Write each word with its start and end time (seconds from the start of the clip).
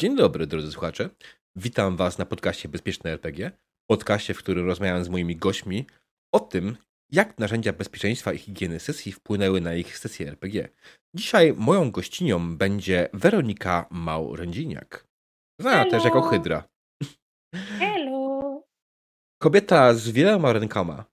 Dzień 0.00 0.16
dobry, 0.16 0.46
drodzy 0.46 0.72
słuchacze. 0.72 1.10
Witam 1.56 1.96
Was 1.96 2.18
na 2.18 2.26
podcaście 2.26 2.68
Bezpieczne 2.68 3.10
RPG. 3.10 3.50
Podcaście, 3.90 4.34
w 4.34 4.38
którym 4.38 4.66
rozmawiam 4.66 5.04
z 5.04 5.08
moimi 5.08 5.36
gośćmi 5.36 5.86
o 6.34 6.40
tym, 6.40 6.76
jak 7.12 7.38
narzędzia 7.38 7.72
bezpieczeństwa 7.72 8.32
i 8.32 8.38
higieny 8.38 8.80
sesji 8.80 9.12
wpłynęły 9.12 9.60
na 9.60 9.74
ich 9.74 9.98
sesję 9.98 10.28
RPG. 10.28 10.68
Dzisiaj 11.14 11.54
moją 11.56 11.90
gościnią 11.90 12.56
będzie 12.56 13.08
Weronika 13.12 13.86
Małrędziniak. 13.90 15.06
Znana 15.60 15.90
też 15.90 16.04
jako 16.04 16.22
Hydra. 16.22 16.64
Hello! 17.78 18.62
Kobieta 19.42 19.94
z 19.94 20.10
wieloma 20.10 20.52
rękoma. 20.52 21.04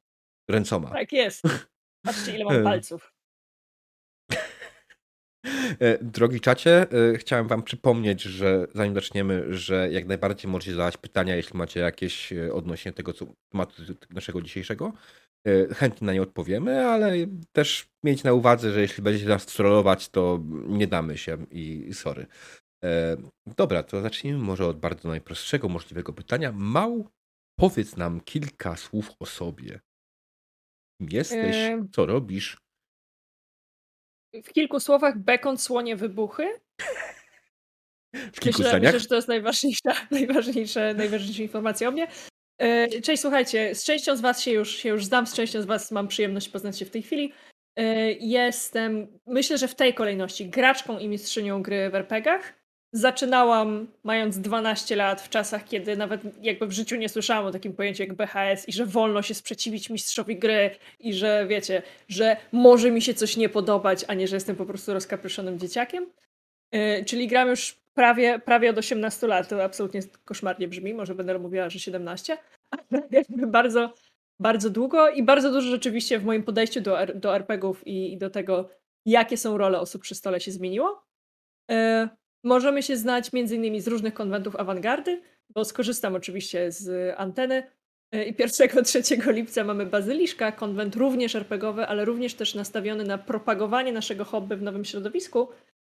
Ręcoma. 0.49 0.89
Tak 0.89 1.11
jest. 1.11 1.43
Patrzcie, 2.05 2.35
ile 2.35 2.45
mam 2.45 2.63
palców. 2.71 3.16
E, 5.79 5.97
Drogi 6.03 6.39
czacie, 6.39 6.87
e, 6.91 7.17
chciałem 7.17 7.47
wam 7.47 7.63
przypomnieć, 7.63 8.21
że 8.21 8.67
zanim 8.75 8.95
zaczniemy, 8.95 9.55
że 9.55 9.91
jak 9.91 10.05
najbardziej 10.05 10.51
możecie 10.51 10.71
zadawać 10.71 10.97
pytania, 10.97 11.35
jeśli 11.35 11.57
macie 11.57 11.79
jakieś 11.79 12.33
e, 12.33 12.53
odnośnie 12.53 12.93
tego 12.93 13.13
co, 13.13 13.25
tematu 13.49 13.81
naszego 14.09 14.41
dzisiejszego. 14.41 14.93
Chętnie 15.75 16.05
na 16.05 16.13
nie 16.13 16.21
odpowiemy, 16.21 16.85
ale 16.85 17.13
też 17.51 17.87
mieć 18.03 18.23
na 18.23 18.33
uwadze, 18.33 18.71
że 18.71 18.81
jeśli 18.81 19.03
będziecie 19.03 19.29
nas 19.29 19.45
trollować, 19.45 20.09
to 20.09 20.39
nie 20.67 20.87
damy 20.87 21.17
się 21.17 21.37
i 21.51 21.93
sorry. 21.93 22.25
Dobra, 23.57 23.83
to 23.83 24.01
zacznijmy 24.01 24.39
może 24.39 24.67
od 24.67 24.79
bardzo 24.79 25.09
najprostszego 25.09 25.69
możliwego 25.69 26.13
pytania. 26.13 26.51
Mał, 26.51 27.07
powiedz 27.59 27.97
nam 27.97 28.21
kilka 28.21 28.75
słów 28.75 29.11
o 29.19 29.25
sobie. 29.25 29.79
Kim 31.01 31.09
jesteś? 31.11 31.55
Co 31.91 32.05
robisz? 32.05 32.57
W 34.33 34.53
kilku 34.53 34.79
słowach 34.79 35.17
bekon, 35.17 35.57
słonie, 35.57 35.95
wybuchy. 35.95 36.47
W 38.13 38.39
kilku 38.39 38.61
Myślę, 38.61 38.79
myślę, 38.79 38.99
że 38.99 39.07
to 39.07 39.15
jest 39.15 39.27
najważniejsza, 39.27 39.93
najważniejsza, 40.11 40.93
najważniejsza 40.93 41.43
informacja 41.43 41.87
o 41.87 41.91
mnie. 41.91 42.07
E, 42.61 43.01
Cześć, 43.01 43.21
słuchajcie, 43.21 43.75
z 43.75 43.83
częścią 43.83 44.15
z 44.15 44.21
Was 44.21 44.41
się 44.41 44.51
już, 44.51 44.75
się 44.75 44.89
już 44.89 45.05
znam, 45.05 45.27
z 45.27 45.33
częścią 45.33 45.61
z 45.61 45.65
Was 45.65 45.91
mam 45.91 46.07
przyjemność 46.07 46.49
poznać 46.49 46.79
się 46.79 46.85
w 46.85 46.89
tej 46.89 47.01
chwili. 47.01 47.33
E, 47.75 48.11
Jestem, 48.11 49.19
myślę, 49.25 49.57
że 49.57 49.67
w 49.67 49.75
tej 49.75 49.93
kolejności, 49.93 50.49
graczką 50.49 50.99
i 50.99 51.07
mistrzynią 51.07 51.61
gry 51.61 51.89
w 51.89 51.95
RPGach. 51.95 52.53
Zaczynałam 52.91 53.87
mając 54.03 54.39
12 54.39 54.95
lat, 54.95 55.21
w 55.21 55.29
czasach, 55.29 55.65
kiedy 55.65 55.97
nawet 55.97 56.21
jakby 56.41 56.67
w 56.67 56.71
życiu 56.71 56.95
nie 56.95 57.09
słyszałam 57.09 57.45
o 57.45 57.51
takim 57.51 57.73
pojęciu 57.73 58.03
jak 58.03 58.13
BHS 58.13 58.69
i 58.69 58.71
że 58.71 58.85
wolno 58.85 59.21
się 59.21 59.33
sprzeciwić 59.33 59.89
mistrzowi 59.89 60.39
gry 60.39 60.75
i 60.99 61.13
że 61.13 61.45
wiecie, 61.47 61.81
że 62.07 62.37
może 62.51 62.91
mi 62.91 63.01
się 63.01 63.13
coś 63.13 63.37
nie 63.37 63.49
podobać, 63.49 64.05
a 64.07 64.13
nie, 64.13 64.27
że 64.27 64.35
jestem 64.35 64.55
po 64.55 64.65
prostu 64.65 64.93
rozkapryszonym 64.93 65.59
dzieciakiem. 65.59 66.05
Yy, 66.71 67.05
czyli 67.05 67.27
gram 67.27 67.49
już 67.49 67.77
prawie, 67.93 68.39
prawie 68.39 68.69
od 68.69 68.77
18 68.77 69.27
lat. 69.27 69.47
To 69.47 69.63
absolutnie 69.63 70.01
koszmarnie 70.25 70.67
brzmi. 70.67 70.93
Może 70.93 71.15
będę 71.15 71.39
mówiła, 71.39 71.69
że 71.69 71.79
17. 71.79 72.37
Ale 72.71 73.03
jakby 73.11 73.47
bardzo, 73.47 73.93
bardzo 74.39 74.69
długo 74.69 75.09
i 75.09 75.23
bardzo 75.23 75.51
dużo 75.51 75.69
rzeczywiście 75.69 76.19
w 76.19 76.25
moim 76.25 76.43
podejściu 76.43 76.81
do, 76.81 76.97
do 77.15 77.35
RPGów 77.35 77.87
i, 77.87 78.13
i 78.13 78.17
do 78.17 78.29
tego, 78.29 78.69
jakie 79.05 79.37
są 79.37 79.57
role 79.57 79.79
osób 79.79 80.01
przy 80.01 80.15
stole 80.15 80.39
się 80.39 80.51
zmieniło. 80.51 81.03
Yy, 81.69 82.09
możemy 82.43 82.83
się 82.83 82.97
znać 82.97 83.33
między 83.33 83.55
innymi 83.55 83.81
z 83.81 83.87
różnych 83.87 84.13
konwentów 84.13 84.55
awangardy, 84.55 85.21
bo 85.49 85.65
skorzystam 85.65 86.15
oczywiście 86.15 86.71
z 86.71 87.15
anteny. 87.17 87.63
Yy, 88.11 88.25
I 88.25 88.33
1-3 88.33 89.33
lipca 89.37 89.63
mamy 89.63 89.85
Bazyliszka, 89.85 90.51
konwent 90.51 90.95
również 90.95 91.35
RPGowy, 91.35 91.85
ale 91.85 92.05
również 92.05 92.33
też 92.33 92.55
nastawiony 92.55 93.03
na 93.03 93.17
propagowanie 93.17 93.93
naszego 93.93 94.25
hobby 94.25 94.55
w 94.57 94.61
nowym 94.61 94.85
środowisku. 94.85 95.47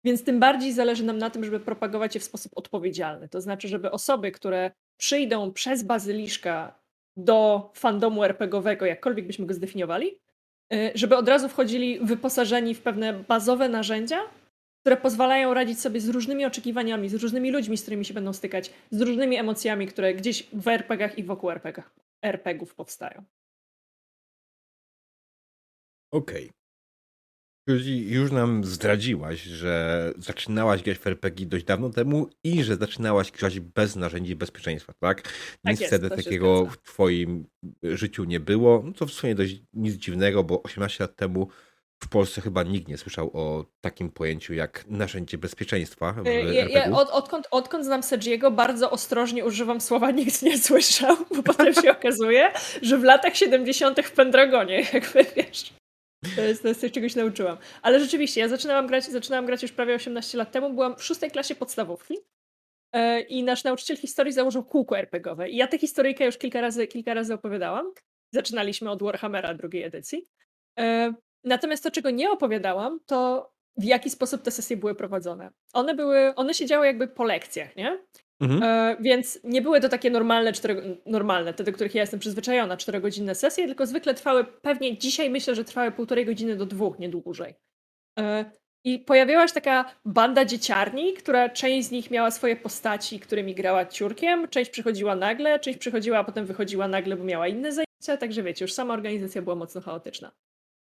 Więc 0.06 0.24
tym 0.24 0.40
bardziej 0.40 0.74
zależy 0.74 1.04
nam 1.04 1.18
na 1.18 1.30
tym, 1.30 1.44
żeby 1.44 1.60
propagować 1.60 2.16
je 2.16 2.22
w 2.22 2.24
sposób 2.24 2.52
odpowiedzialny. 2.56 3.30
To 3.30 3.42
znaczy, 3.42 3.68
żeby 3.68 3.92
osoby, 3.92 4.32
które 4.32 4.72
przyjdą 4.98 5.54
przez 5.54 5.84
bazyliszka 5.84 6.80
do 7.18 7.72
fandomu 7.74 8.24
RPGowego, 8.24 8.86
jakkolwiek 8.86 9.28
byśmy 9.28 9.46
go 9.46 9.54
zdefiniowali, 9.54 10.20
y, 10.74 10.92
żeby 10.96 11.18
od 11.18 11.28
razu 11.28 11.50
wchodzili 11.50 12.00
wyposażeni 12.00 12.76
w 12.76 12.82
pewne 12.82 13.14
bazowe 13.14 13.70
narzędzia, 13.70 14.20
które 14.84 14.98
pozwalają 14.98 15.54
radzić 15.54 15.80
sobie 15.80 16.02
z 16.02 16.10
różnymi 16.10 16.46
oczekiwaniami, 16.46 17.10
z 17.10 17.14
różnymi 17.14 17.52
ludźmi, 17.52 17.78
z 17.78 17.82
którymi 17.82 18.06
się 18.06 18.14
będą 18.14 18.34
stykać, 18.34 18.74
z 18.92 19.02
różnymi 19.02 19.38
emocjami, 19.38 19.88
które 19.88 20.14
gdzieś 20.14 20.48
w 20.54 20.68
RPGach 20.68 21.18
i 21.18 21.24
wokół 21.24 21.52
RPGach, 21.52 21.96
RPGów 22.22 22.76
powstają. 22.76 23.24
Okej. 26.12 26.52
Czyli 27.70 28.12
już 28.12 28.32
nam 28.32 28.64
zdradziłaś, 28.64 29.42
że 29.42 30.14
zaczynałaś 30.18 30.84
grać 30.84 30.98
w 30.98 31.08
RPG 31.08 31.46
dość 31.46 31.66
dawno 31.66 31.90
temu 31.90 32.30
i 32.44 32.64
że 32.64 32.76
zaczynałaś 32.76 33.32
grać 33.32 33.60
bez 33.60 33.96
narzędzi 33.96 34.36
bezpieczeństwa, 34.36 34.94
tak? 35.00 35.34
Nic 35.64 35.80
jest, 35.80 35.94
wtedy 35.94 36.10
takiego 36.10 36.66
w 36.66 36.78
twoim 36.78 37.46
życiu 37.84 38.24
nie 38.24 38.40
było. 38.40 38.82
No 38.86 38.92
to 38.92 39.06
w 39.06 39.12
sumie 39.12 39.36
dość 39.36 39.62
nic 39.74 39.96
dziwnego, 39.96 40.44
bo 40.44 40.64
18 40.64 41.04
lat 41.04 41.16
temu 41.16 41.48
w 42.04 42.08
Polsce 42.08 42.42
chyba 42.42 42.64
nikt 42.64 42.88
nie 42.88 42.98
słyszał 42.98 43.32
o 43.34 43.66
takim 43.82 44.10
pojęciu 44.10 44.54
jak 44.54 44.86
narzędzie 44.88 45.38
bezpieczeństwa 45.38 46.14
w 46.14 46.28
Y, 46.28 46.54
Ja, 46.54 46.68
ja, 46.70 46.92
od, 46.92 47.10
odkąd, 47.10 47.48
odkąd 47.52 47.86
znam 47.86 48.04
Sergiego, 48.04 48.52
bardzo 48.52 48.92
ostrożnie 48.92 49.46
używam 49.46 49.82
słowa 49.82 50.12
nikt 50.12 50.42
nie 50.42 50.58
słyszał, 50.58 51.18
bo 51.36 51.44
potem 51.44 51.74
się 51.74 51.92
okazuje, 52.00 52.52
że 52.82 52.98
w 52.98 53.04
latach 53.04 53.36
70. 53.36 54.02
w 54.02 54.12
Pendragonie, 54.12 54.86
jakby 54.94 55.26
wiesz. 55.36 55.74
To 56.36 56.42
jest, 56.42 56.62
to 56.62 56.68
jest 56.68 56.82
coś, 56.82 56.92
czegoś 56.92 57.16
nauczyłam. 57.16 57.58
Ale 57.82 58.00
rzeczywiście, 58.00 58.42
ja 58.42 58.48
zaczynałam 58.48 58.88
grać, 58.88 59.04
zaczynałam 59.04 59.46
grać 59.46 59.62
już 59.62 59.72
prawie 59.72 59.96
18 59.96 60.38
lat 60.38 60.52
temu, 60.52 60.74
byłam 60.74 60.96
w 60.96 61.04
szóstej 61.04 61.32
klasie 61.32 61.56
podstawówki 61.56 62.18
e, 62.94 63.22
i 63.22 63.44
nasz 63.44 63.64
nauczyciel 63.64 63.98
historii 63.98 64.34
założył 64.34 64.64
kółko 64.64 64.98
RPGowe. 64.98 65.50
I 65.50 65.56
ja 65.56 65.68
tę 65.68 65.78
historyjkę 65.78 66.26
już 66.26 66.38
kilka 66.38 66.62
razy, 66.62 66.88
kilka 66.88 67.14
razy 67.14 67.34
opowiadałam. 67.34 67.92
Zaczynaliśmy 68.34 68.92
od 68.92 69.04
Warhammera 69.04 69.54
drugiej 69.54 69.84
edycji. 69.84 70.26
Natomiast 71.44 71.84
to, 71.84 71.92
czego 71.92 72.10
nie 72.10 72.32
opowiadałam, 72.32 73.00
to 73.06 73.50
w 73.78 73.84
jaki 73.84 74.10
sposób 74.10 74.42
te 74.42 74.52
sesje 74.52 74.78
były 74.78 74.96
prowadzone. 74.96 75.52
One 75.74 75.96
były, 75.96 76.36
one 76.36 76.54
się 76.54 76.66
działy 76.66 76.86
jakby 76.86 77.08
po 77.08 77.24
lekcjach, 77.24 77.76
nie? 77.76 78.00
Mhm. 78.40 78.64
E, 78.64 78.98
więc 79.00 79.40
nie 79.44 79.62
były 79.62 79.82
to 79.82 79.90
takie 79.90 80.10
normalne, 80.10 80.54
cztery, 80.54 80.98
normalne, 81.06 81.54
te, 81.54 81.64
do 81.64 81.74
których 81.74 81.96
ja 81.96 82.02
jestem 82.02 82.20
przyzwyczajona, 82.20 82.78
czterogodzinne 82.78 83.36
sesje, 83.36 83.68
tylko 83.68 83.86
zwykle 83.86 84.14
trwały, 84.14 84.46
pewnie 84.46 84.98
dzisiaj 84.98 85.30
myślę, 85.30 85.56
że 85.56 85.64
trwały 85.64 85.92
półtorej 85.92 86.26
godziny 86.26 86.56
do 86.56 86.66
dwóch, 86.66 87.00
nie 87.00 87.10
dłużej. 87.10 87.56
E, 88.20 88.46
I 88.84 89.00
pojawiała 89.00 89.48
się 89.48 89.54
taka 89.54 89.96
banda 90.06 90.46
dzieciarni, 90.46 91.14
która 91.14 91.50
część 91.50 91.88
z 91.88 91.92
nich 91.92 92.12
miała 92.12 92.32
swoje 92.32 92.56
postaci, 92.56 93.20
którymi 93.20 93.56
grała 93.56 93.86
ciurkiem, 93.86 94.48
część 94.48 94.72
przychodziła 94.72 95.16
nagle, 95.16 95.60
część 95.60 95.80
przychodziła, 95.80 96.18
a 96.18 96.24
potem 96.24 96.46
wychodziła 96.46 96.88
nagle, 96.88 97.16
bo 97.16 97.24
miała 97.24 97.48
inne 97.48 97.72
zajęcia, 97.72 98.18
także 98.20 98.44
wiecie, 98.44 98.66
już 98.66 98.74
sama 98.74 98.94
organizacja 98.94 99.42
była 99.42 99.56
mocno 99.56 99.82
chaotyczna. 99.82 100.32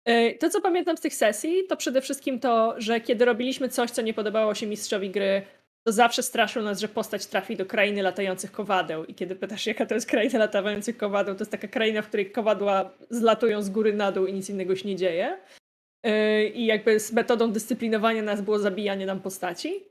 E, 0.05 0.35
To, 0.35 0.51
co 0.51 0.61
pamiętam 0.61 0.97
z 0.97 1.01
tych 1.01 1.15
sesji, 1.15 1.67
to 1.69 1.77
przede 1.77 2.01
wszystkim 2.01 2.41
to, 2.41 2.75
że 2.79 3.01
kiedy 3.01 3.25
robiliśmy 3.25 3.69
coś, 3.69 3.91
co 3.91 4.03
nie 4.03 4.15
podobało 4.15 4.55
się 4.55 4.67
mistrzowi 4.67 5.11
gry, 5.11 5.43
to 5.87 5.93
zawsze 5.93 6.23
straszył 6.23 6.63
nas, 6.63 6.81
że 6.81 6.89
postać 6.89 7.27
trafi 7.27 7.57
do 7.57 7.67
krainy 7.67 8.03
latających 8.03 8.53
kowadeł. 8.53 9.05
I 9.05 9.15
kiedy 9.15 9.37
pytasz, 9.37 9.67
jaka 9.67 9.87
to 9.87 9.95
jest 9.95 10.07
kraina 10.07 10.39
latających 10.39 10.97
kowadeł, 10.97 11.35
to 11.35 11.41
jest 11.41 11.53
taka 11.53 11.69
kraina, 11.69 12.03
w 12.03 12.09
której 12.09 12.31
kowadła 12.31 12.91
zlatują 13.11 13.63
z 13.63 13.71
góry 13.71 13.93
na 13.93 14.13
dół 14.13 14.27
i 14.27 14.33
nic 14.33 14.51
innego 14.51 14.77
się 14.77 14.89
nie 14.89 14.97
dzieje. 14.97 15.41
Yy, 16.05 16.49
I 16.49 16.67
jakby 16.67 17.01
z 17.01 17.13
metodą 17.13 17.53
dyscyplinowania 17.53 18.23
nas 18.23 18.41
było 18.41 18.59
zabijanie 18.59 19.07
nam 19.07 19.21
postaci. 19.21 19.85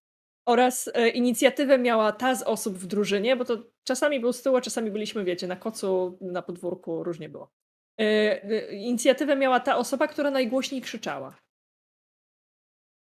Oraz 0.46 0.90
e, 0.94 1.10
inicjatywę 1.10 1.78
miała 1.78 2.12
ta 2.12 2.36
z 2.36 2.44
osób 2.44 2.78
w 2.78 2.88
drużynie, 2.88 3.36
bo 3.36 3.46
to 3.46 3.58
czasami 3.84 4.20
był 4.20 4.34
z 4.34 4.42
tyłu, 4.42 4.62
czasami 4.62 4.92
byliśmy, 4.92 5.24
wiecie, 5.24 5.48
na 5.48 5.56
kocu, 5.56 6.18
na 6.22 6.42
podwórku, 6.42 7.04
różnie 7.04 7.30
było. 7.30 7.52
E, 8.00 8.04
e, 8.44 8.76
Inicjatywę 8.76 9.36
miała 9.36 9.60
ta 9.60 9.78
osoba, 9.78 10.08
która 10.08 10.32
najgłośniej 10.32 10.82
krzyczała. 10.82 11.36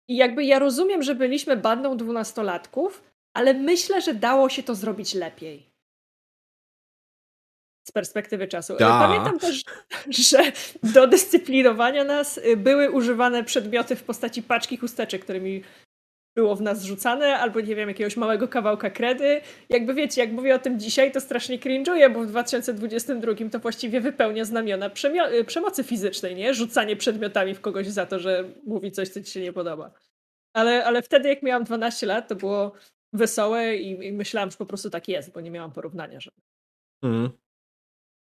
I 0.08 0.16
jakby 0.16 0.44
ja 0.44 0.58
rozumiem, 0.58 1.02
że 1.02 1.14
byliśmy 1.14 1.56
bandą 1.56 1.96
dwunastolatków, 1.96 3.02
ale 3.36 3.54
myślę, 3.54 4.00
że 4.00 4.14
dało 4.14 4.48
się 4.48 4.62
to 4.62 4.74
zrobić 4.74 5.14
lepiej. 5.14 5.72
Z 7.88 7.92
perspektywy 7.92 8.48
czasu. 8.48 8.76
Da. 8.76 9.00
Pamiętam 9.00 9.38
też, 9.38 9.64
że 10.30 10.52
do 10.82 11.06
dyscyplinowania 11.06 12.04
nas 12.04 12.38
y, 12.38 12.56
były 12.56 12.90
używane 12.90 13.44
przedmioty 13.44 13.96
w 13.96 14.04
postaci 14.04 14.42
paczki 14.42 14.76
chusteczek, 14.76 15.22
którymi 15.22 15.62
było 16.34 16.56
w 16.56 16.62
nas 16.62 16.82
rzucane, 16.82 17.38
albo 17.38 17.60
nie 17.60 17.76
wiem, 17.76 17.88
jakiegoś 17.88 18.16
małego 18.16 18.48
kawałka 18.48 18.90
kredy. 18.90 19.40
Jakby 19.68 19.94
wiecie, 19.94 20.20
jak 20.20 20.32
mówię 20.32 20.54
o 20.54 20.58
tym 20.58 20.78
dzisiaj, 20.80 21.12
to 21.12 21.20
strasznie 21.20 21.58
cringe'uję, 21.58 22.12
bo 22.12 22.20
w 22.20 22.26
2022 22.26 23.32
to 23.50 23.58
właściwie 23.58 24.00
wypełnia 24.00 24.44
znamiona 24.44 24.90
y, 25.32 25.44
przemocy 25.44 25.84
fizycznej, 25.84 26.34
nie? 26.34 26.54
Rzucanie 26.54 26.96
przedmiotami 26.96 27.54
w 27.54 27.60
kogoś 27.60 27.86
za 27.86 28.06
to, 28.06 28.18
że 28.18 28.44
mówi 28.66 28.92
coś, 28.92 29.08
co 29.08 29.20
ci 29.22 29.30
się 29.32 29.40
nie 29.40 29.52
podoba. 29.52 29.90
Ale, 30.52 30.84
ale 30.84 31.02
wtedy, 31.02 31.28
jak 31.28 31.42
miałam 31.42 31.64
12 31.64 32.06
lat, 32.06 32.28
to 32.28 32.36
było 32.36 32.72
wesołe 33.12 33.76
i, 33.76 34.06
i 34.06 34.12
myślałam, 34.12 34.50
że 34.50 34.56
po 34.56 34.66
prostu 34.66 34.90
tak 34.90 35.08
jest, 35.08 35.32
bo 35.32 35.40
nie 35.40 35.50
miałam 35.50 35.72
porównania. 35.72 36.20
Że... 36.20 36.30
Mhm. 37.02 37.41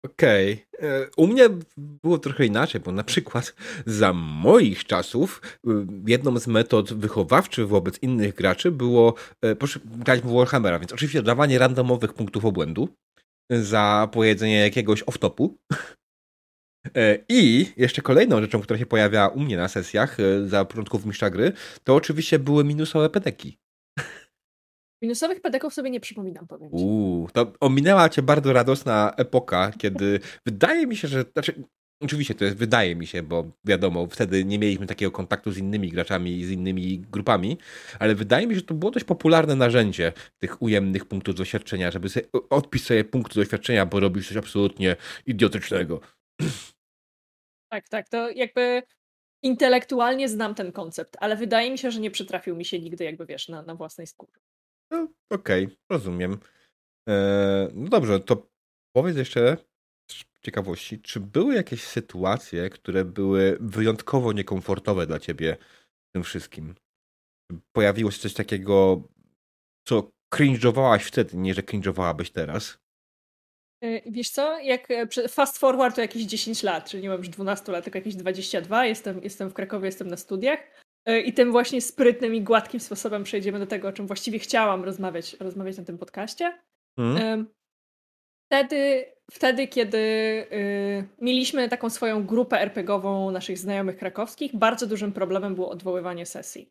Okej. 0.05 0.65
Okay. 0.77 1.09
U 1.17 1.27
mnie 1.27 1.49
było 2.03 2.17
trochę 2.17 2.45
inaczej, 2.45 2.81
bo 2.81 2.91
na 2.91 3.03
przykład 3.03 3.55
za 3.85 4.13
moich 4.13 4.85
czasów 4.85 5.41
jedną 6.07 6.39
z 6.39 6.47
metod 6.47 6.93
wychowawczych 6.93 7.67
wobec 7.67 8.03
innych 8.03 8.35
graczy 8.35 8.71
było, 8.71 9.13
proszę 9.59 9.79
grać 9.85 10.21
w 10.21 10.33
Warhammera, 10.33 10.79
więc 10.79 10.93
oczywiście 10.93 11.23
dawanie 11.23 11.59
randomowych 11.59 12.13
punktów 12.13 12.45
obłędu 12.45 12.89
za 13.51 14.09
powiedzenie 14.11 14.59
jakiegoś 14.59 15.03
off-topu. 15.03 15.49
E, 16.95 17.19
I 17.29 17.71
jeszcze 17.77 18.01
kolejną 18.01 18.41
rzeczą, 18.41 18.61
która 18.61 18.79
się 18.79 18.85
pojawia 18.85 19.27
u 19.27 19.39
mnie 19.39 19.57
na 19.57 19.67
sesjach 19.67 20.19
e, 20.19 20.47
za 20.47 20.65
początków 20.65 21.05
mistrza 21.05 21.29
gry, 21.29 21.51
to 21.83 21.95
oczywiście 21.95 22.39
były 22.39 22.63
minusowe 22.63 23.09
pedeki. 23.09 23.57
Minusowych 25.01 25.41
pedeków 25.41 25.73
sobie 25.73 25.89
nie 25.89 25.99
przypominam, 25.99 26.47
powiem 26.47 26.69
ci. 26.69 26.75
Uuu, 26.75 27.29
to 27.33 27.53
ominęła 27.59 28.09
cię 28.09 28.21
bardzo 28.21 28.53
radosna 28.53 29.13
epoka, 29.17 29.71
kiedy 29.77 30.19
wydaje 30.45 30.87
mi 30.87 30.95
się, 30.95 31.07
że, 31.07 31.25
znaczy, 31.33 31.63
oczywiście 32.01 32.35
to 32.35 32.45
jest, 32.45 32.57
wydaje 32.57 32.95
mi 32.95 33.07
się, 33.07 33.23
bo 33.23 33.51
wiadomo, 33.65 34.07
wtedy 34.07 34.45
nie 34.45 34.59
mieliśmy 34.59 34.87
takiego 34.87 35.11
kontaktu 35.11 35.51
z 35.51 35.57
innymi 35.57 35.89
graczami 35.89 36.37
i 36.37 36.45
z 36.45 36.51
innymi 36.51 36.99
grupami, 36.99 37.57
ale 37.99 38.15
wydaje 38.15 38.47
mi 38.47 38.53
się, 38.53 38.59
że 38.59 38.65
to 38.65 38.73
było 38.73 38.91
dość 38.91 39.05
popularne 39.05 39.55
narzędzie 39.55 40.13
tych 40.39 40.61
ujemnych 40.61 41.05
punktów 41.05 41.35
doświadczenia, 41.35 41.91
żeby 41.91 42.09
sobie 42.09 42.27
odpisać 42.49 42.87
sobie 42.87 43.03
punkty 43.03 43.35
doświadczenia, 43.35 43.85
bo 43.85 43.99
robisz 43.99 44.27
coś 44.27 44.37
absolutnie 44.37 44.95
idiotycznego. 45.25 46.01
Tak, 47.71 47.89
tak, 47.89 48.09
to 48.09 48.29
jakby 48.29 48.83
intelektualnie 49.43 50.29
znam 50.29 50.55
ten 50.55 50.71
koncept, 50.71 51.17
ale 51.19 51.35
wydaje 51.35 51.71
mi 51.71 51.77
się, 51.77 51.91
że 51.91 51.99
nie 51.99 52.11
przytrafił 52.11 52.55
mi 52.55 52.65
się 52.65 52.79
nigdy, 52.79 53.03
jakby 53.03 53.25
wiesz, 53.25 53.49
na, 53.49 53.61
na 53.61 53.75
własnej 53.75 54.07
skórze. 54.07 54.39
No, 54.91 55.07
Okej, 55.29 55.65
okay, 55.65 55.77
rozumiem. 55.89 56.39
Eee, 57.07 57.69
no 57.73 57.89
dobrze, 57.89 58.19
to 58.19 58.47
powiedz 58.95 59.17
jeszcze 59.17 59.57
z 60.11 60.23
ciekawości, 60.41 61.01
czy 61.01 61.19
były 61.19 61.55
jakieś 61.55 61.83
sytuacje, 61.83 62.69
które 62.69 63.05
były 63.05 63.57
wyjątkowo 63.59 64.33
niekomfortowe 64.33 65.07
dla 65.07 65.19
ciebie 65.19 65.57
w 66.09 66.11
tym 66.13 66.23
wszystkim? 66.23 66.75
Pojawiło 67.75 68.11
się 68.11 68.19
coś 68.19 68.33
takiego, 68.33 69.03
co 69.87 70.11
cringe'owałaś 70.35 71.03
wtedy, 71.03 71.37
nie 71.37 71.53
że 71.53 71.61
cringe'owałabyś 71.61 72.31
teraz? 72.31 72.79
E, 73.83 74.11
wiesz 74.11 74.29
co, 74.29 74.59
jak 74.59 74.91
e, 74.91 75.07
fast 75.27 75.57
forward 75.57 75.95
to 75.95 76.01
jakieś 76.01 76.23
10 76.23 76.63
lat, 76.63 76.89
czyli 76.89 77.03
nie 77.03 77.09
mam 77.09 77.17
już 77.17 77.29
12 77.29 77.71
lat, 77.71 77.83
tylko 77.83 77.97
jakieś 77.97 78.15
22, 78.15 78.85
jestem, 78.85 79.23
jestem 79.23 79.49
w 79.49 79.53
Krakowie, 79.53 79.85
jestem 79.85 80.07
na 80.07 80.17
studiach 80.17 80.59
i 81.17 81.33
tym 81.33 81.51
właśnie 81.51 81.81
sprytnym 81.81 82.35
i 82.35 82.41
gładkim 82.41 82.79
sposobem 82.79 83.23
przejdziemy 83.23 83.59
do 83.59 83.67
tego, 83.67 83.87
o 83.87 83.91
czym 83.91 84.07
właściwie 84.07 84.39
chciałam 84.39 84.83
rozmawiać, 84.83 85.33
rozmawiać 85.39 85.77
na 85.77 85.83
tym 85.83 85.97
podcaście. 85.97 86.59
Hmm. 86.95 87.47
Wtedy, 88.51 89.05
wtedy, 89.31 89.67
kiedy 89.67 89.97
y, 89.97 91.07
mieliśmy 91.21 91.69
taką 91.69 91.89
swoją 91.89 92.25
grupę 92.25 92.61
RPGową 92.61 93.31
naszych 93.31 93.57
znajomych 93.57 93.97
krakowskich, 93.97 94.55
bardzo 94.55 94.87
dużym 94.87 95.13
problemem 95.13 95.55
było 95.55 95.69
odwoływanie 95.69 96.25
sesji. 96.25 96.69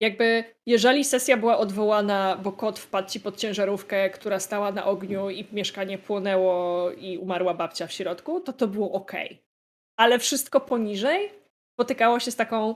Jakby, 0.00 0.44
jeżeli 0.66 1.04
sesja 1.04 1.36
była 1.36 1.58
odwołana, 1.58 2.40
bo 2.42 2.52
kot 2.52 2.78
wpadł 2.78 3.08
ci 3.08 3.20
pod 3.20 3.36
ciężarówkę, 3.36 4.10
która 4.10 4.40
stała 4.40 4.72
na 4.72 4.86
ogniu 4.86 5.30
i 5.30 5.46
mieszkanie 5.52 5.98
płonęło 5.98 6.90
i 6.90 7.18
umarła 7.18 7.54
babcia 7.54 7.86
w 7.86 7.92
środku, 7.92 8.40
to 8.40 8.52
to 8.52 8.68
było 8.68 8.92
ok. 8.92 9.12
Ale 9.96 10.18
wszystko 10.18 10.60
poniżej 10.60 11.30
spotykało 11.74 12.20
się 12.20 12.30
z 12.30 12.36
taką. 12.36 12.74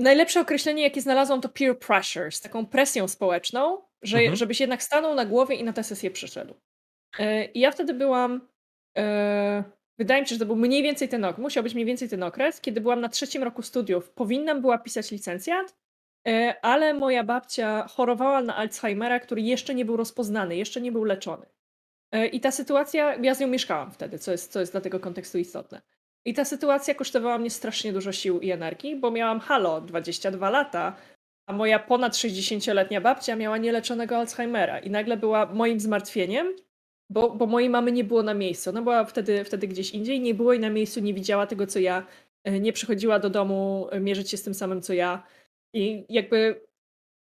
Najlepsze 0.00 0.40
określenie, 0.40 0.82
jakie 0.82 1.00
znalazłam, 1.00 1.40
to 1.40 1.48
peer 1.48 1.78
pressure, 1.78 2.32
z 2.32 2.40
taką 2.40 2.66
presją 2.66 3.08
społeczną, 3.08 3.82
że, 4.02 4.18
mhm. 4.18 4.36
żebyś 4.36 4.60
jednak 4.60 4.82
stanął 4.82 5.14
na 5.14 5.24
głowie 5.24 5.56
i 5.56 5.64
na 5.64 5.72
tę 5.72 5.84
sesję 5.84 6.10
przyszedł. 6.10 6.54
Yy, 7.18 7.44
I 7.44 7.60
ja 7.60 7.70
wtedy 7.70 7.94
byłam. 7.94 8.48
Yy, 8.96 9.02
Wydaje 9.98 10.22
mi 10.22 10.28
się, 10.28 10.34
że 10.34 10.38
to 10.38 10.46
był 10.46 10.56
mniej 10.56 10.82
więcej 10.82 11.08
ten 11.08 11.24
okres, 11.24 11.42
musiał 11.42 11.62
być 11.62 11.74
mniej 11.74 11.86
więcej 11.86 12.08
ten 12.08 12.22
okres, 12.22 12.60
kiedy 12.60 12.80
byłam 12.80 13.00
na 13.00 13.08
trzecim 13.08 13.42
roku 13.42 13.62
studiów. 13.62 14.10
Powinnam 14.10 14.60
była 14.60 14.78
pisać 14.78 15.10
licencjat, 15.10 15.76
e, 16.28 16.54
ale 16.62 16.94
moja 16.94 17.24
babcia 17.24 17.86
chorowała 17.88 18.42
na 18.42 18.56
Alzheimera, 18.56 19.20
który 19.20 19.42
jeszcze 19.42 19.74
nie 19.74 19.84
był 19.84 19.96
rozpoznany, 19.96 20.56
jeszcze 20.56 20.80
nie 20.80 20.92
był 20.92 21.04
leczony. 21.04 21.46
E, 22.12 22.26
I 22.26 22.40
ta 22.40 22.50
sytuacja, 22.50 23.14
ja 23.14 23.34
z 23.34 23.40
nią 23.40 23.46
mieszkałam 23.46 23.90
wtedy, 23.90 24.18
co 24.18 24.32
jest, 24.32 24.52
co 24.52 24.60
jest 24.60 24.72
dla 24.72 24.80
tego 24.80 25.00
kontekstu 25.00 25.38
istotne. 25.38 25.82
I 26.26 26.34
ta 26.34 26.44
sytuacja 26.44 26.94
kosztowała 26.94 27.38
mnie 27.38 27.50
strasznie 27.50 27.92
dużo 27.92 28.12
sił 28.12 28.40
i 28.40 28.50
energii, 28.50 28.96
bo 28.96 29.10
miałam 29.10 29.40
halo, 29.40 29.80
22 29.80 30.50
lata, 30.50 30.96
a 31.48 31.52
moja 31.52 31.78
ponad 31.78 32.12
60-letnia 32.12 33.00
babcia 33.00 33.36
miała 33.36 33.58
nieleczonego 33.58 34.16
Alzheimera 34.16 34.78
i 34.78 34.90
nagle 34.90 35.16
była 35.16 35.46
moim 35.46 35.80
zmartwieniem, 35.80 36.46
bo, 37.10 37.30
bo 37.30 37.46
mojej 37.46 37.70
mamy 37.70 37.92
nie 37.92 38.04
było 38.04 38.22
na 38.22 38.34
miejscu. 38.34 38.70
Ona 38.70 38.82
była 38.82 39.04
wtedy, 39.04 39.44
wtedy 39.44 39.68
gdzieś 39.68 39.90
indziej, 39.90 40.20
nie 40.20 40.34
było 40.34 40.52
jej 40.52 40.62
na 40.62 40.70
miejscu, 40.70 41.00
nie 41.00 41.14
widziała 41.14 41.46
tego, 41.46 41.66
co 41.66 41.78
ja. 41.78 42.06
E, 42.44 42.60
nie 42.60 42.72
przychodziła 42.72 43.18
do 43.18 43.30
domu 43.30 43.88
e, 43.90 44.00
mierzyć 44.00 44.30
się 44.30 44.36
z 44.36 44.42
tym 44.42 44.54
samym, 44.54 44.82
co 44.82 44.92
ja. 44.92 45.22
I 45.74 46.04
jakby 46.08 46.60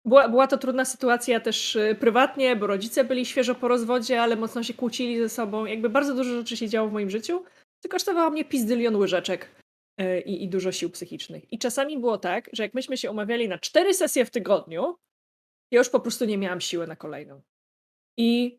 była, 0.04 0.28
była 0.28 0.46
to 0.46 0.58
trudna 0.58 0.84
sytuacja 0.84 1.40
też 1.40 1.76
e, 1.76 1.94
prywatnie, 1.94 2.56
bo 2.56 2.66
rodzice 2.66 3.04
byli 3.04 3.26
świeżo 3.26 3.54
po 3.54 3.68
rozwodzie, 3.68 4.22
ale 4.22 4.36
mocno 4.36 4.62
się 4.62 4.74
kłócili 4.74 5.18
ze 5.18 5.28
sobą. 5.28 5.66
Jakby 5.66 5.88
bardzo 5.88 6.14
dużo 6.14 6.30
rzeczy 6.34 6.56
się 6.56 6.68
działo 6.68 6.88
w 6.88 6.92
moim 6.92 7.10
życiu, 7.10 7.44
co 7.82 7.88
kosztowało 7.88 8.30
mnie 8.30 8.44
pizdylion 8.44 8.96
łyżeczek 8.96 9.62
i, 10.24 10.44
i 10.44 10.48
dużo 10.48 10.72
sił 10.72 10.90
psychicznych. 10.90 11.52
I 11.52 11.58
czasami 11.58 11.98
było 11.98 12.18
tak, 12.18 12.50
że 12.52 12.62
jak 12.62 12.74
myśmy 12.74 12.96
się 12.96 13.10
umawiali 13.10 13.48
na 13.48 13.58
cztery 13.58 13.94
sesje 13.94 14.24
w 14.24 14.30
tygodniu, 14.30 14.96
ja 15.70 15.78
już 15.78 15.90
po 15.90 16.00
prostu 16.00 16.24
nie 16.24 16.38
miałam 16.38 16.60
siły 16.60 16.86
na 16.86 16.96
kolejną. 16.96 17.42
I 18.18 18.58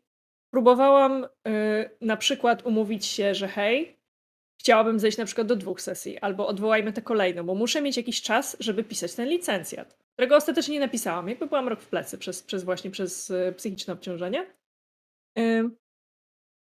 Próbowałam 0.50 1.24
y, 1.24 1.28
na 2.00 2.16
przykład 2.16 2.66
umówić 2.66 3.06
się, 3.06 3.34
że 3.34 3.48
hej, 3.48 3.98
chciałabym 4.60 4.98
zejść 4.98 5.18
na 5.18 5.24
przykład 5.24 5.46
do 5.46 5.56
dwóch 5.56 5.80
sesji, 5.80 6.18
albo 6.18 6.46
odwołajmy 6.46 6.92
tę 6.92 7.02
kolejną, 7.02 7.44
bo 7.44 7.54
muszę 7.54 7.82
mieć 7.82 7.96
jakiś 7.96 8.22
czas, 8.22 8.56
żeby 8.60 8.84
pisać 8.84 9.14
ten 9.14 9.28
licencjat, 9.28 9.98
którego 10.12 10.36
ostatecznie 10.36 10.74
nie 10.74 10.80
napisałam. 10.80 11.28
Jakby 11.28 11.46
byłam 11.46 11.68
rok 11.68 11.80
w 11.80 11.88
plecy 11.88 12.18
przez, 12.18 12.42
przez 12.42 12.64
właśnie 12.64 12.90
przez 12.90 13.30
y, 13.30 13.54
psychiczne 13.56 13.92
obciążenie. 13.92 14.46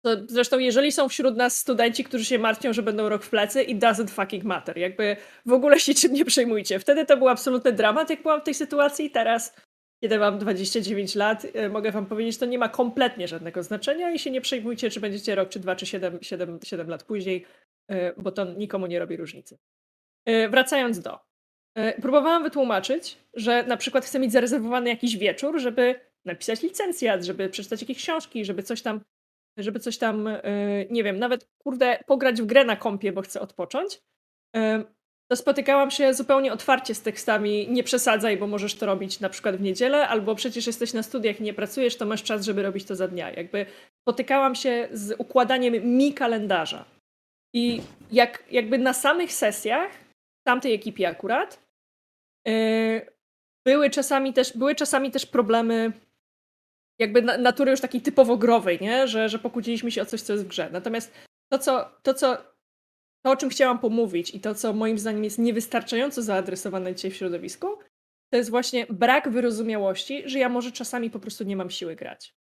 To 0.07 0.17
zresztą, 0.29 0.59
jeżeli 0.59 0.93
są 0.93 1.09
wśród 1.09 1.37
nas 1.37 1.59
studenci, 1.59 2.05
którzy 2.05 2.25
się 2.25 2.39
martwią, 2.39 2.73
że 2.73 2.83
będą 2.83 3.09
rok 3.09 3.23
w 3.23 3.31
plecy, 3.31 3.63
it 3.63 3.79
doesn't 3.79 4.11
fucking 4.11 4.45
matter. 4.45 4.79
Jakby 4.79 5.17
w 5.47 5.53
ogóle 5.53 5.81
się 5.81 5.95
czym 5.95 6.13
nie 6.13 6.25
przejmujcie. 6.25 6.79
Wtedy 6.79 7.07
to 7.07 7.17
był 7.17 7.29
absolutny 7.29 7.73
dramat, 7.73 8.11
jak 8.11 8.23
byłam 8.23 8.41
w 8.41 8.45
tej 8.45 8.55
sytuacji. 8.55 9.11
Teraz 9.11 9.57
kiedy 10.03 10.19
mam 10.19 10.39
29 10.39 11.15
lat, 11.15 11.47
e, 11.55 11.69
mogę 11.69 11.93
wam 11.93 12.07
powiedzieć, 12.07 12.39
to 12.39 12.47
nie 12.47 12.59
ma 12.59 12.69
kompletnie 12.69 13.29
żadnego 13.29 13.63
znaczenia 13.63 14.11
i 14.11 14.19
się 14.19 14.31
nie 14.31 14.41
przejmujcie, 14.41 14.91
czy 14.91 15.01
będziecie 15.01 15.35
rok, 15.35 15.49
czy 15.49 15.61
dwa, 15.61 15.77
czy 15.77 15.87
7, 15.87 16.19
7, 16.23 16.59
7 16.65 16.89
lat 16.89 17.03
później, 17.03 17.47
e, 17.89 18.13
bo 18.23 18.33
to 18.33 18.45
nikomu 18.45 18.87
nie 18.87 18.99
robi 18.99 19.17
różnicy. 19.17 19.59
E, 20.25 20.49
wracając 20.49 21.01
do. 21.01 21.19
Próbowałam 22.03 22.43
wytłumaczyć, 22.43 23.19
że 23.35 23.63
na 23.63 23.77
przykład 23.77 24.05
chcę 24.05 24.19
mieć 24.19 24.33
zarezerwowany 24.33 24.89
jakiś 24.89 25.17
wieczór, 25.17 25.61
żeby 25.61 26.01
napisać 26.25 26.63
licencjat, 26.63 27.25
żeby 27.25 27.49
przeczytać 27.49 27.81
jakieś 27.81 27.99
książki, 27.99 28.45
żeby 28.45 28.63
coś 28.63 28.83
tam, 28.83 29.01
żeby 29.57 29.81
coś 29.81 29.99
tam, 29.99 30.29
nie 30.91 31.05
wiem, 31.05 31.19
nawet 31.19 31.49
kurde, 31.59 31.99
pograć 32.07 32.43
w 32.43 32.47
grę 32.47 32.65
na 32.65 32.77
kompie, 32.77 33.13
bo 33.13 33.23
chcę 33.23 33.41
odpocząć 33.41 34.01
to 35.29 35.37
spotykałam 35.37 35.91
się 35.91 36.15
zupełnie 36.15 36.53
otwarcie 36.53 36.95
z 36.95 37.03
tekstami 37.03 37.69
nie 37.69 37.85
przesadzaj, 37.85 38.37
bo 38.37 38.47
możesz 38.47 38.75
to 38.75 38.87
robić 38.87 39.21
na 39.21 39.29
przykład 39.29 39.57
w 39.57 39.61
niedzielę, 39.61 40.09
albo 40.09 40.35
przecież 40.35 40.67
jesteś 40.67 40.93
na 40.93 41.03
studiach 41.03 41.41
i 41.41 41.43
nie 41.43 41.55
pracujesz, 41.55 41.97
to 41.97 42.07
masz 42.07 42.23
czas, 42.23 42.45
żeby 42.45 42.63
robić 42.63 42.85
to 42.85 42.97
za 42.97 43.09
dnia. 43.09 43.31
Jakby 43.31 43.67
spotykałam 44.03 44.55
się 44.55 44.89
z 44.93 45.21
układaniem 45.21 45.97
mi 45.97 46.15
kalendarza. 46.15 46.85
I 47.55 47.83
jak, 48.13 48.45
jakby 48.51 48.79
na 48.79 48.93
samych 48.93 49.33
sesjach, 49.33 49.91
tamtej 50.47 50.75
ekipie 50.75 51.09
akurat, 51.09 51.63
yy, 52.47 53.07
były 53.67 53.91
czasami 53.91 54.33
też, 54.33 54.57
były 54.57 54.75
czasami 54.75 55.11
też 55.11 55.27
problemy 55.27 55.93
jakby 56.99 57.23
natury 57.23 57.71
już 57.71 57.81
takiej 57.81 58.01
typowo 58.01 58.37
growej, 58.37 58.79
nie? 58.81 59.09
Że, 59.09 59.29
że 59.29 59.39
pokłóciliśmy 59.39 59.91
się 59.91 60.03
o 60.03 60.07
coś, 60.07 60.21
co 60.21 60.33
jest 60.33 60.45
w 60.45 60.49
grze. 60.49 60.69
Natomiast 60.73 61.13
to, 61.53 61.59
co, 61.59 61.91
to, 62.03 62.15
co 62.15 62.37
to, 63.27 63.31
o 63.31 63.37
czym 63.37 63.51
chciałam 63.51 63.79
pomówić 63.79 64.35
i 64.35 64.41
to, 64.41 64.55
co 64.55 64.73
moim 64.73 64.99
zdaniem 64.99 65.25
jest 65.25 65.39
niewystarczająco 65.39 66.23
zaadresowane 66.23 66.95
dzisiaj 66.95 67.11
w 67.11 67.17
środowisku, 67.17 67.67
to 68.31 68.37
jest 68.37 68.51
właśnie 68.51 68.87
brak 68.91 69.29
wyrozumiałości, 69.29 70.23
że 70.29 70.39
ja 70.39 70.49
może 70.49 70.73
czasami 70.73 71.11
po 71.11 71.19
prostu 71.19 71.45
nie 71.45 71.57
mam 71.57 71.71
siły 71.71 71.97
grać. 71.97 72.35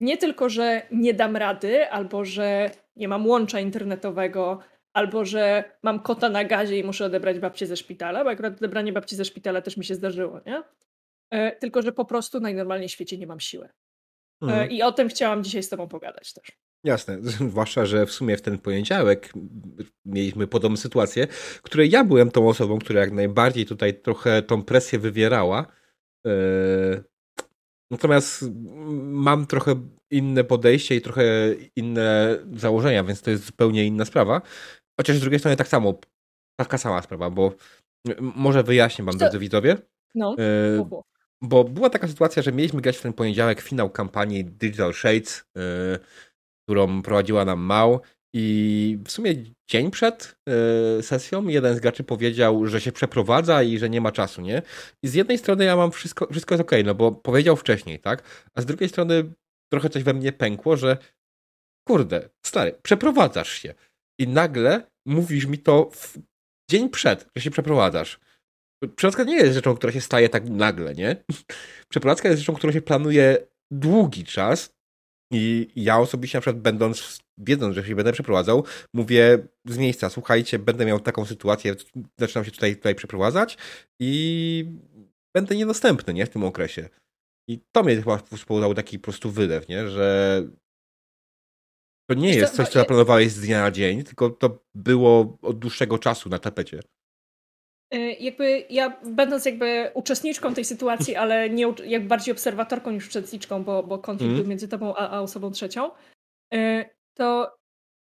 Nie 0.00 0.16
tylko, 0.16 0.48
że 0.48 0.82
nie 0.90 1.14
dam 1.14 1.36
rady, 1.36 1.90
albo 1.90 2.24
że 2.24 2.70
nie 2.96 3.08
mam 3.08 3.26
łącza 3.26 3.60
internetowego, 3.60 4.58
albo 4.92 5.24
że 5.24 5.64
mam 5.82 6.00
kota 6.00 6.28
na 6.28 6.44
gazie 6.44 6.78
i 6.78 6.84
muszę 6.84 7.04
odebrać 7.04 7.38
babcię 7.38 7.66
ze 7.66 7.76
szpitala, 7.76 8.24
bo 8.24 8.30
akurat 8.30 8.56
odebranie 8.56 8.92
babci 8.92 9.16
ze 9.16 9.24
szpitala 9.24 9.62
też 9.62 9.76
mi 9.76 9.84
się 9.84 9.94
zdarzyło, 9.94 10.40
nie? 10.46 10.62
E, 11.30 11.56
tylko, 11.56 11.82
że 11.82 11.92
po 11.92 12.04
prostu 12.04 12.40
najnormalniej 12.40 12.88
w 12.88 12.92
świecie 12.92 13.18
nie 13.18 13.26
mam 13.26 13.40
siły. 13.40 13.64
E, 13.64 13.70
mhm. 14.42 14.70
I 14.70 14.82
o 14.82 14.92
tym 14.92 15.08
chciałam 15.08 15.44
dzisiaj 15.44 15.62
z 15.62 15.68
Tobą 15.68 15.88
pogadać 15.88 16.32
też. 16.32 16.52
Jasne, 16.84 17.18
zwłaszcza, 17.50 17.86
że 17.86 18.06
w 18.06 18.12
sumie 18.12 18.36
w 18.36 18.42
ten 18.42 18.58
poniedziałek 18.58 19.32
mieliśmy 20.04 20.46
podobną 20.46 20.76
sytuację, 20.76 21.26
w 21.30 21.62
której 21.62 21.90
ja 21.90 22.04
byłem 22.04 22.30
tą 22.30 22.48
osobą, 22.48 22.78
która 22.78 23.00
jak 23.00 23.12
najbardziej 23.12 23.66
tutaj 23.66 23.94
trochę 23.94 24.42
tą 24.42 24.62
presję 24.62 24.98
wywierała. 24.98 25.66
E, 26.26 26.30
natomiast 27.90 28.44
mam 29.00 29.46
trochę 29.46 29.74
inne 30.10 30.44
podejście 30.44 30.96
i 30.96 31.00
trochę 31.00 31.24
inne 31.76 32.38
założenia, 32.52 33.04
więc 33.04 33.22
to 33.22 33.30
jest 33.30 33.44
zupełnie 33.44 33.84
inna 33.84 34.04
sprawa. 34.04 34.42
Chociaż 35.00 35.16
z 35.16 35.20
drugiej 35.20 35.38
strony 35.38 35.56
tak 35.56 35.68
samo, 35.68 36.00
taka 36.60 36.78
sama 36.78 37.02
sprawa, 37.02 37.30
bo 37.30 37.52
może 38.20 38.62
wyjaśnię 38.62 39.04
wam, 39.04 39.16
drodzy 39.16 39.38
widzowie. 39.38 39.76
No. 40.14 40.36
E, 40.38 41.00
bo 41.42 41.64
była 41.64 41.90
taka 41.90 42.08
sytuacja, 42.08 42.42
że 42.42 42.52
mieliśmy 42.52 42.80
grać 42.80 42.96
w 42.96 43.02
ten 43.02 43.12
poniedziałek 43.12 43.60
finał 43.60 43.90
kampanii 43.90 44.44
Digital 44.44 44.94
Shades, 44.94 45.44
e, 45.56 45.98
którą 46.64 47.02
prowadziła 47.02 47.44
nam 47.44 47.60
Mał 47.60 48.00
i 48.34 48.98
w 49.04 49.10
sumie 49.10 49.34
dzień 49.70 49.90
przed 49.90 50.36
e, 50.98 51.02
sesją 51.02 51.48
jeden 51.48 51.76
z 51.76 51.80
graczy 51.80 52.04
powiedział, 52.04 52.66
że 52.66 52.80
się 52.80 52.92
przeprowadza 52.92 53.62
i 53.62 53.78
że 53.78 53.90
nie 53.90 54.00
ma 54.00 54.12
czasu, 54.12 54.42
nie? 54.42 54.62
I 55.02 55.08
z 55.08 55.14
jednej 55.14 55.38
strony 55.38 55.64
ja 55.64 55.76
mam 55.76 55.90
wszystko, 55.90 56.26
wszystko 56.30 56.54
jest 56.54 56.62
okej, 56.62 56.80
okay, 56.80 56.86
no 56.86 56.94
bo 56.94 57.12
powiedział 57.12 57.56
wcześniej, 57.56 58.00
tak? 58.00 58.48
A 58.54 58.62
z 58.62 58.66
drugiej 58.66 58.88
strony 58.88 59.32
trochę 59.72 59.90
coś 59.90 60.02
we 60.02 60.14
mnie 60.14 60.32
pękło, 60.32 60.76
że 60.76 60.96
kurde, 61.88 62.28
stary, 62.46 62.78
przeprowadzasz 62.82 63.52
się. 63.52 63.74
I 64.20 64.28
nagle 64.28 64.90
mówisz 65.06 65.46
mi 65.46 65.58
to 65.58 65.90
w 65.92 66.18
dzień 66.70 66.88
przed, 66.88 67.28
że 67.36 67.42
się 67.42 67.50
przeprowadzasz. 67.50 68.20
Przeprowadzka 68.84 69.24
nie 69.24 69.36
jest 69.36 69.54
rzeczą, 69.54 69.74
która 69.74 69.92
się 69.92 70.00
staje 70.00 70.28
tak 70.28 70.48
nagle, 70.48 70.94
nie? 70.94 71.24
Przeprowadzka 71.88 72.28
jest 72.28 72.40
rzeczą, 72.40 72.54
którą 72.54 72.72
się 72.72 72.82
planuje 72.82 73.46
długi 73.70 74.24
czas 74.24 74.74
i 75.32 75.68
ja 75.76 75.98
osobiście 75.98 76.38
na 76.38 76.42
przykład 76.42 76.62
będąc, 76.62 77.18
wiedząc, 77.38 77.74
że 77.74 77.84
się 77.84 77.94
będę 77.94 78.12
przeprowadzał, 78.12 78.64
mówię 78.94 79.38
z 79.64 79.78
miejsca, 79.78 80.10
słuchajcie, 80.10 80.58
będę 80.58 80.86
miał 80.86 81.00
taką 81.00 81.24
sytuację, 81.24 81.74
zaczynam 82.18 82.44
się 82.44 82.50
tutaj, 82.50 82.76
tutaj 82.76 82.94
przeprowadzać 82.94 83.58
i 84.00 84.64
będę 85.34 85.56
niedostępny, 85.56 86.14
nie? 86.14 86.26
W 86.26 86.30
tym 86.30 86.44
okresie. 86.44 86.88
I 87.48 87.60
to 87.72 87.82
mnie 87.82 87.96
chyba 87.96 88.18
spowodowało 88.18 88.74
taki 88.74 88.98
po 88.98 89.04
prostu 89.04 89.30
wylew, 89.30 89.68
nie? 89.68 89.88
Że 89.88 90.42
to 92.10 92.14
nie 92.14 92.34
jest 92.34 92.54
coś, 92.54 92.68
co 92.68 92.78
zaplanowałeś 92.78 93.32
z 93.32 93.40
dnia 93.40 93.60
na 93.60 93.70
dzień, 93.70 94.04
tylko 94.04 94.30
to 94.30 94.64
było 94.74 95.38
od 95.42 95.58
dłuższego 95.58 95.98
czasu 95.98 96.28
na 96.28 96.38
tapecie. 96.38 96.80
Y, 97.94 98.16
jakby 98.20 98.64
ja, 98.70 98.96
będąc 99.04 99.44
jakby 99.44 99.90
uczestniczką 99.94 100.54
tej 100.54 100.64
sytuacji, 100.64 101.16
ale 101.16 101.50
nie 101.50 101.74
jak 101.84 102.06
bardziej 102.06 102.32
obserwatorką 102.32 102.90
niż 102.90 103.08
uczestniczką, 103.08 103.64
bo, 103.64 103.82
bo 103.82 103.98
konflikt 103.98 104.30
mm. 104.30 104.40
był 104.40 104.50
między 104.50 104.68
tobą 104.68 104.94
a, 104.96 105.10
a 105.10 105.20
osobą 105.20 105.50
trzecią, 105.50 105.90
y, 106.54 106.84
to 107.14 107.56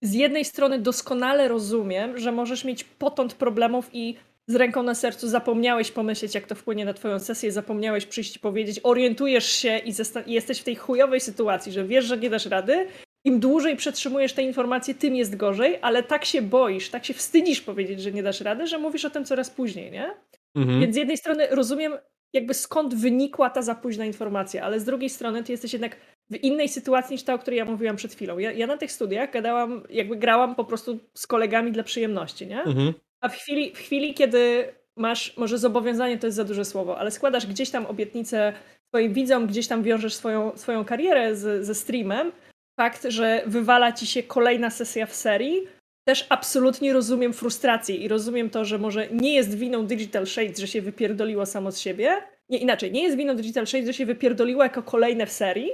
z 0.03 0.15
jednej 0.15 0.45
strony 0.45 0.79
doskonale 0.79 1.49
rozumiem, 1.49 2.19
że 2.19 2.33
możesz 2.33 2.65
mieć 2.65 2.85
potąd 2.85 3.35
problemów 3.35 3.91
i 3.93 4.17
z 4.47 4.55
ręką 4.55 4.83
na 4.83 4.95
sercu 4.95 5.29
zapomniałeś 5.29 5.93
pomyśleć, 5.93 6.35
jak 6.35 6.47
to 6.47 6.55
wpłynie 6.55 6.85
na 6.85 6.95
twoją 6.95 7.19
sesję, 7.19 7.53
zapomniałeś 7.53 8.07
przyjść 8.07 8.37
i 8.37 8.41
powiedzieć, 8.41 8.81
orientujesz 8.83 9.47
się 9.47 9.79
i, 9.79 9.93
i 10.27 10.33
jesteś 10.33 10.61
w 10.61 10.65
tej 10.65 10.77
chujowej 10.77 11.21
sytuacji, 11.21 11.73
że 11.73 11.85
wiesz, 11.85 12.05
że 12.05 12.19
nie 12.19 12.31
dasz 12.31 12.47
rady 12.47 12.87
im 13.25 13.41
dłużej 13.41 13.77
przetrzymujesz 13.77 14.33
te 14.33 14.43
informacje, 14.43 14.95
tym 14.95 15.17
jest 15.17 15.37
gorzej, 15.37 15.79
ale 15.83 16.03
tak 16.03 16.25
się 16.25 16.43
boisz, 16.43 16.91
tak 16.91 17.05
się 17.05 17.15
wstydzisz 17.15 17.61
powiedzieć, 17.61 18.03
że 18.03 18.13
nie 18.13 18.23
dasz 18.23 18.41
rady, 18.41 18.67
że 18.67 18.79
mówisz 18.79 19.05
o 19.05 19.11
tym 19.11 19.25
coraz 19.25 19.51
później, 19.51 19.91
nie? 19.91 20.11
Mhm. 20.57 20.81
Więc 20.81 20.95
z 20.95 20.99
jednej 20.99 21.17
strony 21.17 21.47
rozumiem 21.51 21.93
jakby 22.33 22.55
skąd 22.55 22.95
wynikła 22.95 23.51
ta 23.51 23.63
za 23.63 23.75
późna 23.75 24.05
informacja, 24.05 24.65
ale 24.65 24.81
z 24.81 24.85
drugiej 24.85 25.11
strony 25.11 25.45
ty 25.45 25.53
jesteś 25.53 25.73
jednak 25.73 25.97
w 26.31 26.37
innej 26.37 26.69
sytuacji 26.69 27.15
niż 27.15 27.23
ta, 27.23 27.35
o 27.35 27.39
której 27.39 27.59
ja 27.59 27.65
mówiłam 27.65 27.97
przed 27.97 28.15
chwilą. 28.15 28.39
Ja, 28.39 28.53
ja 28.53 28.67
na 28.67 28.77
tych 28.77 28.93
studiach 28.93 29.33
gadałam, 29.33 29.83
jakby 29.91 30.17
grałam 30.17 30.55
po 30.55 30.65
prostu 30.65 30.99
z 31.15 31.27
kolegami 31.27 31.73
dla 31.73 31.83
przyjemności, 31.83 32.47
nie? 32.47 32.63
Mhm. 32.63 32.95
A 33.21 33.29
w 33.29 33.35
chwili, 33.35 33.75
w 33.75 33.79
chwili, 33.79 34.15
kiedy 34.15 34.73
masz, 34.97 35.37
może 35.37 35.59
zobowiązanie 35.59 36.19
to 36.19 36.27
jest 36.27 36.37
za 36.37 36.45
duże 36.45 36.65
słowo, 36.65 36.99
ale 36.99 37.11
składasz 37.11 37.47
gdzieś 37.47 37.71
tam 37.71 37.87
obietnicę 37.87 38.53
swoim 38.89 39.13
widzom, 39.13 39.47
gdzieś 39.47 39.69
tam 39.69 39.83
wiążesz 39.83 40.15
swoją, 40.15 40.57
swoją 40.57 40.85
karierę 40.85 41.37
z, 41.37 41.67
ze 41.67 41.75
streamem, 41.75 42.33
fakt, 42.81 43.07
że 43.09 43.43
wywala 43.47 43.93
ci 43.93 44.07
się 44.07 44.23
kolejna 44.23 44.71
sesja 44.71 45.07
w 45.07 45.15
serii, 45.15 45.69
też 46.09 46.27
absolutnie 46.29 46.93
rozumiem 46.93 47.33
frustrację 47.33 47.97
i 47.97 48.09
rozumiem 48.09 48.51
to, 48.51 48.65
że 48.65 48.79
może 48.79 49.09
nie 49.11 49.35
jest 49.35 49.55
winą 49.59 49.87
Digital 49.87 50.27
Shades, 50.27 50.59
że 50.59 50.67
się 50.67 50.83
wypierdoliło 50.83 51.47
samo 51.47 51.73
z 51.73 51.79
siebie. 51.79 52.23
Nie, 52.49 52.59
inaczej, 52.59 52.93
nie 52.93 53.03
jest 53.03 53.17
winą 53.17 53.37
Digital 53.37 53.67
Shades, 53.67 53.87
że 53.87 53.95
się 53.95 54.07
wypierdoliło 54.07 54.63
jako 54.63 54.83
kolejne 54.83 55.27
w 55.27 55.33
serii, 55.33 55.71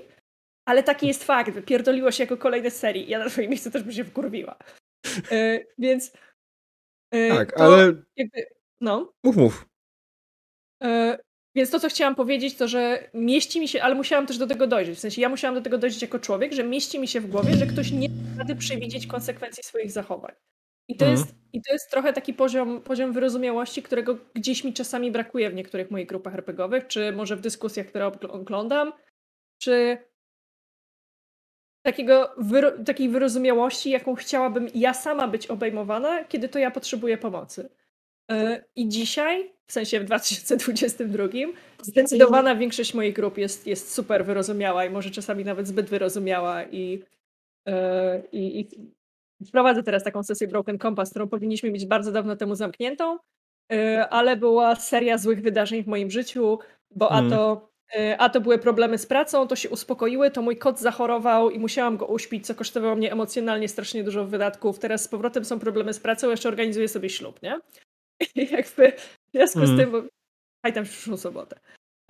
ale 0.68 0.82
taki 0.82 1.06
jest 1.06 1.25
fakt, 1.25 1.50
wypierdoliło 1.50 2.10
się 2.10 2.22
jako 2.22 2.36
kolejne 2.36 2.70
z 2.70 2.76
serii. 2.78 3.08
Ja 3.08 3.18
na 3.18 3.28
swoim 3.28 3.50
miejscu 3.50 3.70
też 3.70 3.82
bym 3.82 3.92
się 3.92 4.04
wkurwiła. 4.04 4.56
Yy, 5.30 5.66
więc... 5.84 6.12
Yy, 7.12 7.28
tak, 7.28 7.60
ale... 7.60 7.92
Jakby, 8.16 8.46
no. 8.80 9.12
Mów, 9.25 9.36
mów. 9.36 9.68
Yy, 10.82 11.18
więc 11.56 11.70
to, 11.70 11.80
co 11.80 11.88
chciałam 11.88 12.14
powiedzieć, 12.14 12.56
to, 12.56 12.68
że 12.68 13.10
mieści 13.14 13.60
mi 13.60 13.68
się, 13.68 13.82
ale 13.82 13.94
musiałam 13.94 14.26
też 14.26 14.38
do 14.38 14.46
tego 14.46 14.66
dojrzeć. 14.66 14.96
W 14.96 15.00
sensie 15.00 15.22
ja 15.22 15.28
musiałam 15.28 15.54
do 15.54 15.60
tego 15.60 15.78
dojrzeć 15.78 16.02
jako 16.02 16.18
człowiek, 16.18 16.52
że 16.52 16.64
mieści 16.64 16.98
mi 16.98 17.08
się 17.08 17.20
w 17.20 17.26
głowie, 17.26 17.56
że 17.56 17.66
ktoś 17.66 17.90
nie 17.90 18.08
ma 18.08 18.38
rady 18.38 18.56
przewidzieć 18.56 19.06
konsekwencji 19.06 19.62
swoich 19.62 19.90
zachowań. 19.90 20.32
I 20.88 20.96
to, 20.96 21.04
mhm. 21.04 21.20
jest, 21.20 21.34
I 21.52 21.62
to 21.62 21.72
jest 21.72 21.90
trochę 21.90 22.12
taki 22.12 22.34
poziom, 22.34 22.82
poziom 22.82 23.12
wyrozumiałości, 23.12 23.82
którego 23.82 24.18
gdzieś 24.34 24.64
mi 24.64 24.72
czasami 24.72 25.10
brakuje 25.10 25.50
w 25.50 25.54
niektórych 25.54 25.90
moich 25.90 26.06
grupach 26.06 26.34
RPGowych, 26.34 26.86
czy 26.86 27.12
może 27.12 27.36
w 27.36 27.40
dyskusjach, 27.40 27.86
które 27.86 28.06
oglądam, 28.06 28.92
czy 29.58 29.98
takiego 31.82 32.34
wyro 32.38 32.72
takiej 32.84 33.08
wyrozumiałości, 33.08 33.90
jaką 33.90 34.14
chciałabym 34.14 34.68
ja 34.75 34.94
sama 34.94 35.28
być 35.28 35.46
obejmowana, 35.46 36.25
kiedy 36.25 36.48
to 36.48 36.58
ja 36.58 36.70
potrzebuję 36.70 37.18
pomocy. 37.18 37.68
E, 38.30 38.64
I 38.76 38.88
dzisiaj, 38.88 39.52
w 39.66 39.73
sensie 39.73 40.00
w 40.00 40.04
2022, 40.04 41.25
zdecydowana 41.83 42.56
większość 42.56 42.95
moich 42.95 43.14
grup 43.14 43.38
jest, 43.38 43.66
jest 43.66 43.95
super 43.95 44.25
wyrozumiała 44.25 44.85
i 44.85 44.90
może 44.90 45.11
czasami 45.11 45.45
nawet 45.45 45.68
zbyt 45.68 45.90
wyrozumiała 45.90 46.64
i, 46.64 47.02
e, 47.66 48.23
i, 48.33 48.61
i 49.40 49.47
wprowadzę 49.47 49.83
teraz 49.83 50.04
taką 50.04 50.23
sesję 50.23 50.49
Broken 50.49 50.78
Compass, 50.78 51.11
którą 51.11 51.28
powinniśmy 51.28 51.71
mieć 51.71 51.87
bardzo 51.87 52.12
dawno 52.12 52.37
temu 52.37 52.54
zamkniętą, 52.54 53.18
e, 53.73 54.09
ale 54.09 54.37
była 54.37 54.75
seria 54.75 55.18
złych 55.18 55.42
wydarzeń 55.42 55.83
w 55.83 55.87
moim 55.87 56.11
życiu, 56.11 56.59
bo 56.90 57.12
a 57.12 57.21
mhm. 57.21 57.30
to 57.30 57.76
a 58.18 58.28
to 58.28 58.40
były 58.40 58.59
problemy 58.59 58.99
z 58.99 59.06
pracą, 59.06 59.47
to 59.47 59.56
się 59.56 59.71
uspokoiły, 59.71 60.30
to 60.30 60.42
mój 60.42 60.56
kot 60.56 60.80
zachorował 60.80 61.50
i 61.50 61.59
musiałam 61.59 61.97
go 61.97 62.06
uśpić, 62.06 62.47
co 62.47 62.54
kosztowało 62.54 62.97
mnie 62.97 63.12
emocjonalnie 63.12 63.68
strasznie 63.68 64.04
dużo 64.04 64.25
wydatków. 64.25 64.78
Teraz 64.78 65.02
z 65.02 65.09
powrotem 65.09 65.45
są 65.45 65.59
problemy 65.59 65.92
z 65.92 66.00
pracą, 66.00 66.30
jeszcze 66.30 66.49
organizuję 66.49 66.88
sobie 66.88 67.11
ślub, 67.11 67.42
nie? 67.42 67.59
Jakby 68.50 68.92
w 68.92 69.30
związku 69.32 69.58
mm. 69.58 69.76
z 69.76 69.80
tym, 69.80 69.90
bo 69.90 70.02
tam 70.75 70.85
w 70.85 70.90
przyszłą 70.90 71.16
sobotę. 71.16 71.61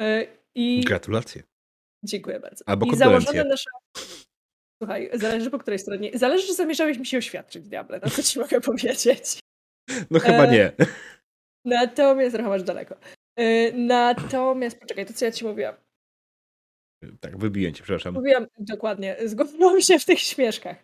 E, 0.01 0.27
I... 0.55 0.81
Gratulacje. 0.81 1.43
Dziękuję 2.05 2.41
bardzo. 2.41 2.65
Albo 2.69 2.87
I 2.87 2.97
założone 2.97 3.45
nasze... 3.45 3.71
Słuchaj, 4.83 5.11
zależy 5.13 5.51
po 5.51 5.59
której 5.59 5.79
stronie. 5.79 6.11
Zależy, 6.15 6.47
czy 6.47 6.55
zamierzałeś 6.55 6.99
mi 6.99 7.07
się 7.07 7.19
oświadczyć, 7.19 7.69
diable, 7.69 8.01
no 8.05 8.11
co 8.11 8.23
ci 8.23 8.39
mogę 8.41 8.61
powiedzieć. 8.61 9.41
No 10.11 10.19
chyba 10.19 10.45
e... 10.45 10.53
nie. 10.53 10.73
Natomiast 11.65 12.35
trochę 12.35 12.49
masz 12.49 12.63
daleko. 12.63 12.97
E... 13.37 13.73
Natomiast, 13.73 14.81
poczekaj, 14.81 15.07
to 15.07 15.13
co 15.13 15.25
ja 15.25 15.33
ci 15.33 15.45
mówiłam. 15.45 15.75
Tak, 17.21 17.39
wybiję 17.39 17.73
cię, 17.73 17.83
przepraszam. 17.83 18.15
Mówiłam, 18.15 18.47
dokładnie, 18.59 19.17
zgubiłam 19.25 19.81
się 19.81 19.99
w 19.99 20.05
tych 20.05 20.21
śmieszkach. 20.21 20.77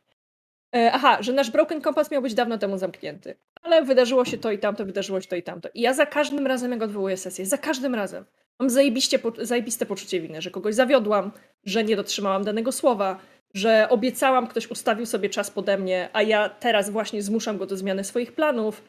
E, 0.74 0.92
aha, 0.92 1.22
że 1.22 1.32
nasz 1.32 1.50
Broken 1.50 1.82
Compass 1.82 2.10
miał 2.10 2.22
być 2.22 2.34
dawno 2.34 2.58
temu 2.58 2.78
zamknięty. 2.78 3.34
Ale 3.62 3.82
wydarzyło 3.82 4.24
się 4.24 4.38
to 4.38 4.50
i 4.50 4.58
tamto, 4.58 4.84
wydarzyło 4.84 5.20
się 5.20 5.28
to 5.28 5.36
i 5.36 5.42
tamto. 5.42 5.68
I 5.74 5.80
ja 5.80 5.94
za 5.94 6.06
każdym 6.06 6.46
razem, 6.46 6.72
jak 6.72 6.82
odwołuję 6.82 7.16
sesję, 7.16 7.46
za 7.46 7.58
każdym 7.58 7.94
razem 7.94 8.24
mam 8.58 8.70
zajebiście, 8.70 9.18
zajebiste 9.38 9.86
poczucie 9.86 10.20
winy, 10.20 10.42
że 10.42 10.50
kogoś 10.50 10.74
zawiodłam, 10.74 11.32
że 11.64 11.84
nie 11.84 11.96
dotrzymałam 11.96 12.44
danego 12.44 12.72
słowa, 12.72 13.18
że 13.54 13.86
obiecałam, 13.90 14.46
ktoś 14.46 14.70
ustawił 14.70 15.06
sobie 15.06 15.28
czas 15.28 15.50
pode 15.50 15.78
mnie, 15.78 16.08
a 16.12 16.22
ja 16.22 16.48
teraz 16.48 16.90
właśnie 16.90 17.22
zmuszam 17.22 17.58
go 17.58 17.66
do 17.66 17.76
zmiany 17.76 18.04
swoich 18.04 18.32
planów, 18.32 18.82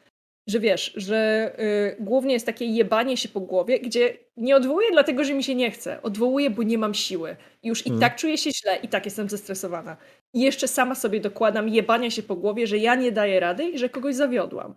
że 0.48 0.60
wiesz, 0.60 0.94
że 0.96 1.52
y, 1.60 2.04
głównie 2.04 2.34
jest 2.34 2.46
takie 2.46 2.66
jebanie 2.66 3.18
się 3.18 3.30
po 3.30 3.40
głowie, 3.40 3.80
gdzie 3.80 4.18
nie 4.38 4.56
odwołuję 4.56 4.88
dlatego, 4.92 5.24
że 5.24 5.34
mi 5.34 5.44
się 5.44 5.56
nie 5.56 5.72
chce. 5.72 6.02
Odwołuję, 6.02 6.50
bo 6.50 6.64
nie 6.64 6.78
mam 6.78 6.94
siły. 6.94 7.36
I 7.64 7.68
już 7.68 7.84
hmm. 7.84 7.98
i 7.98 8.02
tak 8.02 8.16
czuję 8.16 8.38
się 8.38 8.52
źle, 8.52 8.78
i 8.84 8.88
tak 8.88 9.06
jestem 9.06 9.30
zestresowana. 9.30 9.98
I 10.34 10.42
jeszcze 10.42 10.68
sama 10.68 10.96
sobie 10.96 11.20
dokładam 11.20 11.70
jebania 11.70 12.12
się 12.12 12.24
po 12.24 12.36
głowie, 12.36 12.68
że 12.68 12.78
ja 12.78 12.96
nie 12.96 13.12
daję 13.12 13.40
rady 13.40 13.70
i 13.70 13.78
że 13.78 13.90
kogoś 13.90 14.16
zawiodłam. 14.16 14.76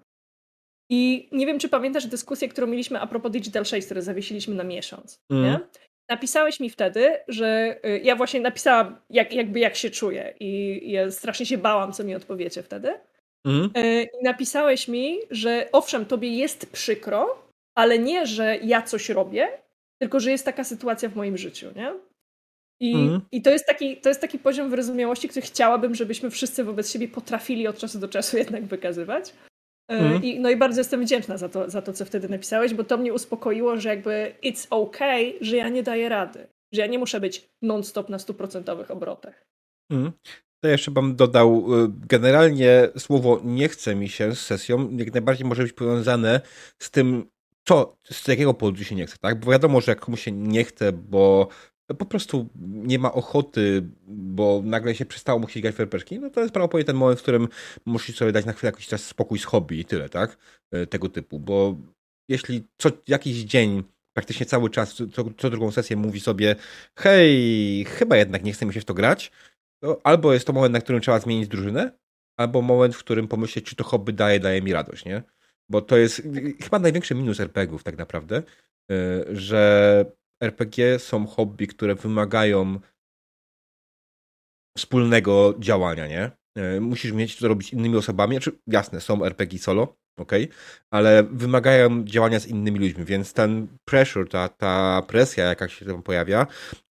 I 0.91 1.29
nie 1.33 1.47
wiem, 1.47 1.59
czy 1.59 1.69
pamiętasz 1.69 2.07
dyskusję, 2.07 2.49
którą 2.49 2.67
mieliśmy 2.67 3.01
a 3.01 3.07
propos 3.07 3.33
Digital 3.33 3.65
6, 3.65 3.87
które 3.87 4.03
zawiesiliśmy 4.03 4.55
na 4.55 4.65
miesiąc. 4.65 5.23
Mm. 5.31 5.45
Nie? 5.45 5.61
Napisałeś 6.09 6.61
mi 6.61 6.71
wtedy, 6.71 7.17
że 7.29 7.79
y, 7.87 8.01
ja 8.05 8.17
właśnie 8.17 8.41
napisałam, 8.41 8.97
jak, 9.11 9.33
jakby 9.33 9.61
jak 9.61 9.77
się 9.77 9.91
czuję, 9.91 10.35
i 10.41 10.81
ja 10.91 11.11
strasznie 11.11 11.47
się 11.47 11.59
bałam, 11.59 11.93
co 11.93 12.05
mi 12.05 12.15
odpowiecie 12.15 12.63
wtedy. 12.63 12.95
Mm. 13.47 13.71
I 13.75 14.25
napisałeś 14.25 14.89
mi, 14.89 15.19
że 15.31 15.69
owszem, 15.73 16.07
tobie 16.07 16.29
jest 16.29 16.73
przykro, 16.73 17.43
ale 17.75 17.99
nie, 17.99 18.27
że 18.27 18.59
ja 18.63 18.83
coś 18.83 19.09
robię, 19.09 19.49
tylko 20.01 20.21
że 20.21 20.31
jest 20.31 20.45
taka 20.45 20.65
sytuacja 20.65 21.09
w 21.09 21.17
moim 21.17 21.37
życiu, 21.39 21.67
nie? 21.77 21.95
I, 22.81 22.95
mm. 22.95 23.21
i 23.33 23.43
to, 23.43 23.51
jest 23.51 23.67
taki, 23.67 23.97
to 23.97 24.09
jest 24.09 24.21
taki 24.21 24.39
poziom 24.39 24.71
wyrozumiałości, 24.71 25.29
który 25.29 25.47
chciałabym, 25.47 25.95
żebyśmy 25.95 26.31
wszyscy 26.31 26.65
wobec 26.65 26.91
siebie 26.91 27.09
potrafili 27.09 27.69
od 27.69 27.79
czasu 27.79 27.99
do 27.99 28.09
czasu 28.09 28.37
jednak 28.43 28.65
wykazywać. 28.65 29.33
Mm. 29.89 30.23
I, 30.23 30.41
no 30.41 30.51
i 30.51 30.57
bardzo 30.57 30.81
jestem 30.81 31.03
wdzięczna 31.03 31.39
za 31.39 31.49
to, 31.49 31.71
za 31.71 31.83
to, 31.83 31.93
co 31.93 32.05
wtedy 32.05 32.29
napisałeś, 32.29 32.75
bo 32.75 32.85
to 32.85 32.97
mnie 32.97 33.15
uspokoiło, 33.15 33.77
że 33.77 33.89
jakby 33.89 34.35
it's 34.45 34.67
okay, 34.71 35.33
że 35.41 35.57
ja 35.57 35.69
nie 35.69 35.83
daję 35.83 36.09
rady. 36.09 36.47
że 36.75 36.81
ja 36.81 36.87
nie 36.87 36.99
muszę 36.99 37.21
być 37.21 37.49
non-stop 37.63 38.09
na 38.09 38.19
stuprocentowych 38.19 38.91
obrotach. 38.91 39.45
Mm. 39.93 40.13
To 40.67 40.71
jeszcze 40.71 40.91
bym 40.91 41.17
dodał, 41.17 41.67
y, 41.85 41.89
generalnie 42.09 42.89
słowo 42.99 43.41
nie 43.45 43.69
chce 43.69 43.95
mi 43.95 44.09
się 44.09 44.35
z 44.35 44.41
sesją 44.41 44.97
jak 44.97 45.13
najbardziej 45.13 45.47
może 45.47 45.63
być 45.63 45.73
powiązane 45.73 46.41
z 46.79 46.91
tym, 46.91 47.31
co, 47.65 47.97
z 48.05 48.29
jakiego 48.29 48.55
powodu 48.55 48.85
się 48.85 48.95
nie 48.95 49.07
chce, 49.07 49.17
tak? 49.19 49.41
Bo 49.41 49.53
wiadomo, 49.53 49.81
że 49.81 49.93
jak 49.93 50.01
komuś 50.01 50.23
się 50.23 50.33
nie 50.33 50.65
chce, 50.65 50.93
bo 50.93 51.49
po 51.99 52.05
prostu 52.07 52.49
nie 52.65 52.99
ma 52.99 53.13
ochoty, 53.13 53.83
bo 54.09 54.63
nagle 54.65 54.95
się 54.95 55.07
przestało 55.07 55.39
musieć 55.39 55.63
grać 55.63 55.75
w 55.75 55.81
RPG, 55.81 56.21
no 56.21 56.31
to 56.31 56.41
jest 56.41 56.53
prawdopodobnie 56.53 56.85
ten 56.85 56.97
moment, 56.97 57.19
w 57.19 57.23
którym 57.23 57.49
musisz 57.85 58.17
sobie 58.17 58.33
dać 58.33 58.45
na 58.45 58.53
chwilę 58.53 58.73
jakiś 58.73 58.87
czas 58.87 59.05
spokój 59.05 59.39
z 59.39 59.45
hobby 59.45 59.81
i 59.81 59.85
tyle, 59.85 60.09
tak? 60.09 60.37
Y, 60.75 60.87
tego 60.87 61.09
typu, 61.09 61.41
bo 61.41 61.77
jeśli 62.29 62.65
co 62.79 62.91
jakiś 63.09 63.37
dzień 63.37 63.83
praktycznie 64.13 64.47
cały 64.47 64.71
czas, 64.71 64.95
co, 64.95 65.25
co 65.39 65.51
drugą 65.51 65.71
sesję 65.71 65.97
mówi 65.97 66.21
sobie 66.21 66.57
hej, 66.97 67.85
chyba 67.85 68.17
jednak 68.17 68.45
nie 68.45 68.53
chce 68.53 68.67
mi 68.67 68.75
się 68.75 68.81
w 68.81 68.85
to 68.85 68.95
grać, 68.95 69.33
to 69.81 70.01
albo 70.05 70.33
jest 70.33 70.47
to 70.47 70.53
moment, 70.53 70.73
na 70.73 70.81
którym 70.81 71.01
trzeba 71.01 71.21
zmienić 71.21 71.49
drużynę, 71.49 71.99
albo 72.37 72.63
moment, 72.63 72.95
w 72.95 72.99
którym 72.99 73.29
pomyśleć, 73.29 73.65
czy 73.65 73.77
to 73.77 73.85
hobby 73.85 74.13
daje, 74.13 74.41
daje 74.41 74.63
mi 74.63 74.73
radość, 74.73 75.05
nie? 75.05 75.23
Bo 75.69 75.83
to 75.83 75.97
jest 75.97 76.23
chyba 76.63 76.79
największy 76.79 77.15
minus 77.15 77.41
RPGów 77.41 77.85
tak 77.85 77.99
naprawdę, 77.99 78.43
y, 78.93 79.25
że 79.37 80.05
RPG 80.43 80.99
są 80.99 81.27
hobby, 81.27 81.67
które 81.67 81.95
wymagają 81.95 82.81
wspólnego 84.79 85.55
działania, 85.59 86.07
nie? 86.07 86.31
Y, 86.77 86.81
musisz 86.81 87.13
mieć 87.13 87.37
to 87.37 87.49
robić 87.49 87.73
innymi 87.73 87.97
osobami. 87.97 88.37
Znaczy, 88.37 88.59
jasne, 88.67 89.01
są 89.01 89.25
RPG 89.25 89.59
solo, 89.59 89.97
ok, 90.17 90.33
ale 90.91 91.23
wymagają 91.23 92.05
działania 92.05 92.41
z 92.41 92.47
innymi 92.47 92.79
ludźmi, 92.79 93.05
więc 93.05 93.33
ten 93.33 93.67
pressure, 93.85 94.29
ta, 94.29 94.49
ta 94.49 95.03
presja, 95.09 95.45
jaka 95.45 95.69
się 95.69 95.87
tam 95.87 96.03
pojawia, 96.03 96.47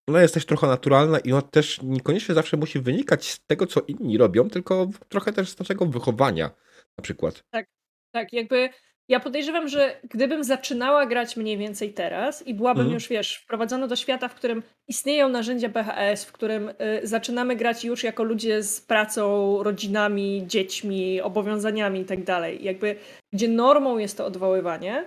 ona 0.07 0.21
jest 0.21 0.33
też 0.33 0.45
trochę 0.45 0.67
naturalna 0.67 1.19
i 1.19 1.31
ona 1.31 1.41
też 1.41 1.81
niekoniecznie 1.81 2.35
zawsze 2.35 2.57
musi 2.57 2.79
wynikać 2.79 3.31
z 3.31 3.45
tego, 3.45 3.67
co 3.67 3.81
inni 3.87 4.17
robią, 4.17 4.49
tylko 4.49 4.89
trochę 5.09 5.33
też 5.33 5.49
z 5.49 5.59
naszego 5.59 5.85
wychowania 5.85 6.51
na 6.97 7.01
przykład. 7.01 7.43
Tak, 7.49 7.67
tak, 8.11 8.33
jakby 8.33 8.69
ja 9.09 9.19
podejrzewam, 9.19 9.67
że 9.67 9.97
gdybym 10.09 10.43
zaczynała 10.43 11.05
grać 11.05 11.37
mniej 11.37 11.57
więcej 11.57 11.93
teraz 11.93 12.47
i 12.47 12.53
byłabym 12.53 12.81
mm. 12.81 12.93
już, 12.93 13.07
wiesz, 13.07 13.35
wprowadzona 13.35 13.87
do 13.87 13.95
świata, 13.95 14.27
w 14.27 14.35
którym 14.35 14.63
istnieją 14.87 15.29
narzędzia 15.29 15.69
BHS, 15.69 16.25
w 16.25 16.31
którym 16.31 16.69
y, 16.69 16.73
zaczynamy 17.03 17.55
grać 17.55 17.85
już 17.85 18.03
jako 18.03 18.23
ludzie 18.23 18.63
z 18.63 18.81
pracą, 18.81 19.57
rodzinami, 19.63 20.43
dziećmi, 20.47 21.21
obowiązaniami 21.21 21.99
i 21.99 22.05
tak 22.05 22.23
dalej, 22.23 22.63
jakby 22.63 22.95
gdzie 23.33 23.47
normą 23.47 23.97
jest 23.97 24.17
to 24.17 24.25
odwoływanie, 24.25 25.05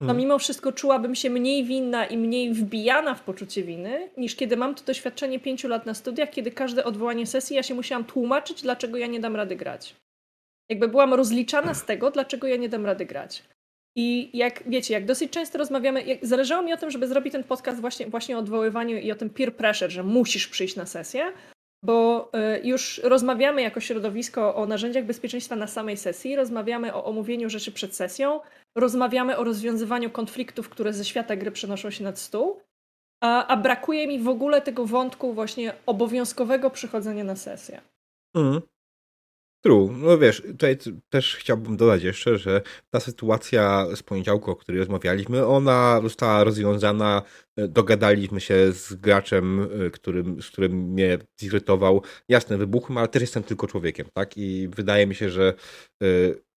to 0.00 0.04
mhm. 0.04 0.18
mimo 0.18 0.38
wszystko 0.38 0.72
czułabym 0.72 1.14
się 1.14 1.30
mniej 1.30 1.64
winna 1.64 2.06
i 2.06 2.18
mniej 2.18 2.54
wbijana 2.54 3.14
w 3.14 3.22
poczucie 3.22 3.62
winy, 3.62 4.10
niż 4.16 4.36
kiedy 4.36 4.56
mam 4.56 4.74
to 4.74 4.84
doświadczenie 4.84 5.40
pięciu 5.40 5.68
lat 5.68 5.86
na 5.86 5.94
studiach, 5.94 6.30
kiedy 6.30 6.50
każde 6.50 6.84
odwołanie 6.84 7.26
sesji 7.26 7.56
ja 7.56 7.62
się 7.62 7.74
musiałam 7.74 8.04
tłumaczyć, 8.04 8.62
dlaczego 8.62 8.96
ja 8.96 9.06
nie 9.06 9.20
dam 9.20 9.36
rady 9.36 9.56
grać. 9.56 9.96
Jakby 10.70 10.88
byłam 10.88 11.14
rozliczana 11.14 11.74
z 11.74 11.84
tego, 11.84 12.10
dlaczego 12.10 12.46
ja 12.46 12.56
nie 12.56 12.68
dam 12.68 12.86
rady 12.86 13.06
grać. 13.06 13.42
I 13.96 14.38
jak 14.38 14.62
wiecie, 14.66 14.94
jak 14.94 15.04
dosyć 15.04 15.32
często 15.32 15.58
rozmawiamy, 15.58 16.02
jak, 16.02 16.26
zależało 16.26 16.62
mi 16.62 16.72
o 16.72 16.76
tym, 16.76 16.90
żeby 16.90 17.08
zrobić 17.08 17.32
ten 17.32 17.44
podcast 17.44 17.80
właśnie, 17.80 18.06
właśnie 18.06 18.36
o 18.36 18.38
odwoływaniu 18.38 18.98
i 18.98 19.12
o 19.12 19.14
tym 19.14 19.30
peer 19.30 19.56
pressure, 19.56 19.90
że 19.90 20.02
musisz 20.02 20.48
przyjść 20.48 20.76
na 20.76 20.86
sesję, 20.86 21.32
bo 21.84 22.30
y, 22.58 22.66
już 22.66 23.00
rozmawiamy 23.04 23.62
jako 23.62 23.80
środowisko 23.80 24.54
o 24.54 24.66
narzędziach 24.66 25.04
bezpieczeństwa 25.04 25.56
na 25.56 25.66
samej 25.66 25.96
sesji, 25.96 26.36
rozmawiamy 26.36 26.94
o 26.94 27.04
omówieniu 27.04 27.50
rzeczy 27.50 27.72
przed 27.72 27.94
sesją, 27.94 28.40
rozmawiamy 28.76 29.36
o 29.36 29.44
rozwiązywaniu 29.44 30.10
konfliktów, 30.10 30.68
które 30.68 30.92
ze 30.92 31.04
świata 31.04 31.36
gry 31.36 31.50
przenoszą 31.50 31.90
się 31.90 32.04
nad 32.04 32.18
stół, 32.18 32.60
a, 33.22 33.46
a 33.46 33.56
brakuje 33.56 34.06
mi 34.06 34.18
w 34.18 34.28
ogóle 34.28 34.60
tego 34.60 34.86
wątku 34.86 35.32
właśnie 35.32 35.72
obowiązkowego 35.86 36.70
przychodzenia 36.70 37.24
na 37.24 37.36
sesję. 37.36 37.80
Mhm. 38.36 38.62
True. 39.64 39.92
No 39.92 40.18
wiesz, 40.18 40.42
tutaj 40.42 40.76
też 41.08 41.36
chciałbym 41.36 41.76
dodać 41.76 42.02
jeszcze, 42.02 42.38
że 42.38 42.62
ta 42.90 43.00
sytuacja 43.00 43.86
z 43.96 44.02
poniedziałku, 44.02 44.50
o 44.50 44.56
której 44.56 44.78
rozmawialiśmy, 44.78 45.46
ona 45.46 46.00
została 46.02 46.44
rozwiązana, 46.44 47.22
e, 47.56 47.68
dogadaliśmy 47.68 48.40
się 48.40 48.72
z 48.72 48.94
graczem, 48.94 49.68
e, 49.86 49.90
którym, 49.90 50.42
z 50.42 50.50
którym 50.50 50.72
mnie 50.72 51.18
zirytował. 51.40 52.02
Jasne, 52.28 52.58
wybuchłem, 52.58 52.98
ale 52.98 53.08
też 53.08 53.20
jestem 53.22 53.42
tylko 53.42 53.66
człowiekiem, 53.66 54.06
tak? 54.14 54.36
I 54.36 54.68
wydaje 54.68 55.06
mi 55.06 55.14
się, 55.14 55.30
że 55.30 55.54
e, 56.02 56.06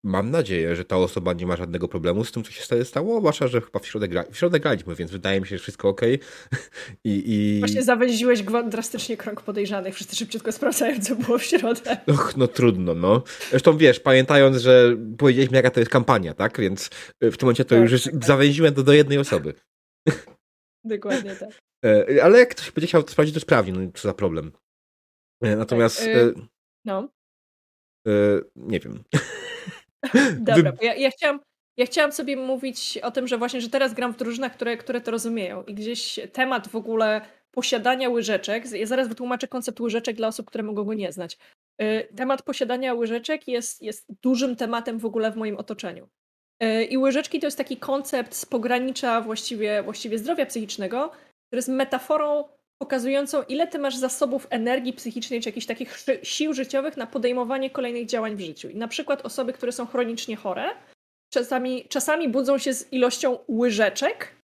mam 0.03 0.31
nadzieję, 0.31 0.75
że 0.75 0.85
ta 0.85 0.97
osoba 0.97 1.33
nie 1.33 1.45
ma 1.45 1.55
żadnego 1.55 1.87
problemu 1.87 2.23
z 2.23 2.31
tym, 2.31 2.43
co 2.43 2.51
się 2.51 2.85
stało, 2.85 3.19
zwłaszcza, 3.19 3.47
że 3.47 3.61
chyba 3.61 3.79
w 3.79 3.87
środę, 3.87 4.07
gra, 4.07 4.23
w 4.31 4.37
środę 4.37 4.59
graliśmy, 4.59 4.95
więc 4.95 5.11
wydaje 5.11 5.41
mi 5.41 5.47
się, 5.47 5.57
że 5.57 5.61
wszystko 5.61 5.89
ok. 5.89 6.01
I, 7.03 7.23
i... 7.25 7.59
Właśnie 7.59 7.83
zawęziłeś 7.83 8.43
drastycznie 8.69 9.17
krąg 9.17 9.41
podejrzanych, 9.41 9.95
wszyscy 9.95 10.15
szybciutko 10.15 10.51
sprawdzają, 10.51 11.01
co 11.01 11.15
było 11.15 11.37
w 11.37 11.43
środę. 11.43 11.97
Och, 12.07 12.37
no 12.37 12.47
trudno, 12.47 12.93
no. 12.93 13.23
Zresztą 13.49 13.77
wiesz, 13.77 13.99
pamiętając, 13.99 14.57
że 14.57 14.97
powiedzieliśmy, 15.17 15.57
jaka 15.57 15.71
to 15.71 15.79
jest 15.79 15.91
kampania, 15.91 16.33
tak? 16.33 16.59
Więc 16.59 16.89
w 17.21 17.37
tym 17.37 17.45
momencie 17.45 17.65
to 17.65 17.75
tak, 17.75 17.91
już 17.91 18.03
tak, 18.03 18.25
zawęziłem 18.25 18.73
to 18.73 18.83
do 18.83 18.93
jednej 18.93 19.17
osoby. 19.17 19.53
Dokładnie 20.83 21.35
tak. 21.35 21.49
E, 21.85 22.23
ale 22.23 22.39
jak 22.39 22.49
ktoś 22.49 22.71
będzie 22.71 22.87
chciał 22.87 23.03
to 23.03 23.11
sprawdzić, 23.11 23.33
to 23.35 23.41
sprawdzi, 23.41 23.71
no 23.71 23.91
co 23.95 24.07
za 24.07 24.13
problem. 24.13 24.51
E, 25.41 25.55
natomiast... 25.55 25.99
Tak, 25.99 26.07
y 26.07 26.33
no. 26.85 27.09
nie 28.55 28.79
wiem. 28.79 29.03
Dobra, 30.39 30.71
bo 30.71 30.77
ja, 30.85 30.95
ja, 30.95 31.11
chciałam, 31.11 31.39
ja 31.77 31.85
chciałam 31.85 32.11
sobie 32.11 32.35
mówić 32.35 32.97
o 32.97 33.11
tym, 33.11 33.27
że 33.27 33.37
właśnie, 33.37 33.61
że 33.61 33.69
teraz 33.69 33.93
gram 33.93 34.13
w 34.13 34.17
drużynach, 34.17 34.53
które, 34.53 34.77
które 34.77 35.01
to 35.01 35.11
rozumieją 35.11 35.63
i 35.63 35.73
gdzieś 35.73 36.19
temat 36.33 36.67
w 36.67 36.75
ogóle 36.75 37.21
posiadania 37.51 38.09
łyżeczek, 38.09 38.71
ja 38.71 38.85
zaraz 38.85 39.07
wytłumaczę 39.07 39.47
koncept 39.47 39.79
łyżeczek 39.79 40.15
dla 40.15 40.27
osób, 40.27 40.47
które 40.47 40.63
mogą 40.63 40.83
go 40.83 40.93
nie 40.93 41.11
znać. 41.11 41.37
Y, 41.81 42.07
temat 42.15 42.41
posiadania 42.41 42.93
łyżeczek 42.93 43.47
jest, 43.47 43.81
jest 43.81 44.07
dużym 44.21 44.55
tematem 44.55 44.99
w 44.99 45.05
ogóle 45.05 45.31
w 45.31 45.35
moim 45.35 45.57
otoczeniu. 45.57 46.09
Y, 46.63 46.83
I 46.83 46.97
łyżeczki 46.97 47.39
to 47.39 47.47
jest 47.47 47.57
taki 47.57 47.77
koncept 47.77 48.35
z 48.35 48.45
pogranicza 48.45 49.21
właściwie, 49.21 49.83
właściwie 49.83 50.17
zdrowia 50.17 50.45
psychicznego, 50.45 51.09
który 51.47 51.57
jest 51.57 51.69
metaforą 51.69 52.43
pokazującą, 52.84 53.43
ile 53.43 53.67
ty 53.67 53.80
masz 53.80 53.98
zasobów 53.98 54.48
energii 54.50 54.93
psychicznej 54.93 55.41
czy 55.41 55.50
jakichś 55.50 55.65
takich 55.65 55.98
sił 56.24 56.54
życiowych 56.54 56.98
na 56.98 57.08
podejmowanie 57.08 57.69
kolejnych 57.69 58.06
działań 58.06 58.36
w 58.36 58.39
życiu. 58.39 58.69
I 58.69 58.76
na 58.76 58.88
przykład 58.88 59.26
osoby, 59.26 59.54
które 59.54 59.72
są 59.72 59.86
chronicznie 59.86 60.36
chore, 60.36 60.65
czasami, 61.34 61.86
czasami 61.89 62.30
budzą 62.30 62.58
się 62.58 62.74
z 62.74 62.93
ilością 62.93 63.38
łyżeczek, 63.50 64.36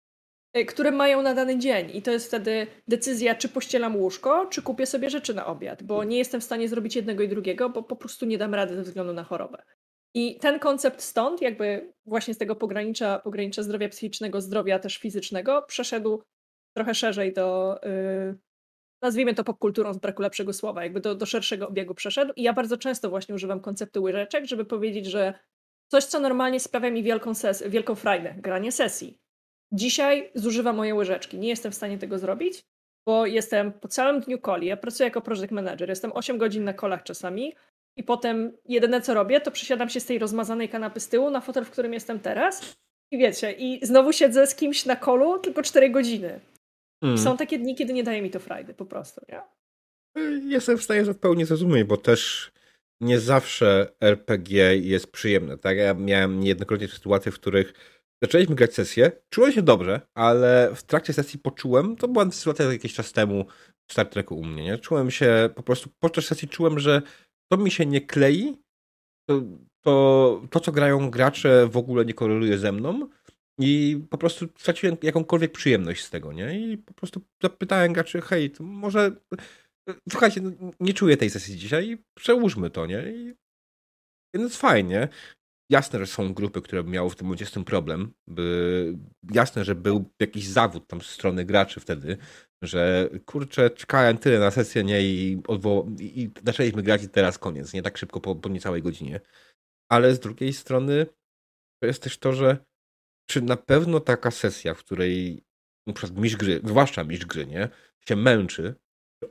y, 0.58 0.65
które 0.65 0.91
mają 0.91 1.21
na 1.21 1.34
dany 1.34 1.58
dzień. 1.58 1.91
I 1.93 2.02
to 2.02 2.12
jest 2.12 2.28
wtedy 2.28 2.67
decyzja, 2.88 3.36
czy 3.36 3.49
pościelam 3.49 3.95
łóżko, 3.95 4.45
czy 4.45 4.62
kupię 4.62 4.86
sobie 4.86 5.10
rzeczy 5.10 5.34
na 5.34 5.45
obiad, 5.45 5.84
bo 5.84 6.04
nie 6.04 6.17
jestem 6.17 6.41
w 6.41 6.43
stanie 6.43 6.69
zrobić 6.69 6.95
jednego 6.95 7.23
i 7.23 7.30
drugiego, 7.30 7.69
bo 7.69 7.84
po 7.84 7.95
prostu 7.95 8.25
nie 8.25 8.38
dam 8.38 8.56
rady 8.56 8.75
ze 8.75 8.82
względu 8.84 9.13
na 9.13 9.23
chorobę. 9.23 9.63
I 10.13 10.38
ten 10.39 10.60
koncept 10.60 11.02
stąd, 11.02 11.41
jakby 11.41 11.93
właśnie 12.06 12.34
z 12.34 12.38
tego 12.38 12.56
pogranicza, 12.56 13.19
pogranicza 13.19 13.63
zdrowia 13.63 13.89
psychicznego, 13.89 14.41
zdrowia 14.41 14.80
też 14.80 14.97
fizycznego, 14.97 15.62
przeszedł 15.67 16.23
trochę 16.77 16.95
szerzej 16.95 17.34
do, 17.34 17.79
yy, 17.84 18.38
nazwijmy 19.01 19.36
to 19.36 19.43
popkulturą 19.43 19.93
z 19.93 19.97
braku 19.97 20.21
lepszego 20.21 20.53
słowa, 20.53 20.84
jakby 20.84 20.99
do, 20.99 21.15
do 21.15 21.25
szerszego 21.25 21.67
obiegu 21.67 21.95
przeszedł. 21.95 22.34
I 22.36 22.43
ja 22.43 22.53
bardzo 22.53 22.77
często 22.77 23.10
właśnie 23.10 23.36
używam 23.36 23.60
konceptu 23.60 24.03
łyżeczek, 24.03 24.45
żeby 24.45 24.65
powiedzieć, 24.65 25.05
że 25.05 25.34
coś, 25.91 26.05
co 26.05 26.19
normalnie 26.19 26.60
sprawia 26.60 26.91
mi 26.91 27.03
wielką, 27.03 27.32
ses- 27.34 27.69
wielką 27.69 27.95
frajdę, 27.95 28.36
granie 28.38 28.71
sesji. 28.71 29.17
Dzisiaj 29.71 30.32
zużywam 30.36 30.75
moje 30.75 30.95
łyżeczki. 30.95 31.39
Nie 31.39 31.49
jestem 31.49 31.71
w 31.71 31.75
stanie 31.75 31.97
tego 31.97 32.19
zrobić, 32.19 32.63
bo 33.05 33.25
jestem 33.25 33.71
po 33.73 33.88
całym 33.88 34.21
dniu 34.21 34.38
coli. 34.38 34.67
Ja 34.67 34.77
pracuję 34.77 35.08
jako 35.08 35.21
project 35.21 35.51
manager, 35.51 35.89
jestem 35.89 36.12
8 36.13 36.38
godzin 36.38 36.63
na 36.63 36.73
kolach 36.73 37.03
czasami 37.03 37.55
i 37.97 38.03
potem 38.03 38.58
jedyne 38.65 39.01
co 39.01 39.13
robię, 39.13 39.41
to 39.41 39.51
przesiadam 39.51 39.89
się 39.89 39.99
z 39.99 40.05
tej 40.05 40.19
rozmazanej 40.19 40.69
kanapy 40.69 40.99
z 40.99 41.10
tyłu 41.10 41.29
na 41.29 41.41
fotel, 41.41 41.65
w 41.65 41.71
którym 41.71 41.93
jestem 41.93 42.19
teraz. 42.19 42.75
I 43.12 43.17
wiecie, 43.17 43.51
i 43.51 43.86
znowu 43.86 44.13
siedzę 44.13 44.47
z 44.47 44.55
kimś 44.55 44.86
na 44.86 44.95
kolu 44.95 45.39
tylko 45.39 45.63
4 45.63 45.89
godziny. 45.89 46.39
Mm. 47.01 47.17
Są 47.17 47.38
takie 47.38 47.59
dni, 47.59 47.75
kiedy 47.75 47.93
nie 47.93 48.03
daje 48.03 48.21
mi 48.21 48.29
to 48.29 48.39
frajdy, 48.39 48.73
po 48.73 48.85
prostu, 48.85 49.21
nie? 49.29 49.41
Jestem 50.49 50.77
w 50.77 50.83
stanie 50.83 51.05
zupełnie 51.05 51.45
zrozumieć, 51.45 51.83
bo 51.83 51.97
też 51.97 52.51
nie 53.01 53.19
zawsze 53.19 53.91
RPG 54.01 54.77
jest 54.77 55.12
przyjemne, 55.12 55.57
tak? 55.57 55.77
Ja 55.77 55.93
miałem 55.93 56.39
niejednokrotnie 56.39 56.88
sytuacje, 56.88 57.31
w 57.31 57.39
których 57.39 57.73
zaczęliśmy 58.23 58.55
grać 58.55 58.73
sesję, 58.73 59.12
czułem 59.29 59.51
się 59.51 59.62
dobrze, 59.62 60.01
ale 60.13 60.71
w 60.75 60.83
trakcie 60.83 61.13
sesji 61.13 61.39
poczułem, 61.39 61.95
to 61.95 62.07
była 62.07 62.31
sytuacja 62.31 62.71
jakiś 62.73 62.93
czas 62.93 63.12
temu 63.12 63.45
w 63.88 63.91
Star 63.91 64.09
Treku 64.09 64.39
u 64.39 64.43
mnie, 64.43 64.63
nie? 64.63 64.77
Czułem 64.77 65.12
się, 65.12 65.49
po 65.55 65.63
prostu 65.63 65.89
podczas 65.99 66.25
sesji 66.25 66.47
czułem, 66.47 66.79
że 66.79 67.01
to 67.51 67.57
mi 67.57 67.71
się 67.71 67.85
nie 67.85 68.01
klei, 68.01 68.57
to, 69.29 69.41
to, 69.81 70.41
to 70.49 70.59
co 70.59 70.71
grają 70.71 71.09
gracze 71.09 71.67
w 71.67 71.77
ogóle 71.77 72.05
nie 72.05 72.13
koreluje 72.13 72.57
ze 72.57 72.71
mną, 72.71 73.09
i 73.59 74.01
po 74.09 74.17
prostu 74.17 74.47
straciłem 74.57 74.97
jakąkolwiek 75.03 75.51
przyjemność 75.51 76.03
z 76.03 76.09
tego, 76.09 76.33
nie? 76.33 76.59
I 76.59 76.77
po 76.77 76.93
prostu 76.93 77.21
zapytałem 77.43 77.93
graczy, 77.93 78.21
hej, 78.21 78.51
to 78.51 78.63
może 78.63 79.11
słuchajcie, 80.11 80.41
no, 80.41 80.51
nie 80.79 80.93
czuję 80.93 81.17
tej 81.17 81.29
sesji 81.29 81.57
dzisiaj, 81.57 81.97
przełóżmy 82.17 82.69
to, 82.69 82.85
nie? 82.85 83.03
I 83.11 83.33
więc 84.35 84.57
fajnie. 84.57 85.07
jasne, 85.71 85.99
że 85.99 86.07
są 86.07 86.33
grupy, 86.33 86.61
które 86.61 86.83
miały 86.83 87.09
w 87.09 87.15
tym 87.15 87.27
momencie 87.27 87.45
z 87.45 87.51
tym 87.51 87.63
problem. 87.63 88.13
By, 88.27 88.97
jasne, 89.33 89.65
że 89.65 89.75
był 89.75 90.09
jakiś 90.19 90.47
zawód 90.47 90.87
tam 90.87 91.01
z 91.01 91.05
strony 91.05 91.45
graczy 91.45 91.79
wtedy, 91.79 92.17
że 92.63 93.09
kurczę, 93.25 93.69
czekałem 93.69 94.17
tyle 94.17 94.39
na 94.39 94.51
sesję, 94.51 94.83
nie, 94.83 95.01
i, 95.01 95.37
odwo- 95.37 96.01
i 96.01 96.29
zaczęliśmy 96.45 96.83
grać 96.83 97.03
i 97.03 97.09
teraz 97.09 97.37
koniec, 97.37 97.73
nie 97.73 97.81
tak 97.81 97.97
szybko 97.97 98.21
po, 98.21 98.35
po 98.35 98.49
niecałej 98.49 98.81
godzinie. 98.81 99.19
Ale 99.91 100.15
z 100.15 100.19
drugiej 100.19 100.53
strony 100.53 101.05
to 101.81 101.87
jest 101.87 102.03
też 102.03 102.17
to, 102.17 102.33
że 102.33 102.57
czy 103.29 103.41
na 103.41 103.57
pewno 103.57 103.99
taka 103.99 104.31
sesja, 104.31 104.73
w 104.73 104.83
której 104.83 105.43
na 105.87 105.93
przykład 105.93 106.19
mistrz 106.19 106.37
gry, 106.37 106.61
zwłaszcza 106.63 107.03
mistrz 107.03 107.25
gry, 107.25 107.45
nie, 107.45 107.69
się 108.07 108.15
męczy, 108.15 108.75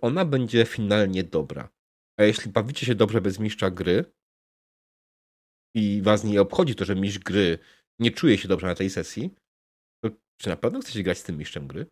ona 0.01 0.25
będzie 0.25 0.65
finalnie 0.65 1.25
dobra. 1.25 1.69
A 2.19 2.25
jeśli 2.25 2.53
bawicie 2.53 2.87
się 2.87 2.95
dobrze 2.95 3.21
bez 3.21 3.39
mistrza 3.39 3.71
gry 3.71 4.05
i 5.75 6.03
was 6.03 6.25
nie 6.25 6.41
obchodzi 6.41 6.75
to, 6.75 6.85
że 6.85 6.95
mistrz 6.95 7.19
gry 7.19 7.59
nie 7.99 8.11
czuje 8.11 8.39
się 8.39 8.49
dobrze 8.49 8.67
na 8.67 8.75
tej 8.75 8.91
sesji, 8.91 9.35
to 10.05 10.11
czy 10.41 10.49
na 10.49 10.57
pewno 10.57 10.81
chcecie 10.81 11.03
grać 11.03 11.19
z 11.19 11.23
tym 11.23 11.37
mistrzem 11.39 11.67
gry? 11.67 11.87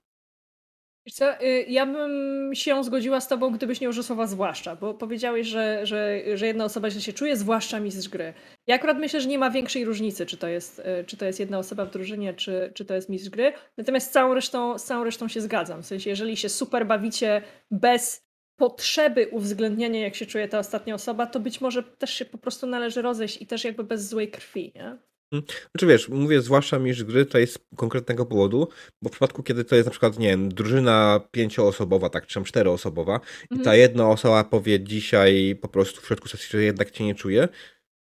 Wiesz 1.06 1.14
co, 1.14 1.42
y, 1.42 1.64
ja 1.68 1.86
bym 1.86 2.50
się 2.54 2.84
zgodziła 2.84 3.20
z 3.20 3.28
tobą, 3.28 3.50
gdybyś 3.50 3.80
nie 3.80 3.88
użył 3.88 4.02
słowa 4.02 4.26
zwłaszcza, 4.26 4.76
bo 4.76 4.94
powiedziałeś, 4.94 5.46
że, 5.46 5.86
że, 5.86 6.20
że 6.34 6.46
jedna 6.46 6.64
osoba 6.64 6.90
źle 6.90 7.00
się 7.00 7.12
czuje, 7.12 7.36
zwłaszcza 7.36 7.80
mistrz 7.80 8.08
gry. 8.08 8.34
Ja 8.66 8.74
akurat 8.74 8.98
myślę, 8.98 9.20
że 9.20 9.28
nie 9.28 9.38
ma 9.38 9.50
większej 9.50 9.84
różnicy, 9.84 10.26
czy 10.26 10.36
to 10.36 10.48
jest, 10.48 10.78
y, 10.78 11.04
czy 11.04 11.16
to 11.16 11.24
jest 11.24 11.40
jedna 11.40 11.58
osoba 11.58 11.84
w 11.84 11.90
drużynie, 11.90 12.34
czy, 12.34 12.72
czy 12.74 12.84
to 12.84 12.94
jest 12.94 13.08
mistrz 13.08 13.30
gry. 13.30 13.52
Natomiast 13.76 14.08
z 14.08 14.10
całą, 14.10 14.34
resztą, 14.34 14.78
z 14.78 14.84
całą 14.84 15.04
resztą 15.04 15.28
się 15.28 15.40
zgadzam. 15.40 15.82
W 15.82 15.86
sensie, 15.86 16.10
jeżeli 16.10 16.36
się 16.36 16.48
super 16.48 16.86
bawicie 16.86 17.42
bez 17.70 18.26
potrzeby 18.56 19.28
uwzględniania, 19.28 20.00
jak 20.00 20.14
się 20.14 20.26
czuje 20.26 20.48
ta 20.48 20.58
ostatnia 20.58 20.94
osoba, 20.94 21.26
to 21.26 21.40
być 21.40 21.60
może 21.60 21.82
też 21.82 22.10
się 22.10 22.24
po 22.24 22.38
prostu 22.38 22.66
należy 22.66 23.02
rozejść 23.02 23.42
i 23.42 23.46
też 23.46 23.64
jakby 23.64 23.84
bez 23.84 24.08
złej 24.08 24.30
krwi, 24.30 24.72
nie? 24.74 24.96
Hmm. 25.30 25.46
Znaczy 25.70 25.86
wiesz, 25.86 26.08
mówię 26.08 26.42
zwłaszcza 26.42 26.78
mistrz 26.78 27.04
gry 27.04 27.24
tutaj 27.24 27.46
z 27.46 27.58
konkretnego 27.76 28.26
powodu, 28.26 28.68
bo 29.02 29.08
w 29.08 29.12
przypadku, 29.12 29.42
kiedy 29.42 29.64
to 29.64 29.76
jest 29.76 29.86
na 29.86 29.90
przykład, 29.90 30.18
nie 30.18 30.28
wiem, 30.28 30.48
drużyna 30.48 31.20
pięcioosobowa, 31.30 32.10
tak, 32.10 32.26
czy 32.26 32.34
tam 32.34 32.44
czteroosobowa 32.44 33.14
mhm. 33.14 33.60
i 33.60 33.64
ta 33.64 33.76
jedna 33.76 34.10
osoba 34.10 34.44
powie 34.44 34.80
dzisiaj 34.80 35.58
po 35.60 35.68
prostu 35.68 36.00
w 36.00 36.06
środku 36.06 36.28
sesji, 36.28 36.48
że 36.50 36.62
jednak 36.62 36.90
cię 36.90 37.04
nie 37.04 37.14
czuje 37.14 37.48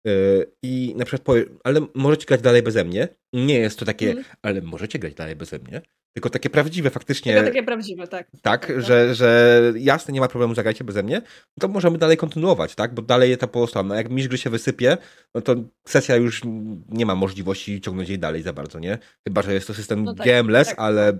yy, 0.05 0.51
i 0.63 0.93
na 0.97 1.05
przykład 1.05 1.21
powie, 1.21 1.45
ale 1.63 1.87
możecie 1.93 2.25
grać 2.25 2.41
dalej 2.41 2.63
beze 2.63 2.83
mnie. 2.83 3.07
Nie 3.33 3.59
jest 3.59 3.79
to 3.79 3.85
takie, 3.85 4.07
mhm. 4.09 4.25
ale 4.41 4.61
możecie 4.61 4.99
grać 4.99 5.13
dalej 5.13 5.35
beze 5.35 5.59
mnie. 5.59 5.81
Tylko 6.17 6.29
takie 6.29 6.49
prawdziwe 6.49 6.89
faktycznie. 6.89 7.33
Tylko 7.33 7.47
takie 7.47 7.63
prawdziwe, 7.63 8.07
tak. 8.07 8.31
Tak, 8.31 8.41
tak, 8.41 8.67
tak. 8.67 8.81
Że, 8.81 9.15
że 9.15 9.61
jasne, 9.75 10.13
nie 10.13 10.19
ma 10.19 10.27
problemu, 10.27 10.55
zagrajcie 10.55 10.83
beze 10.83 11.03
mnie, 11.03 11.21
to 11.59 11.67
możemy 11.67 11.97
dalej 11.97 12.17
kontynuować, 12.17 12.75
tak? 12.75 12.93
Bo 12.93 13.01
dalej 13.01 13.33
etap 13.33 13.51
pozostał. 13.51 13.83
No 13.83 13.95
jak 13.95 14.09
mistrz 14.09 14.29
gry 14.29 14.37
się 14.37 14.49
wysypie, 14.49 14.97
no 15.35 15.41
to 15.41 15.55
sesja 15.87 16.15
już 16.15 16.41
nie 16.89 17.05
ma 17.05 17.15
możliwości 17.15 17.81
ciągnąć 17.81 18.09
jej 18.09 18.19
dalej 18.19 18.41
za 18.41 18.53
bardzo, 18.53 18.79
nie? 18.79 18.97
Chyba, 19.27 19.41
że 19.41 19.53
jest 19.53 19.67
to 19.67 19.73
system 19.73 20.03
no 20.03 20.13
tak, 20.13 20.27
GMLess, 20.27 20.67
tak. 20.67 20.79
ale 20.79 21.19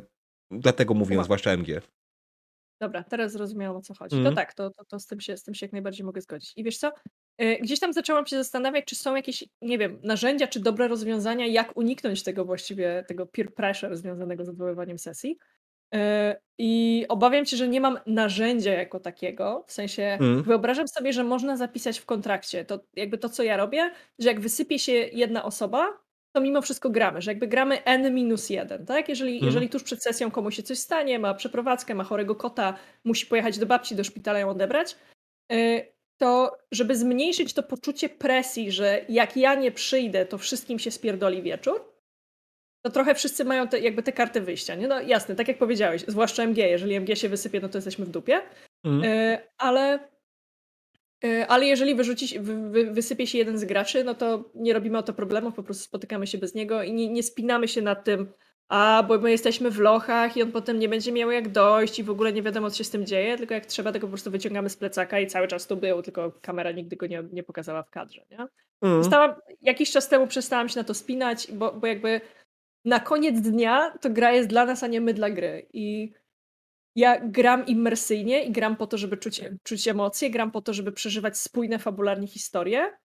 dlatego 0.52 0.94
mówię, 0.94 1.24
zwłaszcza 1.24 1.52
MG. 1.52 1.82
Dobra, 2.82 3.04
teraz 3.04 3.32
zrozumiałam 3.32 3.78
o 3.78 3.82
co 3.82 3.94
chodzi. 3.94 4.16
Mm. 4.16 4.26
To 4.26 4.36
tak, 4.36 4.54
to, 4.54 4.70
to, 4.70 4.86
to 4.86 5.00
z, 5.00 5.08
tym 5.08 5.20
się, 5.20 5.38
z 5.38 5.44
tym 5.44 5.54
się 5.54 5.66
jak 5.66 5.74
najbardziej 5.74 6.06
mogę 6.06 6.22
zgodzić. 6.22 6.54
I 6.56 6.64
wiesz 6.64 6.78
co? 6.78 6.92
E, 7.38 7.58
gdzieś 7.58 7.80
tam 7.80 7.94
zaczęłam 7.94 8.26
się 8.26 8.38
zastanawiać, 8.38 8.86
czy 8.86 8.96
są 8.96 9.16
jakieś, 9.16 9.44
nie 9.62 9.78
wiem, 9.78 10.00
narzędzia 10.04 10.48
czy 10.48 10.60
dobre 10.60 10.88
rozwiązania, 10.88 11.48
jak 11.48 11.78
uniknąć 11.78 12.24
tego 12.24 12.46
właściwie, 12.46 13.06
tego 13.08 13.26
peer 13.26 13.54
pressure 13.54 13.98
związanego 13.98 14.46
z 14.46 14.50
odwoływaniem 14.50 15.00
sesji. 15.00 15.38
E, 15.94 16.36
I 16.58 17.06
obawiam 17.10 17.46
się, 17.46 17.58
że 17.58 17.68
nie 17.68 17.82
mam 17.82 18.00
narzędzia 18.06 18.74
jako 18.74 19.00
takiego. 19.00 19.64
W 19.68 19.72
sensie 19.72 20.04
mm. 20.04 20.44
wyobrażam 20.44 20.88
sobie, 20.88 21.14
że 21.14 21.24
można 21.24 21.58
zapisać 21.58 22.00
w 22.00 22.06
kontrakcie. 22.06 22.66
To 22.66 22.80
jakby 22.96 23.18
to, 23.18 23.30
co 23.30 23.44
ja 23.44 23.58
robię, 23.58 23.92
że 24.20 24.28
jak 24.28 24.40
wysypie 24.40 24.80
się 24.80 24.92
jedna 24.92 25.44
osoba, 25.44 25.88
to 26.36 26.42
mimo 26.42 26.62
wszystko 26.62 26.90
gramy, 26.90 27.22
że 27.22 27.32
jakby 27.32 27.48
gramy 27.48 27.84
n 27.84 28.16
minus 28.16 28.50
jeden, 28.50 28.86
tak? 28.86 29.10
Jeżeli, 29.10 29.34
mm. 29.34 29.46
jeżeli 29.46 29.70
tuż 29.70 29.84
przed 29.84 30.04
sesją 30.04 30.32
komuś 30.32 30.56
się 30.56 30.64
coś 30.64 30.80
stanie, 30.80 31.20
ma 31.20 31.34
przeprowadzkę, 31.34 31.96
ma 31.96 32.04
chorego 32.04 32.36
kota, 32.36 32.78
musi 33.04 33.26
pojechać 33.26 33.60
do 33.60 33.66
babci, 33.66 33.96
do 33.96 34.04
szpitala 34.04 34.40
ją 34.40 34.50
odebrać, 34.50 34.96
e, 35.52 35.97
to 36.18 36.58
żeby 36.72 36.96
zmniejszyć 36.96 37.54
to 37.54 37.64
poczucie 37.64 38.10
presji, 38.10 38.72
że 38.72 39.06
jak 39.10 39.38
ja 39.38 39.56
nie 39.56 39.72
przyjdę, 39.72 40.26
to 40.26 40.38
wszystkim 40.38 40.80
się 40.80 40.92
spierdoli 40.92 41.42
wieczór, 41.42 41.98
to 42.82 42.92
trochę 42.92 43.16
wszyscy 43.16 43.46
mają 43.46 43.68
te, 43.68 43.80
jakby 43.80 44.04
te 44.04 44.12
karty 44.12 44.42
wyjścia. 44.42 44.76
Nie? 44.76 44.88
No 44.88 45.02
jasne, 45.02 45.36
tak 45.36 45.48
jak 45.48 45.58
powiedziałeś, 45.58 46.04
zwłaszcza 46.08 46.44
MG. 46.44 46.58
Jeżeli 46.58 46.96
MG 46.96 47.16
się 47.16 47.30
wysypie, 47.30 47.60
no 47.60 47.70
to 47.70 47.78
jesteśmy 47.78 48.06
w 48.06 48.10
dupie. 48.10 48.42
Mm. 48.84 49.04
Y, 49.04 49.38
ale, 49.58 50.00
y, 51.26 51.48
ale 51.48 51.66
jeżeli 51.66 51.96
wyrzuci, 51.96 52.40
wy, 52.40 52.70
wy, 52.70 52.92
wysypie 52.92 53.28
się 53.28 53.38
jeden 53.38 53.58
z 53.58 53.66
graczy, 53.66 54.04
no 54.04 54.16
to 54.16 54.52
nie 54.56 54.74
robimy 54.74 54.98
o 54.98 55.04
to 55.04 55.14
problemów, 55.14 55.56
po 55.56 55.64
prostu 55.64 55.84
spotykamy 55.84 56.28
się 56.28 56.38
bez 56.38 56.56
niego 56.56 56.84
i 56.84 56.94
nie, 56.94 57.10
nie 57.10 57.24
spinamy 57.24 57.68
się 57.68 57.82
nad 57.82 58.04
tym, 58.04 58.34
a 58.70 59.04
bo 59.08 59.20
my 59.20 59.32
jesteśmy 59.32 59.72
w 59.72 59.80
lochach 59.80 60.38
i 60.38 60.44
on 60.44 60.52
potem 60.52 60.80
nie 60.80 60.90
będzie 60.90 61.12
miał 61.12 61.32
jak 61.32 61.50
dojść 61.50 62.00
i 62.00 62.04
w 62.04 62.10
ogóle 62.10 62.34
nie 62.34 62.42
wiadomo, 62.42 62.70
co 62.70 62.78
się 62.78 62.84
z 62.84 62.90
tym 62.90 63.06
dzieje, 63.06 63.38
tylko 63.38 63.54
jak 63.54 63.66
trzeba, 63.66 63.92
tego 63.92 64.08
po 64.08 64.12
prostu 64.12 64.32
wyciągamy 64.32 64.70
z 64.70 64.78
plecaka 64.78 65.20
i 65.20 65.28
cały 65.28 65.48
czas 65.48 65.68
tu 65.68 65.78
był, 65.78 66.02
tylko 66.02 66.32
kamera 66.42 66.72
nigdy 66.72 66.96
go 66.96 67.08
nie, 67.08 67.24
nie 67.32 67.44
pokazała 67.44 67.84
w 67.84 67.90
kadrze, 67.90 68.26
nie? 68.32 68.48
Mm. 68.82 69.04
Zostałam, 69.04 69.36
jakiś 69.62 69.92
czas 69.92 70.10
temu 70.10 70.28
przestałam 70.28 70.70
się 70.70 70.80
na 70.80 70.84
to 70.84 70.94
spinać, 70.94 71.52
bo, 71.52 71.72
bo 71.72 71.88
jakby 71.88 72.22
na 72.86 73.00
koniec 73.00 73.42
dnia 73.42 73.98
to 74.02 74.10
gra 74.10 74.32
jest 74.32 74.50
dla 74.50 74.66
nas, 74.66 74.84
a 74.84 74.88
nie 74.88 75.02
my 75.02 75.14
dla 75.14 75.30
gry. 75.30 75.68
I 75.74 76.14
ja 76.96 77.20
gram 77.20 77.66
immersyjnie 77.66 78.44
i 78.44 78.52
gram 78.52 78.76
po 78.76 78.88
to, 78.88 78.98
żeby 78.98 79.18
czuć, 79.18 79.42
czuć 79.64 79.88
emocje, 79.88 80.30
gram 80.30 80.52
po 80.52 80.62
to, 80.62 80.74
żeby 80.74 80.92
przeżywać 80.92 81.38
spójne 81.38 81.80
fabularnie 81.80 82.28
historie, 82.28 82.98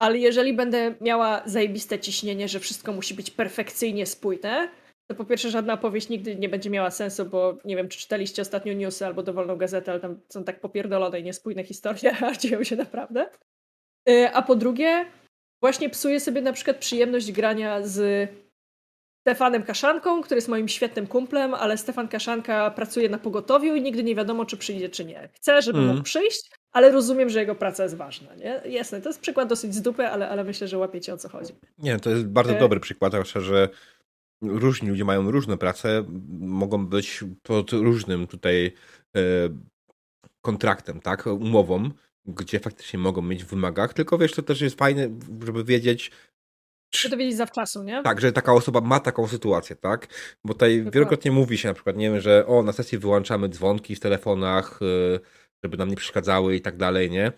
ale 0.00 0.18
jeżeli 0.18 0.54
będę 0.54 0.94
miała 1.00 1.42
zajebiste 1.46 1.98
ciśnienie, 1.98 2.48
że 2.48 2.60
wszystko 2.60 2.92
musi 2.92 3.14
być 3.14 3.30
perfekcyjnie 3.30 4.06
spójne, 4.06 4.68
to 5.10 5.14
po 5.14 5.24
pierwsze 5.24 5.50
żadna 5.50 5.72
opowieść 5.72 6.08
nigdy 6.08 6.36
nie 6.36 6.48
będzie 6.48 6.70
miała 6.70 6.90
sensu, 6.90 7.26
bo 7.26 7.58
nie 7.64 7.76
wiem, 7.76 7.88
czy 7.88 7.98
czytaliście 7.98 8.42
ostatnio 8.42 8.72
newsy 8.72 9.06
albo 9.06 9.22
dowolną 9.22 9.56
gazetę, 9.56 9.90
ale 9.90 10.00
tam 10.00 10.20
są 10.28 10.44
tak 10.44 10.60
popierdolone 10.60 11.20
i 11.20 11.24
niespójne 11.24 11.64
historie, 11.64 12.16
a 12.26 12.32
dzieją 12.32 12.64
się 12.64 12.76
naprawdę. 12.76 13.30
Y, 14.08 14.30
a 14.32 14.42
po 14.42 14.56
drugie, 14.56 15.06
właśnie 15.62 15.90
psuję 15.90 16.20
sobie 16.20 16.42
na 16.42 16.52
przykład 16.52 16.76
przyjemność 16.76 17.32
grania 17.32 17.82
z 17.82 18.30
Stefanem 19.26 19.62
Kaszanką, 19.62 20.22
który 20.22 20.38
jest 20.38 20.48
moim 20.48 20.68
świetnym 20.68 21.06
kumplem, 21.06 21.54
ale 21.54 21.78
Stefan 21.78 22.08
Kaszanka 22.08 22.70
pracuje 22.70 23.08
na 23.08 23.18
pogotowiu 23.18 23.74
i 23.74 23.82
nigdy 23.82 24.04
nie 24.04 24.14
wiadomo, 24.14 24.44
czy 24.44 24.56
przyjdzie, 24.56 24.88
czy 24.88 25.04
nie. 25.04 25.28
Chcę, 25.32 25.62
żeby 25.62 25.78
mm. 25.78 25.90
mógł 25.90 26.02
przyjść, 26.02 26.50
ale 26.72 26.90
rozumiem, 26.90 27.30
że 27.30 27.40
jego 27.40 27.54
praca 27.54 27.82
jest 27.82 27.96
ważna. 27.96 28.34
Nie? 28.34 28.62
Jasne, 28.64 29.00
to 29.00 29.08
jest 29.08 29.20
przykład 29.20 29.48
dosyć 29.48 29.74
z 29.74 29.82
dupy, 29.82 30.06
ale, 30.06 30.28
ale 30.28 30.44
myślę, 30.44 30.68
że 30.68 30.78
łapiecie 30.78 31.14
o 31.14 31.16
co 31.16 31.28
chodzi. 31.28 31.52
Nie, 31.78 32.00
to 32.00 32.10
jest 32.10 32.26
bardzo 32.26 32.56
e... 32.56 32.58
dobry 32.58 32.80
przykład, 32.80 33.12
zwłaszcza, 33.12 33.40
że 33.40 33.68
różni 34.42 34.88
ludzie 34.88 35.04
mają 35.04 35.30
różne 35.30 35.58
prace, 35.58 36.04
mogą 36.38 36.86
być 36.86 37.24
pod 37.42 37.72
różnym 37.72 38.26
tutaj 38.26 38.72
e, 39.16 39.20
kontraktem, 40.40 41.00
tak, 41.00 41.26
umową, 41.26 41.90
gdzie 42.26 42.60
faktycznie 42.60 42.98
mogą 42.98 43.22
mieć 43.22 43.44
w 43.44 43.48
wymagach, 43.48 43.94
tylko 43.94 44.18
wiesz, 44.18 44.32
to 44.32 44.42
też 44.42 44.60
jest 44.60 44.78
fajne, 44.78 45.08
żeby 45.44 45.64
wiedzieć, 45.64 46.10
żeby 46.94 47.10
to 47.10 47.18
wiedzieć 47.18 47.36
zawczasu, 47.36 47.82
nie? 47.82 48.02
Tak, 48.02 48.20
że 48.20 48.32
taka 48.32 48.52
osoba 48.52 48.80
ma 48.80 49.00
taką 49.00 49.28
sytuację, 49.28 49.76
tak? 49.76 50.06
Bo 50.44 50.52
tutaj 50.52 50.70
Dokładnie. 50.70 50.90
wielokrotnie 50.90 51.30
mówi 51.30 51.58
się 51.58 51.68
na 51.68 51.74
przykład, 51.74 51.96
nie 51.96 52.10
wiem, 52.10 52.20
że 52.20 52.46
o, 52.46 52.62
na 52.62 52.72
sesji 52.72 52.98
wyłączamy 52.98 53.48
dzwonki 53.48 53.96
w 53.96 54.00
telefonach, 54.00 54.80
y, 54.82 55.20
żeby 55.64 55.76
nam 55.76 55.88
nie 55.88 55.96
przeszkadzały 55.96 56.56
i 56.56 56.60
tak 56.60 56.76
dalej, 56.76 57.10
nie? 57.10 57.32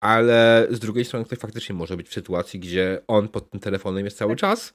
Ale 0.00 0.66
z 0.70 0.78
drugiej 0.78 1.04
strony 1.04 1.24
ktoś 1.24 1.38
faktycznie 1.38 1.74
może 1.74 1.96
być 1.96 2.08
w 2.08 2.12
sytuacji, 2.12 2.60
gdzie 2.60 3.02
on 3.06 3.28
pod 3.28 3.50
tym 3.50 3.60
telefonem 3.60 4.04
jest 4.04 4.18
cały 4.18 4.32
tak. 4.32 4.38
czas 4.38 4.74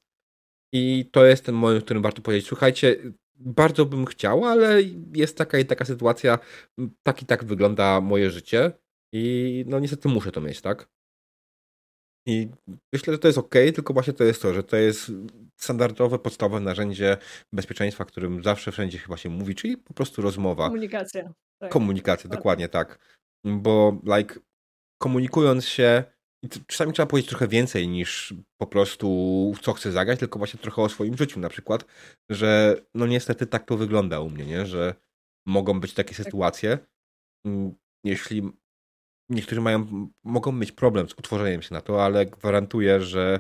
i 0.74 1.10
to 1.12 1.26
jest 1.26 1.46
ten 1.46 1.56
moment, 1.56 1.82
w 1.82 1.86
którym 1.86 2.04
warto 2.04 2.22
powiedzieć, 2.22 2.48
słuchajcie, 2.48 2.96
bardzo 3.36 3.86
bym 3.86 4.06
chciał, 4.06 4.46
ale 4.46 4.82
jest 5.16 5.38
taka 5.38 5.60
i 5.60 5.66
taka 5.66 5.86
sytuacja, 5.86 6.40
tak 7.04 7.22
i 7.22 7.26
tak 7.26 7.44
wygląda 7.44 8.02
moje 8.02 8.32
życie 8.32 8.72
i 9.14 9.64
no 9.68 9.80
niestety 9.80 10.08
muszę 10.08 10.32
to 10.32 10.42
mieć, 10.42 10.62
tak? 10.62 10.90
I 12.26 12.50
myślę, 12.94 13.14
że 13.14 13.20
to 13.20 13.28
jest 13.28 13.38
ok, 13.38 13.54
tylko 13.76 13.94
właśnie 13.94 14.14
to 14.14 14.24
jest 14.24 14.42
to, 14.42 14.54
że 14.54 14.64
to 14.64 14.78
jest 14.78 15.12
standardowe, 15.56 16.20
podstawowe 16.20 16.60
narzędzie 16.60 17.18
bezpieczeństwa, 17.54 18.06
którym 18.06 18.44
zawsze 18.44 18.72
wszędzie 18.72 18.98
chyba 18.98 19.18
się 19.18 19.30
mówi, 19.30 19.56
czyli 19.56 19.78
po 19.78 19.94
prostu 19.94 20.22
rozmowa. 20.22 20.68
Komunikacja. 20.68 21.34
Tak. 21.62 21.72
Komunikacja, 21.72 22.30
tak. 22.30 22.38
dokładnie 22.40 22.70
tak. 22.70 23.00
Bo 23.46 24.02
like 24.18 24.40
komunikując 25.02 25.66
się, 25.66 26.04
czasami 26.68 26.94
trzeba 26.94 27.06
powiedzieć 27.06 27.30
trochę 27.30 27.48
więcej 27.48 27.88
niż 27.88 28.34
po 28.58 28.68
prostu 28.68 29.08
co 29.62 29.74
chcę 29.74 29.92
zagrać, 29.92 30.20
tylko 30.20 30.40
właśnie 30.40 30.60
trochę 30.60 30.82
o 30.82 30.90
swoim 30.90 31.18
życiu 31.18 31.40
na 31.40 31.50
przykład, 31.50 31.86
że 32.30 32.76
no 32.96 33.08
niestety 33.08 33.48
tak 33.48 33.66
to 33.66 33.78
wygląda 33.78 34.20
u 34.20 34.30
mnie, 34.30 34.46
nie? 34.46 34.66
że 34.66 34.96
mogą 35.48 35.80
być 35.80 35.94
takie 35.94 36.16
tak. 36.16 36.26
sytuacje, 36.26 36.78
jeśli 38.04 38.52
niektórzy 39.30 39.62
mają, 39.62 40.10
mogą 40.24 40.52
mieć 40.52 40.72
problem 40.72 41.10
z 41.10 41.14
utworzeniem 41.14 41.62
się 41.62 41.74
na 41.74 41.82
to, 41.82 42.06
ale 42.06 42.26
gwarantuję, 42.26 43.02
że 43.02 43.40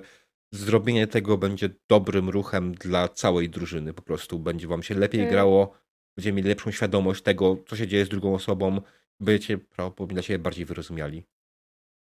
zrobienie 0.54 1.08
tego 1.08 1.38
będzie 1.38 1.70
dobrym 1.90 2.30
ruchem 2.30 2.76
dla 2.76 3.08
całej 3.08 3.50
drużyny. 3.50 3.94
Po 3.94 4.02
prostu 4.02 4.40
będzie 4.40 4.68
wam 4.68 4.84
się 4.84 4.96
lepiej 4.96 5.28
grało, 5.28 5.74
będziecie 6.22 6.34
mieli 6.34 6.50
lepszą 6.50 6.72
świadomość 6.72 7.22
tego, 7.22 7.58
co 7.68 7.76
się 7.76 7.88
dzieje 7.88 8.06
z 8.06 8.10
drugą 8.10 8.34
osobą, 8.34 8.82
będziecie 9.20 9.58
prawdopodobnie 9.58 10.14
dla 10.14 10.24
siebie 10.24 10.40
bardziej 10.40 10.66
wyrozumiali. 10.66 11.24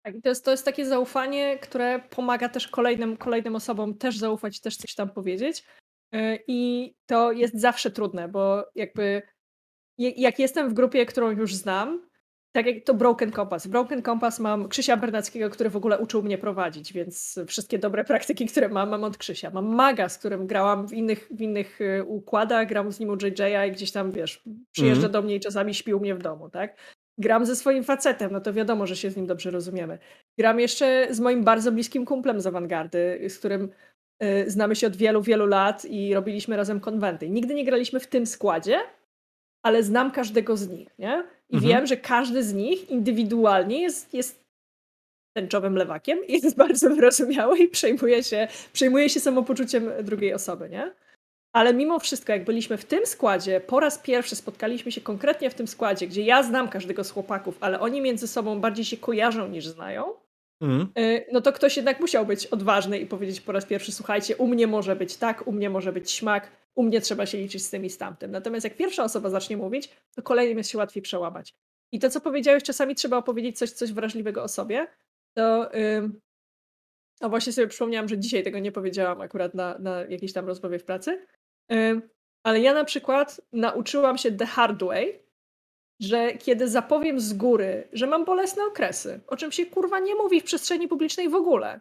Tak, 0.02 0.14
to 0.22 0.28
jest, 0.28 0.44
to 0.44 0.50
jest 0.50 0.64
takie 0.64 0.86
zaufanie, 0.86 1.58
które 1.58 2.00
pomaga 2.10 2.48
też 2.48 2.68
kolejnym, 2.68 3.16
kolejnym 3.16 3.56
osobom 3.56 3.94
też 3.94 4.18
zaufać, 4.18 4.60
też 4.60 4.76
coś 4.76 4.94
tam 4.94 5.10
powiedzieć. 5.10 5.64
Y, 6.14 6.38
I 6.48 6.92
to 7.06 7.32
jest 7.32 7.60
zawsze 7.60 7.90
trudne, 7.90 8.28
bo 8.28 8.64
jakby 8.74 9.22
jak 9.98 10.38
jestem 10.38 10.70
w 10.70 10.74
grupie, 10.74 11.06
którą 11.06 11.30
już 11.30 11.54
znam, 11.54 12.09
tak 12.52 12.66
jak 12.66 12.84
to 12.84 12.94
Broken 12.94 13.32
Compass. 13.32 13.66
Broken 13.66 14.02
Compass 14.02 14.40
mam 14.40 14.68
Krzysia 14.68 14.96
Bernackiego, 14.96 15.50
który 15.50 15.70
w 15.70 15.76
ogóle 15.76 15.98
uczył 15.98 16.22
mnie 16.22 16.38
prowadzić, 16.38 16.92
więc 16.92 17.40
wszystkie 17.46 17.78
dobre 17.78 18.04
praktyki, 18.04 18.46
które 18.46 18.68
mam, 18.68 18.88
mam 18.88 19.04
od 19.04 19.16
Krzysia. 19.16 19.50
Mam 19.50 19.66
Maga, 19.74 20.08
z 20.08 20.18
którym 20.18 20.46
grałam 20.46 20.88
w 20.88 20.92
innych, 20.92 21.28
w 21.30 21.40
innych 21.40 21.80
y, 21.80 22.04
układach, 22.04 22.68
gram 22.68 22.92
z 22.92 23.00
nim 23.00 23.10
u 23.10 23.16
JJ'a 23.16 23.68
i 23.68 23.72
gdzieś 23.72 23.92
tam, 23.92 24.10
wiesz, 24.10 24.42
przyjeżdża 24.72 25.06
mm. 25.06 25.12
do 25.12 25.22
mnie 25.22 25.34
i 25.34 25.40
czasami 25.40 25.74
śpił 25.74 26.00
mnie 26.00 26.14
w 26.14 26.22
domu, 26.22 26.50
tak? 26.50 26.76
Gram 27.18 27.46
ze 27.46 27.56
swoim 27.56 27.84
facetem, 27.84 28.32
no 28.32 28.40
to 28.40 28.52
wiadomo, 28.52 28.86
że 28.86 28.96
się 28.96 29.10
z 29.10 29.16
nim 29.16 29.26
dobrze 29.26 29.50
rozumiemy. 29.50 29.98
Gram 30.38 30.60
jeszcze 30.60 31.08
z 31.10 31.20
moim 31.20 31.44
bardzo 31.44 31.72
bliskim 31.72 32.04
kumplem 32.04 32.40
z 32.40 32.46
awangardy, 32.46 33.20
z 33.28 33.38
którym 33.38 33.68
y, 34.22 34.50
znamy 34.50 34.76
się 34.76 34.86
od 34.86 34.96
wielu, 34.96 35.22
wielu 35.22 35.46
lat 35.46 35.84
i 35.84 36.14
robiliśmy 36.14 36.56
razem 36.56 36.80
konwenty. 36.80 37.30
Nigdy 37.30 37.54
nie 37.54 37.64
graliśmy 37.64 38.00
w 38.00 38.06
tym 38.06 38.26
składzie, 38.26 38.80
ale 39.62 39.82
znam 39.82 40.10
każdego 40.10 40.56
z 40.56 40.68
nich, 40.68 40.88
nie? 40.98 41.24
I 41.50 41.54
mhm. 41.54 41.72
wiem, 41.72 41.86
że 41.86 41.96
każdy 41.96 42.42
z 42.42 42.54
nich 42.54 42.90
indywidualnie 42.90 43.82
jest, 43.82 44.14
jest 44.14 44.44
tęczowym 45.36 45.76
lewakiem 45.76 46.26
i 46.26 46.32
jest 46.32 46.56
bardzo 46.64 46.90
wyrozumiały 46.90 47.58
i 47.58 47.68
przejmuje 47.68 48.24
się, 48.24 48.48
przejmuje 48.72 49.08
się 49.08 49.20
samopoczuciem 49.20 49.90
drugiej 50.02 50.34
osoby, 50.34 50.68
nie? 50.68 50.94
Ale 51.52 51.74
mimo 51.74 51.98
wszystko, 51.98 52.32
jak 52.32 52.44
byliśmy 52.44 52.76
w 52.76 52.84
tym 52.84 53.06
składzie, 53.06 53.60
po 53.60 53.80
raz 53.80 53.98
pierwszy 53.98 54.36
spotkaliśmy 54.36 54.92
się 54.92 55.00
konkretnie 55.00 55.50
w 55.50 55.54
tym 55.54 55.68
składzie, 55.68 56.06
gdzie 56.06 56.22
ja 56.22 56.42
znam 56.42 56.68
każdego 56.68 57.04
z 57.04 57.10
chłopaków, 57.10 57.58
ale 57.60 57.80
oni 57.80 58.00
między 58.00 58.28
sobą 58.28 58.60
bardziej 58.60 58.84
się 58.84 58.96
kojarzą 58.96 59.48
niż 59.48 59.66
znają, 59.66 60.04
mm. 60.60 60.92
no 61.32 61.40
to 61.40 61.52
ktoś 61.52 61.76
jednak 61.76 62.00
musiał 62.00 62.26
być 62.26 62.46
odważny 62.46 62.98
i 62.98 63.06
powiedzieć 63.06 63.40
po 63.40 63.52
raz 63.52 63.66
pierwszy: 63.66 63.92
Słuchajcie, 63.92 64.36
u 64.36 64.46
mnie 64.46 64.66
może 64.66 64.96
być 64.96 65.16
tak, 65.16 65.46
u 65.46 65.52
mnie 65.52 65.70
może 65.70 65.92
być 65.92 66.10
śmak, 66.10 66.50
u 66.80 66.82
mnie 66.82 67.00
trzeba 67.00 67.26
się 67.26 67.38
liczyć 67.38 67.64
z 67.64 67.70
tym 67.70 67.84
i 67.84 67.90
z 67.90 67.98
tamtym. 67.98 68.30
Natomiast 68.30 68.64
jak 68.64 68.76
pierwsza 68.76 69.04
osoba 69.04 69.30
zacznie 69.30 69.56
mówić, 69.56 69.90
to 70.14 70.22
kolejnym 70.22 70.58
jest 70.58 70.70
się 70.70 70.78
łatwiej 70.78 71.02
przełamać. 71.02 71.54
I 71.92 71.98
to, 71.98 72.10
co 72.10 72.20
powiedziałeś, 72.20 72.62
czasami 72.62 72.94
trzeba 72.94 73.16
opowiedzieć 73.16 73.58
coś, 73.58 73.70
coś 73.70 73.92
wrażliwego 73.92 74.42
o 74.42 74.48
sobie, 74.48 74.86
to. 75.34 75.70
Yy, 75.74 76.10
a 77.20 77.28
właśnie 77.28 77.52
sobie 77.52 77.66
przypomniałam, 77.68 78.08
że 78.08 78.18
dzisiaj 78.18 78.42
tego 78.42 78.58
nie 78.58 78.72
powiedziałam 78.72 79.20
akurat 79.20 79.54
na, 79.54 79.78
na 79.78 80.00
jakiejś 80.00 80.32
tam 80.32 80.46
rozmowie 80.46 80.78
w 80.78 80.84
pracy. 80.84 81.26
Yy, 81.68 82.00
ale 82.42 82.60
ja 82.60 82.74
na 82.74 82.84
przykład 82.84 83.40
nauczyłam 83.52 84.18
się 84.18 84.32
the 84.32 84.46
hard 84.46 84.82
way, 84.82 85.22
że 86.00 86.32
kiedy 86.32 86.68
zapowiem 86.68 87.20
z 87.20 87.32
góry, 87.32 87.88
że 87.92 88.06
mam 88.06 88.24
bolesne 88.24 88.64
okresy, 88.64 89.20
o 89.26 89.36
czym 89.36 89.52
się 89.52 89.66
kurwa 89.66 89.98
nie 89.98 90.14
mówi 90.14 90.40
w 90.40 90.44
przestrzeni 90.44 90.88
publicznej 90.88 91.28
w 91.28 91.34
ogóle, 91.34 91.80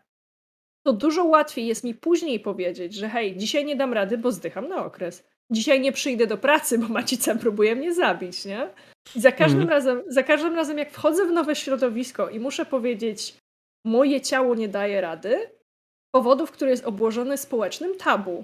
to 0.84 0.94
dużo 0.94 1.24
łatwiej 1.24 1.68
jest 1.68 1.84
mi 1.84 1.96
później 1.96 2.40
powiedzieć, 2.40 2.94
że 2.94 3.10
hej, 3.10 3.38
dzisiaj 3.38 3.66
nie 3.66 3.76
dam 3.76 3.94
rady, 3.94 4.18
bo 4.18 4.32
zdycham 4.32 4.68
na 4.68 4.86
okres. 4.86 5.28
Dzisiaj 5.52 5.80
nie 5.82 5.92
przyjdę 5.92 6.28
do 6.28 6.38
pracy, 6.38 6.78
bo 6.78 6.88
macica 6.88 7.36
próbuje 7.36 7.76
mnie 7.76 7.94
zabić, 7.94 8.46
nie? 8.46 8.70
I 9.16 9.22
za 9.22 9.32
każdym, 9.32 9.62
mm. 9.62 9.70
razem, 9.70 10.02
za 10.08 10.24
każdym 10.24 10.56
razem, 10.56 10.78
jak 10.78 10.92
wchodzę 10.92 11.26
w 11.26 11.32
nowe 11.32 11.56
środowisko 11.56 12.30
i 12.30 12.40
muszę 12.40 12.66
powiedzieć, 12.66 13.38
moje 13.86 14.22
ciało 14.22 14.56
nie 14.56 14.68
daje 14.68 15.02
rady, 15.02 15.50
powodów, 16.12 16.52
który 16.52 16.72
jest 16.72 16.86
obłożony 16.86 17.38
społecznym 17.38 17.98
tabu, 17.98 18.44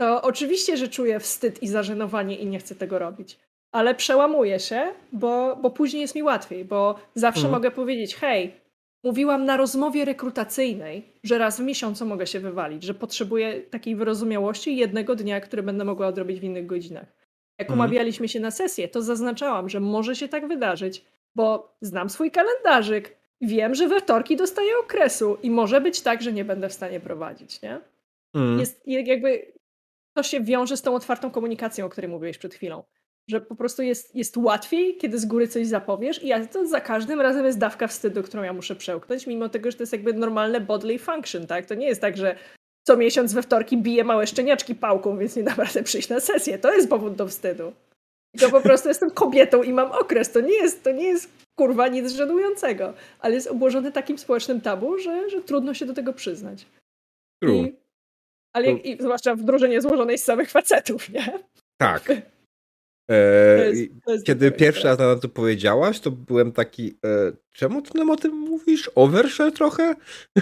to 0.00 0.22
oczywiście, 0.22 0.76
że 0.76 0.88
czuję 0.88 1.20
wstyd 1.20 1.62
i 1.62 1.68
zażenowanie 1.68 2.36
i 2.36 2.46
nie 2.46 2.58
chcę 2.58 2.74
tego 2.74 2.98
robić. 2.98 3.38
Ale 3.72 3.94
przełamuję 3.94 4.60
się, 4.60 4.92
bo, 5.12 5.56
bo 5.56 5.70
później 5.70 6.00
jest 6.00 6.14
mi 6.14 6.22
łatwiej, 6.22 6.64
bo 6.64 7.00
zawsze 7.14 7.40
mm. 7.40 7.52
mogę 7.52 7.70
powiedzieć, 7.70 8.14
hej, 8.14 8.59
Mówiłam 9.04 9.44
na 9.44 9.56
rozmowie 9.56 10.04
rekrutacyjnej, 10.04 11.12
że 11.24 11.38
raz 11.38 11.60
w 11.60 11.64
miesiącu 11.64 12.06
mogę 12.06 12.26
się 12.26 12.40
wywalić, 12.40 12.82
że 12.82 12.94
potrzebuję 12.94 13.60
takiej 13.60 13.96
wyrozumiałości 13.96 14.76
jednego 14.76 15.16
dnia, 15.16 15.40
który 15.40 15.62
będę 15.62 15.84
mogła 15.84 16.06
odrobić 16.06 16.40
w 16.40 16.44
innych 16.44 16.66
godzinach. 16.66 17.06
Jak 17.58 17.70
mhm. 17.70 17.80
umawialiśmy 17.80 18.28
się 18.28 18.40
na 18.40 18.50
sesję, 18.50 18.88
to 18.88 19.02
zaznaczałam, 19.02 19.68
że 19.68 19.80
może 19.80 20.16
się 20.16 20.28
tak 20.28 20.48
wydarzyć, 20.48 21.04
bo 21.34 21.76
znam 21.80 22.10
swój 22.10 22.30
kalendarzyk, 22.30 23.16
wiem, 23.40 23.74
że 23.74 23.88
we 23.88 24.00
wtorki 24.00 24.36
dostaję 24.36 24.78
okresu 24.78 25.38
i 25.42 25.50
może 25.50 25.80
być 25.80 26.00
tak, 26.00 26.22
że 26.22 26.32
nie 26.32 26.44
będę 26.44 26.68
w 26.68 26.72
stanie 26.72 27.00
prowadzić, 27.00 27.62
nie? 27.62 27.80
Mhm. 28.34 28.60
Jest 28.60 28.82
jakby 28.86 29.52
to 30.16 30.22
się 30.22 30.40
wiąże 30.40 30.76
z 30.76 30.82
tą 30.82 30.94
otwartą 30.94 31.30
komunikacją, 31.30 31.86
o 31.86 31.88
której 31.88 32.10
mówiłeś 32.10 32.38
przed 32.38 32.54
chwilą 32.54 32.82
że 33.30 33.40
po 33.40 33.54
prostu 33.54 33.82
jest, 33.82 34.16
jest 34.16 34.36
łatwiej, 34.36 34.96
kiedy 34.96 35.18
z 35.18 35.26
góry 35.26 35.48
coś 35.48 35.66
zapowiesz 35.66 36.22
i 36.22 36.26
ja 36.26 36.46
to 36.46 36.66
za 36.66 36.80
każdym 36.80 37.20
razem 37.20 37.46
jest 37.46 37.58
dawka 37.58 37.86
wstydu, 37.86 38.22
którą 38.22 38.42
ja 38.42 38.52
muszę 38.52 38.76
przełknąć, 38.76 39.26
mimo 39.26 39.48
tego, 39.48 39.70
że 39.70 39.76
to 39.76 39.82
jest 39.82 39.92
jakby 39.92 40.12
normalne 40.12 40.60
bodily 40.60 40.98
function, 40.98 41.46
tak? 41.46 41.66
To 41.66 41.74
nie 41.74 41.86
jest 41.86 42.00
tak, 42.00 42.16
że 42.16 42.36
co 42.86 42.96
miesiąc 42.96 43.32
we 43.32 43.42
wtorki 43.42 43.76
bije 43.76 44.04
małe 44.04 44.26
szczeniaczki 44.26 44.74
pałką, 44.74 45.18
więc 45.18 45.36
nie 45.36 45.42
dam 45.42 45.56
rady 45.56 45.82
przyjść 45.82 46.08
na 46.08 46.20
sesję. 46.20 46.58
To 46.58 46.74
jest 46.74 46.88
powód 46.88 47.14
do 47.14 47.28
wstydu. 47.28 47.72
I 48.34 48.38
to 48.38 48.50
po 48.50 48.60
prostu 48.60 48.88
jestem 48.94 49.10
kobietą 49.10 49.62
i 49.62 49.72
mam 49.72 49.92
okres. 49.92 50.32
To 50.32 50.40
nie 50.40 50.54
jest, 50.54 50.84
to 50.84 50.90
nie 50.90 51.04
jest 51.04 51.30
kurwa 51.58 51.88
nic 51.88 52.12
żenującego, 52.12 52.94
ale 53.20 53.34
jest 53.34 53.46
obłożony 53.46 53.92
takim 53.92 54.18
społecznym 54.18 54.60
tabu, 54.60 54.98
że, 54.98 55.30
że 55.30 55.40
trudno 55.40 55.74
się 55.74 55.86
do 55.86 55.94
tego 55.94 56.12
przyznać. 56.12 56.66
True. 57.42 57.54
I, 57.54 57.76
ale 58.52 58.72
i, 58.72 59.02
zwłaszcza 59.02 59.34
w 59.34 59.42
drużynie 59.42 59.80
złożonej 59.80 60.18
z 60.18 60.24
samych 60.24 60.50
facetów, 60.50 61.08
nie? 61.08 61.38
Tak. 61.76 62.02
E, 63.10 63.56
to 63.56 63.64
jest, 63.64 63.90
to 64.04 64.12
jest 64.12 64.26
kiedy 64.26 64.52
pierwszy 64.52 64.84
raz 64.84 64.98
na 64.98 65.16
to 65.16 65.28
powiedziałaś, 65.28 66.00
to 66.00 66.10
byłem 66.10 66.52
taki, 66.52 66.98
e, 67.04 67.32
czemu 67.50 67.82
ty 67.82 67.98
nam 67.98 68.10
o 68.10 68.16
tym 68.16 68.32
mówisz? 68.34 68.90
Overshare 68.94 69.52
trochę? 69.52 69.94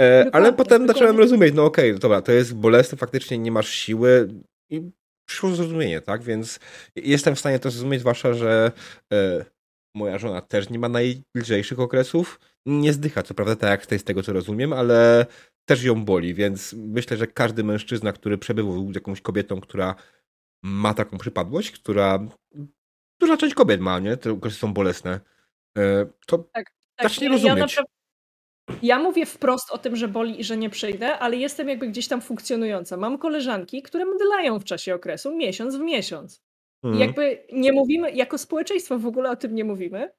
E, 0.00 0.30
ale 0.32 0.52
potem 0.52 0.66
dokładnie. 0.66 0.86
zacząłem 0.86 1.18
rozumieć, 1.18 1.54
no 1.54 1.64
okej, 1.64 1.90
okay, 1.90 2.00
dobra, 2.00 2.22
to 2.22 2.32
jest 2.32 2.54
bolesne, 2.54 2.98
faktycznie 2.98 3.38
nie 3.38 3.52
masz 3.52 3.68
siły 3.68 4.28
i 4.70 4.90
przyszło 5.28 5.50
zrozumienie, 5.50 6.00
tak? 6.00 6.22
Więc 6.22 6.60
jestem 6.96 7.34
w 7.34 7.38
stanie 7.38 7.58
to 7.58 7.70
zrozumieć, 7.70 8.00
zwłaszcza, 8.00 8.34
że 8.34 8.72
e, 9.12 9.44
moja 9.94 10.18
żona 10.18 10.40
też 10.40 10.70
nie 10.70 10.78
ma 10.78 10.88
najlżejszych 10.88 11.80
okresów. 11.80 12.40
Nie 12.66 12.92
zdycha, 12.92 13.22
co 13.22 13.34
prawda, 13.34 13.56
tak 13.56 13.70
jak 13.90 14.00
z 14.00 14.04
tego, 14.04 14.22
co 14.22 14.32
rozumiem, 14.32 14.72
ale 14.72 15.26
też 15.68 15.82
ją 15.82 16.04
boli, 16.04 16.34
więc 16.34 16.72
myślę, 16.72 17.16
że 17.16 17.26
każdy 17.26 17.64
mężczyzna, 17.64 18.12
który 18.12 18.38
przebywał 18.38 18.92
z 18.92 18.94
jakąś 18.94 19.20
kobietą, 19.20 19.60
która 19.60 19.94
ma 20.66 20.94
taką 20.94 21.18
przypadłość, 21.18 21.70
która 21.70 22.18
duża 23.20 23.36
część 23.36 23.54
kobiet 23.54 23.80
ma, 23.80 23.98
nie? 23.98 24.16
Te 24.16 24.32
okresy 24.32 24.56
są 24.56 24.74
bolesne. 24.74 25.20
E, 25.78 26.06
to 26.26 26.38
tak, 26.38 26.72
tak. 26.96 27.10
zacznie 27.10 27.28
rozumieć. 27.28 27.76
Ja, 27.76 27.84
ja 28.82 28.98
mówię 28.98 29.26
wprost 29.26 29.70
o 29.70 29.78
tym, 29.78 29.96
że 29.96 30.08
boli 30.08 30.40
i 30.40 30.44
że 30.44 30.56
nie 30.56 30.70
przyjdę, 30.70 31.18
ale 31.18 31.36
jestem 31.36 31.68
jakby 31.68 31.88
gdzieś 31.88 32.08
tam 32.08 32.20
funkcjonująca. 32.20 32.96
Mam 32.96 33.18
koleżanki, 33.18 33.82
które 33.82 34.04
mdleją 34.04 34.58
w 34.58 34.64
czasie 34.64 34.94
okresu 34.94 35.36
miesiąc 35.36 35.76
w 35.76 35.80
miesiąc. 35.80 36.42
I 36.84 36.86
mhm. 36.86 37.08
jakby 37.08 37.46
nie 37.52 37.72
mówimy, 37.72 38.10
jako 38.10 38.38
społeczeństwo 38.38 38.98
w 38.98 39.06
ogóle 39.06 39.30
o 39.30 39.36
tym 39.36 39.54
nie 39.54 39.64
mówimy. 39.64 40.10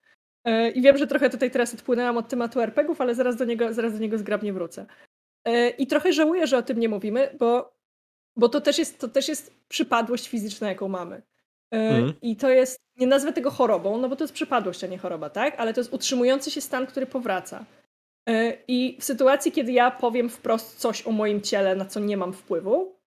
E, 0.44 0.70
I 0.70 0.82
wiem, 0.82 0.98
że 0.98 1.08
trochę 1.08 1.30
tutaj 1.30 1.52
teraz 1.52 1.74
odpłynęłam 1.74 2.18
od 2.18 2.30
tematu 2.30 2.62
RPGów, 2.62 3.02
ale 3.02 3.16
zaraz 3.16 3.36
do 3.36 3.46
niego, 3.46 3.74
zaraz 3.74 3.94
do 3.94 4.00
niego 4.00 4.18
zgrabnie 4.18 4.54
wrócę. 4.54 4.86
E, 5.46 5.70
I 5.70 5.88
trochę 5.88 6.14
żałuję, 6.14 6.48
że 6.48 6.58
o 6.58 6.62
tym 6.62 6.80
nie 6.80 6.90
mówimy, 6.90 7.36
bo 7.40 7.77
bo 8.38 8.50
to 8.50 8.62
też 8.62 8.78
jest, 8.78 9.00
to 9.00 9.08
też 9.08 9.28
jest 9.28 9.54
przypadłość 9.67 10.28
fizyczna, 10.28 10.69
jaką 10.69 10.88
mamy. 10.88 11.21
Mm. 11.71 12.13
I 12.21 12.36
to 12.36 12.50
jest, 12.50 12.80
nie 12.97 13.08
nazwę 13.08 13.34
tego 13.34 13.52
chorobą, 13.52 13.97
no 13.97 14.10
bo 14.10 14.15
to 14.15 14.23
jest 14.23 14.34
przypadłość, 14.34 14.84
a 14.84 14.88
nie 14.88 14.97
choroba, 14.97 15.30
tak? 15.30 15.60
Ale 15.60 15.73
to 15.73 15.80
jest 15.80 15.93
utrzymujący 15.93 16.52
się 16.52 16.62
stan, 16.62 16.88
który 16.88 17.06
powraca. 17.06 17.65
E, 18.30 18.58
I 18.67 18.97
w 19.00 19.04
sytuacji, 19.04 19.52
kiedy 19.52 19.71
ja 19.71 19.91
powiem 19.91 20.30
wprost 20.30 20.80
coś 20.80 21.08
o 21.08 21.12
moim 21.12 21.41
ciele, 21.41 21.76
na 21.76 21.86
co 21.86 22.00
nie 22.00 22.17
mam 22.17 22.34
wpływu, 22.34 22.97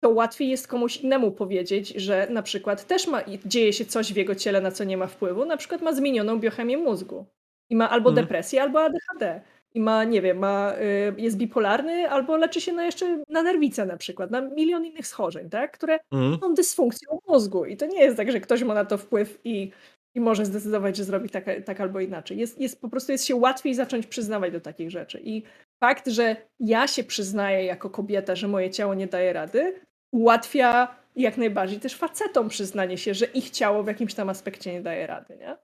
to 0.00 0.10
łatwiej 0.10 0.48
jest 0.48 0.68
komuś 0.68 0.96
innemu 0.96 1.32
powiedzieć, 1.32 1.88
że 1.88 2.26
na 2.30 2.42
przykład 2.42 2.86
też 2.86 3.06
ma, 3.06 3.22
dzieje 3.44 3.72
się 3.72 3.84
coś 3.84 4.12
w 4.12 4.16
jego 4.16 4.34
ciele, 4.34 4.60
na 4.60 4.70
co 4.70 4.84
nie 4.84 4.96
ma 4.96 5.06
wpływu, 5.06 5.44
na 5.44 5.56
przykład 5.56 5.82
ma 5.82 5.92
zmienioną 5.92 6.40
biochemię 6.40 6.76
mózgu 6.76 7.26
i 7.70 7.76
ma 7.76 7.90
albo 7.90 8.10
mm. 8.10 8.24
depresję, 8.24 8.62
albo 8.62 8.84
ADHD 8.84 9.40
i 9.74 9.80
ma, 9.80 10.04
nie 10.04 10.22
wiem, 10.22 10.38
ma, 10.38 10.74
y, 10.74 11.14
jest 11.20 11.36
bipolarny 11.36 12.10
albo 12.10 12.36
leczy 12.36 12.60
się 12.60 12.72
na 12.72 12.84
jeszcze 12.84 13.22
na 13.28 13.42
nerwicę 13.42 13.86
na 13.86 13.96
przykład, 13.96 14.30
na 14.30 14.40
milion 14.40 14.84
innych 14.84 15.06
schorzeń, 15.06 15.50
tak? 15.50 15.72
które 15.72 15.98
mm. 16.12 16.38
są 16.40 16.54
dysfunkcją 16.54 17.18
mózgu. 17.28 17.64
I 17.64 17.76
to 17.76 17.86
nie 17.86 18.00
jest 18.00 18.16
tak, 18.16 18.32
że 18.32 18.40
ktoś 18.40 18.62
ma 18.62 18.74
na 18.74 18.84
to 18.84 18.98
wpływ 18.98 19.40
i, 19.44 19.72
i 20.14 20.20
może 20.20 20.46
zdecydować, 20.46 20.96
że 20.96 21.04
zrobi 21.04 21.28
tak, 21.28 21.44
tak 21.64 21.80
albo 21.80 22.00
inaczej. 22.00 22.38
Jest, 22.38 22.60
jest 22.60 22.80
po 22.80 22.88
prostu 22.88 23.12
jest 23.12 23.24
się 23.24 23.36
łatwiej 23.36 23.74
zacząć 23.74 24.06
przyznawać 24.06 24.52
do 24.52 24.60
takich 24.60 24.90
rzeczy. 24.90 25.20
I 25.24 25.42
fakt, 25.80 26.08
że 26.08 26.36
ja 26.60 26.86
się 26.86 27.04
przyznaję 27.04 27.64
jako 27.64 27.90
kobieta, 27.90 28.36
że 28.36 28.48
moje 28.48 28.70
ciało 28.70 28.94
nie 28.94 29.06
daje 29.06 29.32
rady, 29.32 29.80
ułatwia 30.12 30.96
jak 31.16 31.36
najbardziej 31.36 31.80
też 31.80 31.94
facetom 31.94 32.48
przyznanie 32.48 32.98
się, 32.98 33.14
że 33.14 33.26
ich 33.26 33.50
ciało 33.50 33.82
w 33.82 33.86
jakimś 33.86 34.14
tam 34.14 34.28
aspekcie 34.28 34.72
nie 34.72 34.82
daje 34.82 35.06
rady, 35.06 35.36
nie? 35.36 35.56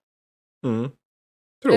Mm. 0.64 0.90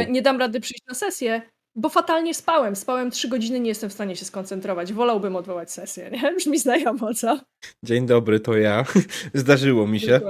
Nie 0.10 0.22
dam 0.22 0.40
rady 0.40 0.60
przyjść 0.60 0.84
na 0.88 0.94
sesję, 0.94 1.42
bo 1.76 1.90
fatalnie 1.90 2.34
spałem. 2.34 2.76
Spałem 2.76 3.12
trzy 3.12 3.28
godziny, 3.28 3.60
nie 3.60 3.70
jestem 3.70 3.90
w 3.90 3.94
stanie 3.94 4.16
się 4.16 4.26
skoncentrować. 4.26 4.94
Wolałbym 4.94 5.36
odwołać 5.36 5.72
sesję, 5.72 6.12
nie? 6.12 6.34
Brzmi 6.38 6.60
znajomo, 6.60 7.14
co? 7.14 7.40
Dzień 7.84 8.06
dobry, 8.06 8.40
to 8.40 8.58
ja. 8.58 8.86
Zdarzyło 9.34 9.88
mi 9.88 10.00
się. 10.00 10.22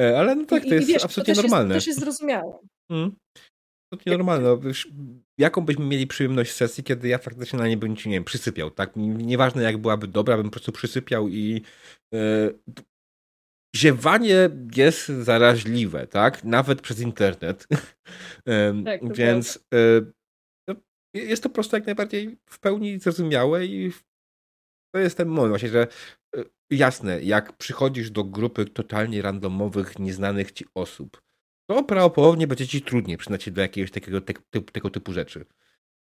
E, 0.00 0.18
ale 0.18 0.34
no 0.34 0.44
tak, 0.44 0.62
to 0.62 0.68
I, 0.68 0.70
jest 0.70 0.88
i 0.88 0.92
wiesz, 0.92 1.04
absolutnie 1.04 1.34
to 1.34 1.42
normalne. 1.42 1.74
Jest, 1.74 1.86
to 1.86 1.90
też 1.90 1.96
jest 1.96 2.00
zrozumiałe. 2.00 2.58
Hmm. 2.90 3.16
To 3.92 3.98
nienormalne. 4.06 4.48
No, 4.48 4.60
jaką 5.38 5.60
byśmy 5.60 5.84
mieli 5.84 6.06
przyjemność 6.06 6.52
sesji, 6.52 6.84
kiedy 6.84 7.08
ja 7.08 7.18
faktycznie 7.18 7.58
na 7.58 7.68
nie 7.68 7.76
bym 7.76 7.96
ci, 7.96 8.08
nie 8.08 8.16
wiem, 8.16 8.24
przysypiał, 8.24 8.70
tak? 8.70 8.90
Nieważne 8.96 9.62
jak 9.62 9.78
byłaby 9.78 10.08
dobra, 10.08 10.36
bym 10.36 10.46
po 10.46 10.50
prostu 10.50 10.72
przysypiał 10.72 11.28
i 11.28 11.62
yy, 12.12 12.58
ziewanie 13.76 14.50
jest 14.76 15.06
zaraźliwe, 15.06 16.06
tak? 16.06 16.44
Nawet 16.44 16.80
przez 16.80 17.00
internet. 17.00 17.66
tak, 18.84 19.14
Więc 19.16 19.64
jest 21.14 21.42
to 21.42 21.48
po 21.48 21.54
prostu 21.54 21.76
jak 21.76 21.86
najbardziej 21.86 22.38
w 22.46 22.58
pełni 22.58 22.98
zrozumiałe 22.98 23.66
i 23.66 23.92
to 24.94 24.98
jest 24.98 25.16
ten 25.16 25.28
moment 25.28 25.48
właśnie, 25.48 25.68
że 25.68 25.86
y, 26.36 26.44
jasne, 26.70 27.22
jak 27.22 27.56
przychodzisz 27.56 28.10
do 28.10 28.24
grupy 28.24 28.64
totalnie 28.64 29.22
randomowych, 29.22 29.98
nieznanych 29.98 30.52
ci 30.52 30.64
osób, 30.74 31.22
to 31.70 31.84
prawdopodobnie 31.84 32.46
będzie 32.46 32.66
ci 32.66 32.82
trudniej 32.82 33.16
przyznać 33.16 33.42
się 33.42 33.50
do 33.50 33.60
jakiegoś 33.60 33.90
takiego 33.90 34.20
te, 34.20 34.34
tego 34.72 34.90
typu 34.90 35.12
rzeczy. 35.12 35.44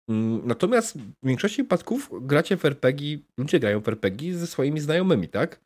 Mm, 0.08 0.46
natomiast 0.46 0.98
w 0.98 1.26
większości 1.26 1.62
przypadków 1.62 2.10
gracie 2.20 2.56
w 2.56 2.64
RPG, 2.64 3.18
ludzie 3.38 3.60
grają 3.60 3.80
w 3.80 3.88
RPG 3.88 4.34
ze 4.34 4.46
swoimi 4.46 4.80
znajomymi, 4.80 5.28
tak? 5.28 5.60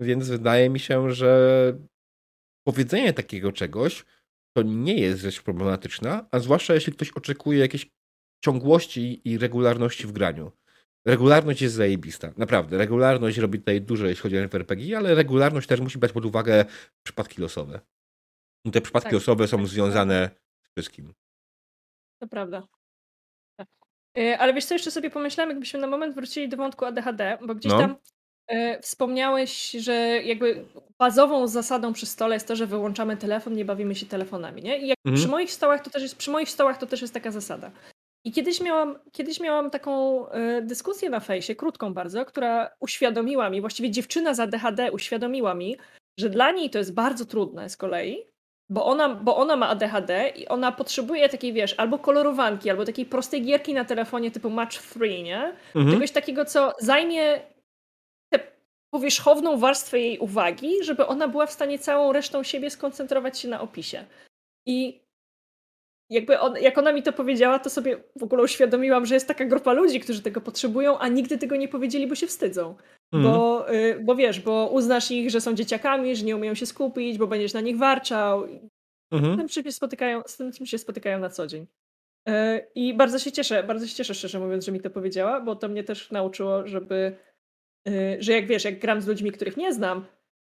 Więc 0.00 0.28
wydaje 0.28 0.70
mi 0.70 0.80
się, 0.80 1.10
że 1.12 1.72
powiedzenie 2.66 3.12
takiego 3.12 3.52
czegoś 3.52 4.04
to 4.56 4.62
nie 4.62 5.00
jest 5.00 5.20
rzecz 5.20 5.42
problematyczna, 5.42 6.26
a 6.30 6.38
zwłaszcza 6.38 6.74
jeśli 6.74 6.92
ktoś 6.92 7.10
oczekuje 7.10 7.58
jakiejś 7.58 7.90
ciągłości 8.46 9.20
i 9.24 9.38
regularności 9.38 10.06
w 10.06 10.12
graniu. 10.12 10.52
Regularność 11.06 11.62
jest 11.62 11.74
zajebista, 11.74 12.32
naprawdę. 12.36 12.78
Regularność 12.78 13.38
robi 13.38 13.58
tutaj 13.58 13.80
dużo, 13.80 14.06
jeśli 14.06 14.22
chodzi 14.22 14.38
o 14.38 14.40
RPG, 14.40 14.98
ale 14.98 15.14
regularność 15.14 15.68
też 15.68 15.80
musi 15.80 15.98
brać 15.98 16.12
pod 16.12 16.24
uwagę 16.24 16.64
przypadki 17.02 17.40
losowe. 17.42 17.80
I 18.64 18.70
te 18.70 18.80
przypadki 18.80 19.06
tak, 19.06 19.12
losowe 19.12 19.48
są 19.48 19.56
tak, 19.56 19.66
związane 19.66 20.30
z 20.62 20.70
wszystkim. 20.70 21.14
To 22.22 22.28
prawda. 22.28 22.62
Tak. 23.58 23.68
E, 24.18 24.38
ale 24.38 24.54
wiesz 24.54 24.64
co, 24.64 24.74
jeszcze 24.74 24.90
sobie 24.90 25.10
pomyślałem, 25.10 25.50
jakbyśmy 25.50 25.80
na 25.80 25.86
moment 25.86 26.14
wrócili 26.14 26.48
do 26.48 26.56
wątku 26.56 26.84
ADHD, 26.84 27.38
bo 27.46 27.54
gdzieś 27.54 27.72
no. 27.72 27.78
tam 27.78 27.96
e, 28.48 28.80
wspomniałeś, 28.80 29.70
że 29.70 29.94
jakby 30.24 30.64
bazową 30.98 31.48
zasadą 31.48 31.92
przy 31.92 32.06
stole 32.06 32.36
jest 32.36 32.48
to, 32.48 32.56
że 32.56 32.66
wyłączamy 32.66 33.16
telefon, 33.16 33.52
nie 33.52 33.64
bawimy 33.64 33.94
się 33.94 34.06
telefonami, 34.06 34.62
nie? 34.62 34.78
I 34.78 34.90
mhm. 34.90 35.16
przy 35.16 35.28
moich 35.28 35.52
stołach 35.52 35.82
to 35.82 35.90
też 35.90 36.02
jest, 36.02 36.16
przy 36.16 36.30
moich 36.30 36.50
stołach 36.50 36.78
to 36.78 36.86
też 36.86 37.02
jest 37.02 37.14
taka 37.14 37.30
zasada. 37.30 37.70
I 38.26 38.32
kiedyś 38.32 38.60
miałam, 38.60 38.98
kiedyś 39.12 39.40
miałam 39.40 39.70
taką 39.70 40.26
y, 40.28 40.62
dyskusję 40.62 41.10
na 41.10 41.20
fejsie, 41.20 41.54
krótką 41.54 41.94
bardzo, 41.94 42.24
która 42.24 42.70
uświadomiła 42.80 43.50
mi, 43.50 43.60
właściwie 43.60 43.90
dziewczyna 43.90 44.34
z 44.34 44.40
ADHD 44.40 44.92
uświadomiła 44.92 45.54
mi, 45.54 45.76
że 46.18 46.30
dla 46.30 46.50
niej 46.50 46.70
to 46.70 46.78
jest 46.78 46.94
bardzo 46.94 47.24
trudne 47.24 47.68
z 47.68 47.76
kolei, 47.76 48.26
bo 48.70 48.86
ona, 48.86 49.14
bo 49.14 49.36
ona 49.36 49.56
ma 49.56 49.68
ADHD 49.68 50.28
i 50.36 50.48
ona 50.48 50.72
potrzebuje 50.72 51.28
takiej, 51.28 51.52
wiesz, 51.52 51.74
albo 51.78 51.98
kolorowanki, 51.98 52.70
albo 52.70 52.84
takiej 52.84 53.06
prostej 53.06 53.42
gierki 53.42 53.74
na 53.74 53.84
telefonie 53.84 54.30
typu 54.30 54.50
Match 54.50 54.78
3, 54.78 55.22
nie? 55.22 55.54
Mhm. 55.74 55.90
Czegoś 55.90 56.10
takiego, 56.10 56.44
co 56.44 56.72
zajmie 56.80 57.40
tę 58.32 58.38
powierzchowną 58.90 59.58
warstwę 59.58 59.98
jej 59.98 60.18
uwagi, 60.18 60.84
żeby 60.84 61.06
ona 61.06 61.28
była 61.28 61.46
w 61.46 61.52
stanie 61.52 61.78
całą 61.78 62.12
resztą 62.12 62.42
siebie 62.42 62.70
skoncentrować 62.70 63.38
się 63.38 63.48
na 63.48 63.60
opisie. 63.60 64.04
I 64.66 65.05
jakby 66.10 66.40
on, 66.40 66.56
jak 66.56 66.78
ona 66.78 66.92
mi 66.92 67.02
to 67.02 67.12
powiedziała, 67.12 67.58
to 67.58 67.70
sobie 67.70 67.96
w 68.16 68.22
ogóle 68.22 68.42
uświadomiłam, 68.42 69.06
że 69.06 69.14
jest 69.14 69.28
taka 69.28 69.44
grupa 69.44 69.72
ludzi, 69.72 70.00
którzy 70.00 70.22
tego 70.22 70.40
potrzebują, 70.40 70.98
a 70.98 71.08
nigdy 71.08 71.38
tego 71.38 71.56
nie 71.56 71.68
powiedzieli, 71.68 72.06
bo 72.06 72.14
się 72.14 72.26
wstydzą. 72.26 72.74
Mm. 73.12 73.24
Bo, 73.24 73.72
y, 73.74 74.00
bo 74.00 74.16
wiesz, 74.16 74.40
bo 74.40 74.70
uznasz 74.72 75.10
ich, 75.10 75.30
że 75.30 75.40
są 75.40 75.54
dzieciakami, 75.54 76.16
że 76.16 76.24
nie 76.24 76.36
umieją 76.36 76.54
się 76.54 76.66
skupić, 76.66 77.18
bo 77.18 77.26
będziesz 77.26 77.54
na 77.54 77.60
nich 77.60 77.78
warczał. 77.78 78.44
Mm. 79.10 79.34
Z, 79.34 79.38
tym 79.38 79.48
się 79.64 79.72
spotykają, 79.72 80.22
z 80.26 80.36
tym 80.36 80.66
się 80.66 80.78
spotykają 80.78 81.18
na 81.18 81.30
co 81.30 81.46
dzień. 81.46 81.66
Y, 82.28 82.32
I 82.74 82.94
bardzo 82.94 83.18
się 83.18 83.32
cieszę, 83.32 83.62
bardzo 83.62 83.86
się 83.86 83.94
cieszę, 83.94 84.14
szczerze 84.14 84.40
mówiąc, 84.40 84.64
że 84.64 84.72
mi 84.72 84.80
to 84.80 84.90
powiedziała, 84.90 85.40
bo 85.40 85.56
to 85.56 85.68
mnie 85.68 85.84
też 85.84 86.10
nauczyło, 86.10 86.66
żeby, 86.66 87.16
y, 87.88 88.16
że 88.20 88.32
jak 88.32 88.46
wiesz, 88.46 88.64
jak 88.64 88.78
gram 88.78 89.00
z 89.00 89.06
ludźmi, 89.06 89.32
których 89.32 89.56
nie 89.56 89.72
znam, 89.72 90.06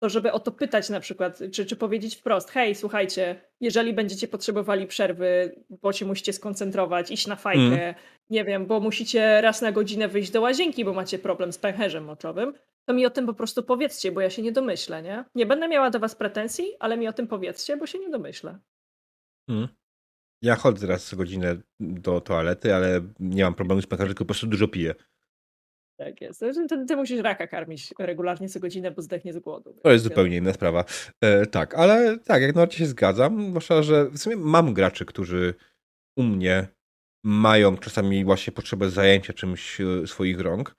to 0.02 0.08
żeby 0.08 0.32
o 0.32 0.40
to 0.40 0.52
pytać 0.52 0.90
na 0.90 1.00
przykład, 1.00 1.42
czy, 1.52 1.66
czy 1.66 1.76
powiedzieć 1.76 2.16
wprost, 2.16 2.50
hej, 2.50 2.74
słuchajcie, 2.74 3.40
jeżeli 3.60 3.92
będziecie 3.92 4.28
potrzebowali 4.28 4.86
przerwy, 4.86 5.54
bo 5.70 5.92
się 5.92 6.06
musicie 6.06 6.32
skoncentrować, 6.32 7.10
iść 7.10 7.26
na 7.26 7.36
fajkę, 7.36 7.62
mm. 7.62 7.94
nie 8.30 8.44
wiem, 8.44 8.66
bo 8.66 8.80
musicie 8.80 9.40
raz 9.40 9.62
na 9.62 9.72
godzinę 9.72 10.08
wyjść 10.08 10.30
do 10.30 10.40
łazienki, 10.40 10.84
bo 10.84 10.92
macie 10.92 11.18
problem 11.18 11.52
z 11.52 11.58
pęcherzem 11.58 12.04
moczowym, 12.04 12.54
to 12.84 12.94
mi 12.94 13.06
o 13.06 13.10
tym 13.10 13.26
po 13.26 13.34
prostu 13.34 13.62
powiedzcie, 13.62 14.12
bo 14.12 14.20
ja 14.20 14.30
się 14.30 14.42
nie 14.42 14.52
domyślę, 14.52 15.02
nie? 15.02 15.24
Nie 15.34 15.46
będę 15.46 15.68
miała 15.68 15.90
do 15.90 15.98
was 15.98 16.14
pretensji, 16.14 16.72
ale 16.80 16.96
mi 16.96 17.08
o 17.08 17.12
tym 17.12 17.26
powiedzcie, 17.26 17.76
bo 17.76 17.86
się 17.86 17.98
nie 17.98 18.10
domyślę. 18.10 18.58
Mm. 19.48 19.68
Ja 20.42 20.56
chodzę 20.56 20.86
raz 20.86 21.14
godzinę 21.14 21.56
do 21.80 22.20
toalety, 22.20 22.74
ale 22.74 23.00
nie 23.20 23.44
mam 23.44 23.54
problemu 23.54 23.82
z 23.82 23.86
pęcherzem, 23.86 24.08
tylko 24.08 24.24
po 24.24 24.28
prostu 24.28 24.46
dużo 24.46 24.68
piję. 24.68 24.94
Tak 26.04 26.20
jest. 26.20 26.40
Ty, 26.68 26.86
ty 26.86 26.96
musisz 26.96 27.20
raka 27.20 27.46
karmić 27.46 27.94
regularnie 27.98 28.48
co 28.48 28.60
godzinę, 28.60 28.90
bo 28.90 29.02
zdechnie 29.02 29.32
z 29.32 29.38
głodu. 29.38 29.74
To 29.82 29.92
jest 29.92 30.04
zupełnie 30.04 30.36
inna 30.36 30.52
sprawa. 30.52 30.84
E, 31.20 31.46
tak, 31.46 31.74
ale 31.74 32.18
tak, 32.18 32.42
jak 32.42 32.54
najbardziej 32.54 32.78
się 32.78 32.86
zgadzam. 32.86 33.48
Zwłaszcza, 33.48 33.82
że 33.82 34.10
w 34.10 34.18
sumie 34.18 34.36
mam 34.36 34.74
graczy, 34.74 35.04
którzy 35.04 35.54
u 36.18 36.22
mnie 36.22 36.66
mają 37.24 37.76
czasami 37.76 38.24
właśnie 38.24 38.52
potrzebę 38.52 38.90
zajęcia 38.90 39.32
czymś 39.32 39.80
e, 39.80 40.06
swoich 40.06 40.40
rąk. 40.40 40.74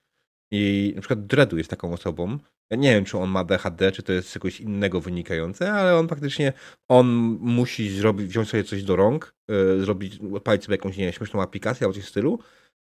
I 0.52 0.92
na 0.94 1.00
przykład 1.00 1.26
Dredu 1.26 1.58
jest 1.58 1.70
taką 1.70 1.92
osobą. 1.92 2.38
Ja 2.70 2.76
nie 2.76 2.94
wiem, 2.94 3.04
czy 3.04 3.18
on 3.18 3.30
ma 3.30 3.44
DHD, 3.44 3.92
czy 3.92 4.02
to 4.02 4.12
jest 4.12 4.28
z 4.28 4.32
czegoś 4.32 4.60
innego 4.60 5.00
wynikające, 5.00 5.72
ale 5.72 5.96
on 5.96 6.08
faktycznie 6.08 6.52
on 6.88 7.06
musi 7.40 7.90
zrobić, 7.90 8.26
wziąć 8.26 8.48
sobie 8.48 8.64
coś 8.64 8.84
do 8.84 8.96
rąk, 8.96 9.34
e, 9.50 9.80
zrobić, 9.80 10.20
odpalić 10.34 10.64
sobie 10.64 10.76
jakąś 10.76 10.96
nie, 10.96 11.12
śmieszną 11.12 11.42
aplikację 11.42 11.84
albo 11.84 11.94
coś 11.94 12.04
w 12.04 12.08
stylu. 12.08 12.38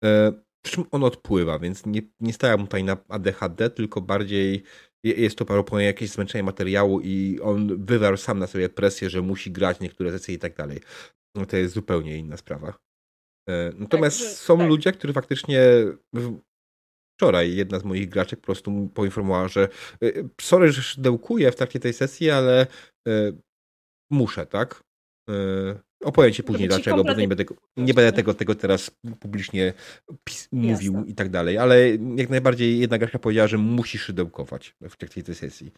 E, 0.05 0.33
przy 0.61 0.75
czym 0.75 0.85
on 0.91 1.03
odpływa, 1.03 1.59
więc 1.59 1.85
nie, 1.85 2.01
nie 2.19 2.33
stawiam 2.33 2.59
tutaj 2.61 2.83
na 2.83 2.97
ADHD, 3.09 3.69
tylko 3.69 4.01
bardziej 4.01 4.63
jest 5.03 5.37
to 5.37 5.45
prawdopodobnie 5.45 5.85
jakieś 5.85 6.09
zmęczenie 6.09 6.43
materiału 6.43 6.99
i 6.99 7.39
on 7.43 7.85
wywarł 7.85 8.17
sam 8.17 8.39
na 8.39 8.47
sobie 8.47 8.69
presję, 8.69 9.09
że 9.09 9.21
musi 9.21 9.51
grać 9.51 9.79
niektóre 9.79 10.11
sesje 10.11 10.35
i 10.35 10.39
tak 10.39 10.55
dalej. 10.55 10.79
No 11.35 11.45
to 11.45 11.57
jest 11.57 11.73
zupełnie 11.73 12.17
inna 12.17 12.37
sprawa. 12.37 12.77
E, 13.49 13.71
natomiast 13.75 14.19
tak, 14.19 14.29
są 14.29 14.57
tak. 14.57 14.67
ludzie, 14.67 14.91
którzy 14.91 15.13
faktycznie 15.13 15.61
wczoraj 17.17 17.55
jedna 17.55 17.79
z 17.79 17.83
moich 17.83 18.09
graczek 18.09 18.39
po 18.39 18.45
prostu 18.45 18.89
poinformowała, 18.93 19.47
że 19.47 19.69
e, 20.03 20.07
sorry, 20.41 20.71
że 20.71 20.81
szydełkuję 20.81 21.51
w 21.51 21.55
trakcie 21.55 21.79
tej 21.79 21.93
sesji, 21.93 22.29
ale 22.29 22.67
e, 23.07 23.31
muszę, 24.11 24.45
tak? 24.45 24.83
Opowiem 26.03 26.33
ci 26.33 26.43
później 26.43 26.67
dlaczego, 26.67 27.03
bo 27.03 27.13
nie 27.13 27.27
będę, 27.27 27.43
nie 27.77 27.93
będę 27.93 28.13
tego, 28.13 28.33
tego 28.33 28.55
teraz 28.55 28.91
publicznie 29.19 29.73
mówił 30.51 30.93
Jasne. 30.93 31.11
i 31.11 31.15
tak 31.15 31.29
dalej, 31.29 31.57
ale 31.57 31.89
jak 32.15 32.29
najbardziej 32.29 32.79
jedna 32.79 32.97
graczka 32.97 33.19
powiedziała, 33.19 33.47
że 33.47 33.57
musi 33.57 33.97
szydełkować 33.97 34.75
w 34.81 34.97
trakcie 34.97 35.23
tej 35.23 35.35
sesji. 35.35 35.71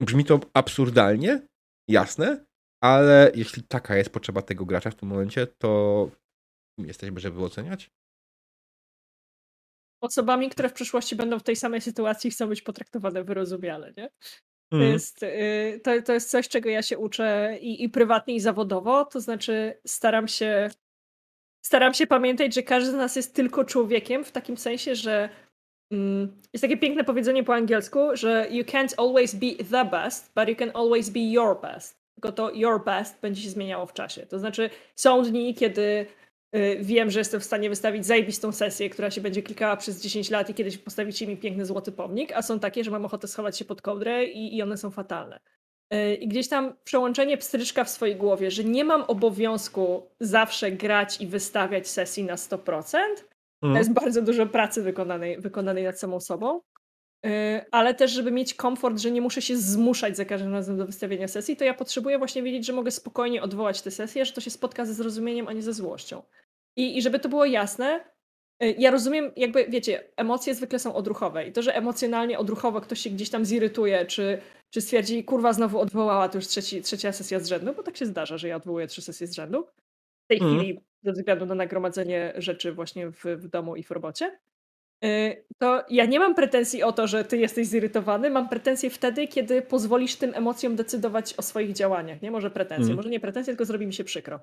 Brzmi 0.00 0.24
to 0.24 0.40
absurdalnie, 0.54 1.46
jasne, 1.88 2.44
ale 2.82 3.32
jeśli 3.34 3.62
taka 3.62 3.96
jest 3.96 4.10
potrzeba 4.10 4.42
tego 4.42 4.64
gracza 4.64 4.90
w 4.90 4.94
tym 4.94 5.08
momencie, 5.08 5.46
to 5.46 6.10
jesteśmy, 6.78 7.20
żeby 7.20 7.44
oceniać? 7.44 7.90
Osobami, 10.00 10.50
które 10.50 10.68
w 10.68 10.72
przyszłości 10.72 11.16
będą 11.16 11.38
w 11.38 11.42
tej 11.42 11.56
samej 11.56 11.80
sytuacji, 11.80 12.30
chcą 12.30 12.48
być 12.48 12.62
potraktowane 12.62 13.24
wyrozumiale, 13.24 13.92
nie? 13.96 14.10
To, 14.74 14.78
mhm. 14.78 14.92
jest, 14.92 15.22
y, 15.22 15.80
to, 15.84 16.02
to 16.02 16.12
jest 16.12 16.30
coś, 16.30 16.48
czego 16.48 16.70
ja 16.70 16.82
się 16.82 16.98
uczę 16.98 17.58
i, 17.60 17.84
i 17.84 17.88
prywatnie, 17.88 18.34
i 18.34 18.40
zawodowo. 18.40 19.04
To 19.04 19.20
znaczy, 19.20 19.74
staram 19.86 20.28
się, 20.28 20.70
staram 21.64 21.94
się 21.94 22.06
pamiętać, 22.06 22.54
że 22.54 22.62
każdy 22.62 22.90
z 22.90 22.94
nas 22.94 23.16
jest 23.16 23.34
tylko 23.34 23.64
człowiekiem, 23.64 24.24
w 24.24 24.32
takim 24.32 24.56
sensie, 24.56 24.94
że 24.94 25.28
mm, 25.92 26.40
jest 26.52 26.62
takie 26.62 26.76
piękne 26.76 27.04
powiedzenie 27.04 27.44
po 27.44 27.54
angielsku, 27.54 27.98
że 28.16 28.46
you 28.50 28.64
can't 28.64 28.94
always 28.96 29.34
be 29.34 29.64
the 29.70 29.84
best, 29.84 30.32
but 30.36 30.48
you 30.48 30.56
can 30.56 30.70
always 30.74 31.10
be 31.10 31.20
your 31.20 31.60
best. 31.60 32.04
Tylko 32.14 32.32
to 32.32 32.50
your 32.50 32.84
best 32.84 33.20
będzie 33.20 33.42
się 33.42 33.50
zmieniało 33.50 33.86
w 33.86 33.92
czasie. 33.92 34.26
To 34.26 34.38
znaczy, 34.38 34.70
są 34.96 35.22
dni, 35.22 35.54
kiedy 35.54 36.06
wiem, 36.80 37.10
że 37.10 37.18
jestem 37.18 37.40
w 37.40 37.44
stanie 37.44 37.68
wystawić 37.68 38.06
zajebistą 38.06 38.52
sesję, 38.52 38.90
która 38.90 39.10
się 39.10 39.20
będzie 39.20 39.42
klikała 39.42 39.76
przez 39.76 40.02
10 40.02 40.30
lat 40.30 40.50
i 40.50 40.54
kiedyś 40.54 40.78
postawicie 40.78 41.26
mi 41.26 41.36
piękny 41.36 41.66
złoty 41.66 41.92
pomnik, 41.92 42.32
a 42.32 42.42
są 42.42 42.60
takie, 42.60 42.84
że 42.84 42.90
mam 42.90 43.04
ochotę 43.04 43.28
schować 43.28 43.58
się 43.58 43.64
pod 43.64 43.82
kołdrę 43.82 44.24
i, 44.24 44.56
i 44.56 44.62
one 44.62 44.76
są 44.76 44.90
fatalne. 44.90 45.40
Y, 45.94 46.14
I 46.14 46.28
gdzieś 46.28 46.48
tam 46.48 46.74
przełączenie 46.84 47.36
pstryczka 47.36 47.84
w 47.84 47.90
swojej 47.90 48.16
głowie, 48.16 48.50
że 48.50 48.64
nie 48.64 48.84
mam 48.84 49.02
obowiązku 49.02 50.10
zawsze 50.20 50.72
grać 50.72 51.20
i 51.20 51.26
wystawiać 51.26 51.88
sesji 51.88 52.24
na 52.24 52.34
100%, 52.34 52.98
mm. 52.98 53.16
to 53.62 53.68
jest 53.68 53.90
mhm. 53.90 53.94
bardzo 53.94 54.22
dużo 54.22 54.46
pracy 54.46 54.82
wykonanej, 54.82 55.40
wykonanej 55.40 55.84
nad 55.84 55.98
samą 56.00 56.20
sobą. 56.20 56.60
Y, 57.26 57.30
ale 57.70 57.94
też, 57.94 58.10
żeby 58.10 58.30
mieć 58.30 58.54
komfort, 58.54 58.98
że 58.98 59.10
nie 59.10 59.20
muszę 59.20 59.42
się 59.42 59.56
zmuszać 59.56 60.16
za 60.16 60.24
każdym 60.24 60.52
razem 60.52 60.76
do 60.76 60.86
wystawienia 60.86 61.28
sesji, 61.28 61.56
to 61.56 61.64
ja 61.64 61.74
potrzebuję 61.74 62.18
właśnie 62.18 62.42
wiedzieć, 62.42 62.66
że 62.66 62.72
mogę 62.72 62.90
spokojnie 62.90 63.42
odwołać 63.42 63.82
tę 63.82 63.90
sesję, 63.90 64.24
że 64.24 64.32
to 64.32 64.40
się 64.40 64.50
spotka 64.50 64.84
ze 64.84 64.94
zrozumieniem, 64.94 65.48
a 65.48 65.52
nie 65.52 65.62
ze 65.62 65.72
złością. 65.72 66.22
I, 66.76 66.98
I 66.98 67.02
żeby 67.02 67.18
to 67.18 67.28
było 67.28 67.44
jasne, 67.44 68.04
y, 68.62 68.74
ja 68.78 68.90
rozumiem, 68.90 69.32
jakby 69.36 69.66
wiecie, 69.68 70.04
emocje 70.16 70.54
zwykle 70.54 70.78
są 70.78 70.94
odruchowe 70.94 71.46
i 71.46 71.52
to, 71.52 71.62
że 71.62 71.76
emocjonalnie, 71.76 72.38
odruchowo 72.38 72.80
ktoś 72.80 73.00
się 73.00 73.10
gdzieś 73.10 73.30
tam 73.30 73.44
zirytuje, 73.44 74.06
czy, 74.06 74.38
czy 74.70 74.80
stwierdzi, 74.80 75.24
kurwa, 75.24 75.52
znowu 75.52 75.80
odwołała, 75.80 76.28
to 76.28 76.38
już 76.38 76.46
trzeci, 76.46 76.82
trzecia 76.82 77.12
sesja 77.12 77.40
z 77.40 77.48
rzędu, 77.48 77.74
bo 77.74 77.82
tak 77.82 77.96
się 77.96 78.06
zdarza, 78.06 78.38
że 78.38 78.48
ja 78.48 78.56
odwołuję 78.56 78.86
trzy 78.86 79.02
sesje 79.02 79.26
z 79.26 79.32
rzędu. 79.32 79.66
W 80.24 80.28
tej 80.28 80.38
mm. 80.38 80.58
chwili 80.58 80.80
ze 81.02 81.12
względu 81.12 81.46
na 81.46 81.54
nagromadzenie 81.54 82.32
rzeczy 82.36 82.72
właśnie 82.72 83.10
w, 83.10 83.24
w 83.24 83.48
domu 83.48 83.76
i 83.76 83.82
w 83.82 83.90
robocie. 83.90 84.38
Y, 85.04 85.44
to 85.58 85.84
ja 85.90 86.06
nie 86.06 86.18
mam 86.18 86.34
pretensji 86.34 86.82
o 86.82 86.92
to, 86.92 87.06
że 87.06 87.24
ty 87.24 87.36
jesteś 87.36 87.66
zirytowany, 87.66 88.30
mam 88.30 88.48
pretensje 88.48 88.90
wtedy, 88.90 89.28
kiedy 89.28 89.62
pozwolisz 89.62 90.16
tym 90.16 90.34
emocjom 90.34 90.76
decydować 90.76 91.34
o 91.34 91.42
swoich 91.42 91.72
działaniach, 91.72 92.22
nie? 92.22 92.30
Może 92.30 92.50
pretensje, 92.50 92.84
mm. 92.86 92.96
może 92.96 93.08
nie 93.08 93.20
pretensje, 93.20 93.50
tylko 93.50 93.64
zrobi 93.64 93.86
mi 93.86 93.92
się 93.92 94.04
przykro. 94.04 94.40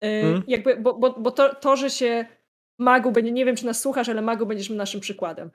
Mm. 0.00 0.42
Jakby, 0.46 0.76
bo, 0.76 0.94
bo, 0.94 1.10
bo 1.10 1.30
to, 1.30 1.54
to, 1.54 1.76
że 1.76 1.90
się 1.90 2.26
Magu 2.78 3.12
będzie, 3.12 3.32
nie 3.32 3.44
wiem 3.44 3.56
czy 3.56 3.66
nas 3.66 3.80
słuchasz, 3.80 4.08
ale 4.08 4.22
Magu 4.22 4.46
będziesz 4.46 4.70
naszym 4.70 5.00
przykładem. 5.00 5.50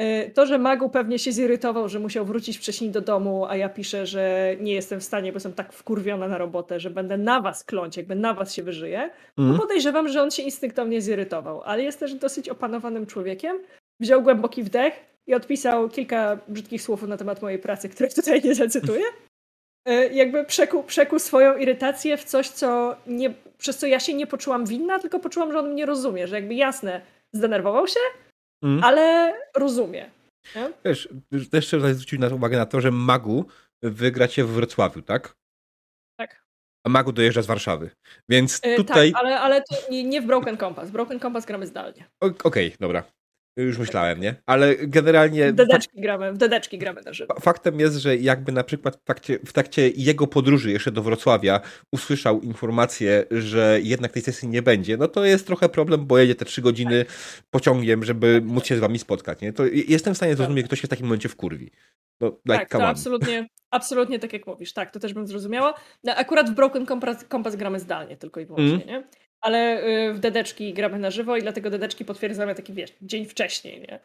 Y, 0.00 0.30
to, 0.34 0.46
że 0.46 0.58
Magu 0.58 0.90
pewnie 0.90 1.18
się 1.18 1.32
zirytował, 1.32 1.88
że 1.88 1.98
musiał 1.98 2.24
wrócić 2.24 2.58
wcześniej 2.58 2.90
do 2.90 3.00
domu, 3.00 3.46
a 3.46 3.56
ja 3.56 3.68
piszę, 3.68 4.06
że 4.06 4.56
nie 4.60 4.72
jestem 4.72 5.00
w 5.00 5.04
stanie, 5.04 5.32
bo 5.32 5.36
jestem 5.36 5.52
tak 5.52 5.72
wkurwiona 5.72 6.28
na 6.28 6.38
robotę, 6.38 6.80
że 6.80 6.90
będę 6.90 7.18
na 7.18 7.40
was 7.40 7.64
kląć, 7.64 7.96
jakby 7.96 8.14
na 8.14 8.34
was 8.34 8.54
się 8.54 8.62
wyżyję, 8.62 9.10
mm. 9.38 9.52
to 9.52 9.62
podejrzewam, 9.62 10.08
że 10.08 10.22
on 10.22 10.30
się 10.30 10.42
instynktownie 10.42 11.00
zirytował, 11.00 11.62
ale 11.62 11.82
jest 11.82 12.00
też 12.00 12.14
dosyć 12.14 12.48
opanowanym 12.48 13.06
człowiekiem, 13.06 13.58
wziął 14.00 14.22
głęboki 14.22 14.62
wdech 14.62 14.94
i 15.26 15.34
odpisał 15.34 15.88
kilka 15.88 16.38
brzydkich 16.48 16.82
słów 16.82 17.02
na 17.02 17.16
temat 17.16 17.42
mojej 17.42 17.58
pracy, 17.58 17.88
których 17.88 18.14
tutaj 18.22 18.42
nie 18.44 18.54
zacytuję. 18.54 19.04
E, 19.84 20.08
jakby 20.08 20.44
przekuł, 20.44 20.82
przekuł 20.82 21.18
swoją 21.18 21.56
irytację 21.56 22.16
w 22.16 22.24
coś, 22.24 22.48
co 22.48 22.96
nie, 23.06 23.34
przez 23.58 23.78
co 23.78 23.86
ja 23.86 24.00
się 24.00 24.14
nie 24.14 24.26
poczułam 24.26 24.66
winna, 24.66 24.98
tylko 24.98 25.18
poczułam, 25.18 25.52
że 25.52 25.58
on 25.58 25.72
mnie 25.72 25.86
rozumie, 25.86 26.26
że 26.26 26.36
jakby 26.36 26.54
jasne, 26.54 27.00
zdenerwował 27.32 27.88
się, 27.88 28.00
mm. 28.64 28.84
ale 28.84 29.34
rozumie. 29.56 30.10
Nie? 30.56 30.72
Wiesz, 30.84 31.08
też 31.50 31.66
trzeba 31.66 31.94
zwrócić 31.94 32.32
uwagę 32.32 32.56
na 32.56 32.66
to, 32.66 32.80
że 32.80 32.90
Magu 32.90 33.44
wygracie 33.82 34.44
w 34.44 34.50
Wrocławiu, 34.50 35.02
tak? 35.02 35.36
Tak. 36.18 36.42
A 36.86 36.88
Magu 36.88 37.12
dojeżdża 37.12 37.42
z 37.42 37.46
Warszawy. 37.46 37.90
Więc 38.28 38.60
e, 38.62 38.76
tutaj. 38.76 39.12
tak, 39.12 39.24
ale, 39.24 39.40
ale 39.40 39.62
to 39.62 39.76
nie, 39.90 40.04
nie 40.04 40.20
w 40.20 40.26
Broken 40.26 40.56
Compass. 40.56 40.90
Broken 40.90 41.20
Compass 41.20 41.46
gramy 41.46 41.66
zdalnie. 41.66 42.04
Okej, 42.20 42.38
okay, 42.44 42.72
dobra. 42.80 43.04
Już 43.58 43.78
myślałem, 43.78 44.20
nie? 44.20 44.34
Ale 44.46 44.76
generalnie. 44.76 45.52
W 45.52 45.54
dedeczki 45.54 46.00
gramy, 46.00 46.32
w 46.32 46.36
dedeczki 46.36 46.78
gramy 46.78 47.02
na 47.02 47.12
żywo. 47.12 47.34
Faktem 47.40 47.80
jest, 47.80 47.96
że 47.96 48.16
jakby 48.16 48.52
na 48.52 48.64
przykład 48.64 48.96
w 48.96 49.04
trakcie, 49.04 49.38
w 49.46 49.52
trakcie 49.52 49.88
jego 49.88 50.26
podróży 50.26 50.72
jeszcze 50.72 50.92
do 50.92 51.02
Wrocławia 51.02 51.60
usłyszał 51.92 52.40
informację, 52.40 53.24
że 53.30 53.80
jednak 53.82 54.12
tej 54.12 54.22
sesji 54.22 54.48
nie 54.48 54.62
będzie, 54.62 54.96
no 54.96 55.08
to 55.08 55.24
jest 55.24 55.46
trochę 55.46 55.68
problem, 55.68 56.06
bo 56.06 56.18
jedzie 56.18 56.34
te 56.34 56.44
trzy 56.44 56.62
godziny 56.62 57.04
pociągiem, 57.50 58.04
żeby 58.04 58.42
móc 58.44 58.66
się 58.66 58.76
z 58.76 58.80
wami 58.80 58.98
spotkać, 58.98 59.40
nie? 59.40 59.52
To 59.52 59.66
jestem 59.66 60.14
w 60.14 60.16
stanie 60.16 60.36
zrozumieć, 60.36 60.64
że 60.64 60.66
ktoś 60.66 60.80
się 60.80 60.86
w 60.86 60.90
takim 60.90 61.06
momencie 61.06 61.28
wkurwi. 61.28 61.70
No, 62.20 62.28
like, 62.28 62.58
tak, 62.58 62.68
to 62.68 62.88
absolutnie, 62.88 63.48
absolutnie 63.70 64.18
tak 64.18 64.32
jak 64.32 64.46
mówisz. 64.46 64.72
Tak, 64.72 64.90
to 64.90 65.00
też 65.00 65.14
bym 65.14 65.26
zrozumiała. 65.26 65.74
No, 66.04 66.14
akurat 66.14 66.50
w 66.50 66.54
Broken 66.54 66.86
Compass, 66.86 67.24
Compass 67.32 67.56
gramy 67.56 67.80
zdalnie 67.80 68.16
tylko 68.16 68.40
i 68.40 68.46
wyłącznie, 68.46 68.84
mm. 68.84 68.88
nie? 68.88 69.04
Ale 69.40 69.84
y, 70.08 70.14
w 70.14 70.18
dedeczki 70.18 70.74
gramy 70.74 70.98
na 70.98 71.10
żywo 71.10 71.36
i 71.36 71.42
dlatego 71.42 71.70
dedeczki 71.70 72.04
potwierdzamy 72.04 72.54
taki, 72.54 72.72
wiesz, 72.72 72.90
dzień 73.02 73.24
wcześniej, 73.24 73.80
nie? 73.80 74.00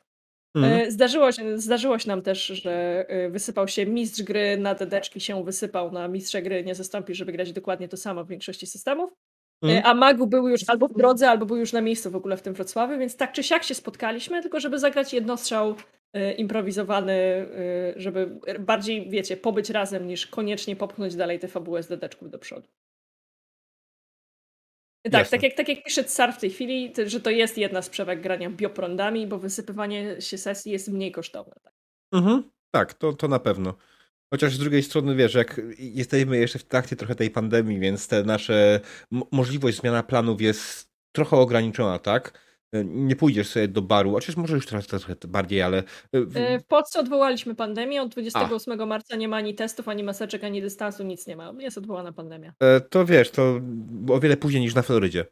Mhm. 0.55 0.91
Zdarzyło, 0.91 1.31
się, 1.31 1.57
zdarzyło 1.57 1.99
się 1.99 2.07
nam 2.07 2.21
też, 2.21 2.45
że 2.45 3.05
y, 3.25 3.29
wysypał 3.29 3.67
się 3.67 3.85
mistrz 3.85 4.23
gry 4.23 4.57
na 4.57 4.75
dedeczki, 4.75 5.19
się 5.19 5.43
wysypał 5.43 5.91
na 5.91 6.07
mistrza 6.07 6.41
gry, 6.41 6.63
nie 6.63 6.75
zastąpi, 6.75 7.15
żeby 7.15 7.31
grać 7.31 7.53
dokładnie 7.53 7.87
to 7.87 7.97
samo 7.97 8.23
w 8.23 8.27
większości 8.27 8.67
systemów. 8.67 9.11
Mhm. 9.63 9.81
A 9.85 9.93
Magu 9.93 10.27
był 10.27 10.47
już 10.47 10.61
albo 10.67 10.87
w 10.87 10.93
drodze, 10.97 11.29
albo 11.29 11.45
był 11.45 11.57
już 11.57 11.73
na 11.73 11.81
miejscu 11.81 12.11
w 12.11 12.15
ogóle 12.15 12.37
w 12.37 12.41
tym 12.41 12.53
Wrocławiu, 12.53 12.99
więc 12.99 13.17
tak 13.17 13.31
czy 13.31 13.43
siak 13.43 13.63
się 13.63 13.75
spotkaliśmy, 13.75 14.41
tylko 14.41 14.59
żeby 14.59 14.79
zagrać 14.79 15.13
jednostrzał 15.13 15.75
improwizowany, 16.37 17.47
żeby 17.95 18.39
bardziej, 18.59 19.09
wiecie, 19.09 19.37
pobyć 19.37 19.69
razem 19.69 20.07
niż 20.07 20.27
koniecznie 20.27 20.75
popchnąć 20.75 21.15
dalej 21.15 21.39
tę 21.39 21.47
fabułę 21.47 21.83
z 21.83 21.87
dedeczków 21.87 22.29
do 22.29 22.39
przodu. 22.39 22.67
Tak, 25.11 25.29
tak 25.29 25.43
jak, 25.43 25.53
tak 25.53 25.69
jak 25.69 25.83
pisze 25.83 26.03
Tsar 26.03 26.33
w 26.33 26.39
tej 26.39 26.49
chwili, 26.49 26.93
że 27.05 27.19
to 27.19 27.29
jest 27.29 27.57
jedna 27.57 27.81
z 27.81 27.89
przewag 27.89 28.21
grania 28.21 28.49
bioprądami, 28.49 29.27
bo 29.27 29.39
wysypywanie 29.39 30.21
się 30.21 30.37
sesji 30.37 30.71
jest 30.71 30.87
mniej 30.87 31.11
kosztowne. 31.11 31.53
Tak, 31.63 31.73
mhm, 32.13 32.51
tak 32.71 32.93
to, 32.93 33.13
to 33.13 33.27
na 33.27 33.39
pewno. 33.39 33.75
Chociaż 34.33 34.55
z 34.55 34.59
drugiej 34.59 34.83
strony, 34.83 35.15
wiesz, 35.15 35.33
jak 35.33 35.61
jesteśmy 35.77 36.37
jeszcze 36.37 36.59
w 36.59 36.63
trakcie 36.63 36.95
trochę 36.95 37.15
tej 37.15 37.29
pandemii, 37.31 37.79
więc 37.79 38.07
te 38.07 38.23
nasze 38.23 38.79
możliwość 39.31 39.77
zmiana 39.77 40.03
planów 40.03 40.41
jest 40.41 40.91
trochę 41.11 41.37
ograniczona, 41.37 41.99
tak? 41.99 42.39
Nie 42.83 43.15
pójdziesz 43.15 43.47
sobie 43.47 43.67
do 43.67 43.81
baru, 43.81 44.11
chociaż 44.11 44.37
może 44.37 44.55
już 44.55 44.65
teraz 44.65 44.87
trochę 44.87 45.15
bardziej, 45.27 45.61
ale... 45.61 45.77
E, 45.77 46.21
w... 46.21 46.37
E, 46.37 46.59
Polsce 46.67 46.99
odwołaliśmy 46.99 47.55
pandemię, 47.55 48.01
od 48.01 48.09
28 48.09 48.81
A. 48.81 48.85
marca 48.85 49.15
nie 49.15 49.27
ma 49.27 49.37
ani 49.37 49.55
testów, 49.55 49.87
ani 49.87 50.03
maseczek, 50.03 50.43
ani 50.43 50.61
dystansu, 50.61 51.03
nic 51.03 51.27
nie 51.27 51.35
ma. 51.35 51.53
Jest 51.59 51.77
odwołana 51.77 52.11
pandemia. 52.11 52.53
E, 52.59 52.81
to 52.81 53.05
wiesz, 53.05 53.31
to 53.31 53.59
o 54.09 54.19
wiele 54.19 54.37
później 54.37 54.61
niż 54.61 54.75
na 54.75 54.81
Florydzie. 54.81 55.25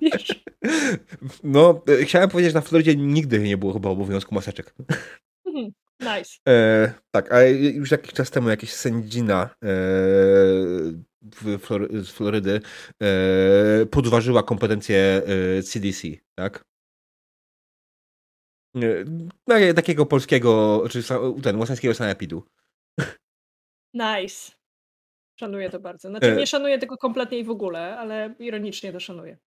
Wiesz? 0.00 0.26
No, 1.44 1.82
chciałem 2.02 2.30
powiedzieć, 2.30 2.52
że 2.52 2.58
na 2.58 2.62
Florydzie 2.62 2.96
nigdy 2.96 3.38
nie 3.38 3.56
było 3.56 3.72
chyba 3.72 3.90
obowiązku 3.90 4.34
maseczek. 4.34 4.74
Mhm, 5.46 5.72
nice. 6.00 6.30
E, 6.48 6.92
tak, 7.10 7.32
a 7.32 7.42
już 7.44 7.90
jakiś 7.90 8.12
czas 8.12 8.30
temu 8.30 8.48
jakieś 8.48 8.72
sędzina 8.72 9.50
e, 9.62 9.68
z 12.02 12.10
Florydy 12.10 12.60
e, 13.02 13.86
podważyła 13.86 14.42
kompetencje 14.42 15.22
CDC, 15.64 16.08
e, 16.08 16.16
tak? 16.34 16.64
E, 19.48 19.74
takiego 19.74 20.06
polskiego, 20.06 20.82
czy 20.90 21.02
ten, 21.42 21.56
łasańskiego 21.56 21.94
sanepidu. 21.94 22.42
Nice. 23.94 24.52
Szanuję 25.40 25.70
to 25.70 25.80
bardzo. 25.80 26.08
Znaczy 26.08 26.36
nie 26.36 26.46
szanuję 26.46 26.78
tego 26.78 26.96
kompletnie 26.96 27.38
i 27.38 27.44
w 27.44 27.50
ogóle, 27.50 27.98
ale 27.98 28.34
ironicznie 28.38 28.92
to 28.92 29.00
szanuję. 29.00 29.38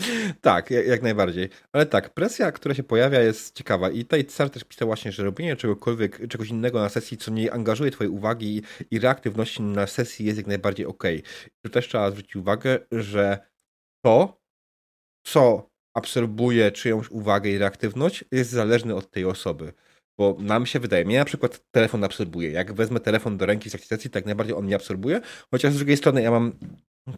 Tak, 0.40 0.70
jak 0.70 1.02
najbardziej. 1.02 1.48
Ale 1.72 1.86
tak, 1.86 2.14
presja, 2.14 2.52
która 2.52 2.74
się 2.74 2.82
pojawia 2.82 3.20
jest 3.20 3.56
ciekawa 3.56 3.90
i 3.90 4.02
tutaj 4.02 4.24
Car 4.24 4.50
też 4.50 4.64
pisał 4.64 4.88
właśnie, 4.88 5.12
że 5.12 5.24
robienie 5.24 5.56
czegokolwiek, 5.56 6.28
czegoś 6.28 6.48
innego 6.48 6.80
na 6.80 6.88
sesji, 6.88 7.16
co 7.16 7.30
nie 7.30 7.52
angażuje 7.52 7.90
twojej 7.90 8.10
uwagi 8.10 8.62
i 8.90 8.98
reaktywności 8.98 9.62
na 9.62 9.86
sesji 9.86 10.26
jest 10.26 10.38
jak 10.38 10.46
najbardziej 10.46 10.86
ok. 10.86 11.04
Tu 11.64 11.70
też 11.70 11.88
trzeba 11.88 12.10
zwrócić 12.10 12.36
uwagę, 12.36 12.78
że 12.92 13.38
to, 14.04 14.40
co 15.26 15.70
absorbuje 15.94 16.72
czyjąś 16.72 17.10
uwagę 17.10 17.50
i 17.50 17.58
reaktywność, 17.58 18.24
jest 18.32 18.50
zależne 18.50 18.94
od 18.94 19.10
tej 19.10 19.24
osoby. 19.24 19.72
Bo 20.18 20.36
nam 20.38 20.66
się 20.66 20.80
wydaje, 20.80 21.04
mnie 21.04 21.18
na 21.18 21.24
przykład 21.24 21.70
telefon 21.70 22.04
absorbuje. 22.04 22.50
Jak 22.50 22.72
wezmę 22.72 23.00
telefon 23.00 23.36
do 23.36 23.46
ręki 23.46 23.70
w 23.70 23.84
sesji, 23.84 24.10
tak 24.10 24.26
najbardziej 24.26 24.56
on 24.56 24.64
mnie 24.64 24.76
absorbuje, 24.76 25.20
chociaż 25.50 25.72
z 25.72 25.76
drugiej 25.76 25.96
strony 25.96 26.22
ja 26.22 26.30
mam 26.30 26.52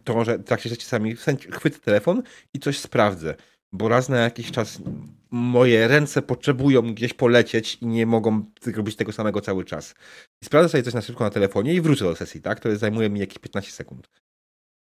to, 0.04 0.24
że 0.24 0.38
w 0.38 0.44
trakcie 0.44 0.68
sesji 0.68 0.84
czasami 0.84 1.16
chwycę 1.52 1.78
telefon 1.80 2.22
i 2.54 2.58
coś 2.58 2.78
sprawdzę. 2.78 3.34
Bo 3.72 3.88
raz 3.88 4.08
na 4.08 4.16
jakiś 4.16 4.50
czas 4.50 4.82
moje 5.30 5.88
ręce 5.88 6.22
potrzebują 6.22 6.94
gdzieś 6.94 7.14
polecieć 7.14 7.78
i 7.80 7.86
nie 7.86 8.06
mogą 8.06 8.44
robić 8.74 8.96
tego 8.96 9.12
samego 9.12 9.40
cały 9.40 9.64
czas. 9.64 9.94
I 10.42 10.44
sprawdzę 10.44 10.68
sobie 10.68 10.82
coś 10.82 10.94
na 10.94 11.00
szybko 11.00 11.24
na 11.24 11.30
telefonie 11.30 11.74
i 11.74 11.80
wrócę 11.80 12.04
do 12.04 12.16
sesji, 12.16 12.40
tak? 12.42 12.60
To 12.60 12.76
zajmuje 12.76 13.10
mi 13.10 13.20
jakieś 13.20 13.38
15 13.38 13.72
sekund. 13.72 14.08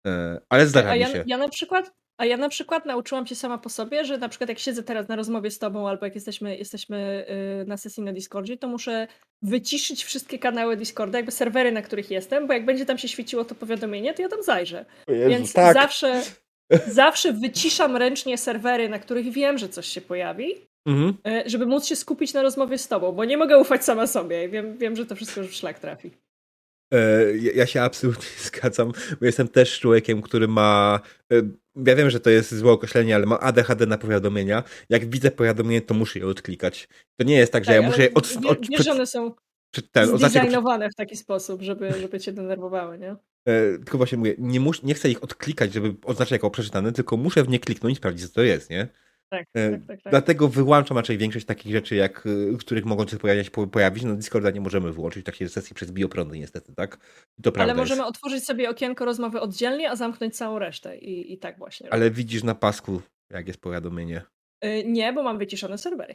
E, 0.07 0.41
ale 0.49 0.67
zdarza 0.67 0.95
mi 0.95 1.13
się. 1.13 1.25
Ja 1.27 1.39
na 1.39 1.49
przykład 1.49 1.93
a 2.19 2.25
ja 2.25 2.37
na 2.37 2.49
przykład 2.49 2.87
nauczyłam 2.87 3.27
się 3.27 3.35
sama 3.35 3.59
po 3.59 3.69
sobie, 3.69 4.05
że 4.05 4.19
na 4.19 4.29
przykład 4.29 4.49
jak 4.49 4.59
siedzę 4.59 4.83
teraz 4.83 5.09
na 5.09 5.17
rozmowie 5.17 5.51
z 5.51 5.59
tobą 5.59 5.89
albo 5.89 6.07
jak 6.07 6.15
jesteśmy, 6.15 6.57
jesteśmy 6.57 7.27
y, 7.63 7.67
na 7.67 7.77
sesji 7.77 8.03
na 8.03 8.13
Discordzie, 8.13 8.57
to 8.57 8.69
muszę 8.69 9.07
wyciszyć 9.43 10.05
wszystkie 10.05 10.39
kanały 10.39 10.77
Discorda, 10.77 11.19
jakby 11.19 11.33
serwery, 11.33 11.73
na 11.73 11.83
których 11.83 12.11
jestem, 12.11 12.47
bo 12.47 12.53
jak 12.53 12.65
będzie 12.65 12.87
tam 12.87 12.99
się 12.99 13.09
świeciło 13.09 13.45
to 13.45 13.55
powiadomienie, 13.55 14.15
to 14.15 14.23
ja 14.23 14.29
tam 14.29 14.43
zajrzę. 14.43 14.85
Jezu, 15.09 15.31
Więc 15.31 15.53
tak. 15.53 15.75
zawsze, 15.75 16.23
zawsze 16.87 17.33
wyciszam 17.33 17.97
ręcznie 17.97 18.39
serwery, 18.39 18.89
na 18.89 18.99
których 18.99 19.33
wiem, 19.33 19.59
że 19.59 19.69
coś 19.69 19.87
się 19.87 20.01
pojawi, 20.01 20.55
mhm. 20.87 21.15
Y, 21.47 21.51
żeby 21.51 21.67
móc 21.67 21.87
się 21.87 21.97
skupić 21.97 22.35
na 22.35 22.43
rozmowie 22.43 22.79
z 22.79 22.89
tobą, 22.89 23.13
bo 23.13 23.25
nie 23.25 23.37
mogę 23.37 23.59
ufać 23.59 23.85
sama 23.85 24.07
sobie. 24.07 24.49
Wiem, 24.49 24.79
wiem 24.79 24.97
że 24.97 25.07
to 25.07 25.17
wszystko 25.17 25.41
już 25.41 25.51
w 25.51 25.55
szlak 25.55 25.79
trafi. 25.79 26.11
E, 26.95 27.37
ja 27.37 27.67
się 27.67 27.83
absolutnie 27.83 28.29
zgadzam, 28.51 28.93
bo 29.21 29.27
jestem 29.27 29.49
też 29.49 29.81
człowiekiem, 29.81 30.23
który 30.23 30.49
ma. 30.49 31.01
Ja 31.87 31.97
wiem, 31.97 32.11
że 32.11 32.21
to 32.21 32.31
jest 32.31 32.55
złe 32.55 32.73
określenie, 32.73 33.15
ale 33.15 33.27
ma 33.27 33.41
ADHD 33.41 33.87
na 33.87 33.99
powiadomienia. 33.99 34.63
Jak 34.89 35.11
widzę 35.11 35.31
powiadomienie, 35.31 35.83
to 35.83 35.95
muszę 35.95 36.19
je 36.19 36.27
odklikać. 36.27 36.89
To 37.17 37.25
nie 37.25 37.37
jest 37.37 37.53
tak, 37.53 37.65
że 37.65 37.73
tak, 37.73 37.83
ja 37.83 37.89
muszę 37.89 38.03
je 38.03 38.15
od, 38.15 38.37
od, 38.47 38.69
Wiesz, 38.69 38.89
one 38.89 39.07
są 39.07 39.35
ten, 39.93 40.19
zdesignowane 40.19 40.91
w 40.91 40.95
taki 40.95 41.17
sposób, 41.17 41.63
żeby, 41.63 41.93
żeby 42.01 42.21
cię 42.21 42.33
denerwowały, 42.33 42.99
nie? 42.99 43.11
E, 43.45 43.79
tylko 43.79 43.99
właśnie 43.99 44.19
mówię, 44.19 44.35
nie, 44.39 44.61
mus, 44.61 44.83
nie 44.83 44.95
chcę 44.95 45.11
ich 45.11 45.25
odklikać, 45.25 45.73
żeby 45.73 45.95
oznaczać 46.05 46.31
jako 46.31 46.51
przeczytane, 46.51 46.93
tylko 46.93 47.17
muszę 47.17 47.45
w 47.45 47.49
nie 47.49 47.59
kliknąć 47.59 47.93
i 47.93 47.97
sprawdzić, 47.97 48.29
co 48.29 48.35
to 48.35 48.43
jest, 48.43 48.71
nie? 48.71 48.89
Tak, 49.31 49.47
e, 49.55 49.71
tak, 49.71 49.87
tak, 49.87 50.03
tak. 50.03 50.11
Dlatego 50.11 50.49
wyłączam 50.49 50.97
raczej 50.97 51.19
większość 51.19 51.47
takich 51.47 51.73
rzeczy, 51.73 51.95
jak, 51.95 52.27
y, 52.27 52.57
których 52.59 52.85
mogą 52.85 53.07
się 53.07 53.17
pojawiać, 53.17 53.51
pojawić. 53.51 54.05
No 54.05 54.15
Discorda 54.15 54.51
nie 54.51 54.61
możemy 54.61 54.93
wyłączyć 54.93 55.27
takiej 55.27 55.49
sesji 55.49 55.75
przez 55.75 55.93
bioprądy 55.93 56.39
niestety, 56.39 56.75
tak? 56.75 56.99
To 57.43 57.53
Ale 57.57 57.75
możemy 57.75 58.03
jest. 58.03 58.11
otworzyć 58.11 58.45
sobie 58.45 58.71
okienko 58.71 59.05
rozmowy 59.05 59.41
oddzielnie, 59.41 59.91
a 59.91 59.97
zamknąć 59.97 60.37
całą 60.37 60.59
resztę 60.59 60.99
i, 60.99 61.33
i 61.33 61.39
tak 61.39 61.59
właśnie. 61.59 61.93
Ale 61.93 62.11
widzisz 62.11 62.43
na 62.43 62.55
pasku, 62.55 63.03
jak 63.31 63.49
jest 63.49 63.61
powiadomienie. 63.61 64.23
Yy, 64.65 64.85
nie, 64.85 65.13
bo 65.13 65.23
mam 65.23 65.39
wyciszone 65.39 65.79
serwery. 65.79 66.15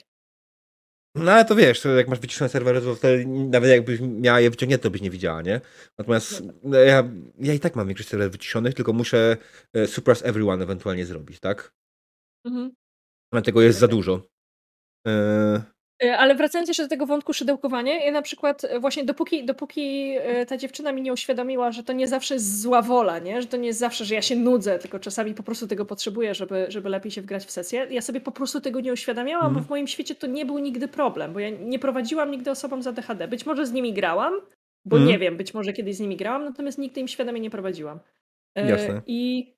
No 1.16 1.32
ale 1.32 1.46
to 1.46 1.56
wiesz, 1.56 1.88
jak 1.98 2.08
masz 2.08 2.20
wyciszone 2.20 2.50
serwery, 2.50 2.82
to 2.82 2.96
wtedy 2.96 3.26
nawet 3.28 3.70
jakbyś 3.70 4.00
miała 4.02 4.40
je 4.40 4.50
wyciągnięte, 4.50 4.84
to 4.84 4.92
byś 4.92 5.02
nie 5.02 5.10
widziała, 5.10 5.42
nie? 5.42 5.62
Natomiast 5.98 6.44
no, 6.64 6.78
ja, 6.78 7.10
ja 7.40 7.54
i 7.54 7.60
tak 7.60 7.76
mam 7.76 7.88
większość 7.88 8.10
serwerów 8.10 8.32
wyciszonych, 8.32 8.74
tylko 8.74 8.94
muszę 8.94 9.38
e, 9.74 9.88
suppress 9.88 10.26
everyone 10.26 10.64
ewentualnie 10.64 11.06
zrobić, 11.06 11.40
tak? 11.40 11.74
Mhm. 12.46 12.72
Dlatego 13.34 13.62
jest 13.62 13.80
za 13.80 13.88
dużo. 13.88 14.22
E, 15.08 15.74
E, 16.04 16.18
ale 16.18 16.36
wracając 16.36 16.68
jeszcze 16.68 16.84
do 16.84 16.90
tego 16.90 17.06
wątku 17.06 17.34
szydełkowania, 17.34 18.06
ja 18.06 18.12
na 18.12 18.22
przykład 18.22 18.66
e, 18.66 18.80
właśnie 18.80 19.04
dopóki, 19.04 19.46
dopóki 19.46 20.16
ta 20.48 20.58
dziewczyna 20.58 20.92
mi 20.92 21.02
nie 21.02 21.14
uświadomiła, 21.14 21.72
że 21.72 21.84
to 21.84 21.94
nie 21.94 22.08
zawsze 22.08 22.34
jest 22.34 22.62
zła 22.62 22.82
wola, 22.82 23.20
nie? 23.20 23.42
że 23.42 23.48
to 23.48 23.58
nie 23.58 23.68
jest 23.68 23.80
zawsze, 23.80 24.06
że 24.06 24.16
ja 24.16 24.22
się 24.22 24.36
nudzę, 24.36 24.80
tylko 24.80 25.00
czasami 25.00 25.34
po 25.34 25.44
prostu 25.44 25.68
tego 25.68 25.86
potrzebuję, 25.86 26.36
żeby, 26.36 26.66
żeby 26.70 26.90
lepiej 26.90 27.12
się 27.12 27.22
wgrać 27.22 27.46
w 27.46 27.52
sesję. 27.52 27.88
Ja 27.90 28.02
sobie 28.02 28.22
po 28.22 28.32
prostu 28.32 28.62
tego 28.62 28.80
nie 28.80 28.94
uświadamiałam, 28.94 29.46
mm. 29.46 29.54
bo 29.54 29.60
mhm. 29.60 29.66
w 29.66 29.70
moim 29.70 29.88
świecie 29.88 30.16
to 30.16 30.28
nie 30.28 30.46
był 30.46 30.60
nigdy 30.60 30.88
problem, 30.88 31.34
bo 31.34 31.40
ja 31.40 31.50
nie 31.50 31.80
prowadziłam 31.80 32.32
nigdy 32.32 32.52
osobom 32.52 32.82
za 32.82 32.92
DHD. 32.92 33.28
Być 33.28 33.46
może 33.46 33.66
z 33.66 33.72
nimi 33.72 33.94
grałam, 33.94 34.34
bo 34.86 34.98
mm. 34.98 35.10
nie 35.10 35.20
wiem, 35.20 35.38
być 35.38 35.54
może 35.54 35.74
kiedyś 35.74 35.96
z 35.96 36.00
nimi 36.00 36.18
grałam, 36.18 36.46
natomiast 36.46 36.78
nigdy 36.78 37.02
im 37.02 37.08
świadomie 37.08 37.40
nie 37.40 37.50
prowadziłam. 37.50 38.00
Jasne. 38.56 39.02
I 39.08 39.53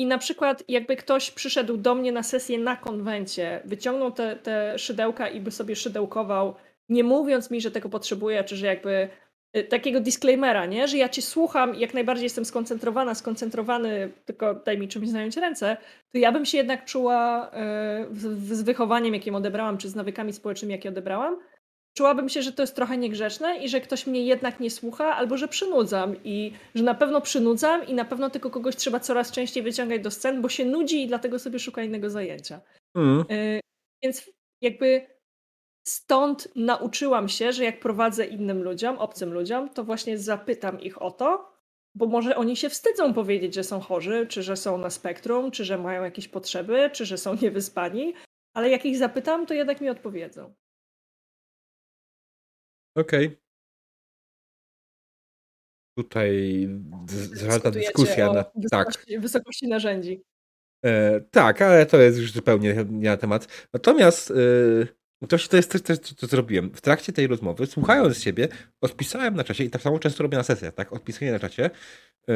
i 0.00 0.06
na 0.06 0.18
przykład, 0.18 0.64
jakby 0.68 0.96
ktoś 0.96 1.30
przyszedł 1.30 1.76
do 1.76 1.94
mnie 1.94 2.12
na 2.12 2.22
sesję 2.22 2.58
na 2.58 2.76
konwencie, 2.76 3.62
wyciągnął 3.64 4.12
te, 4.12 4.36
te 4.36 4.78
szydełka 4.78 5.28
i 5.28 5.40
by 5.40 5.50
sobie 5.50 5.76
szydełkował, 5.76 6.54
nie 6.88 7.04
mówiąc 7.04 7.50
mi, 7.50 7.60
że 7.60 7.70
tego 7.70 7.88
potrzebuje, 7.88 8.44
czy 8.44 8.56
że 8.56 8.66
jakby 8.66 9.08
y, 9.56 9.64
takiego 9.64 10.00
disclaimera, 10.00 10.66
nie? 10.66 10.88
że 10.88 10.96
ja 10.96 11.08
cię 11.08 11.22
słucham 11.22 11.74
jak 11.74 11.94
najbardziej 11.94 12.24
jestem 12.24 12.44
skoncentrowana, 12.44 13.14
skoncentrowany, 13.14 14.12
tylko 14.24 14.54
daj 14.54 14.78
mi 14.78 14.88
czymś 14.88 15.08
zająć 15.08 15.36
ręce, 15.36 15.76
to 16.12 16.18
ja 16.18 16.32
bym 16.32 16.44
się 16.44 16.58
jednak 16.58 16.84
czuła 16.84 17.50
y, 18.12 18.54
z 18.54 18.62
wychowaniem, 18.62 19.14
jakim 19.14 19.34
odebrałam, 19.34 19.78
czy 19.78 19.88
z 19.88 19.94
nawykami 19.94 20.32
społecznymi, 20.32 20.72
jakie 20.72 20.88
odebrałam, 20.88 21.36
czułabym 21.94 22.28
się, 22.28 22.42
że 22.42 22.52
to 22.52 22.62
jest 22.62 22.76
trochę 22.76 22.98
niegrzeczne 22.98 23.58
i 23.58 23.68
że 23.68 23.80
ktoś 23.80 24.06
mnie 24.06 24.24
jednak 24.24 24.60
nie 24.60 24.70
słucha, 24.70 25.16
albo 25.16 25.36
że 25.36 25.48
przynudzam 25.48 26.14
i 26.24 26.52
że 26.74 26.84
na 26.84 26.94
pewno 26.94 27.20
przynudzam 27.20 27.86
i 27.86 27.94
na 27.94 28.04
pewno 28.04 28.30
tylko 28.30 28.50
kogoś 28.50 28.76
trzeba 28.76 29.00
coraz 29.00 29.32
częściej 29.32 29.62
wyciągać 29.62 30.02
do 30.02 30.10
scen, 30.10 30.42
bo 30.42 30.48
się 30.48 30.64
nudzi 30.64 31.02
i 31.02 31.06
dlatego 31.06 31.38
sobie 31.38 31.58
szuka 31.58 31.82
innego 31.82 32.10
zajęcia. 32.10 32.60
Mm. 32.94 33.24
Y 33.30 33.60
więc 34.02 34.30
jakby 34.60 35.06
stąd 35.86 36.48
nauczyłam 36.56 37.28
się, 37.28 37.52
że 37.52 37.64
jak 37.64 37.80
prowadzę 37.80 38.26
innym 38.26 38.62
ludziom, 38.62 38.98
obcym 38.98 39.32
ludziom, 39.32 39.68
to 39.68 39.84
właśnie 39.84 40.18
zapytam 40.18 40.80
ich 40.80 41.02
o 41.02 41.10
to, 41.10 41.50
bo 41.94 42.06
może 42.06 42.36
oni 42.36 42.56
się 42.56 42.68
wstydzą 42.68 43.14
powiedzieć, 43.14 43.54
że 43.54 43.64
są 43.64 43.80
chorzy, 43.80 44.26
czy 44.26 44.42
że 44.42 44.56
są 44.56 44.78
na 44.78 44.90
spektrum, 44.90 45.50
czy 45.50 45.64
że 45.64 45.78
mają 45.78 46.04
jakieś 46.04 46.28
potrzeby, 46.28 46.90
czy 46.92 47.06
że 47.06 47.18
są 47.18 47.36
niewyspani, 47.42 48.14
ale 48.54 48.70
jak 48.70 48.86
ich 48.86 48.96
zapytam, 48.96 49.46
to 49.46 49.54
jednak 49.54 49.80
mi 49.80 49.88
odpowiedzą. 49.88 50.54
Okej. 53.00 53.26
Okay. 53.26 53.40
Tutaj 55.98 56.68
zawarta 57.32 57.70
dyskusja. 57.70 58.32
Na, 58.32 58.44
wysokości, 58.54 59.12
tak. 59.12 59.20
wysokości 59.20 59.68
narzędzi. 59.68 60.22
E, 60.84 61.20
tak, 61.20 61.62
ale 61.62 61.86
to 61.86 62.00
jest 62.00 62.18
już 62.18 62.32
zupełnie 62.32 62.74
nie 62.90 63.10
na 63.10 63.16
temat. 63.16 63.68
Natomiast 63.72 64.30
e, 64.30 65.26
to, 65.26 65.36
to 65.50 65.56
jest 65.56 65.86
coś, 65.86 65.98
co 65.98 66.26
zrobiłem. 66.26 66.70
W 66.74 66.80
trakcie 66.80 67.12
tej 67.12 67.26
rozmowy, 67.26 67.66
słuchając 67.66 68.22
siebie, 68.22 68.48
odpisałem 68.80 69.34
na 69.34 69.44
czacie 69.44 69.64
i 69.64 69.70
tak 69.70 69.82
samo 69.82 69.98
często 69.98 70.22
robię 70.22 70.38
na 70.38 70.44
sesjach, 70.44 70.74
tak? 70.74 70.92
Odpisuję 70.92 71.32
na 71.32 71.38
czacie. 71.38 71.70
E, 72.28 72.34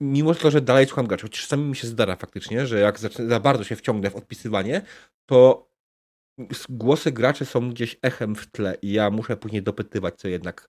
mimo 0.00 0.34
to, 0.34 0.50
że 0.50 0.60
dalej 0.60 0.86
słucham 0.86 1.06
graczy, 1.06 1.22
chociaż 1.22 1.42
czasami 1.42 1.64
mi 1.64 1.76
się 1.76 1.86
zdarza 1.86 2.16
faktycznie, 2.16 2.66
że 2.66 2.80
jak 2.80 2.98
za 2.98 3.40
bardzo 3.40 3.64
się 3.64 3.76
wciągnę 3.76 4.10
w 4.10 4.16
odpisywanie, 4.16 4.82
to 5.26 5.68
głosy 6.68 7.12
graczy 7.12 7.44
są 7.44 7.70
gdzieś 7.70 7.96
echem 8.02 8.34
w 8.34 8.46
tle 8.46 8.76
i 8.82 8.92
ja 8.92 9.10
muszę 9.10 9.36
później 9.36 9.62
dopytywać, 9.62 10.14
co 10.16 10.28
jednak. 10.28 10.68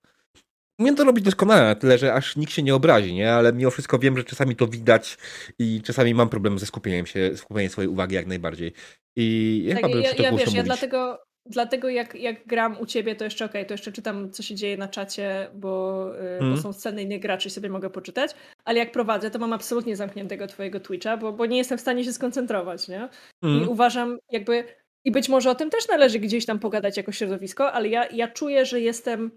Umiem 0.80 0.96
to 0.96 1.04
robić 1.04 1.26
doskonale, 1.26 1.62
na 1.62 1.76
tyle, 1.76 1.98
że 1.98 2.14
aż 2.14 2.36
nikt 2.36 2.54
się 2.54 2.64
nie 2.64 2.76
obrazi, 2.76 3.14
nie? 3.14 3.34
Ale 3.34 3.54
mimo 3.54 3.72
wszystko 3.72 4.00
wiem, 4.00 4.18
że 4.18 4.24
czasami 4.24 4.56
to 4.56 4.68
widać 4.68 5.18
i 5.60 5.82
czasami 5.82 6.14
mam 6.14 6.30
problem 6.30 6.60
ze 6.60 6.66
skupieniem 6.66 7.06
się, 7.06 7.38
skupieniem 7.38 7.70
swojej 7.70 7.90
uwagi 7.90 8.16
jak 8.16 8.28
najbardziej. 8.28 8.74
I 9.16 9.64
ja 9.68 9.76
tak, 9.76 9.86
chyba 9.86 9.98
ja, 9.98 10.12
ja, 10.20 10.32
wiesz, 10.32 10.54
ja 10.54 10.64
dlatego, 10.64 11.20
dlatego 11.46 11.90
jak, 11.90 12.16
jak 12.16 12.48
gram 12.48 12.80
u 12.80 12.86
ciebie, 12.86 13.16
to 13.16 13.24
jeszcze 13.24 13.46
okej, 13.46 13.62
okay, 13.62 13.68
to 13.68 13.74
jeszcze 13.74 13.92
czytam, 13.92 14.32
co 14.32 14.44
się 14.44 14.56
dzieje 14.56 14.78
na 14.78 14.88
czacie, 14.88 15.50
bo, 15.54 16.06
yy, 16.14 16.40
bo 16.40 16.46
mhm. 16.46 16.62
są 16.62 16.74
sceny 16.74 17.02
innych 17.02 17.22
graczy 17.22 17.48
i 17.48 17.52
sobie 17.52 17.70
mogę 17.70 17.90
poczytać, 17.90 18.32
ale 18.66 18.80
jak 18.80 18.92
prowadzę, 18.92 19.32
to 19.32 19.40
mam 19.40 19.54
absolutnie 19.54 19.96
zamkniętego 19.96 20.48
twojego 20.48 20.80
Twitcha, 20.80 21.18
bo, 21.18 21.34
bo 21.34 21.46
nie 21.46 21.58
jestem 21.58 21.78
w 21.78 21.82
stanie 21.82 22.04
się 22.04 22.14
skoncentrować, 22.14 22.88
nie? 22.88 23.10
I 23.44 23.48
mhm. 23.48 23.70
uważam, 23.70 24.18
jakby 24.32 24.64
i 25.06 25.12
być 25.12 25.30
może 25.30 25.52
o 25.52 25.56
tym 25.56 25.70
też 25.70 25.88
należy 25.88 26.20
gdzieś 26.20 26.46
tam 26.46 26.60
pogadać 26.60 26.98
jako 26.98 27.12
środowisko, 27.12 27.72
ale 27.72 27.90
ja, 27.90 28.08
ja 28.08 28.28
czuję, 28.28 28.66
że 28.66 28.82
jestem. 28.82 29.32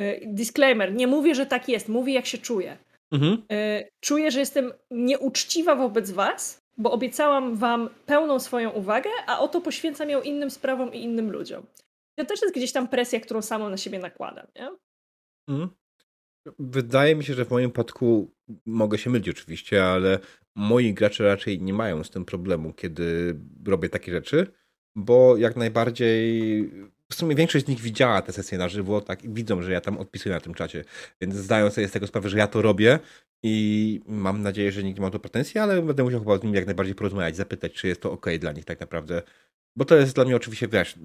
Y, 0.00 0.20
disclaimer, 0.26 0.94
nie 0.94 1.06
mówię, 1.06 1.34
że 1.34 1.46
tak 1.46 1.68
jest, 1.68 1.88
mówię 1.88 2.12
jak 2.12 2.26
się 2.26 2.38
czuję. 2.38 2.78
Mhm. 3.12 3.42
Y, 3.52 3.88
czuję, 4.00 4.30
że 4.30 4.40
jestem 4.40 4.72
nieuczciwa 4.90 5.76
wobec 5.76 6.10
Was, 6.10 6.62
bo 6.78 6.92
obiecałam 6.92 7.56
Wam 7.56 7.90
pełną 8.06 8.38
swoją 8.40 8.70
uwagę, 8.70 9.10
a 9.26 9.40
oto 9.40 9.60
poświęcam 9.60 10.10
ją 10.10 10.22
innym 10.22 10.50
sprawom 10.50 10.94
i 10.94 11.02
innym 11.02 11.32
ludziom. 11.32 11.66
To 12.18 12.24
też 12.24 12.42
jest 12.42 12.54
gdzieś 12.54 12.72
tam 12.72 12.88
presja, 12.88 13.20
którą 13.20 13.42
samą 13.42 13.70
na 13.70 13.76
siebie 13.76 13.98
nakładam, 13.98 14.46
nie? 14.56 14.70
Mhm. 15.48 15.70
Wydaje 16.58 17.16
mi 17.16 17.24
się, 17.24 17.34
że 17.34 17.44
w 17.44 17.50
moim 17.50 17.70
przypadku 17.70 18.34
mogę 18.66 18.98
się 18.98 19.10
mylić 19.10 19.28
oczywiście, 19.28 19.84
ale 19.84 20.18
moi 20.56 20.94
gracze 20.94 21.24
raczej 21.24 21.62
nie 21.62 21.72
mają 21.72 22.04
z 22.04 22.10
tym 22.10 22.24
problemu, 22.24 22.72
kiedy 22.72 23.36
robię 23.66 23.88
takie 23.88 24.12
rzeczy 24.12 24.52
bo 24.96 25.36
jak 25.36 25.56
najbardziej 25.56 26.70
w 27.12 27.14
sumie 27.14 27.34
większość 27.36 27.64
z 27.64 27.68
nich 27.68 27.80
widziała 27.80 28.22
te 28.22 28.32
sesje 28.32 28.58
na 28.58 28.68
żywo, 28.68 29.00
tak, 29.00 29.24
i 29.24 29.28
widzą, 29.28 29.62
że 29.62 29.72
ja 29.72 29.80
tam 29.80 29.98
odpisuję 29.98 30.34
na 30.34 30.40
tym 30.40 30.54
czacie, 30.54 30.84
więc 31.20 31.34
zdają 31.34 31.70
sobie 31.70 31.88
z 31.88 31.92
tego 31.92 32.06
sprawę, 32.06 32.28
że 32.28 32.38
ja 32.38 32.46
to 32.46 32.62
robię 32.62 32.98
i 33.42 34.00
mam 34.06 34.42
nadzieję, 34.42 34.72
że 34.72 34.82
nikt 34.82 34.98
nie 34.98 35.04
ma 35.04 35.10
to 35.10 35.18
pretensji, 35.18 35.60
ale 35.60 35.82
będę 35.82 36.04
musiał 36.04 36.20
chyba 36.20 36.38
z 36.38 36.42
nimi 36.42 36.54
jak 36.56 36.66
najbardziej 36.66 36.94
porozmawiać, 36.94 37.36
zapytać, 37.36 37.72
czy 37.72 37.88
jest 37.88 38.00
to 38.02 38.12
ok 38.12 38.26
dla 38.38 38.52
nich 38.52 38.64
tak 38.64 38.80
naprawdę, 38.80 39.22
bo 39.76 39.84
to 39.84 39.96
jest 39.96 40.14
dla 40.14 40.24
mnie 40.24 40.36
oczywiście, 40.36 40.68
wiesz, 40.68 40.98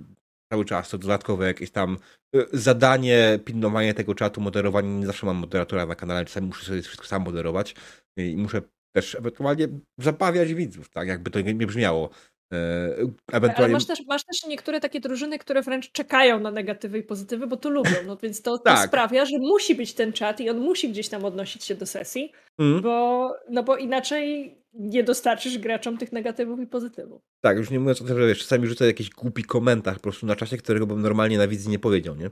cały 0.53 0.65
czas 0.65 0.89
to 0.89 0.97
dodatkowe 0.97 1.47
jakieś 1.47 1.71
tam 1.71 1.97
y, 2.35 2.45
zadanie, 2.53 3.39
pilnowanie 3.45 3.93
tego 3.93 4.15
czatu, 4.15 4.41
moderowanie, 4.41 4.89
nie 4.89 5.05
zawsze 5.05 5.25
mam 5.25 5.37
moderatora 5.37 5.85
na 5.85 5.95
kanale, 5.95 6.25
czasami 6.25 6.47
muszę 6.47 6.65
sobie 6.65 6.81
wszystko 6.81 7.07
sam 7.07 7.21
moderować 7.21 7.75
i 8.17 8.37
muszę 8.37 8.61
też 8.95 9.15
ewentualnie 9.15 9.67
zabawiać 9.97 10.53
widzów, 10.53 10.89
tak, 10.89 11.07
jakby 11.07 11.31
to 11.31 11.41
nie 11.41 11.67
brzmiało. 11.67 12.09
E, 12.53 12.95
ewentualnie... 13.31 13.63
Ale 13.63 13.73
masz 13.73 13.85
też, 13.85 13.99
masz 14.07 14.23
też 14.23 14.45
niektóre 14.47 14.79
takie 14.79 14.99
drużyny, 14.99 15.39
które 15.39 15.61
wręcz 15.61 15.91
czekają 15.91 16.39
na 16.39 16.51
negatywy 16.51 16.99
i 16.99 17.03
pozytywy, 17.03 17.47
bo 17.47 17.57
to 17.57 17.69
lubią, 17.69 17.95
no 18.05 18.17
więc 18.17 18.41
to, 18.41 18.57
tak. 18.57 18.77
to 18.77 18.87
sprawia, 18.87 19.25
że 19.25 19.37
musi 19.39 19.75
być 19.75 19.93
ten 19.93 20.13
czat 20.13 20.39
i 20.39 20.49
on 20.49 20.59
musi 20.59 20.89
gdzieś 20.89 21.09
tam 21.09 21.25
odnosić 21.25 21.63
się 21.63 21.75
do 21.75 21.85
sesji, 21.85 22.31
mm. 22.59 22.81
bo, 22.81 23.33
no 23.49 23.63
bo 23.63 23.77
inaczej 23.77 24.57
nie 24.73 25.03
dostarczysz 25.03 25.57
graczom 25.57 25.97
tych 25.97 26.11
negatywów 26.11 26.59
i 26.59 26.67
pozytywów. 26.67 27.21
Tak, 27.41 27.57
już 27.57 27.69
nie 27.69 27.79
mówiąc 27.79 28.01
o 28.01 28.05
tym, 28.05 28.19
że 28.19 28.27
wiesz, 28.27 28.39
czasami 28.39 28.67
rzucę 28.67 28.85
jakiś 28.85 29.09
głupi 29.09 29.43
komentarz 29.43 29.95
po 29.95 30.03
prostu 30.03 30.25
na 30.25 30.35
czasie, 30.35 30.57
którego 30.57 30.87
bym 30.87 31.01
normalnie 31.01 31.37
na 31.37 31.47
wizji 31.47 31.71
nie 31.71 31.79
powiedział, 31.79 32.15
nie? 32.15 32.29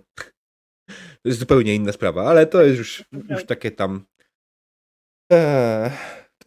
To 1.23 1.29
jest 1.29 1.39
zupełnie 1.39 1.75
inna 1.75 1.91
sprawa, 1.91 2.29
ale 2.29 2.47
to 2.47 2.63
jest 2.63 2.77
już, 2.77 3.03
już 3.29 3.45
takie 3.45 3.71
tam... 3.71 4.05
Eee 5.31 5.91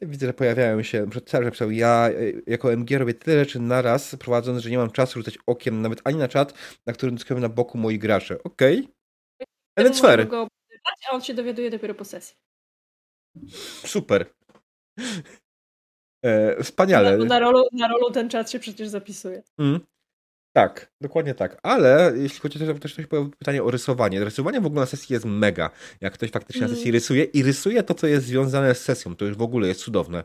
widzę, 0.02 0.26
że 0.26 0.32
pojawiają 0.32 0.82
się, 0.82 1.06
cały 1.26 1.44
napisał, 1.44 1.70
ja 1.70 2.10
e, 2.10 2.12
jako 2.46 2.72
MG 2.72 2.98
robię 2.98 3.14
tyle 3.14 3.44
rzeczy 3.44 3.60
naraz, 3.60 4.16
prowadząc, 4.16 4.62
że 4.62 4.70
nie 4.70 4.78
mam 4.78 4.90
czasu 4.90 5.18
rzucać 5.18 5.38
okiem 5.46 5.82
nawet 5.82 6.00
ani 6.04 6.18
na 6.18 6.28
czat, 6.28 6.54
na 6.86 6.92
którym 6.92 7.14
dyskutują 7.14 7.40
na 7.40 7.48
boku 7.48 7.78
moi 7.78 7.98
gracze. 7.98 8.42
Okej. 8.42 8.78
Okay. 8.78 8.94
Ale 9.76 9.92
fair. 9.92 10.28
Go 10.28 10.48
a 11.08 11.14
on 11.14 11.20
się 11.20 11.34
dowiaduje 11.34 11.70
dopiero 11.70 11.94
po 11.94 12.04
sesji. 12.04 12.36
Super. 13.86 14.26
E, 16.24 16.62
wspaniale. 16.64 17.16
Na, 17.18 17.24
na, 17.24 17.38
rolu, 17.38 17.68
na 17.72 17.88
rolu 17.88 18.10
ten 18.10 18.28
czat 18.28 18.50
się 18.50 18.58
przecież 18.58 18.88
zapisuje. 18.88 19.42
Mm. 19.58 19.80
Tak, 20.52 20.92
dokładnie 21.00 21.34
tak. 21.34 21.58
Ale 21.62 22.12
jeśli 22.16 22.40
chodzi 22.40 22.70
o 22.70 22.74
też 22.74 22.96
pytanie 23.38 23.62
o 23.62 23.70
rysowanie. 23.70 24.24
Rysowanie 24.24 24.60
w 24.60 24.66
ogóle 24.66 24.80
na 24.80 24.86
sesji 24.86 25.12
jest 25.12 25.24
mega. 25.24 25.70
Jak 26.00 26.12
ktoś 26.12 26.30
faktycznie 26.30 26.62
mm. 26.62 26.70
na 26.70 26.76
sesji 26.76 26.92
rysuje 26.92 27.24
i 27.24 27.42
rysuje 27.42 27.82
to, 27.82 27.94
co 27.94 28.06
jest 28.06 28.26
związane 28.26 28.74
z 28.74 28.82
sesją, 28.82 29.16
to 29.16 29.24
już 29.24 29.36
w 29.36 29.42
ogóle 29.42 29.68
jest 29.68 29.80
cudowne. 29.80 30.24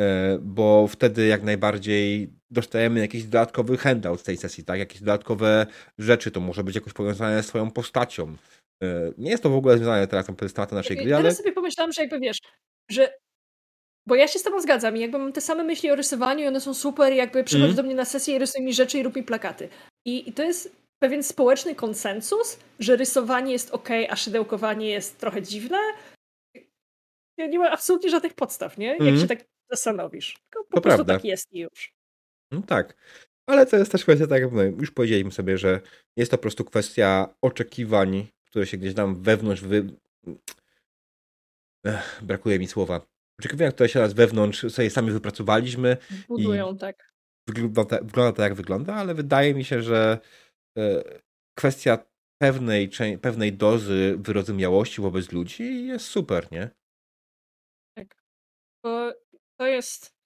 E, 0.00 0.38
bo 0.42 0.88
wtedy 0.88 1.26
jak 1.26 1.42
najbardziej 1.42 2.32
dostajemy 2.50 3.00
jakiś 3.00 3.24
dodatkowy 3.24 3.76
handout 3.76 4.20
z 4.20 4.22
tej 4.22 4.36
sesji, 4.36 4.64
tak? 4.64 4.78
Jakieś 4.78 5.00
dodatkowe 5.00 5.66
rzeczy, 5.98 6.30
to 6.30 6.40
może 6.40 6.64
być 6.64 6.74
jakoś 6.74 6.92
powiązane 6.92 7.42
z 7.42 7.46
swoją 7.46 7.70
postacią. 7.70 8.36
E, 8.82 9.12
nie 9.18 9.30
jest 9.30 9.42
to 9.42 9.50
w 9.50 9.54
ogóle 9.54 9.76
związane 9.76 10.06
teraz 10.06 10.26
z 10.26 10.52
tematem 10.52 10.78
naszej 10.78 10.96
gry, 10.96 11.14
ale... 11.14 11.22
Teraz 11.22 11.38
sobie 11.38 11.52
pomyślałam, 11.52 11.92
że 11.92 12.02
jakby 12.02 12.20
wiesz, 12.20 12.38
że 12.90 13.14
bo 14.06 14.14
ja 14.14 14.28
się 14.28 14.38
z 14.38 14.42
tobą 14.42 14.60
zgadzam 14.60 14.96
i 14.96 15.00
jakby 15.00 15.18
mam 15.18 15.32
te 15.32 15.40
same 15.40 15.64
myśli 15.64 15.90
o 15.90 15.96
rysowaniu 15.96 16.44
i 16.44 16.48
one 16.48 16.60
są 16.60 16.74
super 16.74 17.12
jakby 17.12 17.44
przychodzi 17.44 17.64
mm. 17.64 17.76
do 17.76 17.82
mnie 17.82 17.94
na 17.94 18.04
sesję 18.04 18.36
i 18.36 18.38
rysuje 18.38 18.64
mi 18.64 18.74
rzeczy 18.74 18.98
i 18.98 19.02
rób 19.02 19.16
mi 19.16 19.22
plakaty. 19.22 19.68
I, 20.04 20.28
I, 20.28 20.32
to 20.32 20.42
jest 20.42 20.76
pewien 20.98 21.22
społeczny 21.22 21.74
konsensus, 21.74 22.58
że 22.78 22.96
rysowanie 22.96 23.52
jest 23.52 23.70
ok, 23.70 23.88
a 24.08 24.16
szydełkowanie 24.16 24.90
jest 24.90 25.18
trochę 25.18 25.42
dziwne. 25.42 25.78
Ja 27.38 27.46
nie 27.46 27.58
ma 27.58 27.70
absolutnie 27.70 28.10
żadnych 28.10 28.34
podstaw, 28.34 28.78
nie? 28.78 28.86
Jak 28.86 29.00
mm. 29.00 29.20
się 29.20 29.26
tak 29.26 29.44
zastanowisz. 29.70 30.34
Tylko 30.50 30.64
po 30.64 30.76
to 30.76 30.80
prostu 30.80 31.04
prawda. 31.04 31.14
tak 31.14 31.24
jest 31.24 31.52
i 31.52 31.58
już. 31.58 31.92
No 32.50 32.62
tak. 32.62 32.96
Ale 33.46 33.66
to 33.66 33.76
jest 33.76 33.92
też 33.92 34.02
kwestia, 34.02 34.26
tak 34.26 34.42
jak 34.42 34.52
już 34.80 34.90
powiedzieliśmy 34.90 35.32
sobie, 35.32 35.58
że 35.58 35.80
jest 36.16 36.30
to 36.30 36.38
po 36.38 36.42
prostu 36.42 36.64
kwestia 36.64 37.34
oczekiwań, 37.42 38.26
które 38.44 38.66
się 38.66 38.76
gdzieś 38.76 38.94
tam 38.94 39.22
wewnątrz 39.22 39.62
wy... 39.62 39.86
Ech, 41.86 42.20
brakuje 42.22 42.58
mi 42.58 42.66
słowa. 42.66 43.11
Oczekiwania, 43.40 43.72
które 43.72 43.88
się 43.88 44.00
nas 44.00 44.12
wewnątrz 44.12 44.72
sobie 44.72 44.90
sami 44.90 45.10
wypracowaliśmy. 45.10 45.96
Budują, 46.28 46.76
tak. 46.76 47.12
Wygląda, 47.48 47.98
wygląda 48.02 48.32
tak, 48.32 48.44
jak 48.44 48.54
wygląda, 48.54 48.94
ale 48.94 49.14
wydaje 49.14 49.54
mi 49.54 49.64
się, 49.64 49.82
że 49.82 50.18
e, 50.78 51.02
kwestia 51.58 51.98
pewnej, 52.42 52.90
pewnej 53.22 53.52
dozy 53.52 54.16
wyrozumiałości 54.18 55.02
wobec 55.02 55.32
ludzi 55.32 55.86
jest 55.86 56.04
super, 56.04 56.52
nie? 56.52 56.70
Tak. 57.96 58.22
Bo 58.84 59.12
to 59.60 59.66
jest 59.66 60.21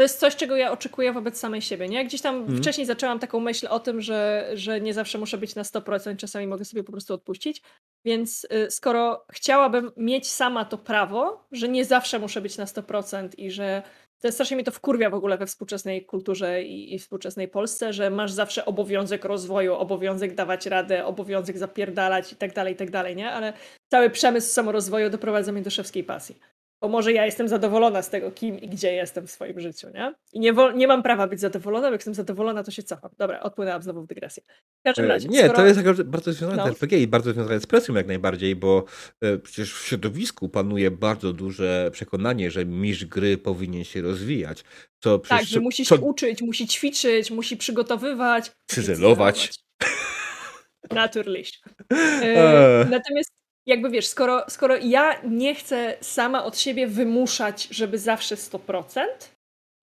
to 0.00 0.04
jest 0.04 0.20
coś, 0.20 0.36
czego 0.36 0.56
ja 0.56 0.72
oczekuję 0.72 1.12
wobec 1.12 1.38
samej 1.38 1.62
siebie. 1.62 1.88
Nie? 1.88 2.04
Gdzieś 2.04 2.20
tam 2.20 2.34
hmm. 2.34 2.56
wcześniej 2.56 2.86
zaczęłam 2.86 3.18
taką 3.18 3.40
myśl 3.40 3.66
o 3.70 3.80
tym, 3.80 4.00
że, 4.00 4.50
że 4.54 4.80
nie 4.80 4.94
zawsze 4.94 5.18
muszę 5.18 5.38
być 5.38 5.54
na 5.54 5.62
100%, 5.62 6.16
czasami 6.16 6.46
mogę 6.46 6.64
sobie 6.64 6.84
po 6.84 6.92
prostu 6.92 7.14
odpuścić. 7.14 7.62
Więc 8.04 8.46
y, 8.66 8.70
skoro 8.70 9.24
chciałabym 9.32 9.92
mieć 9.96 10.30
sama 10.30 10.64
to 10.64 10.78
prawo, 10.78 11.44
że 11.52 11.68
nie 11.68 11.84
zawsze 11.84 12.18
muszę 12.18 12.40
być 12.40 12.58
na 12.58 12.64
100% 12.64 13.28
i 13.38 13.50
że 13.50 13.82
to 14.20 14.32
strasznie 14.32 14.56
mnie 14.56 14.64
to 14.64 14.70
wkurwia 14.70 15.10
w 15.10 15.14
ogóle 15.14 15.38
we 15.38 15.46
współczesnej 15.46 16.06
kulturze 16.06 16.62
i, 16.62 16.94
i 16.94 16.98
współczesnej 16.98 17.48
Polsce, 17.48 17.92
że 17.92 18.10
masz 18.10 18.32
zawsze 18.32 18.64
obowiązek 18.64 19.24
rozwoju, 19.24 19.74
obowiązek 19.74 20.34
dawać 20.34 20.66
radę, 20.66 21.06
obowiązek 21.06 21.58
zapierdalać 21.58 22.32
i 22.32 22.36
tak 22.36 22.54
dalej, 22.54 22.74
i 22.74 22.76
tak 22.76 22.90
dalej, 22.90 23.16
nie? 23.16 23.30
Ale 23.30 23.52
cały 23.90 24.10
przemysł 24.10 24.52
samorozwoju 24.52 25.10
doprowadza 25.10 25.52
mnie 25.52 25.62
do 25.62 25.70
szewskiej 25.70 26.04
pasji 26.04 26.38
bo 26.80 26.88
może 26.88 27.12
ja 27.12 27.26
jestem 27.26 27.48
zadowolona 27.48 28.02
z 28.02 28.10
tego, 28.10 28.30
kim 28.30 28.60
i 28.60 28.68
gdzie 28.68 28.92
jestem 28.92 29.26
w 29.26 29.30
swoim 29.30 29.60
życiu, 29.60 29.88
nie? 29.94 30.14
I 30.32 30.40
nie, 30.40 30.52
nie 30.74 30.86
mam 30.86 31.02
prawa 31.02 31.26
być 31.26 31.40
zadowolona, 31.40 31.86
bo 31.86 31.92
jak 31.92 32.00
jestem 32.00 32.14
zadowolona, 32.14 32.62
to 32.64 32.70
się 32.70 32.82
cofam. 32.82 33.10
Dobra, 33.18 33.40
odpłynęłam 33.40 33.82
znowu 33.82 34.02
w 34.02 34.06
dygresję. 34.06 34.42
W 34.80 34.82
każdym 34.84 35.04
e, 35.04 35.08
razie. 35.08 35.28
Nie, 35.28 35.38
skoro... 35.38 35.54
to 35.54 35.66
jest 35.66 36.02
bardzo 36.02 36.32
związane 36.32 36.62
no. 36.62 36.68
z 36.68 36.70
RPG 36.70 36.98
i 36.98 37.06
bardzo 37.06 37.32
związane 37.32 37.60
z 37.60 37.66
presją 37.66 37.94
jak 37.94 38.06
najbardziej, 38.06 38.56
bo 38.56 38.84
e, 39.20 39.38
przecież 39.38 39.74
w 39.74 39.86
środowisku 39.86 40.48
panuje 40.48 40.90
bardzo 40.90 41.32
duże 41.32 41.90
przekonanie, 41.92 42.50
że 42.50 42.66
mistrz 42.66 43.04
gry 43.04 43.38
powinien 43.38 43.84
się 43.84 44.02
rozwijać. 44.02 44.64
Co 45.00 45.18
tak, 45.18 45.44
że 45.44 45.60
musi 45.60 45.84
się 45.84 45.96
co... 45.96 46.04
uczyć, 46.04 46.42
musi 46.42 46.66
ćwiczyć, 46.66 47.30
musi 47.30 47.56
przygotowywać. 47.56 48.52
Cyzelować. 48.66 49.54
Naturliś. 50.90 51.60
E, 51.90 52.86
natomiast 52.90 53.39
jakby 53.66 53.90
wiesz, 53.90 54.06
skoro, 54.06 54.44
skoro 54.48 54.76
ja 54.76 55.20
nie 55.22 55.54
chcę 55.54 55.96
sama 56.00 56.44
od 56.44 56.58
siebie 56.58 56.86
wymuszać, 56.86 57.68
żeby 57.70 57.98
zawsze 57.98 58.34
100%, 58.34 59.04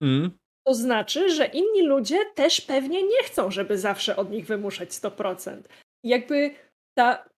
mm. 0.01 0.31
to 0.67 0.73
znaczy, 0.73 1.29
że 1.29 1.45
inni 1.45 1.87
ludzie 1.87 2.17
też 2.35 2.61
pewnie 2.61 3.03
nie 3.03 3.23
chcą, 3.23 3.51
żeby 3.51 3.77
zawsze 3.77 4.15
od 4.15 4.31
nich 4.31 4.45
wymuszać 4.45 4.89
100%. 4.89 5.61
jakby 6.03 6.51
ta 6.97 7.29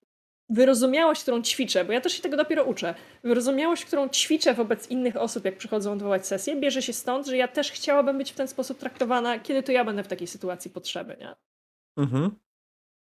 wyrozumiałość, 0.50 1.22
którą 1.22 1.42
ćwiczę, 1.42 1.84
bo 1.84 1.92
ja 1.92 2.00
też 2.00 2.12
się 2.12 2.22
tego 2.22 2.36
dopiero 2.36 2.64
uczę, 2.64 2.94
wyrozumiałość, 3.24 3.84
którą 3.84 4.08
ćwiczę 4.08 4.54
wobec 4.54 4.90
innych 4.90 5.16
osób, 5.16 5.44
jak 5.44 5.56
przychodzą 5.56 5.92
odwołać 5.92 6.26
sesję, 6.26 6.56
bierze 6.56 6.82
się 6.82 6.92
stąd, 6.92 7.26
że 7.26 7.36
ja 7.36 7.48
też 7.48 7.72
chciałabym 7.72 8.18
być 8.18 8.32
w 8.32 8.34
ten 8.34 8.48
sposób 8.48 8.78
traktowana, 8.78 9.38
kiedy 9.38 9.62
to 9.62 9.72
ja 9.72 9.84
będę 9.84 10.04
w 10.04 10.08
takiej 10.08 10.26
sytuacji 10.26 10.70
potrzeby, 10.70 11.16
nie? 11.20 11.34
Mhm. 11.96 12.30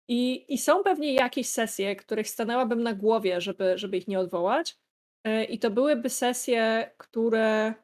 I, 0.09 0.55
I 0.55 0.59
są 0.59 0.83
pewnie 0.83 1.15
jakieś 1.15 1.49
sesje, 1.49 1.97
których 1.97 2.29
stanęłabym 2.29 2.83
na 2.83 2.95
głowie, 2.95 3.41
żeby, 3.41 3.79
żeby 3.79 3.97
ich 3.97 4.09
nie 4.09 4.19
odwołać. 4.19 4.77
E, 5.25 5.45
I 5.45 5.59
to 5.59 5.71
byłyby 5.71 6.11
sesje, 6.11 6.91
które 6.99 7.75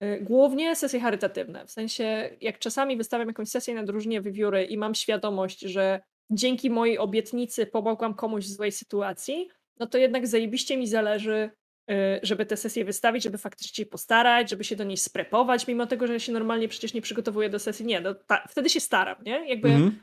e, 0.00 0.20
głównie 0.20 0.76
sesje 0.76 1.00
charytatywne. 1.00 1.66
W 1.66 1.70
sensie, 1.70 2.30
jak 2.40 2.58
czasami 2.58 2.96
wystawiam 2.96 3.28
jakąś 3.28 3.48
sesję 3.48 3.74
na 3.74 3.84
drużynie 3.84 4.20
wywiory 4.20 4.64
i 4.64 4.78
mam 4.78 4.94
świadomość, 4.94 5.60
że 5.60 6.00
dzięki 6.30 6.70
mojej 6.70 6.98
obietnicy 6.98 7.66
pomogłam 7.66 8.14
komuś 8.14 8.44
w 8.44 8.52
złej 8.52 8.72
sytuacji, 8.72 9.48
no 9.78 9.86
to 9.86 9.98
jednak 9.98 10.26
zajebiście 10.26 10.76
mi 10.76 10.86
zależy, 10.86 11.50
e, 11.90 12.20
żeby 12.22 12.46
tę 12.46 12.56
sesję 12.56 12.84
wystawić, 12.84 13.22
żeby 13.22 13.38
faktycznie 13.38 13.84
się 13.84 13.90
postarać, 13.90 14.50
żeby 14.50 14.64
się 14.64 14.76
do 14.76 14.84
niej 14.84 14.96
sprepować, 14.96 15.66
mimo 15.66 15.86
tego, 15.86 16.06
że 16.06 16.12
ja 16.12 16.18
się 16.18 16.32
normalnie 16.32 16.68
przecież 16.68 16.94
nie 16.94 17.02
przygotowuję 17.02 17.50
do 17.50 17.58
sesji. 17.58 17.86
Nie, 17.86 18.00
no 18.00 18.14
ta, 18.14 18.46
wtedy 18.48 18.70
się 18.70 18.80
staram, 18.80 19.16
nie? 19.24 19.48
Jakby 19.48 19.68
mhm 19.68 20.00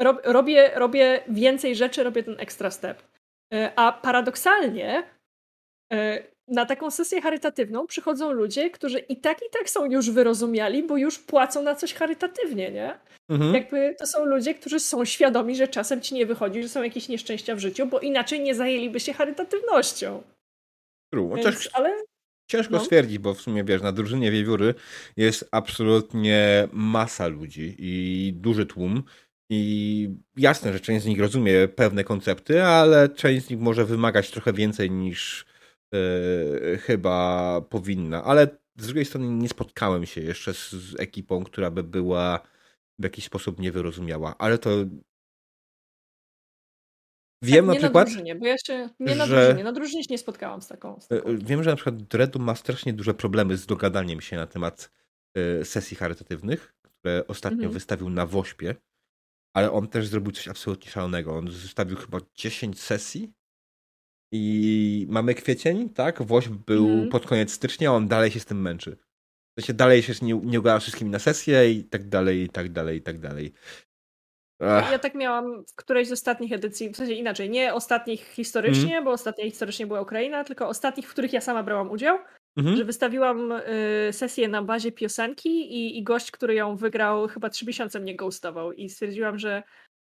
rob, 0.00 0.20
robię, 0.24 0.70
robię 0.74 1.22
więcej 1.28 1.76
rzeczy, 1.76 2.02
robię 2.02 2.22
ten 2.22 2.36
extra 2.38 2.70
step. 2.70 3.02
E, 3.54 3.72
a 3.76 3.92
paradoksalnie 3.92 5.02
e, 5.92 6.22
na 6.48 6.66
taką 6.66 6.90
sesję 6.90 7.22
charytatywną 7.22 7.86
przychodzą 7.86 8.32
ludzie, 8.32 8.70
którzy 8.70 8.98
i 8.98 9.16
tak, 9.16 9.38
i 9.42 9.50
tak 9.58 9.70
są 9.70 9.84
już 9.84 10.10
wyrozumiali, 10.10 10.82
bo 10.82 10.96
już 10.96 11.18
płacą 11.18 11.62
na 11.62 11.74
coś 11.74 11.94
charytatywnie, 11.94 12.70
nie? 12.70 12.98
Mhm. 13.28 13.54
Jakby 13.54 13.94
to 13.98 14.06
są 14.06 14.24
ludzie, 14.24 14.54
którzy 14.54 14.80
są 14.80 15.04
świadomi, 15.04 15.56
że 15.56 15.68
czasem 15.68 16.00
ci 16.00 16.14
nie 16.14 16.26
wychodzi, 16.26 16.62
że 16.62 16.68
są 16.68 16.82
jakieś 16.82 17.08
nieszczęścia 17.08 17.54
w 17.54 17.58
życiu, 17.58 17.86
bo 17.86 18.00
inaczej 18.00 18.40
nie 18.40 18.54
zajęliby 18.54 19.00
się 19.00 19.12
charytatywnością. 19.12 20.22
True. 21.12 21.36
Więc, 21.36 21.68
ale 21.72 22.02
Ciężko 22.50 22.72
no. 22.72 22.84
stwierdzić, 22.84 23.18
bo 23.18 23.34
w 23.34 23.40
sumie 23.40 23.64
wiesz, 23.64 23.82
na 23.82 23.92
drużynie 23.92 24.30
wiewióry 24.30 24.74
jest 25.16 25.48
absolutnie 25.52 26.68
masa 26.72 27.26
ludzi 27.26 27.74
i 27.78 28.32
duży 28.36 28.66
tłum. 28.66 29.02
I 29.50 30.10
jasne, 30.36 30.72
że 30.72 30.80
część 30.80 31.04
z 31.04 31.06
nich 31.06 31.20
rozumie 31.20 31.68
pewne 31.68 32.04
koncepty, 32.04 32.64
ale 32.64 33.08
część 33.08 33.46
z 33.46 33.50
nich 33.50 33.60
może 33.60 33.84
wymagać 33.84 34.30
trochę 34.30 34.52
więcej 34.52 34.90
niż 34.90 35.46
yy, 35.92 36.78
chyba 36.78 37.60
powinna. 37.60 38.24
Ale 38.24 38.48
z 38.76 38.86
drugiej 38.86 39.04
strony 39.04 39.28
nie 39.28 39.48
spotkałem 39.48 40.06
się 40.06 40.20
jeszcze 40.20 40.54
z, 40.54 40.72
z, 40.72 41.00
ekipą, 41.00 41.44
która 41.44 41.70
by 41.70 41.82
była 41.82 42.40
w 42.98 43.04
jakiś 43.04 43.24
sposób 43.24 43.60
niewyrozumiała. 43.60 44.34
Ale 44.38 44.58
to. 44.58 44.70
Wiem 47.42 47.66
tak, 47.66 47.74
na 47.74 47.80
przykład. 47.80 48.08
Na 48.08 48.12
drużynie, 48.12 48.34
bo 48.34 48.46
ja 48.46 48.56
się. 48.66 48.88
Nie 49.00 49.14
na 49.14 49.26
że... 49.26 49.36
drużynie. 49.36 49.64
Na 49.64 49.72
drużynie 49.72 50.04
się 50.04 50.08
nie 50.10 50.18
spotkałam 50.18 50.62
z 50.62 50.68
taką, 50.68 51.00
z 51.00 51.08
taką. 51.08 51.28
E, 51.28 51.36
wiem, 51.36 51.62
że 51.62 51.70
na 51.70 51.76
przykład 51.76 52.02
Dredu 52.02 52.38
ma 52.38 52.54
strasznie 52.54 52.92
duże 52.92 53.14
problemy 53.14 53.56
z 53.56 53.66
dogadaniem 53.66 54.20
się 54.20 54.36
na 54.36 54.46
temat 54.46 54.90
e, 55.34 55.64
sesji 55.64 55.96
charytatywnych, 55.96 56.74
które 56.82 57.26
ostatnio 57.26 57.56
mhm. 57.56 57.72
wystawił 57.72 58.10
na 58.10 58.26
Wośpie 58.26 58.74
ale 59.56 59.72
on 59.72 59.88
też 59.88 60.06
zrobił 60.06 60.32
coś 60.32 60.48
absolutnie 60.48 60.90
szalonego. 60.90 61.34
On 61.34 61.50
zostawił 61.50 61.96
chyba 61.96 62.18
10 62.34 62.82
sesji 62.82 63.32
i 64.32 65.06
mamy 65.08 65.34
kwiecień, 65.34 65.90
tak? 65.90 66.22
Woźb 66.22 66.52
był 66.52 66.88
mm. 66.88 67.08
pod 67.08 67.26
koniec 67.26 67.52
stycznia, 67.52 67.92
on 67.92 68.08
dalej 68.08 68.30
się 68.30 68.40
z 68.40 68.44
tym 68.44 68.62
męczy. 68.62 68.96
To 69.58 69.64
się 69.64 69.74
dalej 69.74 70.02
się 70.02 70.12
nie, 70.22 70.34
nie 70.34 70.60
ugada 70.60 70.78
wszystkimi 70.78 71.10
na 71.10 71.18
sesję 71.18 71.70
i 71.70 71.84
tak 71.84 72.08
dalej, 72.08 72.42
i 72.42 72.48
tak 72.48 72.72
dalej, 72.72 72.98
i 72.98 73.02
tak 73.02 73.18
dalej. 73.18 73.52
Ach. 74.60 74.92
Ja 74.92 74.98
tak 74.98 75.14
miałam 75.14 75.64
w 75.66 75.74
którejś 75.74 76.08
z 76.08 76.12
ostatnich 76.12 76.52
edycji, 76.52 76.90
w 76.90 76.96
sensie 76.96 77.12
inaczej, 77.12 77.50
nie 77.50 77.74
ostatnich 77.74 78.28
historycznie, 78.28 78.92
mm. 78.92 79.04
bo 79.04 79.10
ostatnia 79.10 79.44
historycznie 79.44 79.86
była 79.86 80.00
Ukraina, 80.00 80.44
tylko 80.44 80.68
ostatnich, 80.68 81.08
w 81.08 81.12
których 81.12 81.32
ja 81.32 81.40
sama 81.40 81.62
brałam 81.62 81.90
udział. 81.90 82.18
Mhm. 82.56 82.76
Że 82.76 82.84
wystawiłam 82.84 83.52
y, 83.52 83.62
sesję 84.12 84.48
na 84.48 84.62
bazie 84.62 84.92
piosenki 84.92 85.48
i, 85.48 85.98
i 85.98 86.02
gość, 86.02 86.30
który 86.30 86.54
ją 86.54 86.76
wygrał, 86.76 87.28
chyba 87.28 87.50
trzy 87.50 87.66
miesiące 87.66 88.00
mnie 88.00 88.16
ghostował 88.16 88.72
i 88.72 88.88
stwierdziłam, 88.88 89.38
że 89.38 89.62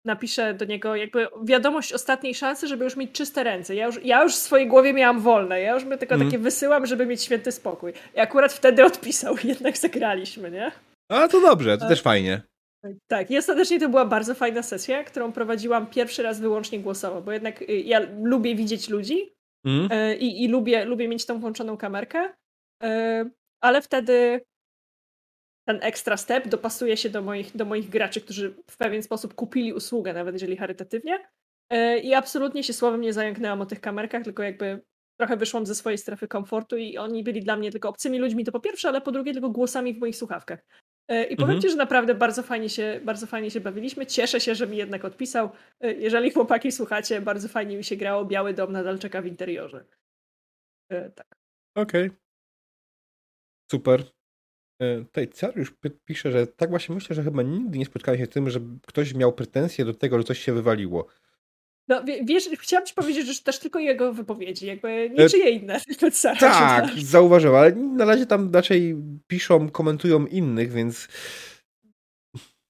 napiszę 0.05 0.53
do 0.53 0.65
niego 0.65 0.95
jakby 0.95 1.27
wiadomość 1.43 1.93
ostatniej 1.93 2.35
szansy, 2.35 2.67
żeby 2.67 2.83
już 2.83 2.95
mieć 2.95 3.11
czyste 3.11 3.43
ręce. 3.43 3.75
Ja 3.75 3.85
już, 3.85 4.05
ja 4.05 4.23
już 4.23 4.33
w 4.33 4.39
swojej 4.39 4.67
głowie 4.67 4.93
miałam 4.93 5.19
wolne, 5.19 5.61
ja 5.61 5.73
już 5.73 5.85
my 5.85 5.97
tylko 5.97 6.15
mhm. 6.15 6.31
takie 6.31 6.43
wysyłam, 6.43 6.85
żeby 6.85 7.05
mieć 7.05 7.21
święty 7.21 7.51
spokój. 7.51 7.93
I 8.15 8.19
akurat 8.19 8.53
wtedy 8.53 8.85
odpisał, 8.85 9.35
jednak 9.43 9.77
zagraliśmy, 9.77 10.51
nie? 10.51 10.71
A 11.09 11.27
to 11.27 11.41
dobrze, 11.41 11.77
to 11.77 11.87
też 11.87 12.01
fajnie. 12.01 12.41
Tak, 13.07 13.31
i 13.31 13.37
ostatecznie 13.37 13.79
to 13.79 13.89
była 13.89 14.05
bardzo 14.05 14.35
fajna 14.35 14.63
sesja, 14.63 15.03
którą 15.03 15.31
prowadziłam 15.31 15.87
pierwszy 15.87 16.23
raz 16.23 16.39
wyłącznie 16.39 16.79
głosowo, 16.79 17.21
bo 17.21 17.31
jednak 17.31 17.61
y, 17.61 17.65
ja 17.65 18.01
lubię 18.23 18.55
widzieć 18.55 18.89
ludzi 18.89 19.33
Mm. 19.65 19.87
E, 19.91 20.15
I, 20.15 20.43
i 20.43 20.47
lubię, 20.47 20.85
lubię 20.85 21.07
mieć 21.07 21.25
tą 21.25 21.39
włączoną 21.39 21.77
kamerkę, 21.77 22.33
e, 22.83 23.25
ale 23.61 23.81
wtedy 23.81 24.41
ten 25.67 25.79
extra 25.81 26.17
step 26.17 26.47
dopasuje 26.47 26.97
się 26.97 27.09
do 27.09 27.21
moich, 27.21 27.57
do 27.57 27.65
moich 27.65 27.89
graczy, 27.89 28.21
którzy 28.21 28.55
w 28.69 28.77
pewien 28.77 29.03
sposób 29.03 29.33
kupili 29.33 29.73
usługę, 29.73 30.13
nawet 30.13 30.35
jeżeli 30.35 30.57
charytatywnie. 30.57 31.29
E, 31.69 31.99
I 31.99 32.13
absolutnie 32.13 32.63
się 32.63 32.73
słowem 32.73 33.01
nie 33.01 33.13
zająknęłam 33.13 33.61
o 33.61 33.65
tych 33.65 33.81
kamerkach, 33.81 34.23
tylko 34.23 34.43
jakby 34.43 34.81
trochę 35.19 35.37
wyszłam 35.37 35.65
ze 35.65 35.75
swojej 35.75 35.97
strefy 35.97 36.27
komfortu 36.27 36.77
i 36.77 36.97
oni 36.97 37.23
byli 37.23 37.41
dla 37.41 37.57
mnie 37.57 37.71
tylko 37.71 37.89
obcymi 37.89 38.19
ludźmi, 38.19 38.45
to 38.45 38.51
po 38.51 38.59
pierwsze, 38.59 38.87
ale 38.87 39.01
po 39.01 39.11
drugie 39.11 39.33
tylko 39.33 39.49
głosami 39.49 39.93
w 39.93 39.99
moich 39.99 40.15
słuchawkach. 40.15 40.65
E, 41.07 41.23
I 41.23 41.35
powiem 41.35 41.55
mhm. 41.55 41.61
Ci, 41.61 41.69
że 41.69 41.75
naprawdę 41.75 42.15
bardzo 42.15 42.43
fajnie, 42.43 42.69
się, 42.69 42.99
bardzo 43.03 43.27
fajnie 43.27 43.51
się 43.51 43.61
bawiliśmy. 43.61 44.05
Cieszę 44.05 44.39
się, 44.39 44.55
że 44.55 44.67
mi 44.67 44.77
jednak 44.77 45.05
odpisał. 45.05 45.49
E, 45.79 45.93
jeżeli 45.93 46.31
chłopaki 46.31 46.71
słuchacie, 46.71 47.21
bardzo 47.21 47.47
fajnie 47.47 47.77
mi 47.77 47.83
się 47.83 47.95
grało. 47.95 48.25
Biały 48.25 48.53
dom 48.53 48.71
nadal 48.71 48.99
czeka 48.99 49.21
w 49.21 49.25
interiorze. 49.25 49.85
E, 50.89 51.09
tak. 51.09 51.27
Okej. 51.75 52.07
Okay. 52.07 52.17
Super. 53.71 54.03
Tutaj 55.05 55.29
już 55.55 55.73
pisze, 56.05 56.31
że 56.31 56.47
tak 56.47 56.69
właśnie 56.69 56.95
myślę, 56.95 57.15
że 57.15 57.23
chyba 57.23 57.41
nigdy 57.41 57.77
nie 57.77 57.85
spotkałem 57.85 58.19
się 58.19 58.25
z 58.25 58.29
tym, 58.29 58.49
że 58.49 58.59
ktoś 58.87 59.13
miał 59.13 59.33
pretensje 59.33 59.85
do 59.85 59.93
tego, 59.93 60.17
że 60.17 60.23
coś 60.23 60.39
się 60.39 60.53
wywaliło. 60.53 61.07
No 61.87 62.03
wiesz, 62.23 62.49
chciałam 62.59 62.85
ci 62.85 62.93
powiedzieć, 62.93 63.27
że 63.27 63.43
też 63.43 63.59
tylko 63.59 63.79
jego 63.79 64.13
wypowiedzi, 64.13 64.65
jakby 64.65 65.09
niczyje 65.19 65.49
inne. 65.49 65.79
Tak, 66.39 66.89
zauważyłem, 66.97 67.55
ale 67.55 67.71
na 67.71 68.05
razie 68.05 68.25
tam 68.25 68.51
raczej 68.53 68.95
piszą, 69.27 69.69
komentują 69.69 70.25
innych, 70.25 70.71
więc 70.71 71.07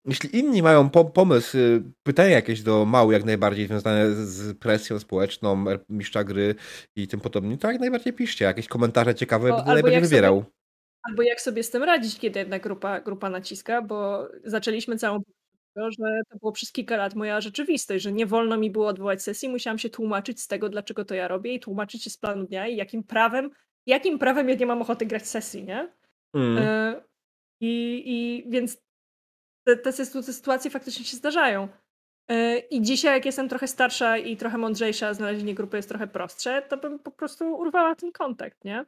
jeśli 0.05 0.39
inni 0.39 0.63
mają 0.63 0.89
po 0.89 1.05
pomysł, 1.05 1.57
y, 1.57 1.83
pytania 2.03 2.29
jakieś 2.29 2.61
do 2.61 2.85
mału, 2.85 3.11
jak 3.11 3.23
najbardziej 3.23 3.67
związane 3.67 4.15
z 4.15 4.57
presją 4.57 4.99
społeczną, 4.99 5.65
mistrza 5.89 6.23
gry 6.23 6.55
i 6.95 7.07
tym 7.07 7.19
podobnym, 7.19 7.57
to 7.57 7.71
jak 7.71 7.81
najbardziej 7.81 8.13
piszcie. 8.13 8.45
Jakieś 8.45 8.67
komentarze 8.67 9.15
ciekawe 9.15 9.49
no, 9.49 9.55
będę 9.55 9.73
najbardziej 9.73 10.01
wybierał. 10.01 10.35
Sobie, 10.35 10.51
albo 11.03 11.23
jak 11.23 11.41
sobie 11.41 11.63
z 11.63 11.69
tym 11.69 11.83
radzić, 11.83 12.19
kiedy 12.19 12.39
jedna 12.39 12.59
grupa, 12.59 13.01
grupa 13.01 13.29
naciska, 13.29 13.81
bo 13.81 14.27
zaczęliśmy 14.43 14.97
całą 14.97 15.21
że 15.75 16.21
to 16.29 16.37
było 16.37 16.51
przez 16.51 16.71
kilka 16.71 16.97
lat 16.97 17.15
moja 17.15 17.41
rzeczywistość, 17.41 18.03
że 18.03 18.11
nie 18.11 18.25
wolno 18.25 18.57
mi 18.57 18.71
było 18.71 18.87
odwołać 18.87 19.23
sesji, 19.23 19.49
musiałam 19.49 19.77
się 19.77 19.89
tłumaczyć 19.89 20.41
z 20.41 20.47
tego, 20.47 20.69
dlaczego 20.69 21.05
to 21.05 21.15
ja 21.15 21.27
robię 21.27 21.53
i 21.53 21.59
tłumaczyć 21.59 22.03
się 22.03 22.09
z 22.09 22.17
planu 22.17 22.45
dnia 22.45 22.67
i 22.67 22.75
jakim 22.75 23.03
prawem, 23.03 23.51
jakim 23.85 24.19
prawem 24.19 24.49
ja 24.49 24.55
nie 24.55 24.65
mam 24.65 24.81
ochoty 24.81 25.05
grać 25.05 25.27
sesji, 25.27 25.63
nie? 25.63 25.93
Mm. 26.33 26.57
Y 26.57 27.13
i, 27.61 28.03
I 28.05 28.49
więc 28.49 28.83
te, 29.63 29.77
te 29.77 29.93
sytuacje 30.23 30.71
faktycznie 30.71 31.05
się 31.05 31.17
zdarzają. 31.17 31.67
E, 32.29 32.57
I 32.59 32.81
dzisiaj, 32.81 33.13
jak 33.13 33.25
jestem 33.25 33.49
trochę 33.49 33.67
starsza 33.67 34.17
i 34.17 34.37
trochę 34.37 34.57
mądrzejsza, 34.57 35.13
znalezienie 35.13 35.55
grupy 35.55 35.77
jest 35.77 35.89
trochę 35.89 36.07
prostsze, 36.07 36.61
to 36.61 36.77
bym 36.77 36.99
po 36.99 37.11
prostu 37.11 37.53
urwała 37.53 37.95
ten 37.95 38.11
kontakt, 38.11 38.63
nie? 38.65 38.85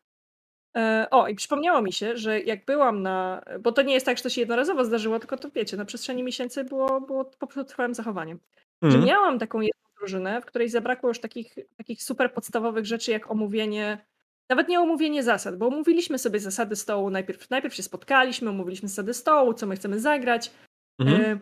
E, 0.78 1.08
o, 1.12 1.28
i 1.28 1.36
przypomniało 1.36 1.82
mi 1.82 1.94
się, 1.94 2.18
że 2.18 2.42
jak 2.42 2.66
byłam 2.66 3.02
na. 3.02 3.42
Bo 3.60 3.72
to 3.72 3.82
nie 3.82 3.94
jest 3.94 4.06
tak, 4.06 4.18
że 4.18 4.24
to 4.24 4.30
się 4.30 4.42
jednorazowo 4.42 4.86
zdarzyło, 4.86 5.20
tylko 5.20 5.38
to 5.38 5.50
wiecie, 5.50 5.78
na 5.78 5.86
przestrzeni 5.86 6.24
miesięcy 6.24 6.64
było, 6.64 7.02
było 7.02 7.26
po 7.26 7.48
prostu 7.48 7.64
trwałym 7.64 7.94
zachowaniem. 7.94 8.40
Że 8.82 8.88
mhm. 8.88 9.06
miałam 9.06 9.40
taką 9.40 9.62
jedną 9.62 9.84
drużynę, 10.00 10.42
w 10.42 10.46
której 10.46 10.70
zabrakło 10.70 11.10
już 11.10 11.20
takich, 11.20 11.56
takich 11.78 12.04
super 12.04 12.34
podstawowych 12.34 12.86
rzeczy, 12.86 13.12
jak 13.12 13.32
omówienie 13.32 14.06
nawet 14.50 14.68
nie 14.68 14.80
omówienie 14.80 15.24
zasad, 15.24 15.58
bo 15.58 15.68
omówiliśmy 15.68 16.18
sobie 16.20 16.40
zasady 16.40 16.76
stołu. 16.76 17.10
Najpierw, 17.10 17.50
najpierw 17.50 17.76
się 17.76 17.84
spotkaliśmy, 17.84 18.50
omówiliśmy 18.50 18.90
zasady 18.90 19.14
stołu, 19.14 19.54
co 19.54 19.68
my 19.68 19.76
chcemy 19.76 20.00
zagrać, 20.00 20.52
mhm. 21.00 21.22
y, 21.22 21.40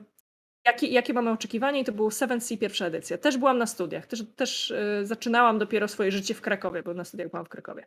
jakie, 0.65 0.87
jakie 0.87 1.13
mamy 1.13 1.31
oczekiwania 1.31 1.79
i 1.79 1.83
to 1.83 1.91
był 1.91 2.09
7C 2.09 2.57
pierwsza 2.57 2.85
edycja. 2.85 3.17
Też 3.17 3.37
byłam 3.37 3.57
na 3.57 3.67
studiach, 3.67 4.05
też, 4.05 4.23
też 4.35 4.71
y, 4.71 5.05
zaczynałam 5.05 5.59
dopiero 5.59 5.87
swoje 5.87 6.11
życie 6.11 6.33
w 6.33 6.41
Krakowie, 6.41 6.83
bo 6.83 6.93
na 6.93 7.05
studiach 7.05 7.29
byłam 7.29 7.45
w 7.45 7.49
Krakowie. 7.49 7.85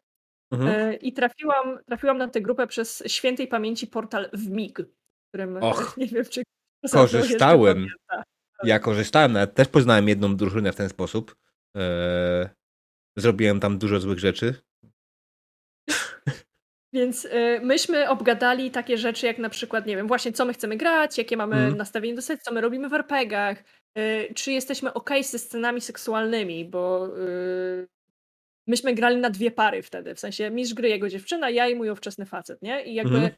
Mhm. 0.50 0.90
Y, 0.90 0.94
I 0.94 1.12
trafiłam, 1.12 1.78
trafiłam 1.86 2.18
na 2.18 2.28
tę 2.28 2.40
grupę 2.40 2.66
przez 2.66 3.02
świętej 3.06 3.48
pamięci 3.48 3.86
portal 3.86 4.30
WMIG, 4.32 4.78
którym 5.28 5.56
Och, 5.62 5.96
nie 5.96 6.06
wiem, 6.06 6.24
czy 6.24 6.42
korzystałem. 6.92 7.86
Ja 8.64 8.78
korzystałem, 8.78 9.32
nawet 9.32 9.54
też 9.54 9.68
poznałem 9.68 10.08
jedną 10.08 10.36
drużynę 10.36 10.72
w 10.72 10.76
ten 10.76 10.88
sposób. 10.88 11.36
Eee, 11.74 12.48
zrobiłem 13.16 13.60
tam 13.60 13.78
dużo 13.78 14.00
złych 14.00 14.18
rzeczy. 14.18 14.54
Więc 16.92 17.24
y, 17.24 17.60
myśmy 17.62 18.08
obgadali 18.08 18.70
takie 18.70 18.98
rzeczy, 18.98 19.26
jak 19.26 19.38
na 19.38 19.48
przykład, 19.48 19.86
nie 19.86 19.96
wiem, 19.96 20.08
właśnie 20.08 20.32
co 20.32 20.44
my 20.44 20.52
chcemy 20.52 20.76
grać, 20.76 21.18
jakie 21.18 21.36
mamy 21.36 21.56
mm. 21.56 21.76
nastawienie 21.76 22.14
do 22.14 22.22
sesji, 22.22 22.42
co 22.44 22.54
my 22.54 22.60
robimy 22.60 22.88
w 22.88 22.94
RPGach, 22.94 23.64
y, 23.98 24.32
czy 24.34 24.52
jesteśmy 24.52 24.92
ok 24.92 25.10
ze 25.22 25.38
scenami 25.38 25.80
seksualnymi, 25.80 26.64
bo 26.64 27.08
y, 27.18 27.88
myśmy 28.66 28.94
grali 28.94 29.16
na 29.16 29.30
dwie 29.30 29.50
pary 29.50 29.82
wtedy, 29.82 30.14
w 30.14 30.20
sensie 30.20 30.50
mistrz 30.50 30.74
gry 30.74 30.88
jego 30.88 31.08
dziewczyna, 31.08 31.50
ja 31.50 31.68
i 31.68 31.74
mój 31.74 31.90
ówczesny 31.90 32.26
facet, 32.26 32.62
nie? 32.62 32.84
I 32.84 32.94
jakby, 32.94 33.16
mm. 33.16 33.30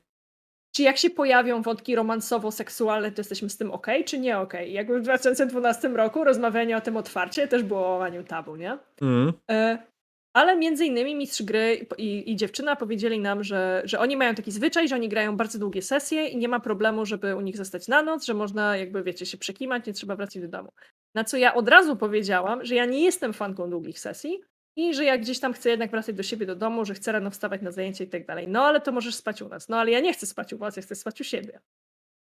czy 0.76 0.82
jak 0.82 0.96
się 0.96 1.10
pojawią 1.10 1.62
wątki 1.62 1.96
romansowo-seksualne, 1.96 3.12
to 3.12 3.20
jesteśmy 3.20 3.50
z 3.50 3.56
tym 3.56 3.70
ok, 3.70 3.86
czy 4.04 4.18
nie 4.18 4.38
ok? 4.38 4.54
I 4.66 4.72
jakby 4.72 5.00
w 5.00 5.02
2012 5.02 5.88
roku 5.88 6.24
rozmawianie 6.24 6.76
o 6.76 6.80
tym 6.80 6.96
otwarcie 6.96 7.48
też 7.48 7.62
było 7.62 7.80
łamaniu 7.80 8.24
tabu, 8.24 8.56
nie? 8.56 8.78
Mm. 9.02 9.32
Ale 10.32 10.56
między 10.56 10.86
innymi 10.86 11.14
mistrz 11.14 11.42
gry 11.42 11.86
i, 11.98 12.32
i, 12.32 12.36
dziewczyna 12.36 12.76
powiedzieli 12.76 13.20
nam, 13.20 13.44
że, 13.44 13.82
że 13.84 13.98
oni 13.98 14.16
mają 14.16 14.34
taki 14.34 14.52
zwyczaj, 14.52 14.88
że 14.88 14.94
oni 14.94 15.08
grają 15.08 15.36
bardzo 15.36 15.58
długie 15.58 15.82
sesje 15.82 16.26
i 16.26 16.36
nie 16.36 16.48
ma 16.48 16.60
problemu, 16.60 17.06
żeby 17.06 17.36
u 17.36 17.40
nich 17.40 17.56
zostać 17.56 17.88
na 17.88 18.02
noc, 18.02 18.24
że 18.24 18.34
można 18.34 18.76
jakby, 18.76 19.02
wiecie, 19.02 19.26
się 19.26 19.38
przekimać, 19.38 19.86
nie 19.86 19.92
trzeba 19.92 20.16
wracać 20.16 20.42
do 20.42 20.48
domu. 20.48 20.72
Na 21.14 21.24
co 21.24 21.36
ja 21.36 21.54
od 21.54 21.68
razu 21.68 21.96
powiedziałam, 21.96 22.64
że 22.64 22.74
ja 22.74 22.84
nie 22.84 23.04
jestem 23.04 23.32
fanką 23.32 23.70
długich 23.70 23.98
sesji 23.98 24.40
i 24.78 24.94
że 24.94 25.04
jak 25.04 25.20
gdzieś 25.20 25.40
tam 25.40 25.52
chcę 25.52 25.70
jednak 25.70 25.90
wracać 25.90 26.16
do 26.16 26.22
siebie 26.22 26.46
do 26.46 26.56
domu, 26.56 26.84
że 26.84 26.94
chcę 26.94 27.12
rano 27.12 27.30
wstawać 27.30 27.62
na 27.62 27.70
zajęcie 27.70 28.04
i 28.04 28.08
tak 28.08 28.26
dalej. 28.26 28.48
No 28.48 28.64
ale 28.64 28.80
to 28.80 28.92
możesz 28.92 29.14
spać 29.14 29.42
u 29.42 29.48
nas. 29.48 29.68
No 29.68 29.76
ale 29.76 29.90
ja 29.90 30.00
nie 30.00 30.12
chcę 30.12 30.26
spać 30.26 30.52
u 30.52 30.58
was, 30.58 30.76
ja 30.76 30.82
chcę 30.82 30.94
spać 30.94 31.20
u 31.20 31.24
siebie. 31.24 31.60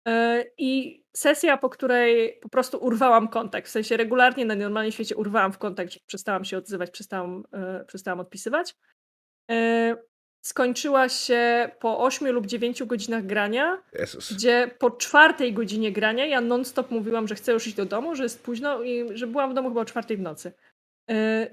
E, 0.09 0.45
I 0.59 1.03
sesja, 1.17 1.57
po 1.57 1.69
której 1.69 2.39
po 2.43 2.49
prostu 2.49 2.79
urwałam 2.79 3.29
kontakt, 3.29 3.69
w 3.69 3.71
sensie 3.71 3.97
regularnie 3.97 4.45
na 4.45 4.55
normalnym 4.55 4.93
świecie 4.93 5.17
urwałam 5.17 5.53
w 5.53 5.59
kontakt, 5.59 5.99
przestałam 6.07 6.45
się 6.45 6.59
odzywać, 6.59 6.91
przestałam, 6.91 7.45
e, 7.53 7.85
przestałam 7.85 8.21
odpisywać. 8.21 8.75
E, 9.51 9.97
skończyła 10.41 11.09
się 11.09 11.71
po 11.81 11.99
8 11.99 12.31
lub 12.31 12.47
9 12.47 12.83
godzinach 12.85 13.27
grania, 13.27 13.83
Jezus. 13.93 14.33
gdzie 14.33 14.71
po 14.79 14.91
czwartej 14.91 15.53
godzinie 15.53 15.93
grania 15.93 16.27
ja 16.27 16.41
non-stop 16.41 16.91
mówiłam, 16.91 17.29
że 17.29 17.35
chcę 17.35 17.53
już 17.53 17.67
iść 17.67 17.77
do 17.77 17.87
domu, 17.87 18.15
że 18.15 18.23
jest 18.23 18.43
późno 18.43 18.83
i 18.83 19.19
że 19.19 19.27
byłam 19.27 19.51
w 19.51 19.55
domu 19.55 19.69
chyba 19.69 19.81
o 19.81 19.85
czwartej 19.85 20.17
w 20.17 20.21
nocy. 20.21 20.53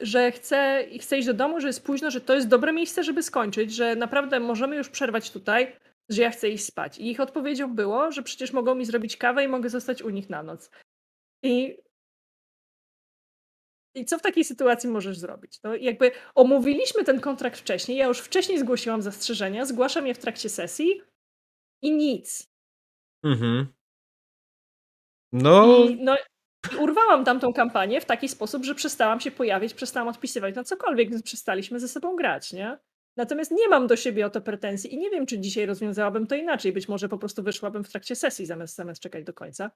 Że 0.02 0.32
chcę, 0.32 0.86
chcę 1.02 1.18
iść 1.18 1.28
do 1.28 1.34
domu, 1.34 1.62
że 1.62 1.68
jest 1.68 1.84
późno, 1.84 2.12
że 2.12 2.22
to 2.22 2.36
jest 2.36 2.48
dobre 2.48 2.74
miejsce, 2.74 3.04
żeby 3.04 3.24
skończyć, 3.24 3.74
że 3.74 3.96
naprawdę 3.96 4.40
możemy 4.40 4.76
już 4.76 4.90
przerwać 4.90 5.32
tutaj, 5.32 5.76
że 6.10 6.22
ja 6.22 6.30
chcę 6.30 6.50
iść 6.50 6.66
spać. 6.66 6.98
I 6.98 7.12
ich 7.12 7.20
odpowiedzią 7.20 7.76
było, 7.76 8.12
że 8.12 8.24
przecież 8.24 8.54
mogą 8.54 8.76
mi 8.76 8.86
zrobić 8.86 9.18
kawę 9.18 9.44
i 9.44 9.48
mogę 9.48 9.70
zostać 9.70 10.02
u 10.02 10.10
nich 10.10 10.30
na 10.30 10.44
noc. 10.44 10.72
I 11.44 11.78
i 13.96 14.06
co 14.06 14.20
w 14.20 14.22
takiej 14.22 14.44
sytuacji 14.44 14.90
możesz 14.90 15.18
zrobić? 15.18 15.60
No, 15.64 15.76
jakby 15.76 16.12
omówiliśmy 16.36 17.04
ten 17.04 17.20
kontrakt 17.20 17.60
wcześniej, 17.60 17.98
ja 17.98 18.06
już 18.06 18.20
wcześniej 18.20 18.60
zgłosiłam 18.60 19.02
zastrzeżenia, 19.02 19.66
zgłaszam 19.66 20.08
je 20.08 20.14
w 20.14 20.18
trakcie 20.18 20.50
sesji 20.50 21.02
i 21.82 21.92
nic. 21.92 22.50
Mhm. 23.24 23.68
No. 25.32 25.78
I, 25.78 25.96
no, 26.04 26.16
i 26.74 26.76
urwałam 26.76 27.26
tamtą 27.26 27.54
kampanię 27.54 28.02
w 28.02 28.06
taki 28.06 28.30
sposób, 28.30 28.66
że 28.66 28.76
przestałam 28.76 29.20
się 29.20 29.32
pojawiać, 29.32 29.74
przestałam 29.74 30.08
odpisywać 30.08 30.56
na 30.56 30.64
cokolwiek, 30.64 31.10
więc 31.10 31.24
przestaliśmy 31.24 31.80
ze 31.80 31.88
sobą 31.88 32.16
grać, 32.16 32.54
nie? 32.54 32.78
Natomiast 33.18 33.52
nie 33.52 33.70
mam 33.70 33.88
do 33.88 33.96
siebie 33.96 34.26
o 34.26 34.30
to 34.30 34.42
pretensji 34.42 34.94
i 34.94 34.98
nie 34.98 35.10
wiem, 35.10 35.26
czy 35.26 35.40
dzisiaj 35.40 35.66
rozwiązałabym 35.66 36.28
to 36.28 36.36
inaczej. 36.36 36.74
Być 36.74 36.88
może 36.88 37.10
po 37.10 37.18
prostu 37.18 37.44
wyszłabym 37.44 37.84
w 37.84 37.90
trakcie 37.90 38.16
sesji 38.16 38.46
zamiast, 38.46 38.76
zamiast 38.76 39.02
czekać 39.02 39.24
do 39.24 39.34
końca. 39.34 39.72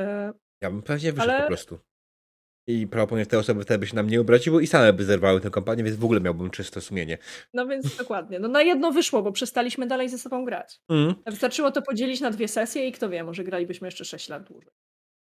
E, 0.00 0.32
ja 0.62 0.70
bym 0.70 0.82
pewnie 0.82 1.12
wyszedł 1.12 1.32
ale... 1.32 1.42
po 1.42 1.46
prostu. 1.46 1.78
I 2.66 2.86
prawdopodobnie 2.86 3.26
te 3.26 3.38
osoby 3.38 3.62
wtedy 3.62 3.78
by 3.78 3.86
się 3.86 3.96
nam 3.96 4.06
nie 4.06 4.20
obraziły 4.20 4.62
i 4.62 4.66
same 4.66 4.92
by 4.92 5.04
zerwały 5.04 5.40
tę 5.40 5.50
kampanię, 5.50 5.84
więc 5.84 5.96
w 5.96 6.04
ogóle 6.04 6.20
miałbym 6.20 6.50
czyste 6.50 6.80
sumienie. 6.80 7.18
No 7.54 7.66
więc 7.66 7.96
dokładnie. 7.96 8.38
No 8.38 8.48
na 8.48 8.62
jedno 8.62 8.92
wyszło, 8.92 9.22
bo 9.22 9.32
przestaliśmy 9.32 9.86
dalej 9.86 10.08
ze 10.08 10.18
sobą 10.18 10.44
grać. 10.44 10.80
Mm. 10.88 11.14
Wystarczyło 11.26 11.70
to 11.70 11.82
podzielić 11.82 12.20
na 12.20 12.30
dwie 12.30 12.48
sesje 12.48 12.88
i 12.88 12.92
kto 12.92 13.08
wie, 13.08 13.24
może 13.24 13.44
gralibyśmy 13.44 13.88
jeszcze 13.88 14.04
6 14.04 14.28
lat 14.28 14.44
dłużej. 14.44 14.72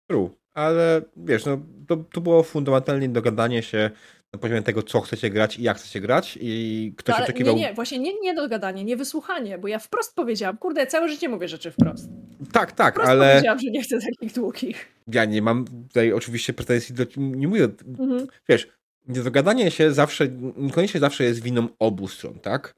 True, 0.08 0.30
ale 0.54 1.02
wiesz, 1.18 1.46
no 1.46 1.58
to, 1.88 1.98
to 1.98 2.22
było 2.22 2.44
fundamentalnie 2.44 3.10
dogadanie 3.10 3.64
się 3.64 3.92
na 4.34 4.40
poziomie 4.40 4.62
tego, 4.62 4.84
co 4.84 5.02
chcecie 5.02 5.30
grać 5.30 5.60
i 5.60 5.64
jak 5.64 5.78
chcecie 5.78 6.02
grać 6.02 6.38
i 6.42 6.94
ktoś 6.98 7.18
no, 7.18 7.24
oczekiwał... 7.24 7.56
Nie, 7.56 7.62
nie, 7.62 7.74
właśnie 7.74 8.00
nie, 8.00 8.20
nie 8.22 8.34
dogadanie, 8.34 8.84
nie 8.84 8.98
wysłuchanie, 8.98 9.58
bo 9.58 9.68
ja 9.68 9.80
wprost 9.80 10.16
powiedziałam, 10.16 10.58
kurde, 10.58 10.88
całe 10.88 11.10
życie 11.10 11.30
mówię 11.30 11.48
rzeczy 11.48 11.72
wprost. 11.72 12.10
Tak, 12.52 12.72
tak, 12.72 12.94
wprost 12.94 13.10
ale... 13.10 13.32
powiedziałam, 13.32 13.60
że 13.60 13.72
nie 13.72 13.84
chcę 13.84 14.00
takich 14.00 14.34
długich. 14.34 14.86
Ja 15.08 15.26
nie 15.26 15.42
mam 15.42 15.66
tutaj 15.88 16.14
oczywiście 16.14 16.54
pretensji 16.54 16.96
do... 16.96 17.04
Nie 17.18 17.48
mówię, 17.48 17.68
mhm. 18.00 18.28
wiesz, 18.50 18.68
niedogadanie 19.08 19.72
się 19.72 19.92
zawsze, 19.92 20.28
niekoniecznie 20.58 21.00
zawsze 21.00 21.24
jest 21.24 21.44
winą 21.44 21.68
obu 21.80 22.08
stron, 22.08 22.40
tak? 22.40 22.76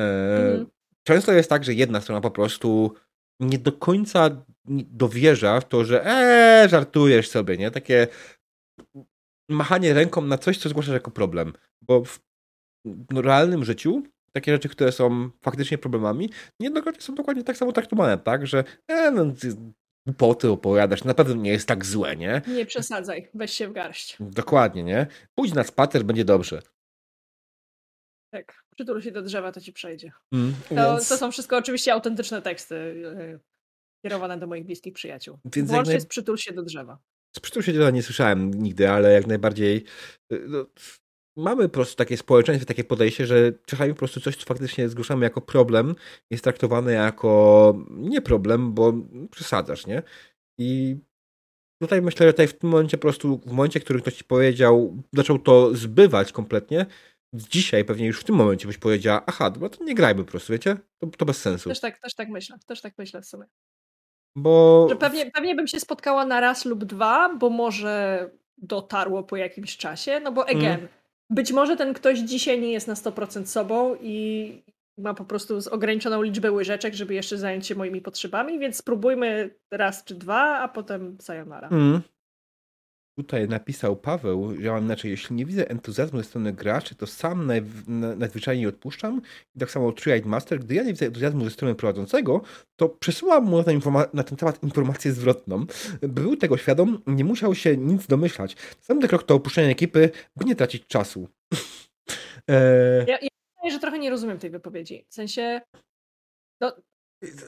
E, 0.00 0.02
mhm. 0.02 0.66
Często 1.04 1.32
jest 1.32 1.50
tak, 1.50 1.64
że 1.64 1.74
jedna 1.74 2.00
strona 2.00 2.20
po 2.20 2.30
prostu 2.30 2.94
nie 3.42 3.58
do 3.58 3.72
końca 3.72 4.44
dowierza 4.90 5.60
w 5.60 5.68
to, 5.68 5.84
że 5.84 6.06
eee, 6.06 6.68
żartujesz 6.68 7.28
sobie, 7.28 7.56
nie? 7.56 7.70
Takie 7.70 8.06
machanie 9.48 9.94
ręką 9.94 10.22
na 10.22 10.38
coś, 10.38 10.58
co 10.58 10.68
zgłaszasz 10.68 10.94
jako 10.94 11.10
problem. 11.10 11.52
Bo 11.82 12.04
w 12.04 12.20
realnym 13.14 13.64
życiu 13.64 14.02
takie 14.32 14.52
rzeczy, 14.52 14.68
które 14.68 14.92
są 14.92 15.30
faktycznie 15.40 15.78
problemami, 15.78 16.30
niejednokrotnie 16.60 17.02
są 17.02 17.14
dokładnie 17.14 17.44
tak 17.44 17.56
samo 17.56 17.72
traktowane, 17.72 18.18
tak? 18.18 18.46
Że 18.46 18.64
e, 18.88 19.10
no, 19.10 19.24
głupoty 20.06 20.50
opowiadasz, 20.50 21.04
na 21.04 21.14
pewno 21.14 21.34
nie 21.34 21.50
jest 21.50 21.68
tak 21.68 21.84
złe, 21.84 22.16
nie? 22.16 22.42
Nie 22.46 22.66
przesadzaj, 22.66 23.30
weź 23.34 23.52
się 23.52 23.68
w 23.68 23.72
garść. 23.72 24.16
Dokładnie, 24.20 24.82
nie? 24.82 25.06
Pójdź 25.34 25.54
na 25.54 25.64
spacer, 25.64 26.04
będzie 26.04 26.24
dobrze. 26.24 26.62
Tak, 28.30 28.61
przytul 28.74 29.02
się 29.02 29.12
do 29.12 29.22
drzewa, 29.22 29.52
to 29.52 29.60
ci 29.60 29.72
przejdzie. 29.72 30.12
Mm, 30.32 30.54
to, 30.68 30.74
więc... 30.74 31.08
to, 31.08 31.16
są 31.16 31.30
wszystko 31.30 31.56
oczywiście 31.56 31.92
autentyczne 31.92 32.42
teksty 32.42 32.74
yy, 33.18 33.40
kierowane 34.04 34.38
do 34.38 34.46
moich 34.46 34.64
bliskich 34.64 34.92
przyjaciół. 34.92 35.38
Więc 35.56 35.70
Włącznie 35.70 35.94
naj... 35.94 36.00
z 36.00 36.06
przytul 36.06 36.36
się 36.36 36.52
do 36.52 36.62
drzewa. 36.62 36.98
Z 37.36 37.40
przytul 37.40 37.62
się 37.62 37.72
do 37.72 37.78
drzewa 37.78 37.90
nie 37.90 38.02
słyszałem 38.02 38.54
nigdy, 38.54 38.90
ale 38.90 39.12
jak 39.12 39.26
najbardziej 39.26 39.84
y, 40.32 40.44
no, 40.48 40.66
mamy 41.36 41.68
po 41.68 41.74
prostu 41.74 41.96
takie 41.96 42.16
społeczeństwo, 42.16 42.66
takie 42.66 42.84
podejście, 42.84 43.26
że 43.26 43.52
czasami 43.66 43.92
po 43.92 43.98
prostu 43.98 44.20
coś, 44.20 44.36
co 44.36 44.46
faktycznie 44.46 44.88
zgłaszamy 44.88 45.24
jako 45.24 45.40
problem, 45.40 45.94
jest 46.30 46.44
traktowane 46.44 46.92
jako 46.92 47.74
nie 47.90 48.22
problem, 48.22 48.74
bo 48.74 48.94
przesadzasz, 49.30 49.86
nie? 49.86 50.02
I 50.58 50.96
tutaj 51.82 52.02
myślę, 52.02 52.26
że 52.26 52.32
tutaj 52.32 52.48
w 52.48 52.58
tym 52.58 52.70
momencie 52.70 52.98
po 52.98 53.02
prostu, 53.02 53.40
w 53.46 53.52
momencie, 53.52 53.80
w 53.80 53.84
którym 53.84 54.02
ktoś 54.02 54.14
ci 54.14 54.24
powiedział, 54.24 55.02
zaczął 55.12 55.38
to 55.38 55.74
zbywać 55.74 56.32
kompletnie, 56.32 56.86
dzisiaj 57.32 57.84
pewnie 57.84 58.06
już 58.06 58.20
w 58.20 58.24
tym 58.24 58.34
momencie 58.34 58.66
byś 58.66 58.78
powiedziała, 58.78 59.22
aha, 59.26 59.50
dobra, 59.50 59.68
to 59.68 59.84
nie 59.84 59.94
grajmy 59.94 60.24
po 60.24 60.30
prostu, 60.30 60.52
wiecie? 60.52 60.76
To, 60.98 61.06
to 61.06 61.24
bez 61.24 61.40
sensu. 61.40 61.68
Też 61.68 61.80
tak, 61.80 61.98
też 61.98 62.14
tak 62.14 62.28
myślę, 62.28 62.56
też 62.66 62.80
tak 62.80 62.94
myślę 62.98 63.22
w 63.22 63.26
sumie. 63.26 63.44
Bo... 64.36 64.86
Że 64.90 64.96
pewnie, 64.96 65.30
pewnie 65.30 65.54
bym 65.54 65.66
się 65.66 65.80
spotkała 65.80 66.26
na 66.26 66.40
raz 66.40 66.64
lub 66.64 66.84
dwa, 66.84 67.34
bo 67.34 67.50
może 67.50 68.30
dotarło 68.58 69.22
po 69.22 69.36
jakimś 69.36 69.76
czasie, 69.76 70.20
no 70.20 70.32
bo 70.32 70.48
again, 70.48 70.64
mm. 70.64 70.88
być 71.30 71.52
może 71.52 71.76
ten 71.76 71.94
ktoś 71.94 72.18
dzisiaj 72.18 72.60
nie 72.60 72.72
jest 72.72 72.88
na 72.88 72.94
100% 72.94 73.46
sobą 73.46 73.96
i 74.00 74.62
ma 74.98 75.14
po 75.14 75.24
prostu 75.24 75.58
ograniczoną 75.70 76.22
liczbę 76.22 76.52
łyżeczek, 76.52 76.94
żeby 76.94 77.14
jeszcze 77.14 77.38
zająć 77.38 77.66
się 77.66 77.74
moimi 77.74 78.00
potrzebami, 78.00 78.58
więc 78.58 78.76
spróbujmy 78.76 79.54
raz 79.70 80.04
czy 80.04 80.14
dwa, 80.14 80.58
a 80.58 80.68
potem 80.68 81.16
sayonara. 81.20 81.68
Mm. 81.68 82.02
Tutaj 83.16 83.48
napisał 83.48 83.96
Paweł, 83.96 84.56
że 84.60 84.70
mam 84.70 84.84
inaczej, 84.84 85.10
jeśli 85.10 85.36
nie 85.36 85.46
widzę 85.46 85.70
entuzjazmu 85.70 86.18
ze 86.18 86.24
strony 86.24 86.52
graczy, 86.52 86.94
to 86.94 87.06
sam 87.06 87.50
najzwyczajniej 88.16 88.66
odpuszczam. 88.66 89.22
I 89.56 89.58
tak 89.58 89.70
samo 89.70 89.90
Three-Eyed 89.90 90.26
Master, 90.26 90.60
gdy 90.60 90.74
ja 90.74 90.82
nie 90.82 90.92
widzę 90.92 91.06
entuzjazmu 91.06 91.44
ze 91.44 91.50
strony 91.50 91.74
prowadzącego, 91.74 92.40
to 92.76 92.88
przesyłam 92.88 93.44
mu 93.44 93.58
na 93.58 93.64
ten, 93.64 93.80
na 94.12 94.22
ten 94.22 94.38
temat 94.38 94.62
informację 94.62 95.12
zwrotną. 95.12 95.66
Był 96.02 96.36
tego 96.36 96.56
świadom, 96.56 97.02
nie 97.06 97.24
musiał 97.24 97.54
się 97.54 97.76
nic 97.76 98.06
domyślać. 98.06 98.56
Sam 98.80 99.00
krok 99.00 99.22
to 99.22 99.34
opuszczenie 99.34 99.68
ekipy, 99.68 100.10
by 100.36 100.44
nie 100.44 100.56
tracić 100.56 100.86
czasu. 100.86 101.28
e... 102.50 103.04
ja, 103.08 103.18
ja 103.64 103.70
że 103.70 103.78
trochę 103.78 103.98
nie 103.98 104.10
rozumiem 104.10 104.38
tej 104.38 104.50
wypowiedzi. 104.50 105.04
W 105.08 105.14
sensie, 105.14 105.60
no, 106.60 106.76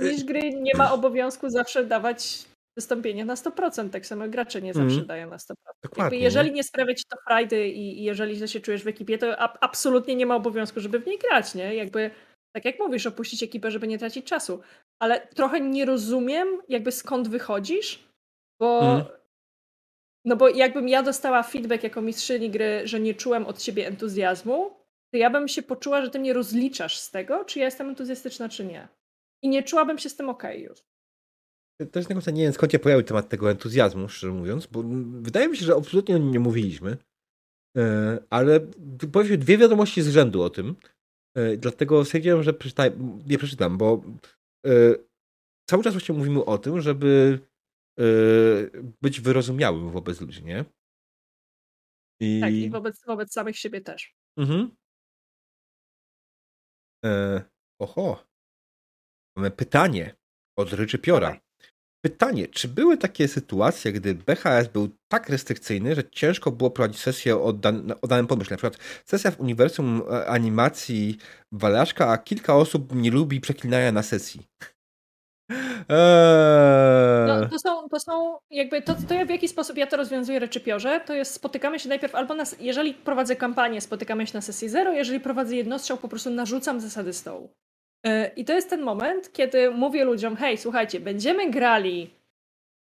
niż 0.00 0.24
gry 0.24 0.40
nie 0.54 0.72
ma 0.76 0.92
obowiązku 0.92 1.50
zawsze 1.50 1.84
dawać 1.84 2.44
wystąpienie 2.76 3.24
na 3.24 3.34
100%, 3.34 3.90
tak 3.90 4.06
samo 4.06 4.28
gracze 4.28 4.62
nie 4.62 4.74
zawsze 4.74 4.94
mm. 4.94 5.06
dają 5.06 5.30
na 5.30 5.36
100%. 5.36 5.54
Dokładnie, 5.82 6.18
jeżeli 6.18 6.52
nie, 6.52 6.64
sprawia 6.64 6.94
ci 6.94 7.04
to 7.10 7.16
frajdy 7.26 7.68
i, 7.68 8.00
i 8.00 8.04
jeżeli 8.04 8.36
źle 8.36 8.48
się 8.48 8.60
czujesz 8.60 8.84
w 8.84 8.88
ekipie, 8.88 9.18
to 9.18 9.40
a, 9.40 9.58
absolutnie 9.60 10.16
nie 10.16 10.26
ma 10.26 10.36
obowiązku, 10.36 10.80
żeby 10.80 10.98
w 10.98 11.06
niej 11.06 11.18
grać, 11.18 11.54
nie? 11.54 11.74
Jakby, 11.74 12.10
tak 12.54 12.64
jak 12.64 12.78
mówisz, 12.78 13.06
opuścić 13.06 13.42
ekipę, 13.42 13.70
żeby 13.70 13.88
nie 13.88 13.98
tracić 13.98 14.26
czasu. 14.26 14.60
Ale 14.98 15.26
trochę 15.26 15.60
nie 15.60 15.84
rozumiem, 15.84 16.48
jakby 16.68 16.92
skąd 16.92 17.28
wychodzisz, 17.28 18.08
bo 18.60 18.80
mm. 18.80 19.04
no 20.24 20.36
bo 20.36 20.48
jakbym 20.48 20.88
ja 20.88 21.02
dostała 21.02 21.42
feedback 21.42 21.82
jako 21.82 22.02
mistrzyni 22.02 22.50
gry, 22.50 22.82
że 22.84 23.00
nie 23.00 23.14
czułem 23.14 23.46
od 23.46 23.58
ciebie 23.58 23.86
entuzjazmu, 23.86 24.84
to 25.12 25.18
ja 25.18 25.30
bym 25.30 25.48
się 25.48 25.62
poczuła, 25.62 26.02
że 26.02 26.10
ty 26.10 26.18
mnie 26.18 26.32
rozliczasz 26.32 26.98
z 26.98 27.10
tego, 27.10 27.44
czy 27.44 27.58
ja 27.58 27.64
jestem 27.64 27.88
entuzjastyczna, 27.88 28.48
czy 28.48 28.64
nie. 28.64 28.88
I 29.42 29.48
nie 29.48 29.62
czułabym 29.62 29.98
się 29.98 30.08
z 30.08 30.16
tym 30.16 30.28
okej 30.28 30.56
okay 30.56 30.68
już. 30.68 30.93
Też 31.92 32.08
nie 32.08 32.44
wiem, 32.44 32.52
skąd 32.52 32.72
się 32.72 32.78
pojawił 32.78 33.06
temat 33.06 33.28
tego 33.28 33.50
entuzjazmu, 33.50 34.08
szczerze 34.08 34.32
mówiąc, 34.32 34.66
bo 34.66 34.82
wydaje 35.22 35.48
mi 35.48 35.56
się, 35.56 35.64
że 35.64 35.74
absolutnie 35.74 36.14
o 36.14 36.18
nim 36.18 36.30
nie 36.30 36.40
mówiliśmy. 36.40 36.96
E, 37.76 38.18
ale 38.30 38.60
się 39.28 39.38
dwie 39.38 39.58
wiadomości 39.58 40.02
z 40.02 40.08
rzędu 40.08 40.42
o 40.42 40.50
tym. 40.50 40.76
E, 41.36 41.56
dlatego 41.56 42.04
stwierdziłem, 42.04 42.42
że 42.42 42.52
przeczytaj, 42.52 42.90
nie 43.26 43.38
przeczytam, 43.38 43.78
bo 43.78 44.02
e, 44.66 44.70
cały 45.70 45.84
czas 45.84 45.94
właśnie 45.94 46.14
mówimy 46.14 46.44
o 46.44 46.58
tym, 46.58 46.80
żeby 46.80 47.38
być 49.02 49.20
wyrozumiałym 49.20 49.90
wobec 49.90 50.20
ludzi, 50.20 50.44
nie? 50.44 50.64
I... 52.20 52.40
Tak, 52.40 52.52
i 52.52 52.70
wobec, 52.70 53.04
wobec 53.06 53.32
samych 53.32 53.58
siebie 53.58 53.80
też. 53.80 54.14
Mhm. 54.38 54.76
E, 57.04 57.42
oho. 57.80 58.26
Mamy 59.36 59.50
pytanie 59.50 60.16
od 60.58 60.72
Ryczy 60.72 60.98
Piora. 60.98 61.40
Pytanie, 62.05 62.48
czy 62.48 62.68
były 62.68 62.96
takie 62.96 63.28
sytuacje, 63.28 63.92
gdy 63.92 64.14
BHS 64.14 64.68
był 64.72 64.88
tak 65.09 65.28
restrykcyjny, 65.28 65.94
że 65.94 66.11
ciężko 66.11 66.50
było 66.50 66.70
prowadzić 66.70 67.00
sesję 67.00 67.36
o, 67.36 67.52
dan 67.52 67.94
o 68.02 68.07
danym 68.07 68.26
pomyśle? 68.26 68.55
Na 68.55 68.57
przykład 68.57 68.78
sesja 69.05 69.30
w 69.30 69.40
uniwersum 69.40 70.02
e, 70.11 70.26
animacji 70.26 71.18
Walaszka, 71.52 72.09
a 72.11 72.18
kilka 72.18 72.57
osób 72.57 72.94
nie 72.94 73.11
lubi 73.11 73.40
przeklinania 73.40 73.92
na 73.92 74.02
sesji. 74.02 74.40
Eee... 75.50 77.26
No, 77.26 77.48
to, 77.48 77.59
są, 77.59 77.88
to 77.88 78.00
są 78.00 78.38
jakby 78.50 78.82
to, 78.82 78.94
to 78.94 79.26
w 79.26 79.30
jaki 79.30 79.48
sposób 79.48 79.76
ja 79.76 79.86
to 79.86 79.96
rozwiązuję 79.96 80.38
reczypiorze, 80.38 81.00
to 81.07 81.14
jest 81.14 81.34
spotykamy 81.34 81.78
się 81.78 81.88
najpierw 81.88 82.14
albo 82.14 82.34
jeżeli 82.61 82.94
prowadzę 82.94 83.36
kampanię, 83.36 83.80
spotykamy 83.80 84.26
się 84.26 84.34
na 84.34 84.40
sesji 84.40 84.68
zero, 84.68 84.92
jeżeli 84.92 85.20
prowadzę 85.20 85.57
jednostrzał, 85.57 85.96
po 85.96 86.09
prostu 86.09 86.30
narzucam 86.30 86.80
zasady 86.80 87.12
stołu. 87.12 87.55
E, 88.05 88.30
I 88.36 88.44
to 88.44 88.52
jest 88.52 88.70
ten 88.70 88.82
moment, 88.82 89.32
kiedy 89.32 89.70
mówię 89.70 90.05
ludziom: 90.05 90.36
hej, 90.36 90.59
słuchajcie, 90.59 91.00
będziemy 91.00 91.50
grali 91.50 92.11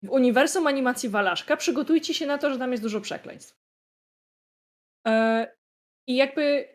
w 0.04 0.10
uniwersum 0.10 0.68
animacji 0.68 1.10
Walaszka, 1.10 1.58
przygotujcie 1.58 2.14
się 2.14 2.26
na 2.26 2.38
to, 2.38 2.54
że 2.54 2.60
tam 2.60 2.72
jest 2.72 2.84
dużo 2.84 3.02
przekleństw. 3.02 3.58
E, 5.08 5.48
I 6.08 6.16
jakby 6.16 6.68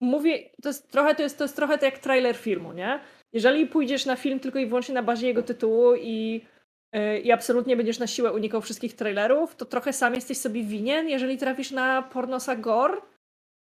mówię, 0.00 0.50
to 0.62 0.68
jest 0.68 0.90
trochę 0.90 1.14
to 1.14 1.22
jest, 1.22 1.38
to 1.38 1.44
jest 1.44 1.56
trochę 1.56 1.74
tak 1.74 1.82
jak 1.82 1.98
trailer 1.98 2.36
filmu, 2.36 2.72
nie? 2.72 3.00
Jeżeli 3.32 3.66
pójdziesz 3.66 4.06
na 4.06 4.16
film 4.16 4.40
tylko 4.40 4.58
i 4.58 4.66
wyłącznie 4.66 4.94
na 4.94 5.02
bazie 5.02 5.26
jego 5.26 5.42
tytułu 5.42 5.94
i, 5.94 6.44
e, 6.92 7.18
i 7.18 7.32
absolutnie 7.32 7.76
będziesz 7.76 7.98
na 7.98 8.06
siłę 8.06 8.32
unikał 8.32 8.60
wszystkich 8.60 8.96
trailerów, 8.96 9.56
to 9.56 9.64
trochę 9.64 9.92
sam 9.92 10.14
jesteś 10.14 10.38
sobie 10.38 10.62
winien, 10.62 11.08
jeżeli 11.08 11.38
trafisz 11.38 11.70
na 11.70 12.02
pornosa 12.02 12.56
gore, 12.56 13.00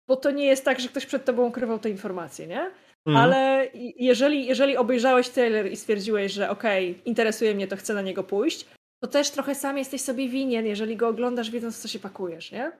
bo 0.08 0.16
to 0.16 0.30
nie 0.30 0.46
jest 0.46 0.64
tak, 0.64 0.80
że 0.80 0.88
ktoś 0.88 1.06
przed 1.06 1.24
tobą 1.24 1.46
ukrywał 1.46 1.78
te 1.78 1.90
informacje, 1.90 2.46
nie? 2.46 2.70
Mhm. 3.06 3.24
Ale 3.24 3.68
jeżeli, 3.96 4.46
jeżeli 4.46 4.76
obejrzałeś 4.76 5.28
trailer 5.28 5.72
i 5.72 5.76
stwierdziłeś, 5.76 6.32
że 6.32 6.50
okej, 6.50 6.90
okay, 6.90 7.02
interesuje 7.04 7.54
mnie, 7.54 7.68
to 7.68 7.76
chcę 7.76 7.94
na 7.94 8.02
niego 8.02 8.24
pójść, 8.24 8.66
to 9.02 9.08
też 9.08 9.30
trochę 9.30 9.54
sam 9.54 9.78
jesteś 9.78 10.00
sobie 10.00 10.28
winien, 10.28 10.66
jeżeli 10.66 10.96
go 10.96 11.08
oglądasz, 11.08 11.50
wiedząc, 11.50 11.78
co 11.78 11.88
się 11.88 11.98
pakujesz, 11.98 12.52
nie? 12.52 12.72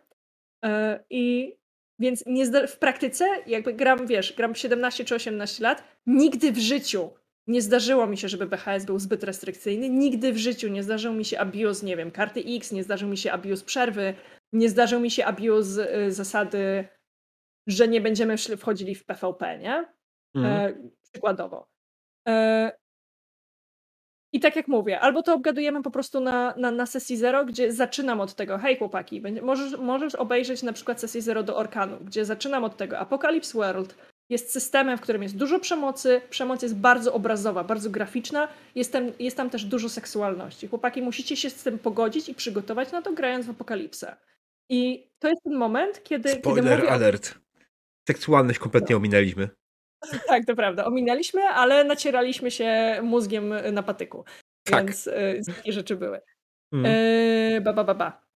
E, 0.64 1.04
I 1.10 1.56
więc 1.98 2.24
nie 2.26 2.66
w 2.66 2.78
praktyce, 2.78 3.26
jakby 3.46 3.72
gram, 3.72 4.06
wiesz, 4.06 4.32
gram 4.32 4.54
17 4.54 5.04
czy 5.04 5.14
18 5.14 5.62
lat, 5.62 5.84
nigdy 6.06 6.52
w 6.52 6.58
życiu 6.58 7.10
nie 7.46 7.62
zdarzyło 7.62 8.06
mi 8.06 8.16
się, 8.16 8.28
żeby 8.28 8.46
BHS 8.46 8.84
był 8.84 8.98
zbyt 8.98 9.24
restrykcyjny, 9.24 9.88
nigdy 9.88 10.32
w 10.32 10.38
życiu 10.38 10.68
nie 10.68 10.82
zdarzył 10.82 11.12
mi 11.12 11.24
się 11.24 11.38
abuse, 11.38 11.86
nie 11.86 11.96
wiem, 11.96 12.10
karty 12.10 12.44
X, 12.46 12.72
nie 12.72 12.84
zdarzył 12.84 13.08
mi 13.08 13.16
się 13.16 13.32
abuse 13.32 13.64
przerwy, 13.64 14.14
nie 14.52 14.68
zdarzył 14.68 15.00
mi 15.00 15.10
się 15.10 15.24
abuse 15.24 15.78
y, 16.06 16.12
zasady, 16.12 16.88
że 17.66 17.88
nie 17.88 18.00
będziemy 18.00 18.36
wchodzili 18.36 18.94
w 18.94 19.04
PvP, 19.04 19.58
nie? 19.58 19.99
Mhm. 20.34 20.54
E, 20.54 20.90
przykładowo. 21.12 21.68
E, 22.28 22.72
I 24.32 24.40
tak 24.40 24.56
jak 24.56 24.68
mówię, 24.68 25.00
albo 25.00 25.22
to 25.22 25.34
obgadujemy 25.34 25.82
po 25.82 25.90
prostu 25.90 26.20
na, 26.20 26.54
na, 26.56 26.70
na 26.70 26.86
sesji 26.86 27.16
zero, 27.16 27.44
gdzie 27.44 27.72
zaczynam 27.72 28.20
od 28.20 28.34
tego, 28.34 28.58
hej 28.58 28.78
chłopaki, 28.78 29.20
będzie, 29.20 29.42
możesz, 29.42 29.78
możesz 29.78 30.14
obejrzeć 30.14 30.62
na 30.62 30.72
przykład 30.72 31.00
sesję 31.00 31.22
zero 31.22 31.42
do 31.42 31.56
Orkanu, 31.56 31.96
gdzie 32.04 32.24
zaczynam 32.24 32.64
od 32.64 32.76
tego, 32.76 32.98
Apocalypse 32.98 33.58
World 33.58 33.94
jest 34.30 34.52
systemem, 34.52 34.98
w 34.98 35.00
którym 35.00 35.22
jest 35.22 35.36
dużo 35.36 35.60
przemocy, 35.60 36.20
przemoc 36.30 36.62
jest 36.62 36.76
bardzo 36.76 37.14
obrazowa, 37.14 37.64
bardzo 37.64 37.90
graficzna, 37.90 38.48
jest 38.74 38.92
tam, 38.92 39.12
jest 39.18 39.36
tam 39.36 39.50
też 39.50 39.64
dużo 39.64 39.88
seksualności. 39.88 40.68
Chłopaki, 40.68 41.02
musicie 41.02 41.36
się 41.36 41.50
z 41.50 41.62
tym 41.62 41.78
pogodzić 41.78 42.28
i 42.28 42.34
przygotować 42.34 42.92
na 42.92 43.02
to, 43.02 43.12
grając 43.12 43.46
w 43.46 43.50
Apokalipsę. 43.50 44.16
I 44.68 45.10
to 45.18 45.28
jest 45.28 45.42
ten 45.42 45.54
moment, 45.54 46.02
kiedy... 46.02 46.28
Spoiler 46.30 46.64
kiedy 46.64 46.76
mówię 46.76 46.90
alert. 46.90 47.34
Seksualność 48.08 48.58
kompletnie 48.58 48.94
no. 48.94 48.96
ominęliśmy. 48.96 49.48
Tak, 50.28 50.44
to 50.44 50.56
prawda. 50.56 50.84
Ominęliśmy, 50.84 51.42
ale 51.42 51.84
nacieraliśmy 51.84 52.50
się 52.50 53.00
mózgiem 53.02 53.54
na 53.72 53.82
patyku. 53.82 54.24
Tak. 54.64 54.84
Więc 54.84 55.06
y, 55.06 55.40
takie 55.56 55.72
rzeczy 55.72 55.96
były. 55.96 56.20
Mm. 56.72 56.86
Y, 56.86 57.60
ba, 57.60 57.72
ba, 57.72 57.84
ba, 57.84 57.94
ba. 57.94 58.30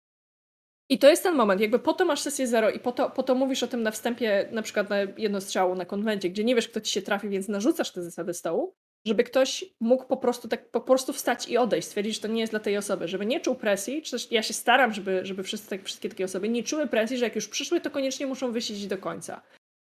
I 0.90 0.98
to 0.98 1.08
jest 1.08 1.22
ten 1.22 1.34
moment, 1.34 1.60
jakby 1.60 1.78
po 1.78 1.92
to 1.92 2.04
masz 2.04 2.20
sesję 2.20 2.46
zero 2.46 2.70
i 2.70 2.80
po 2.80 2.92
to, 2.92 3.10
po 3.10 3.22
to 3.22 3.34
mówisz 3.34 3.62
o 3.62 3.66
tym 3.66 3.82
na 3.82 3.90
wstępie, 3.90 4.48
na 4.52 4.62
przykład 4.62 4.90
na 4.90 4.96
jednostrzału 5.00 5.74
na 5.74 5.84
konwencie, 5.84 6.30
gdzie 6.30 6.44
nie 6.44 6.54
wiesz, 6.54 6.68
kto 6.68 6.80
ci 6.80 6.92
się 6.92 7.02
trafi, 7.02 7.28
więc 7.28 7.48
narzucasz 7.48 7.92
te 7.92 8.02
zasady 8.02 8.34
stołu, 8.34 8.74
żeby 9.06 9.24
ktoś 9.24 9.64
mógł 9.80 10.04
po 10.04 10.16
prostu 10.16 10.48
tak 10.48 10.70
po 10.70 10.80
prostu 10.80 11.12
wstać 11.12 11.48
i 11.48 11.56
odejść, 11.56 11.88
stwierdzić, 11.88 12.14
że 12.14 12.20
to 12.20 12.28
nie 12.28 12.40
jest 12.40 12.52
dla 12.52 12.60
tej 12.60 12.76
osoby, 12.76 13.08
żeby 13.08 13.26
nie 13.26 13.40
czuł 13.40 13.54
presji, 13.54 14.02
czy 14.02 14.10
też 14.10 14.32
ja 14.32 14.42
się 14.42 14.54
staram, 14.54 14.92
żeby, 14.92 15.20
żeby 15.22 15.42
wszyscy, 15.42 15.70
tak, 15.70 15.84
wszystkie 15.84 16.08
takie 16.08 16.24
osoby 16.24 16.48
nie 16.48 16.62
czuły 16.62 16.86
presji, 16.86 17.18
że 17.18 17.24
jak 17.24 17.34
już 17.34 17.48
przyszły, 17.48 17.80
to 17.80 17.90
koniecznie 17.90 18.26
muszą 18.26 18.52
wysiedzieć 18.52 18.86
do 18.86 18.98
końca. 18.98 19.42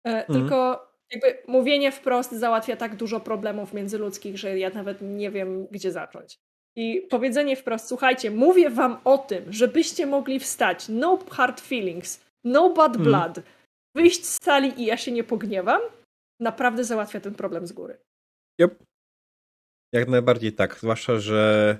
E, 0.07 0.09
mm. 0.09 0.25
Tylko 0.27 0.87
jakby 1.11 1.37
mówienie 1.47 1.91
wprost 1.91 2.31
załatwia 2.31 2.75
tak 2.75 2.95
dużo 2.95 3.19
problemów 3.19 3.73
międzyludzkich, 3.73 4.37
że 4.37 4.59
ja 4.59 4.69
nawet 4.69 4.97
nie 5.01 5.31
wiem, 5.31 5.67
gdzie 5.71 5.91
zacząć. 5.91 6.39
I 6.77 7.07
powiedzenie 7.09 7.55
wprost, 7.55 7.87
słuchajcie, 7.87 8.31
mówię 8.31 8.69
wam 8.69 8.97
o 9.03 9.17
tym, 9.17 9.53
żebyście 9.53 10.05
mogli 10.05 10.39
wstać, 10.39 10.85
no 10.89 11.19
hard 11.31 11.61
feelings, 11.61 12.25
no 12.43 12.73
bad 12.73 12.91
hmm. 12.91 13.03
blood, 13.03 13.35
hmm. 13.35 13.53
wyjść 13.95 14.25
z 14.25 14.43
sali 14.43 14.81
i 14.81 14.85
ja 14.85 14.97
się 14.97 15.11
nie 15.11 15.23
pogniewam, 15.23 15.81
naprawdę 16.39 16.83
załatwia 16.83 17.19
ten 17.19 17.35
problem 17.35 17.67
z 17.67 17.71
góry. 17.71 17.97
Yep. 18.61 18.83
Jak 19.93 20.07
najbardziej 20.07 20.53
tak, 20.53 20.79
zwłaszcza, 20.79 21.19
że 21.19 21.77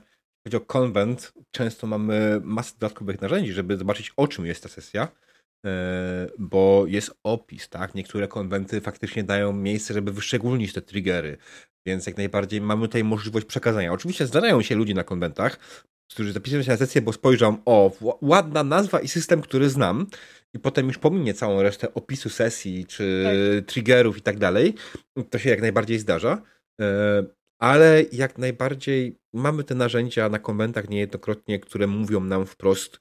chodzi 0.47 0.57
o 0.57 0.61
konwent, 0.61 1.34
często 1.51 1.88
mamy 1.88 2.41
masę 2.43 2.73
dodatkowych 2.80 3.21
narzędzi, 3.21 3.53
żeby 3.53 3.78
zobaczyć 3.78 4.13
o 4.17 4.28
czym 4.28 4.45
jest 4.45 4.63
ta 4.63 4.69
sesja 4.69 5.07
bo 6.39 6.86
jest 6.88 7.11
opis, 7.24 7.70
tak? 7.70 7.95
Niektóre 7.95 8.28
konwenty 8.28 8.82
faktycznie 8.82 9.24
dają 9.24 9.53
miejsce, 9.53 9.93
żeby 9.93 10.11
wyszczególnić 10.11 10.74
te 10.74 10.82
triggery, 10.82 11.38
więc 11.86 12.07
jak 12.07 12.18
najbardziej 12.18 12.61
mamy 12.61 12.88
tutaj 12.88 13.03
możliwość 13.03 13.45
przekazania. 13.45 13.93
Oczywiście 13.93 14.28
zdarzają 14.28 14.61
się 14.61 14.76
ludzie 14.76 14.93
na 14.93 15.03
konwentach, 15.03 15.59
którzy 16.11 16.34
zapisują 16.34 16.63
się 16.63 16.72
na 16.72 16.78
sesję, 16.78 17.01
bo 17.01 17.13
spojrzą, 17.13 17.57
o, 17.66 17.91
ładna 18.22 18.63
nazwa 18.63 18.99
i 18.99 19.07
system, 19.07 19.41
który 19.41 19.70
znam, 19.70 20.07
i 20.53 20.59
potem 20.59 20.88
już 20.88 20.97
pominie 20.97 21.34
całą 21.34 21.61
resztę 21.61 21.93
opisu 21.93 22.30
sesji, 22.30 22.86
czy 22.86 23.24
tak. 23.24 23.66
triggerów 23.66 24.18
i 24.18 24.22
tak 24.22 24.38
dalej. 24.38 24.74
To 25.30 25.39
się 25.39 25.49
jak 25.49 25.61
najbardziej 25.61 25.99
zdarza. 25.99 26.41
E, 26.82 27.26
ale 27.59 28.03
jak 28.11 28.38
najbardziej 28.38 29.20
mamy 29.34 29.63
te 29.63 29.76
narzędzia 29.76 30.30
na 30.30 30.39
konwentach 30.39 30.89
niejednokrotnie, 30.89 31.59
które 31.59 31.88
mówią 31.88 32.20
nam 32.20 32.45
wprost, 32.45 32.99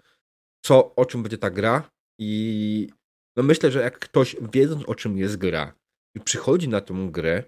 co, 0.64 0.94
o 0.94 1.06
czym 1.06 1.22
będzie 1.22 1.38
ta 1.38 1.50
gra 1.50 1.90
i 2.18 2.88
no 3.36 3.42
myślę, 3.42 3.70
że 3.70 3.80
jak 3.80 3.98
ktoś 3.98 4.36
wiedząc 4.52 4.88
o 4.88 4.94
czym 4.94 5.18
jest 5.18 5.36
gra 5.36 5.74
i 6.16 6.20
przychodzi 6.20 6.68
na 6.68 6.80
tą 6.80 7.10
grę 7.10 7.44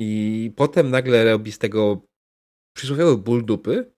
i 0.00 0.52
potem 0.56 0.90
nagle 0.90 1.24
robi 1.24 1.52
z 1.52 1.58
tego 1.58 2.06
przysłowiowy 2.76 3.22
ból 3.22 3.44
dupy, 3.44 3.92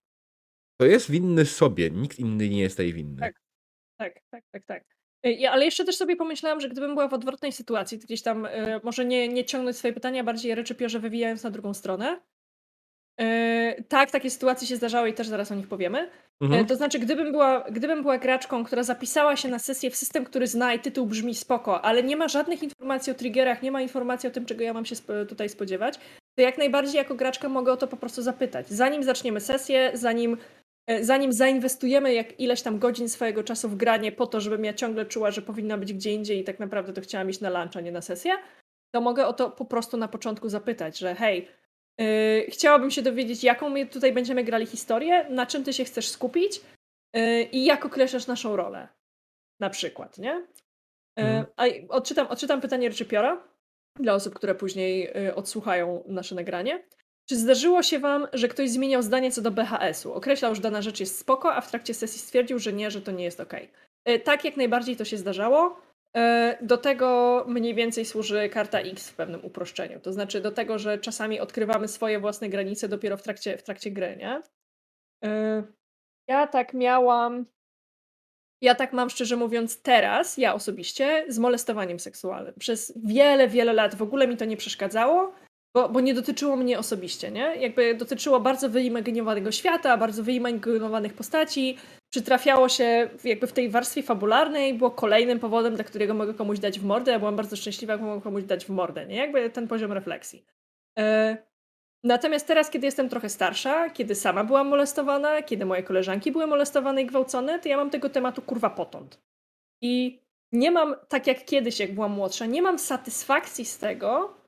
to 0.80 0.86
jest 0.86 1.10
winny 1.10 1.46
sobie, 1.46 1.90
nikt 1.90 2.18
inny 2.18 2.48
nie 2.48 2.60
jest 2.60 2.76
tej 2.76 2.92
winny. 2.92 3.20
Tak, 3.20 3.40
tak, 3.98 4.20
tak, 4.30 4.44
tak. 4.52 4.64
tak. 4.64 4.84
Ja, 5.24 5.52
ale 5.52 5.64
jeszcze 5.64 5.84
też 5.84 5.96
sobie 5.96 6.16
pomyślałam, 6.16 6.60
że 6.60 6.68
gdybym 6.68 6.94
była 6.94 7.08
w 7.08 7.14
odwrotnej 7.14 7.52
sytuacji, 7.52 7.98
gdzieś 7.98 8.22
tam 8.22 8.46
y, 8.46 8.80
może 8.82 9.04
nie, 9.04 9.28
nie 9.28 9.44
ciągnąć 9.44 9.76
swoje 9.76 9.94
pytania, 9.94 10.24
bardziej 10.24 10.54
reczypiorze 10.54 11.00
wywijając 11.00 11.42
na 11.42 11.50
drugą 11.50 11.74
stronę. 11.74 12.20
Y, 13.20 13.84
tak, 13.88 14.10
takie 14.10 14.30
sytuacje 14.30 14.68
się 14.68 14.76
zdarzały 14.76 15.08
i 15.08 15.14
też 15.14 15.28
zaraz 15.28 15.52
o 15.52 15.54
nich 15.54 15.68
powiemy. 15.68 16.10
Mhm. 16.40 16.66
To 16.66 16.76
znaczy, 16.76 16.98
gdybym 16.98 17.32
była, 17.32 17.64
gdybym 17.70 18.02
była 18.02 18.18
graczką, 18.18 18.64
która 18.64 18.82
zapisała 18.82 19.36
się 19.36 19.48
na 19.48 19.58
sesję 19.58 19.90
w 19.90 19.96
system, 19.96 20.24
który 20.24 20.46
zna 20.46 20.74
i 20.74 20.78
tytuł 20.78 21.06
brzmi 21.06 21.34
spoko, 21.34 21.84
ale 21.84 22.02
nie 22.02 22.16
ma 22.16 22.28
żadnych 22.28 22.62
informacji 22.62 23.12
o 23.12 23.14
triggerach, 23.14 23.62
nie 23.62 23.72
ma 23.72 23.82
informacji 23.82 24.28
o 24.28 24.32
tym, 24.32 24.46
czego 24.46 24.62
ja 24.62 24.72
mam 24.72 24.84
się 24.84 24.92
sp 25.02 25.08
tutaj 25.28 25.48
spodziewać, 25.48 25.98
to 26.38 26.42
jak 26.42 26.58
najbardziej 26.58 26.96
jako 26.96 27.14
graczka 27.14 27.48
mogę 27.48 27.72
o 27.72 27.76
to 27.76 27.86
po 27.86 27.96
prostu 27.96 28.22
zapytać. 28.22 28.68
Zanim 28.68 29.02
zaczniemy 29.02 29.40
sesję, 29.40 29.90
zanim 29.94 30.36
E, 30.86 31.04
zanim 31.04 31.32
zainwestujemy 31.32 32.14
jak 32.14 32.40
ileś 32.40 32.62
tam 32.62 32.78
godzin 32.78 33.08
swojego 33.08 33.44
czasu 33.44 33.68
w 33.68 33.76
granie 33.76 34.12
po 34.12 34.26
to, 34.26 34.40
żebym 34.40 34.64
ja 34.64 34.74
ciągle 34.74 35.06
czuła, 35.06 35.30
że 35.30 35.42
powinna 35.42 35.78
być 35.78 35.92
gdzie 35.92 36.12
indziej 36.12 36.38
i 36.38 36.44
tak 36.44 36.60
naprawdę 36.60 36.92
to 36.92 37.00
chciałam 37.00 37.30
iść 37.30 37.40
na 37.40 37.50
lunch, 37.50 37.76
a 37.76 37.80
nie 37.80 37.92
na 37.92 38.00
sesję, 38.00 38.32
to 38.94 39.00
mogę 39.00 39.26
o 39.26 39.32
to 39.32 39.50
po 39.50 39.64
prostu 39.64 39.96
na 39.96 40.08
początku 40.08 40.48
zapytać, 40.48 40.98
że 40.98 41.14
hej, 41.14 41.48
yy, 41.98 42.46
chciałabym 42.48 42.90
się 42.90 43.02
dowiedzieć, 43.02 43.44
jaką 43.44 43.68
my 43.68 43.86
tutaj 43.86 44.12
będziemy 44.12 44.44
grali 44.44 44.66
historię, 44.66 45.26
na 45.30 45.46
czym 45.46 45.64
ty 45.64 45.72
się 45.72 45.84
chcesz 45.84 46.08
skupić 46.08 46.60
yy, 47.14 47.42
i 47.42 47.64
jak 47.64 47.84
określasz 47.84 48.26
naszą 48.26 48.56
rolę. 48.56 48.88
Na 49.60 49.70
przykład, 49.70 50.18
nie? 50.18 50.46
Yy, 51.16 51.24
mhm. 51.24 51.46
A 51.56 51.64
odczytam, 51.88 52.26
odczytam 52.26 52.60
pytanie 52.60 52.88
Ryczypiora 52.88 53.48
dla 53.98 54.14
osób, 54.14 54.34
które 54.34 54.54
później 54.54 55.12
odsłuchają 55.34 56.04
nasze 56.06 56.34
nagranie. 56.34 56.84
Czy 57.28 57.36
zdarzyło 57.36 57.82
się 57.82 57.98
wam, 57.98 58.26
że 58.32 58.48
ktoś 58.48 58.70
zmieniał 58.70 59.02
zdanie 59.02 59.32
co 59.32 59.42
do 59.42 59.50
BHS-u? 59.50 60.12
Określał, 60.12 60.54
że 60.54 60.60
dana 60.60 60.82
rzecz 60.82 61.00
jest 61.00 61.18
spoko, 61.18 61.54
a 61.54 61.60
w 61.60 61.70
trakcie 61.70 61.94
sesji 61.94 62.20
stwierdził, 62.20 62.58
że 62.58 62.72
nie, 62.72 62.90
że 62.90 63.02
to 63.02 63.12
nie 63.12 63.24
jest 63.24 63.40
ok. 63.40 63.52
Tak, 64.24 64.44
jak 64.44 64.56
najbardziej 64.56 64.96
to 64.96 65.04
się 65.04 65.16
zdarzało. 65.16 65.80
E, 66.16 66.58
do 66.62 66.78
tego 66.78 67.44
mniej 67.48 67.74
więcej 67.74 68.04
służy 68.04 68.48
karta 68.48 68.80
X 68.80 69.10
w 69.10 69.14
pewnym 69.14 69.44
uproszczeniu. 69.44 70.00
To 70.00 70.12
znaczy 70.12 70.40
do 70.40 70.52
tego, 70.52 70.78
że 70.78 70.98
czasami 70.98 71.40
odkrywamy 71.40 71.88
swoje 71.88 72.20
własne 72.20 72.48
granice 72.48 72.88
dopiero 72.88 73.16
w 73.16 73.22
trakcie, 73.22 73.58
w 73.58 73.62
trakcie 73.62 73.90
gry, 73.90 74.16
nie? 74.16 74.42
E, 75.24 75.62
ja 76.28 76.46
tak 76.46 76.74
miałam. 76.74 77.46
Ja 78.62 78.74
tak 78.74 78.92
mam 78.92 79.10
szczerze 79.10 79.36
mówiąc 79.36 79.82
teraz, 79.82 80.38
ja 80.38 80.54
osobiście, 80.54 81.24
z 81.28 81.38
molestowaniem 81.38 82.00
seksualnym. 82.00 82.54
Przez 82.58 82.92
wiele, 83.04 83.48
wiele 83.48 83.72
lat 83.72 83.94
w 83.94 84.02
ogóle 84.02 84.28
mi 84.28 84.36
to 84.36 84.44
nie 84.44 84.56
przeszkadzało 84.56 85.34
bo, 85.74 85.88
bo 85.88 86.00
nie 86.00 86.14
dotyczyło 86.14 86.56
mnie 86.56 86.78
osobiście, 86.78 87.30
nie? 87.30 87.56
Jakby 87.56 87.94
dotyczyło 87.94 88.40
bardzo 88.40 88.68
wyimaginowanego 88.68 89.52
świata, 89.52 89.96
bardzo 89.96 90.22
wyimaginowanych 90.22 91.14
postaci, 91.14 91.78
przytrafiało 92.10 92.68
się 92.68 93.10
jakby 93.24 93.46
w 93.46 93.52
tej 93.52 93.68
warstwie 93.68 94.02
fabularnej, 94.02 94.74
było 94.74 94.90
kolejnym 94.90 95.38
powodem, 95.38 95.74
dla 95.74 95.84
którego 95.84 96.14
mogę 96.14 96.34
komuś 96.34 96.58
dać 96.58 96.80
w 96.80 96.84
mordę, 96.84 97.12
ja 97.12 97.18
byłam 97.18 97.36
bardzo 97.36 97.56
szczęśliwa, 97.56 97.92
jak 97.92 98.02
mogę 98.02 98.22
komuś 98.22 98.44
dać 98.44 98.64
w 98.64 98.68
mordę, 98.68 99.06
nie? 99.06 99.16
Jakby 99.16 99.50
ten 99.50 99.68
poziom 99.68 99.92
refleksji. 99.92 100.44
E, 100.98 101.36
natomiast 102.04 102.46
teraz, 102.46 102.70
kiedy 102.70 102.86
jestem 102.86 103.08
trochę 103.08 103.28
starsza, 103.28 103.90
kiedy 103.90 104.14
sama 104.14 104.44
byłam 104.44 104.68
molestowana, 104.68 105.42
kiedy 105.42 105.66
moje 105.66 105.82
koleżanki 105.82 106.32
były 106.32 106.46
molestowane 106.46 107.02
i 107.02 107.06
gwałcone, 107.06 107.58
to 107.58 107.68
ja 107.68 107.76
mam 107.76 107.90
tego 107.90 108.10
tematu 108.10 108.42
kurwa 108.42 108.70
potąd. 108.70 109.20
I 109.82 110.20
nie 110.52 110.70
mam, 110.70 110.94
tak 111.08 111.26
jak 111.26 111.44
kiedyś, 111.44 111.80
jak 111.80 111.94
byłam 111.94 112.12
młodsza, 112.12 112.46
nie 112.46 112.62
mam 112.62 112.78
satysfakcji 112.78 113.64
z 113.64 113.78
tego, 113.78 114.43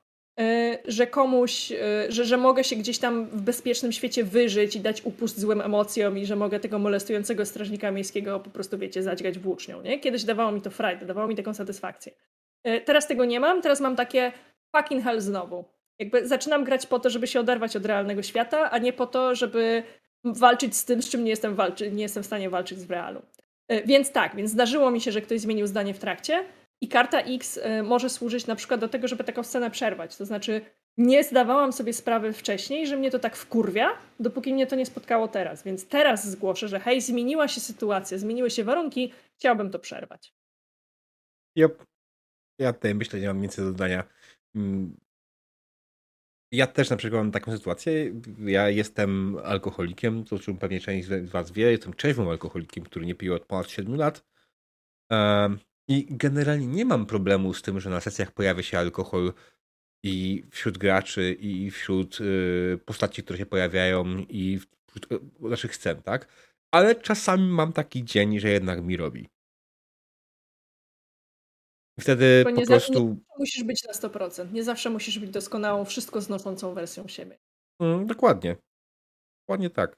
że 0.87 1.07
komuś, 1.07 1.71
e, 1.71 1.77
że, 2.09 2.25
że 2.25 2.37
mogę 2.37 2.63
się 2.63 2.75
gdzieś 2.75 2.99
tam 2.99 3.25
w 3.25 3.41
bezpiecznym 3.41 3.91
świecie 3.91 4.23
wyżyć 4.23 4.75
i 4.75 4.79
dać 4.79 5.01
upust 5.05 5.39
złym 5.39 5.61
emocjom 5.61 6.17
i 6.17 6.25
że 6.25 6.35
mogę 6.35 6.59
tego 6.59 6.79
molestującego 6.79 7.45
strażnika 7.45 7.91
miejskiego 7.91 8.39
po 8.39 8.49
prostu, 8.49 8.77
wiecie, 8.77 9.03
zadźgać 9.03 9.39
włócznią, 9.39 9.81
nie? 9.81 9.99
Kiedyś 9.99 10.23
dawało 10.23 10.51
mi 10.51 10.61
to 10.61 10.69
frajdę, 10.69 11.05
dawało 11.05 11.27
mi 11.27 11.35
taką 11.35 11.53
satysfakcję. 11.53 12.11
E, 12.63 12.81
teraz 12.81 13.07
tego 13.07 13.25
nie 13.25 13.39
mam, 13.39 13.61
teraz 13.61 13.81
mam 13.81 13.95
takie 13.95 14.31
fucking 14.75 15.03
hell 15.03 15.21
znowu. 15.21 15.65
Jakby 15.99 16.27
zaczynam 16.27 16.63
grać 16.63 16.85
po 16.85 16.99
to, 16.99 17.09
żeby 17.09 17.27
się 17.27 17.39
oderwać 17.39 17.75
od 17.75 17.85
realnego 17.85 18.23
świata, 18.23 18.71
a 18.71 18.77
nie 18.77 18.93
po 18.93 19.07
to, 19.07 19.35
żeby 19.35 19.83
walczyć 20.23 20.75
z 20.75 20.85
tym, 20.85 21.01
z 21.01 21.09
czym 21.09 21.23
nie 21.23 21.29
jestem, 21.29 21.55
walczy, 21.55 21.91
nie 21.91 22.03
jestem 22.03 22.23
w 22.23 22.25
stanie 22.25 22.49
walczyć 22.49 22.79
w 22.79 22.91
realu. 22.91 23.21
Więc 23.85 24.11
tak, 24.11 24.35
więc 24.35 24.51
zdarzyło 24.51 24.91
mi 24.91 25.01
się, 25.01 25.11
że 25.11 25.21
ktoś 25.21 25.39
zmienił 25.39 25.67
zdanie 25.67 25.93
w 25.93 25.99
trakcie, 25.99 26.43
i 26.81 26.87
karta 26.87 27.21
X 27.21 27.57
y, 27.57 27.83
może 27.83 28.09
służyć 28.09 28.47
na 28.47 28.55
przykład 28.55 28.79
do 28.79 28.87
tego, 28.87 29.07
żeby 29.07 29.23
taką 29.23 29.43
scenę 29.43 29.71
przerwać. 29.71 30.17
To 30.17 30.25
znaczy, 30.25 30.61
nie 30.97 31.23
zdawałam 31.23 31.73
sobie 31.73 31.93
sprawy 31.93 32.33
wcześniej, 32.33 32.87
że 32.87 32.97
mnie 32.97 33.11
to 33.11 33.19
tak 33.19 33.35
wkurwia, 33.35 33.89
dopóki 34.19 34.53
mnie 34.53 34.67
to 34.67 34.75
nie 34.75 34.85
spotkało 34.85 35.27
teraz. 35.27 35.63
Więc 35.63 35.87
teraz 35.87 36.29
zgłoszę, 36.29 36.67
że 36.67 36.79
hej, 36.79 37.01
zmieniła 37.01 37.47
się 37.47 37.61
sytuacja, 37.61 38.17
zmieniły 38.17 38.49
się 38.49 38.63
warunki, 38.63 39.13
chciałbym 39.35 39.71
to 39.71 39.79
przerwać. 39.79 40.33
Yep. 41.59 41.85
Ja 42.59 42.73
tutaj 42.73 42.95
myślę, 42.95 43.19
nie 43.19 43.27
mam 43.27 43.41
nic 43.41 43.55
do 43.55 43.63
dodania. 43.63 44.03
Mm. 44.55 44.97
Ja 46.51 46.67
też 46.67 46.89
na 46.89 46.97
przykład 46.97 47.23
mam 47.23 47.31
taką 47.31 47.51
sytuację. 47.51 48.21
Ja 48.45 48.69
jestem 48.69 49.37
alkoholikiem, 49.43 50.23
to 50.23 50.39
czym 50.39 50.57
pewnie 50.57 50.79
część 50.79 51.07
z 51.07 51.29
Was 51.29 51.51
wie. 51.51 51.71
Jestem 51.71 51.93
trzeźwym 51.93 52.27
alkoholikiem, 52.27 52.83
który 52.83 53.05
nie 53.05 53.15
pił 53.15 53.33
od 53.33 53.45
ponad 53.45 53.69
7 53.69 53.95
lat. 53.95 54.25
I 55.87 56.05
generalnie 56.09 56.67
nie 56.67 56.85
mam 56.85 57.05
problemu 57.05 57.53
z 57.53 57.61
tym, 57.61 57.79
że 57.79 57.89
na 57.89 58.01
sesjach 58.01 58.31
pojawia 58.31 58.63
się 58.63 58.79
alkohol 58.79 59.33
i 60.03 60.43
wśród 60.51 60.77
graczy, 60.77 61.33
i 61.39 61.71
wśród 61.71 62.21
y, 62.21 62.79
postaci, 62.85 63.23
które 63.23 63.39
się 63.39 63.45
pojawiają, 63.45 64.05
i 64.17 64.59
wśród 64.87 65.11
y, 65.11 65.19
naszych 65.39 65.75
scen, 65.75 66.01
tak? 66.01 66.27
Ale 66.71 66.95
czasami 66.95 67.49
mam 67.49 67.73
taki 67.73 68.05
dzień, 68.05 68.39
że 68.39 68.49
jednak 68.49 68.83
mi 68.83 68.97
robi. 68.97 69.29
I 71.97 72.01
wtedy 72.01 72.43
Bo 72.45 72.61
po 72.61 72.65
prostu. 72.65 73.09
Nie 73.09 73.37
musisz 73.39 73.63
być 73.63 73.83
na 73.83 73.93
100%. 73.93 74.53
Nie 74.53 74.63
zawsze 74.63 74.89
musisz 74.89 75.19
być 75.19 75.29
doskonałą, 75.29 75.85
wszystko 75.85 76.21
znoszącą 76.21 76.73
wersją 76.73 77.07
siebie. 77.07 77.37
Mm, 77.79 78.07
dokładnie. 78.07 78.55
Dokładnie 79.41 79.69
tak. 79.69 79.97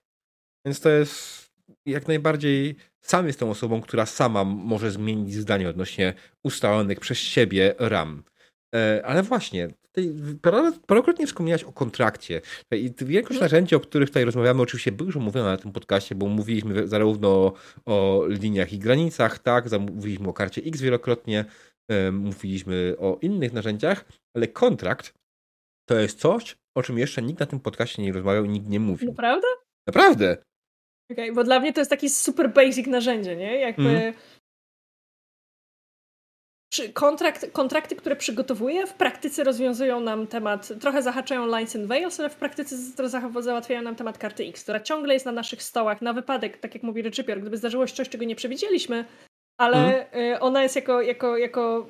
Więc 0.66 0.80
to 0.80 0.90
jest 0.90 1.49
jak 1.86 2.08
najbardziej 2.08 2.76
sam 3.02 3.28
jestem 3.28 3.50
osobą, 3.50 3.82
która 3.82 4.06
sama 4.06 4.44
może 4.44 4.92
zmienić 4.92 5.34
zdanie 5.34 5.70
odnośnie 5.70 6.14
ustalonych 6.44 7.00
przez 7.00 7.18
siebie 7.18 7.76
ram. 7.80 8.24
E, 8.76 9.02
ale 9.06 9.24
właśnie, 9.24 9.70
tutaj 9.82 10.14
parokrotnie 10.88 11.28
wspomniałeś 11.28 11.64
o 11.64 11.72
kontrakcie. 11.72 12.42
I 12.72 12.94
większość 12.98 13.40
hmm. 13.40 13.42
narzędzi, 13.42 13.76
o 13.76 13.80
których 13.80 14.10
tutaj 14.10 14.26
rozmawiamy, 14.26 14.62
oczywiście 14.62 14.92
były 14.92 15.08
już 15.08 15.18
omówione 15.18 15.50
na 15.50 15.58
tym 15.58 15.72
podcaście, 15.72 16.16
bo 16.16 16.28
mówiliśmy 16.28 16.88
zarówno 16.88 17.30
o, 17.30 17.54
o 17.86 18.26
liniach 18.28 18.74
i 18.74 18.80
granicach, 18.80 19.40
tak, 19.40 19.66
mówiliśmy 19.80 20.28
o 20.28 20.34
karcie 20.34 20.62
X 20.66 20.82
wielokrotnie, 20.82 21.46
e, 21.92 22.12
mówiliśmy 22.12 22.96
o 23.00 23.18
innych 23.22 23.54
narzędziach, 23.54 24.06
ale 24.36 24.48
kontrakt 24.48 25.14
to 25.90 26.00
jest 26.00 26.20
coś, 26.20 26.58
o 26.78 26.84
czym 26.84 26.98
jeszcze 26.98 27.22
nikt 27.22 27.40
na 27.40 27.46
tym 27.46 27.60
podcaście 27.60 28.02
nie 28.02 28.14
rozmawiał 28.14 28.46
i 28.46 28.50
nikt 28.50 28.68
nie 28.68 28.80
mówił. 28.80 29.10
Naprawdę? 29.10 29.48
Naprawdę. 29.88 30.38
Okay, 31.12 31.34
bo 31.34 31.44
dla 31.44 31.60
mnie 31.60 31.74
to 31.74 31.82
jest 31.82 31.92
taki 31.92 32.10
super 32.10 32.54
basic 32.54 32.88
narzędzie, 32.88 33.36
nie? 33.36 33.60
Jakby 33.60 33.90
mm. 33.90 34.14
kontrakt, 36.94 37.52
kontrakty, 37.52 37.96
które 37.96 38.16
przygotowuję, 38.16 38.88
w 38.88 38.94
praktyce 38.94 39.44
rozwiązują 39.44 40.00
nam 40.00 40.28
temat, 40.28 40.80
trochę 40.80 41.02
zahaczają 41.02 41.46
lines 41.46 41.76
and 41.76 41.86
veils, 41.86 42.20
ale 42.20 42.30
w 42.30 42.36
praktyce 42.36 42.76
załatwiają 43.42 43.82
nam 43.82 43.96
temat 43.96 44.18
karty 44.18 44.44
X, 44.44 44.64
która 44.64 44.80
ciągle 44.80 45.14
jest 45.14 45.26
na 45.26 45.32
naszych 45.32 45.64
stołach 45.64 46.02
na 46.02 46.14
wypadek, 46.14 46.58
tak 46.58 46.74
jak 46.74 46.84
mówi 46.84 47.02
Ryczypior, 47.02 47.42
gdyby 47.42 47.58
zdarzyło 47.58 47.88
się 47.88 47.96
coś, 47.96 48.10
czego 48.10 48.26
nie 48.26 48.36
przewidzieliśmy, 48.36 49.06
ale 49.58 50.10
mm. 50.12 50.38
ona 50.42 50.64
jest 50.64 50.76
jako, 50.76 51.02
jako, 51.02 51.38
jako 51.38 51.88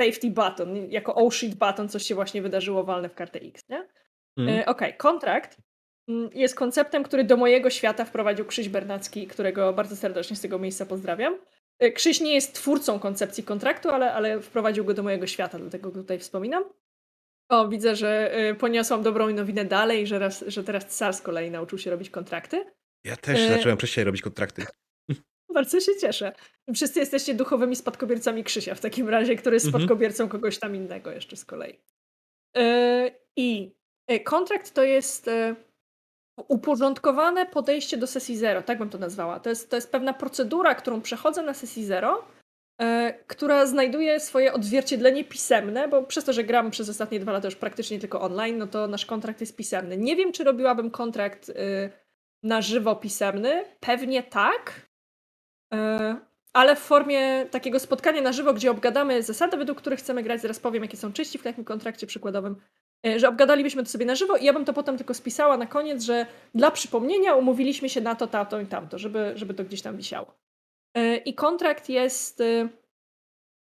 safety 0.00 0.30
button, 0.30 0.76
jako 0.90 1.14
oh 1.14 1.36
shit 1.36 1.54
button, 1.54 1.88
coś 1.88 2.02
się 2.02 2.14
właśnie 2.14 2.42
wydarzyło 2.42 2.84
walne 2.84 3.08
w 3.08 3.14
kartę 3.14 3.38
X, 3.40 3.68
nie? 3.68 3.88
Mm. 4.38 4.54
Okej, 4.54 4.66
okay, 4.66 4.92
kontrakt 4.92 5.69
jest 6.34 6.54
konceptem, 6.54 7.02
który 7.02 7.24
do 7.24 7.36
mojego 7.36 7.70
świata 7.70 8.04
wprowadził 8.04 8.44
Krzyś 8.44 8.68
Bernacki, 8.68 9.26
którego 9.26 9.72
bardzo 9.72 9.96
serdecznie 9.96 10.36
z 10.36 10.40
tego 10.40 10.58
miejsca 10.58 10.86
pozdrawiam. 10.86 11.38
E, 11.78 11.92
Krzyś 11.92 12.20
nie 12.20 12.34
jest 12.34 12.54
twórcą 12.54 12.98
koncepcji 12.98 13.44
kontraktu, 13.44 13.90
ale, 13.90 14.12
ale 14.12 14.40
wprowadził 14.40 14.84
go 14.84 14.94
do 14.94 15.02
mojego 15.02 15.26
świata, 15.26 15.58
dlatego 15.58 15.90
go 15.90 16.00
tutaj 16.00 16.18
wspominam. 16.18 16.64
O, 17.48 17.68
widzę, 17.68 17.96
że 17.96 18.32
e, 18.32 18.54
poniosłam 18.54 19.02
dobrą 19.02 19.30
nowinę 19.30 19.64
dalej, 19.64 20.06
że, 20.06 20.18
raz, 20.18 20.44
że 20.46 20.64
teraz 20.64 20.86
Car 20.86 21.14
z 21.14 21.20
kolei 21.20 21.50
nauczył 21.50 21.78
się 21.78 21.90
robić 21.90 22.10
kontrakty. 22.10 22.64
Ja 23.04 23.16
też 23.16 23.40
e... 23.40 23.48
zacząłem 23.48 23.78
siebie 23.80 24.04
robić 24.04 24.22
kontrakty. 24.22 24.66
Bardzo 25.54 25.80
się 25.80 25.92
cieszę. 26.00 26.32
Wszyscy 26.74 27.00
jesteście 27.00 27.34
duchowymi 27.34 27.76
spadkobiercami 27.76 28.44
Krzysia 28.44 28.74
w 28.74 28.80
takim 28.80 29.08
razie, 29.08 29.36
który 29.36 29.56
jest 29.56 29.66
mhm. 29.66 29.82
spadkobiercą 29.82 30.28
kogoś 30.28 30.58
tam 30.58 30.76
innego 30.76 31.10
jeszcze 31.10 31.36
z 31.36 31.44
kolei. 31.44 31.80
Yy, 32.56 32.62
I 33.36 33.80
E, 34.10 34.20
kontrakt 34.20 34.74
to 34.74 34.84
jest 34.84 35.28
e, 35.28 35.56
uporządkowane 36.48 37.46
podejście 37.46 37.96
do 37.96 38.06
sesji 38.06 38.36
zero, 38.36 38.62
tak 38.62 38.78
bym 38.78 38.90
to 38.90 38.98
nazwała. 38.98 39.40
To 39.40 39.50
jest, 39.50 39.70
to 39.70 39.76
jest 39.76 39.92
pewna 39.92 40.12
procedura, 40.12 40.74
którą 40.74 41.00
przechodzę 41.00 41.42
na 41.42 41.54
sesji 41.54 41.84
zero, 41.84 42.24
e, 42.80 43.14
która 43.26 43.66
znajduje 43.66 44.20
swoje 44.20 44.52
odzwierciedlenie 44.52 45.24
pisemne, 45.24 45.88
bo 45.88 46.02
przez 46.02 46.24
to, 46.24 46.32
że 46.32 46.44
gram 46.44 46.70
przez 46.70 46.88
ostatnie 46.88 47.20
dwa 47.20 47.32
lata 47.32 47.48
już 47.48 47.56
praktycznie 47.56 47.98
tylko 47.98 48.20
online, 48.20 48.58
no 48.58 48.66
to 48.66 48.86
nasz 48.86 49.06
kontrakt 49.06 49.40
jest 49.40 49.56
pisemny. 49.56 49.96
Nie 49.96 50.16
wiem, 50.16 50.32
czy 50.32 50.44
robiłabym 50.44 50.90
kontrakt 50.90 51.48
y, 51.48 51.54
na 52.42 52.62
żywo 52.62 52.96
pisemny. 52.96 53.64
Pewnie 53.80 54.22
tak. 54.22 54.90
Y, 55.74 55.76
ale 56.52 56.76
w 56.76 56.78
formie 56.78 57.46
takiego 57.50 57.80
spotkania 57.80 58.22
na 58.22 58.32
żywo, 58.32 58.54
gdzie 58.54 58.70
obgadamy 58.70 59.22
zasady, 59.22 59.56
według 59.56 59.78
których 59.78 59.98
chcemy 59.98 60.22
grać, 60.22 60.40
zaraz 60.40 60.60
powiem, 60.60 60.82
jakie 60.82 60.96
są 60.96 61.12
czyści 61.12 61.38
w 61.38 61.42
takim 61.42 61.64
kontrakcie 61.64 62.06
przykładowym, 62.06 62.52
e, 62.52 62.89
że 63.16 63.28
obgadalibyśmy 63.28 63.82
to 63.82 63.88
sobie 63.88 64.06
na 64.06 64.14
żywo 64.14 64.36
i 64.36 64.44
ja 64.44 64.52
bym 64.52 64.64
to 64.64 64.72
potem 64.72 64.96
tylko 64.96 65.14
spisała 65.14 65.56
na 65.56 65.66
koniec, 65.66 66.02
że 66.02 66.26
dla 66.54 66.70
przypomnienia 66.70 67.34
umówiliśmy 67.34 67.88
się 67.88 68.00
na 68.00 68.14
to, 68.14 68.26
tamto 68.26 68.60
i 68.60 68.66
tamto, 68.66 68.98
żeby, 68.98 69.32
żeby 69.34 69.54
to 69.54 69.64
gdzieś 69.64 69.82
tam 69.82 69.96
wisiało. 69.96 70.34
E, 70.96 71.16
I 71.16 71.34
kontrakt 71.34 71.88
jest 71.88 72.40
e, 72.40 72.68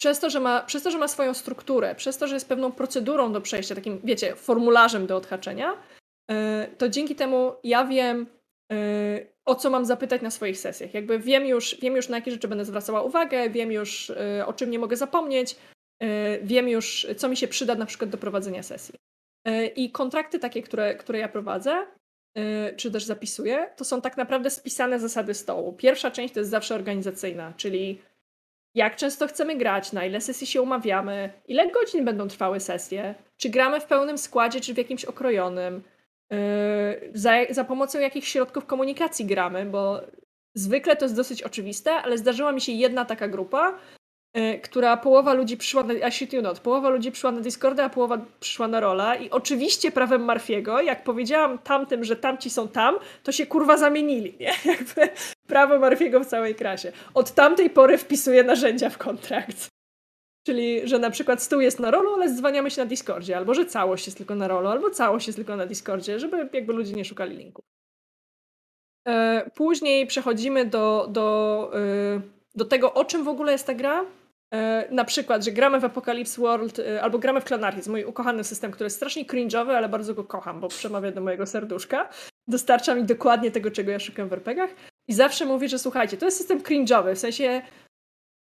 przez 0.00 0.20
to, 0.20 0.30
że 0.30 0.40
ma, 0.40 0.62
przez 0.62 0.82
to, 0.82 0.90
że 0.90 0.98
ma 0.98 1.08
swoją 1.08 1.34
strukturę, 1.34 1.94
przez 1.94 2.18
to, 2.18 2.28
że 2.28 2.34
jest 2.34 2.48
pewną 2.48 2.72
procedurą 2.72 3.32
do 3.32 3.40
przejścia, 3.40 3.74
takim, 3.74 4.00
wiecie, 4.04 4.36
formularzem 4.36 5.06
do 5.06 5.16
odhaczenia, 5.16 5.76
to 6.78 6.88
dzięki 6.88 7.14
temu 7.14 7.52
ja 7.64 7.84
wiem, 7.84 8.26
o 9.44 9.54
co 9.54 9.70
mam 9.70 9.84
zapytać 9.84 10.22
na 10.22 10.30
swoich 10.30 10.58
sesjach. 10.58 10.94
Jakby 10.94 11.18
wiem 11.18 11.46
już, 11.46 11.76
wiem 11.80 11.96
już 11.96 12.08
na 12.08 12.16
jakie 12.16 12.30
rzeczy 12.30 12.48
będę 12.48 12.64
zwracała 12.64 13.02
uwagę, 13.02 13.50
wiem 13.50 13.72
już 13.72 14.12
o 14.46 14.52
czym 14.52 14.70
nie 14.70 14.78
mogę 14.78 14.96
zapomnieć, 14.96 15.56
wiem 16.42 16.68
już 16.68 17.06
co 17.16 17.28
mi 17.28 17.36
się 17.36 17.48
przyda 17.48 17.74
na 17.74 17.86
przykład 17.86 18.10
do 18.10 18.18
prowadzenia 18.18 18.62
sesji. 18.62 18.94
Y, 19.48 19.66
I 19.66 19.90
kontrakty 19.90 20.38
takie, 20.38 20.62
które, 20.62 20.94
które 20.94 21.18
ja 21.18 21.28
prowadzę, 21.28 21.86
czy 22.76 22.90
też 22.90 23.04
zapisuję, 23.04 23.70
to 23.76 23.84
są 23.84 24.00
tak 24.00 24.16
naprawdę 24.16 24.50
spisane 24.50 25.00
zasady 25.00 25.34
stołu. 25.34 25.72
Pierwsza 25.72 26.10
część 26.10 26.34
to 26.34 26.40
jest 26.40 26.50
zawsze 26.50 26.74
organizacyjna, 26.74 27.52
czyli 27.56 28.02
jak 28.74 28.96
często 28.96 29.26
chcemy 29.26 29.56
grać, 29.56 29.92
na 29.92 30.04
ile 30.04 30.20
sesji 30.20 30.46
się 30.46 30.62
umawiamy, 30.62 31.30
ile 31.46 31.70
godzin 31.70 32.04
będą 32.04 32.28
trwały 32.28 32.60
sesje, 32.60 33.14
czy 33.36 33.48
gramy 33.48 33.80
w 33.80 33.86
pełnym 33.86 34.18
składzie, 34.18 34.60
czy 34.60 34.74
w 34.74 34.78
jakimś 34.78 35.04
okrojonym, 35.04 35.82
Yy, 36.30 37.10
za, 37.14 37.32
za 37.50 37.64
pomocą 37.64 37.98
jakich 37.98 38.28
środków 38.28 38.66
komunikacji 38.66 39.26
gramy, 39.26 39.66
bo 39.66 40.00
zwykle 40.54 40.96
to 40.96 41.04
jest 41.04 41.16
dosyć 41.16 41.42
oczywiste, 41.42 41.92
ale 41.92 42.18
zdarzyła 42.18 42.52
mi 42.52 42.60
się 42.60 42.72
jedna 42.72 43.04
taka 43.04 43.28
grupa, 43.28 43.78
która 44.62 44.96
połowa 44.96 45.32
ludzi 45.32 45.56
przyszła 45.56 45.82
na, 45.82 45.94
I 45.94 46.36
you 46.36 46.42
not, 46.42 46.60
połowa 46.60 46.88
ludzi 46.88 47.12
przyszła 47.12 47.32
na 47.32 47.40
Discorda, 47.40 47.84
a 47.84 47.90
połowa 47.90 48.18
przyszła 48.40 48.68
na 48.68 48.80
rola 48.80 49.16
i 49.16 49.30
oczywiście 49.30 49.90
prawem 49.90 50.24
Marfiego, 50.24 50.80
jak 50.80 51.04
powiedziałam 51.04 51.58
tamtym, 51.58 52.04
że 52.04 52.16
tamci 52.16 52.50
są 52.50 52.68
tam, 52.68 52.96
to 53.22 53.32
się 53.32 53.46
kurwa 53.46 53.76
zamienili, 53.76 54.34
nie? 54.40 54.52
Jakby 54.72 55.08
prawo 55.46 55.78
Marfiego 55.78 56.20
w 56.20 56.26
całej 56.26 56.54
krasie. 56.54 56.92
Od 57.14 57.30
tamtej 57.30 57.70
pory 57.70 57.98
wpisuję 57.98 58.44
narzędzia 58.44 58.90
w 58.90 58.98
kontrakt. 58.98 59.68
Czyli, 60.46 60.88
że 60.88 60.98
na 60.98 61.10
przykład 61.10 61.42
stół 61.42 61.60
jest 61.60 61.80
na 61.80 61.90
rolu, 61.90 62.14
ale 62.14 62.28
zwaniamy 62.28 62.70
się 62.70 62.82
na 62.82 62.86
Discordzie, 62.86 63.36
albo 63.36 63.54
że 63.54 63.66
całość 63.66 64.06
jest 64.06 64.18
tylko 64.18 64.34
na 64.34 64.48
rolu, 64.48 64.68
albo 64.68 64.90
całość 64.90 65.26
jest 65.26 65.36
tylko 65.36 65.56
na 65.56 65.66
Discordzie, 65.66 66.18
żeby 66.18 66.48
jakby 66.52 66.72
ludzie 66.72 66.92
nie 66.92 67.04
szukali 67.04 67.36
linków. 67.36 67.64
E, 69.08 69.50
później 69.54 70.06
przechodzimy 70.06 70.66
do, 70.66 71.08
do, 71.10 71.70
e, 71.74 72.20
do 72.54 72.64
tego, 72.64 72.94
o 72.94 73.04
czym 73.04 73.24
w 73.24 73.28
ogóle 73.28 73.52
jest 73.52 73.66
ta 73.66 73.74
gra. 73.74 74.04
E, 74.54 74.88
na 74.90 75.04
przykład, 75.04 75.44
że 75.44 75.52
gramy 75.52 75.80
w 75.80 75.84
Apocalypse 75.84 76.40
World, 76.40 76.80
albo 77.00 77.18
gramy 77.18 77.40
w 77.40 77.44
Clanarchy, 77.44 77.90
mój 77.90 78.04
ukochany 78.04 78.44
system, 78.44 78.70
który 78.70 78.86
jest 78.86 78.96
strasznie 78.96 79.24
cringe'owy, 79.24 79.70
ale 79.70 79.88
bardzo 79.88 80.14
go 80.14 80.24
kocham, 80.24 80.60
bo 80.60 80.68
przemawia 80.68 81.12
do 81.12 81.20
mojego 81.20 81.46
serduszka. 81.46 82.08
Dostarcza 82.48 82.94
mi 82.94 83.04
dokładnie 83.04 83.50
tego, 83.50 83.70
czego 83.70 83.90
ja 83.90 83.98
szukam 83.98 84.28
w 84.28 84.32
RPGach. 84.32 84.70
I 85.08 85.14
zawsze 85.14 85.46
mówię, 85.46 85.68
że 85.68 85.78
słuchajcie, 85.78 86.16
to 86.16 86.24
jest 86.24 86.38
system 86.38 86.58
cringe'owy, 86.58 87.14
w 87.14 87.18
sensie 87.18 87.62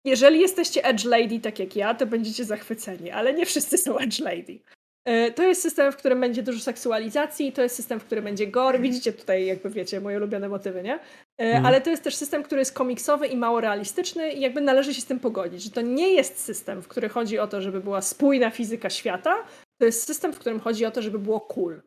jeżeli 0.05 0.39
jesteście 0.39 0.83
Edge 0.83 1.05
Lady, 1.05 1.39
tak 1.39 1.59
jak 1.59 1.75
ja, 1.75 1.93
to 1.93 2.05
będziecie 2.05 2.45
zachwyceni, 2.45 3.11
ale 3.11 3.33
nie 3.33 3.45
wszyscy 3.45 3.77
są 3.77 3.97
Edge 3.97 4.19
Lady. 4.19 4.59
E, 5.05 5.31
to 5.31 5.43
jest 5.43 5.61
system, 5.61 5.91
w 5.91 5.97
którym 5.97 6.21
będzie 6.21 6.43
dużo 6.43 6.59
seksualizacji, 6.59 7.51
to 7.51 7.61
jest 7.61 7.75
system, 7.75 7.99
w 7.99 8.05
którym 8.05 8.23
będzie 8.23 8.47
gore. 8.47 8.79
Widzicie 8.79 9.13
tutaj, 9.13 9.45
jakby 9.45 9.69
wiecie, 9.69 10.01
moje 10.01 10.17
ulubione 10.17 10.49
motywy, 10.49 10.83
nie? 10.83 10.99
Mm. 11.37 11.65
Ale 11.65 11.81
to 11.81 11.89
jest 11.89 12.03
też 12.03 12.15
system, 12.15 12.43
który 12.43 12.61
jest 12.61 12.73
komiksowy 12.73 13.27
i 13.27 13.37
mało 13.37 13.61
realistyczny 13.61 14.33
i 14.33 14.41
jakby 14.41 14.61
należy 14.61 14.93
się 14.93 15.01
z 15.01 15.05
tym 15.05 15.19
pogodzić, 15.19 15.63
że 15.63 15.71
to 15.71 15.81
nie 15.81 16.13
jest 16.13 16.39
system, 16.39 16.81
w 16.81 16.87
którym 16.87 17.09
chodzi 17.09 17.39
o 17.39 17.47
to, 17.47 17.61
żeby 17.61 17.81
była 17.81 18.01
spójna 18.01 18.49
fizyka 18.49 18.89
świata, 18.89 19.45
to 19.77 19.85
jest 19.85 20.07
system, 20.07 20.33
w 20.33 20.39
którym 20.39 20.59
chodzi 20.59 20.85
o 20.85 20.91
to, 20.91 21.01
żeby 21.01 21.19
było 21.19 21.41
cool. 21.41 21.81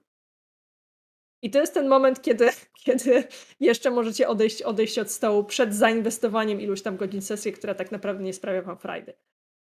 I 1.43 1.51
to 1.51 1.59
jest 1.59 1.75
ten 1.75 1.89
moment, 1.89 2.23
kiedy, 2.23 2.51
kiedy 2.85 3.25
jeszcze 3.61 3.91
możecie 3.91 4.29
odejść, 4.29 4.63
odejść 4.63 4.99
od 4.99 5.11
stołu 5.11 5.45
przed 5.45 5.75
zainwestowaniem 5.75 6.61
iluś 6.61 6.83
tam 6.83 6.97
godzin 6.97 7.23
sesji, 7.23 7.53
która 7.53 7.75
tak 7.75 7.93
naprawdę 7.93 8.25
nie 8.25 8.33
sprawia 8.33 8.63
wam 8.63 8.79
frajdy. 8.79 9.15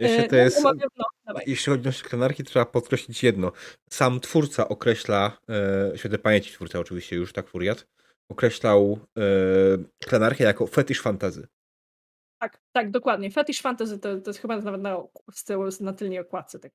Jeszcze 0.00 0.24
e, 0.24 0.28
to 0.28 0.36
jest, 0.36 0.58
umawiam, 0.58 0.88
no, 1.26 1.34
jeśli 1.46 1.72
chodzi 1.72 1.88
o 1.88 1.92
szklanarki, 1.92 2.44
trzeba 2.44 2.66
podkreślić 2.66 3.22
jedno. 3.22 3.52
Sam 3.90 4.20
twórca 4.20 4.68
określa, 4.68 5.38
e, 5.48 5.98
świętej 5.98 6.20
pamięci 6.20 6.52
twórca 6.52 6.78
oczywiście 6.78 7.16
już, 7.16 7.32
tak 7.32 7.48
Furiat, 7.48 7.86
określał 8.28 8.98
e, 9.18 9.22
szklanarkę 10.04 10.44
jako 10.44 10.66
fetisz 10.66 11.00
fantazy. 11.00 11.46
Tak, 12.38 12.60
tak, 12.72 12.90
dokładnie. 12.90 13.30
Fetish 13.30 13.62
fantasy 13.62 13.98
to, 13.98 14.20
to 14.20 14.30
jest 14.30 14.40
chyba 14.40 14.56
nawet 14.56 14.80
na, 14.80 15.02
na 15.80 15.92
tylnej 15.92 16.18
okładce. 16.18 16.58
Tak. 16.58 16.72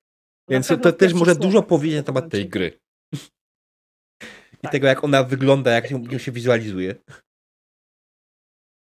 Więc 0.49 0.67
to 0.67 0.93
też 0.93 1.13
może 1.13 1.35
dużo 1.35 1.63
powiedzieć 1.63 1.97
na 1.97 2.03
temat 2.03 2.29
tej 2.29 2.49
gry 2.49 2.79
i 4.53 4.61
tak. 4.61 4.71
tego, 4.71 4.87
jak 4.87 5.03
ona 5.03 5.23
wygląda, 5.23 5.71
jak 5.71 5.91
ją, 5.91 6.19
się 6.19 6.31
wizualizuje. 6.31 6.95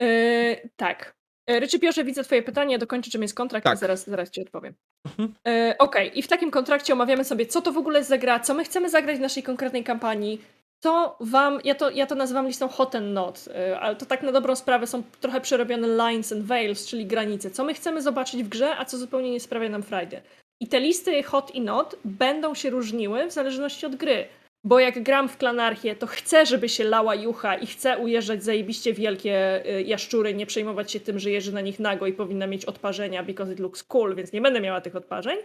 Yy, 0.01 0.69
tak. 0.75 1.16
E, 1.47 1.59
Ryczy 1.59 1.79
Piorze, 1.79 2.03
widzę 2.03 2.23
twoje 2.23 2.43
pytanie, 2.43 2.79
dokończę 2.79 3.11
czym 3.11 3.21
jest 3.21 3.35
kontrakt 3.35 3.63
tak. 3.63 3.75
i 3.75 3.79
zaraz, 3.79 4.07
zaraz 4.07 4.29
ci 4.29 4.41
odpowiem. 4.41 4.73
Mhm. 5.05 5.33
Yy, 5.45 5.77
Okej, 5.77 6.07
okay. 6.07 6.19
i 6.19 6.21
w 6.21 6.27
takim 6.27 6.51
kontrakcie 6.51 6.93
omawiamy 6.93 7.23
sobie, 7.23 7.45
co 7.45 7.61
to 7.61 7.71
w 7.71 7.77
ogóle 7.77 7.99
jest 7.99 8.09
za 8.09 8.17
gra, 8.17 8.39
co 8.39 8.53
my 8.53 8.63
chcemy 8.63 8.89
zagrać 8.89 9.17
w 9.17 9.21
naszej 9.21 9.43
konkretnej 9.43 9.83
kampanii, 9.83 10.41
co 10.83 11.17
wam, 11.19 11.59
ja 11.63 11.75
to, 11.75 11.89
ja 11.89 12.05
to 12.05 12.15
nazywam 12.15 12.47
listą 12.47 12.67
hot 12.67 12.95
and 12.95 13.13
not, 13.13 13.47
yy, 13.47 13.79
ale 13.79 13.95
to 13.95 14.05
tak 14.05 14.23
na 14.23 14.31
dobrą 14.31 14.55
sprawę 14.55 14.87
są 14.87 15.03
trochę 15.21 15.41
przerobione 15.41 15.87
lines 15.87 16.31
and 16.31 16.43
veils, 16.43 16.87
czyli 16.87 17.05
granice, 17.05 17.51
co 17.51 17.63
my 17.63 17.73
chcemy 17.73 18.01
zobaczyć 18.01 18.43
w 18.43 18.49
grze, 18.49 18.77
a 18.77 18.85
co 18.85 18.97
zupełnie 18.97 19.31
nie 19.31 19.39
sprawia 19.39 19.69
nam 19.69 19.83
frajdy. 19.83 20.21
I 20.59 20.67
te 20.67 20.79
listy 20.79 21.23
hot 21.23 21.55
i 21.55 21.61
not 21.61 21.95
będą 22.05 22.55
się 22.55 22.69
różniły 22.69 23.27
w 23.27 23.31
zależności 23.31 23.85
od 23.85 23.95
gry. 23.95 24.27
Bo 24.63 24.79
jak 24.79 25.03
gram 25.03 25.29
w 25.29 25.37
klanarchię, 25.37 25.95
to 25.95 26.07
chcę, 26.07 26.45
żeby 26.45 26.69
się 26.69 26.83
lała 26.83 27.15
jucha 27.15 27.55
i 27.55 27.67
chcę 27.67 27.97
ujeżdżać 27.97 28.43
zajebiście 28.43 28.93
wielkie 28.93 29.65
y, 29.65 29.83
jaszczury, 29.83 30.33
nie 30.33 30.45
przejmować 30.45 30.91
się 30.91 30.99
tym, 30.99 31.19
że 31.19 31.31
jeżdżę 31.31 31.51
na 31.51 31.61
nich 31.61 31.79
nago 31.79 32.07
i 32.07 32.13
powinna 32.13 32.47
mieć 32.47 32.65
odparzenia 32.65 33.23
because 33.23 33.53
it 33.53 33.59
looks 33.59 33.83
cool, 33.83 34.15
więc 34.15 34.33
nie 34.33 34.41
będę 34.41 34.61
miała 34.61 34.81
tych 34.81 34.95
odparzeń. 34.95 35.37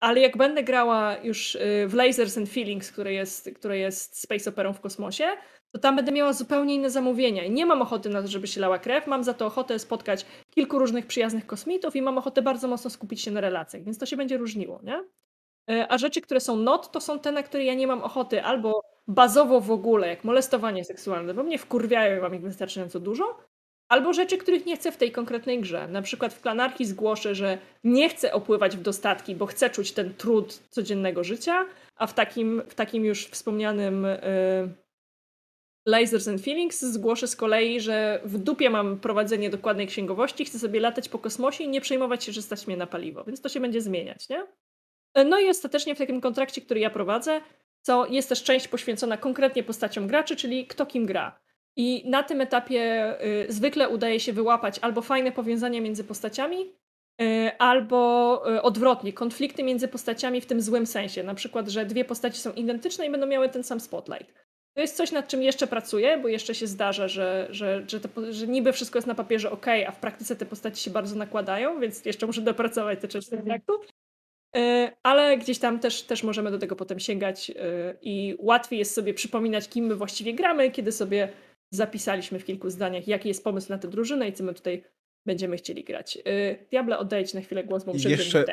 Ale 0.00 0.20
jak 0.20 0.36
będę 0.36 0.64
grała 0.64 1.16
już 1.22 1.54
y, 1.54 1.84
w 1.88 1.94
Lasers 1.94 2.38
and 2.38 2.48
Feelings, 2.48 2.92
które 2.92 3.12
jest, 3.12 3.50
które 3.54 3.78
jest 3.78 4.22
space 4.22 4.50
operą 4.50 4.72
w 4.72 4.80
kosmosie, 4.80 5.24
to 5.72 5.80
tam 5.80 5.96
będę 5.96 6.12
miała 6.12 6.32
zupełnie 6.32 6.74
inne 6.74 6.90
zamówienia. 6.90 7.44
I 7.44 7.50
nie 7.50 7.66
mam 7.66 7.82
ochoty 7.82 8.08
na 8.08 8.22
to, 8.22 8.28
żeby 8.28 8.46
się 8.46 8.60
lała 8.60 8.78
krew, 8.78 9.06
mam 9.06 9.24
za 9.24 9.34
to 9.34 9.46
ochotę 9.46 9.78
spotkać 9.78 10.26
kilku 10.50 10.78
różnych 10.78 11.06
przyjaznych 11.06 11.46
kosmitów 11.46 11.96
i 11.96 12.02
mam 12.02 12.18
ochotę 12.18 12.42
bardzo 12.42 12.68
mocno 12.68 12.90
skupić 12.90 13.22
się 13.22 13.30
na 13.30 13.40
relacjach, 13.40 13.82
więc 13.82 13.98
to 13.98 14.06
się 14.06 14.16
będzie 14.16 14.36
różniło, 14.36 14.80
nie? 14.82 15.04
E, 15.70 15.92
a 15.92 15.98
rzeczy, 15.98 16.20
które 16.20 16.40
są 16.40 16.56
not, 16.56 16.92
to 16.92 17.00
są 17.00 17.18
te, 17.18 17.32
na 17.32 17.42
które 17.42 17.64
ja 17.64 17.74
nie 17.74 17.86
mam 17.86 18.02
ochoty, 18.02 18.42
albo 18.42 18.80
bazowo 19.08 19.60
w 19.60 19.70
ogóle, 19.70 20.08
jak 20.08 20.24
molestowanie 20.24 20.84
seksualne, 20.84 21.34
bo 21.34 21.42
mnie 21.42 21.58
wkurwiają 21.58 22.18
i 22.18 22.20
mam 22.20 22.34
ich 22.34 22.40
wystarczająco 22.40 23.00
dużo, 23.00 23.38
albo 23.88 24.12
rzeczy, 24.12 24.38
których 24.38 24.66
nie 24.66 24.76
chcę 24.76 24.92
w 24.92 24.96
tej 24.96 25.12
konkretnej 25.12 25.60
grze. 25.60 25.88
Na 25.88 26.02
przykład 26.02 26.34
w 26.34 26.40
Klanarki 26.40 26.84
zgłoszę, 26.84 27.34
że 27.34 27.58
nie 27.84 28.08
chcę 28.08 28.32
opływać 28.32 28.76
w 28.76 28.82
dostatki, 28.82 29.34
bo 29.34 29.46
chcę 29.46 29.70
czuć 29.70 29.92
ten 29.92 30.14
trud 30.14 30.62
codziennego 30.70 31.24
życia, 31.24 31.66
a 31.96 32.06
w 32.06 32.14
takim, 32.14 32.62
w 32.68 32.74
takim 32.74 33.04
już 33.04 33.26
wspomnianym 33.26 34.04
yy, 34.04 34.74
Lasers 35.86 36.28
and 36.28 36.42
Feelings 36.42 36.80
zgłoszę 36.80 37.26
z 37.26 37.36
kolei, 37.36 37.80
że 37.80 38.20
w 38.24 38.38
dupie 38.38 38.70
mam 38.70 39.00
prowadzenie 39.00 39.50
dokładnej 39.50 39.86
księgowości, 39.86 40.44
chcę 40.44 40.58
sobie 40.58 40.80
latać 40.80 41.08
po 41.08 41.18
kosmosie 41.18 41.64
i 41.64 41.68
nie 41.68 41.80
przejmować 41.80 42.24
się, 42.24 42.32
że 42.32 42.42
stać 42.42 42.66
mnie 42.66 42.76
na 42.76 42.86
paliwo, 42.86 43.24
więc 43.24 43.40
to 43.40 43.48
się 43.48 43.60
będzie 43.60 43.80
zmieniać, 43.80 44.28
nie? 44.28 44.46
E, 45.16 45.24
no 45.24 45.38
i 45.38 45.48
ostatecznie 45.48 45.94
w 45.94 45.98
takim 45.98 46.20
kontrakcie, 46.20 46.60
który 46.60 46.80
ja 46.80 46.90
prowadzę, 46.90 47.40
co 47.82 48.06
jest 48.06 48.28
też 48.28 48.42
część 48.42 48.68
poświęcona 48.68 49.16
konkretnie 49.16 49.62
postaciom 49.62 50.06
graczy, 50.06 50.36
czyli 50.36 50.66
kto 50.66 50.86
kim 50.86 51.06
gra. 51.06 51.40
I 51.76 52.10
na 52.10 52.22
tym 52.22 52.40
etapie 52.40 53.14
y, 53.24 53.52
zwykle 53.52 53.88
udaje 53.88 54.20
się 54.20 54.32
wyłapać 54.32 54.78
albo 54.78 55.02
fajne 55.02 55.32
powiązania 55.32 55.80
między 55.80 56.04
postaciami, 56.04 56.72
y, 57.22 57.50
albo 57.58 58.42
y, 58.54 58.62
odwrotnie, 58.62 59.12
konflikty 59.12 59.62
między 59.62 59.88
postaciami 59.88 60.40
w 60.40 60.46
tym 60.46 60.60
złym 60.60 60.86
sensie. 60.86 61.22
Na 61.22 61.34
przykład, 61.34 61.68
że 61.68 61.86
dwie 61.86 62.04
postaci 62.04 62.40
są 62.40 62.52
identyczne 62.52 63.06
i 63.06 63.10
będą 63.10 63.26
miały 63.26 63.48
ten 63.48 63.64
sam 63.64 63.80
spotlight. 63.80 64.34
To 64.74 64.80
jest 64.80 64.96
coś, 64.96 65.12
nad 65.12 65.28
czym 65.28 65.42
jeszcze 65.42 65.66
pracuję, 65.66 66.18
bo 66.18 66.28
jeszcze 66.28 66.54
się 66.54 66.66
zdarza, 66.66 67.08
że, 67.08 67.46
że, 67.50 67.84
że, 67.88 68.00
te, 68.00 68.32
że 68.32 68.46
niby 68.46 68.72
wszystko 68.72 68.98
jest 68.98 69.06
na 69.06 69.14
papierze 69.14 69.50
ok, 69.50 69.66
a 69.86 69.90
w 69.90 70.00
praktyce 70.00 70.36
te 70.36 70.46
postaci 70.46 70.82
się 70.82 70.90
bardzo 70.90 71.16
nakładają, 71.16 71.80
więc 71.80 72.04
jeszcze 72.04 72.26
muszę 72.26 72.40
dopracować 72.40 73.00
te 73.00 73.08
części 73.08 73.30
kontraktu. 73.30 73.72
Ale 75.02 75.38
gdzieś 75.38 75.58
tam 75.58 75.80
też, 75.80 76.02
też 76.02 76.22
możemy 76.22 76.50
do 76.50 76.58
tego 76.58 76.76
potem 76.76 77.00
sięgać 77.00 77.52
i 78.02 78.36
łatwiej 78.38 78.78
jest 78.78 78.94
sobie 78.94 79.14
przypominać, 79.14 79.68
kim 79.68 79.86
my 79.86 79.96
właściwie 79.96 80.34
gramy, 80.34 80.70
kiedy 80.70 80.92
sobie 80.92 81.28
zapisaliśmy 81.70 82.38
w 82.38 82.44
kilku 82.44 82.70
zdaniach, 82.70 83.08
jaki 83.08 83.28
jest 83.28 83.44
pomysł 83.44 83.72
na 83.72 83.78
tę 83.78 83.88
drużynę 83.88 84.28
i 84.28 84.32
co 84.32 84.44
my 84.44 84.54
tutaj 84.54 84.84
będziemy 85.26 85.56
chcieli 85.56 85.84
grać. 85.84 86.18
Diable, 86.70 86.98
oddaję 86.98 87.24
Ci 87.24 87.36
na 87.36 87.42
chwilę 87.42 87.64
głos, 87.64 87.84
bo 87.84 87.92
muszę 87.92 88.10
jeszcze, 88.10 88.44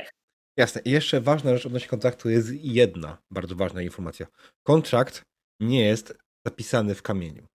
Jasne. 0.58 0.82
I 0.86 0.92
jeszcze 0.92 1.22
ważna 1.22 1.54
rzecz 1.54 1.66
odnośnie 1.66 1.88
kontraktu 1.88 2.30
jest 2.30 2.52
jedna 2.52 3.18
bardzo 3.32 3.56
ważna 3.56 3.82
informacja. 3.82 4.28
Kontrakt 4.64 5.22
nie 5.60 5.86
jest 5.86 6.18
zapisany 6.46 6.96
w 6.96 7.02
kamieniu. 7.02 7.48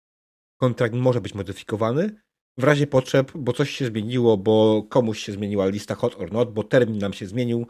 Kontrakt 0.60 0.96
może 0.96 1.22
być 1.22 1.34
modyfikowany 1.34 2.22
w 2.58 2.64
razie 2.64 2.88
potrzeb, 2.88 3.32
bo 3.36 3.54
coś 3.54 3.70
się 3.70 3.86
zmieniło, 3.86 4.38
bo 4.38 4.84
komuś 4.90 5.20
się 5.20 5.32
zmieniła 5.32 5.68
lista 5.68 5.96
hot 5.96 6.16
or 6.16 6.32
not, 6.32 6.54
bo 6.54 6.64
termin 6.64 6.98
nam 6.98 7.14
się 7.14 7.26
zmienił. 7.26 7.68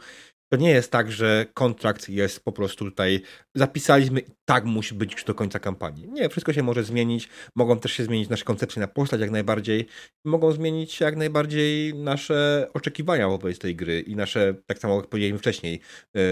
To 0.52 0.56
nie 0.56 0.70
jest 0.70 0.92
tak, 0.92 1.12
że 1.12 1.46
kontrakt 1.54 2.08
jest 2.08 2.44
po 2.44 2.52
prostu 2.52 2.84
tutaj 2.84 3.20
zapisaliśmy 3.54 4.20
i 4.20 4.30
tak 4.44 4.64
musi 4.64 4.94
być 4.94 5.24
do 5.24 5.34
końca 5.34 5.58
kampanii. 5.58 6.08
Nie, 6.08 6.28
wszystko 6.28 6.52
się 6.52 6.62
może 6.62 6.84
zmienić. 6.84 7.28
Mogą 7.56 7.78
też 7.78 7.92
się 7.92 8.04
zmienić 8.04 8.28
nasze 8.28 8.44
koncepcje 8.44 8.80
na 8.80 8.88
postać 8.88 9.20
jak 9.20 9.30
najbardziej. 9.30 9.86
Mogą 10.24 10.52
zmienić 10.52 10.92
się 10.92 11.04
jak 11.04 11.16
najbardziej 11.16 11.94
nasze 11.94 12.68
oczekiwania 12.74 13.28
wobec 13.28 13.58
tej 13.58 13.76
gry 13.76 14.00
i 14.00 14.16
nasze, 14.16 14.54
tak 14.66 14.78
samo 14.78 14.96
jak 14.96 15.06
powiedzieliśmy 15.06 15.38
wcześniej, 15.38 15.80
yy, 16.14 16.22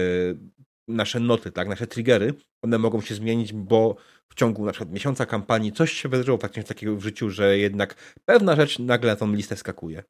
nasze 0.87 1.19
noty, 1.19 1.51
tak, 1.51 1.67
nasze 1.67 1.87
triggery. 1.87 2.33
One 2.61 2.77
mogą 2.77 3.01
się 3.01 3.15
zmienić, 3.15 3.53
bo 3.53 3.95
w 4.29 4.35
ciągu 4.35 4.65
na 4.65 4.71
przykład 4.71 4.93
miesiąca 4.93 5.25
kampanii 5.25 5.71
coś 5.71 5.91
się 5.91 6.09
wydarzyło 6.09 6.37
faktycznie 6.37 6.63
takiego 6.63 6.95
w 6.95 7.01
życiu, 7.01 7.29
że 7.29 7.57
jednak 7.57 8.15
pewna 8.25 8.55
rzecz 8.55 8.79
nagle 8.79 9.11
na 9.11 9.15
tą 9.15 9.33
listę 9.33 9.55
skakuje. 9.55 10.03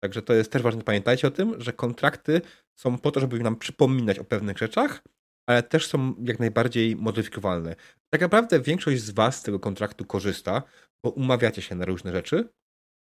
Także 0.00 0.22
to 0.22 0.32
jest 0.34 0.52
też 0.52 0.62
ważne, 0.62 0.82
pamiętajcie 0.82 1.28
o 1.28 1.30
tym, 1.30 1.60
że 1.60 1.72
kontrakty 1.72 2.40
są 2.78 2.98
po 2.98 3.10
to, 3.10 3.20
żeby 3.20 3.38
nam 3.38 3.56
przypominać 3.56 4.18
o 4.18 4.24
pewnych 4.24 4.58
rzeczach, 4.58 5.02
ale 5.48 5.62
też 5.62 5.86
są 5.86 6.14
jak 6.24 6.38
najbardziej 6.38 6.96
modyfikowalne. 6.96 7.76
Tak 8.10 8.20
naprawdę 8.20 8.60
większość 8.60 9.02
z 9.02 9.10
Was 9.10 9.36
z 9.36 9.42
tego 9.42 9.60
kontraktu 9.60 10.04
korzysta, 10.04 10.62
bo 11.04 11.10
umawiacie 11.10 11.62
się 11.62 11.74
na 11.74 11.84
różne 11.84 12.12
rzeczy 12.12 12.48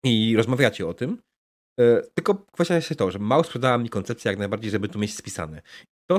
i 0.04 0.36
rozmawiacie 0.36 0.86
o 0.86 0.94
tym. 0.94 1.22
E, 1.80 2.02
tylko 2.14 2.34
kwestia 2.34 2.74
jest 2.74 2.96
to, 2.98 3.10
że 3.10 3.18
mało 3.18 3.44
sprzedała 3.44 3.78
mi 3.78 3.88
koncepcja 3.88 4.30
jak 4.30 4.38
najbardziej, 4.38 4.70
żeby 4.70 4.88
to 4.88 4.98
mieć 4.98 5.16
spisane. 5.16 5.62
To 6.10 6.18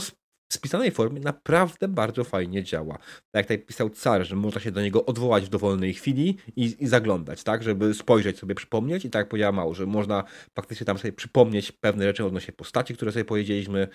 w 0.51 0.53
spisanej 0.53 0.91
formie 0.91 1.19
naprawdę 1.19 1.87
bardzo 1.87 2.23
fajnie 2.23 2.63
działa. 2.63 2.97
Tak 2.97 3.33
jak 3.33 3.45
tutaj 3.45 3.59
pisał 3.59 3.89
Car, 3.89 4.25
że 4.25 4.35
można 4.35 4.61
się 4.61 4.71
do 4.71 4.81
niego 4.81 5.05
odwołać 5.05 5.45
w 5.45 5.49
dowolnej 5.49 5.93
chwili 5.93 6.37
i, 6.55 6.75
i 6.79 6.87
zaglądać, 6.87 7.43
tak, 7.43 7.63
żeby 7.63 7.93
spojrzeć 7.93 8.39
sobie, 8.39 8.55
przypomnieć 8.55 9.05
i 9.05 9.09
tak 9.09 9.19
jak 9.19 9.29
powiedziała 9.29 9.51
Mało, 9.51 9.73
że 9.73 9.85
można 9.85 10.23
faktycznie 10.55 10.85
tam 10.85 10.97
sobie 10.97 11.13
przypomnieć 11.13 11.71
pewne 11.71 12.05
rzeczy 12.05 12.25
odnośnie 12.25 12.53
postaci, 12.53 12.93
które 12.93 13.11
sobie 13.11 13.25
powiedzieliśmy 13.25 13.87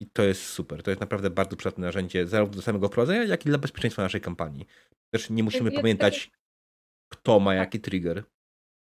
i 0.00 0.06
to 0.06 0.22
jest 0.22 0.42
super. 0.42 0.82
To 0.82 0.90
jest 0.90 1.00
naprawdę 1.00 1.30
bardzo 1.30 1.56
przydatne 1.56 1.86
narzędzie 1.86 2.26
zarówno 2.26 2.56
do 2.56 2.62
samego 2.62 2.88
prowadzenia, 2.88 3.24
jak 3.24 3.46
i 3.46 3.48
dla 3.48 3.58
bezpieczeństwa 3.58 4.02
naszej 4.02 4.20
kampanii. 4.20 4.66
Też 5.14 5.30
nie 5.30 5.42
musimy 5.42 5.70
ja, 5.70 5.80
pamiętać, 5.80 6.30
kto 7.12 7.40
ma 7.40 7.54
jaki 7.54 7.80
trigger. 7.80 8.24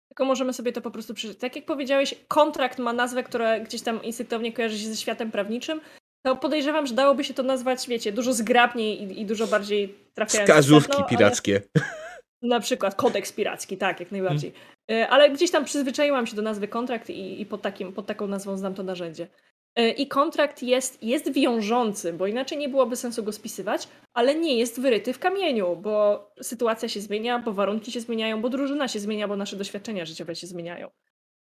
Tylko 0.08 0.24
możemy 0.24 0.52
sobie 0.52 0.72
to 0.72 0.80
po 0.80 0.90
prostu 0.90 1.14
przeczytać. 1.14 1.40
Tak 1.40 1.56
jak 1.56 1.66
powiedziałeś, 1.66 2.14
kontrakt 2.28 2.78
ma 2.78 2.92
nazwę, 2.92 3.22
która 3.22 3.60
gdzieś 3.60 3.82
tam 3.82 4.02
instynktownie 4.02 4.52
kojarzy 4.52 4.78
się 4.78 4.88
ze 4.88 4.96
światem 4.96 5.30
prawniczym, 5.30 5.80
to 6.22 6.36
podejrzewam, 6.36 6.86
że 6.86 6.94
dałoby 6.94 7.24
się 7.24 7.34
to 7.34 7.42
nazwać, 7.42 7.88
wiecie, 7.88 8.12
dużo 8.12 8.32
zgrabniej 8.32 9.02
i, 9.02 9.20
i 9.20 9.26
dużo 9.26 9.46
bardziej 9.46 9.94
trafiająco. 10.14 10.52
Wskazówki 10.52 11.04
pirackie. 11.10 11.62
Na 12.42 12.60
przykład 12.60 12.94
kodeks 12.94 13.32
piracki, 13.32 13.76
tak, 13.76 14.00
jak 14.00 14.12
najbardziej. 14.12 14.52
Hmm. 14.90 15.08
Ale 15.10 15.30
gdzieś 15.30 15.50
tam 15.50 15.64
przyzwyczaiłam 15.64 16.26
się 16.26 16.36
do 16.36 16.42
nazwy 16.42 16.68
kontrakt 16.68 17.10
i, 17.10 17.40
i 17.40 17.46
pod, 17.46 17.62
takim, 17.62 17.92
pod 17.92 18.06
taką 18.06 18.26
nazwą 18.26 18.56
znam 18.56 18.74
to 18.74 18.82
narzędzie. 18.82 19.28
E, 19.76 19.90
I 19.90 20.06
kontrakt 20.06 20.62
jest, 20.62 21.02
jest 21.02 21.32
wiążący, 21.32 22.12
bo 22.12 22.26
inaczej 22.26 22.58
nie 22.58 22.68
byłoby 22.68 22.96
sensu 22.96 23.22
go 23.22 23.32
spisywać, 23.32 23.88
ale 24.14 24.34
nie 24.34 24.56
jest 24.56 24.80
wyryty 24.80 25.12
w 25.12 25.18
kamieniu, 25.18 25.76
bo 25.76 26.26
sytuacja 26.42 26.88
się 26.88 27.00
zmienia, 27.00 27.38
bo 27.38 27.52
warunki 27.52 27.92
się 27.92 28.00
zmieniają, 28.00 28.42
bo 28.42 28.48
drużyna 28.48 28.88
się 28.88 29.00
zmienia, 29.00 29.28
bo 29.28 29.36
nasze 29.36 29.56
doświadczenia 29.56 30.04
życiowe 30.04 30.34
się 30.34 30.46
zmieniają. 30.46 30.90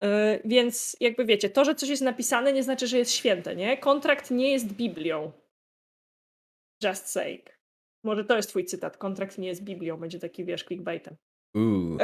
Yy, 0.02 0.08
więc 0.44 0.96
jakby 1.00 1.24
wiecie, 1.24 1.50
to, 1.50 1.64
że 1.64 1.74
coś 1.74 1.88
jest 1.88 2.02
napisane, 2.02 2.52
nie 2.52 2.62
znaczy, 2.62 2.86
że 2.86 2.98
jest 2.98 3.12
święte, 3.12 3.56
nie? 3.56 3.78
Kontrakt 3.78 4.30
nie 4.30 4.52
jest 4.52 4.72
Biblią. 4.72 5.32
Just 6.84 7.06
sake. 7.06 7.60
Może 8.04 8.24
to 8.24 8.36
jest 8.36 8.48
twój 8.48 8.64
cytat. 8.64 8.96
Kontrakt 8.96 9.38
nie 9.38 9.48
jest 9.48 9.64
Biblią. 9.64 9.96
Będzie 9.96 10.18
taki, 10.18 10.44
wiesz, 10.44 10.64
clickbaitem. 10.64 11.16
Uuu, 11.54 11.98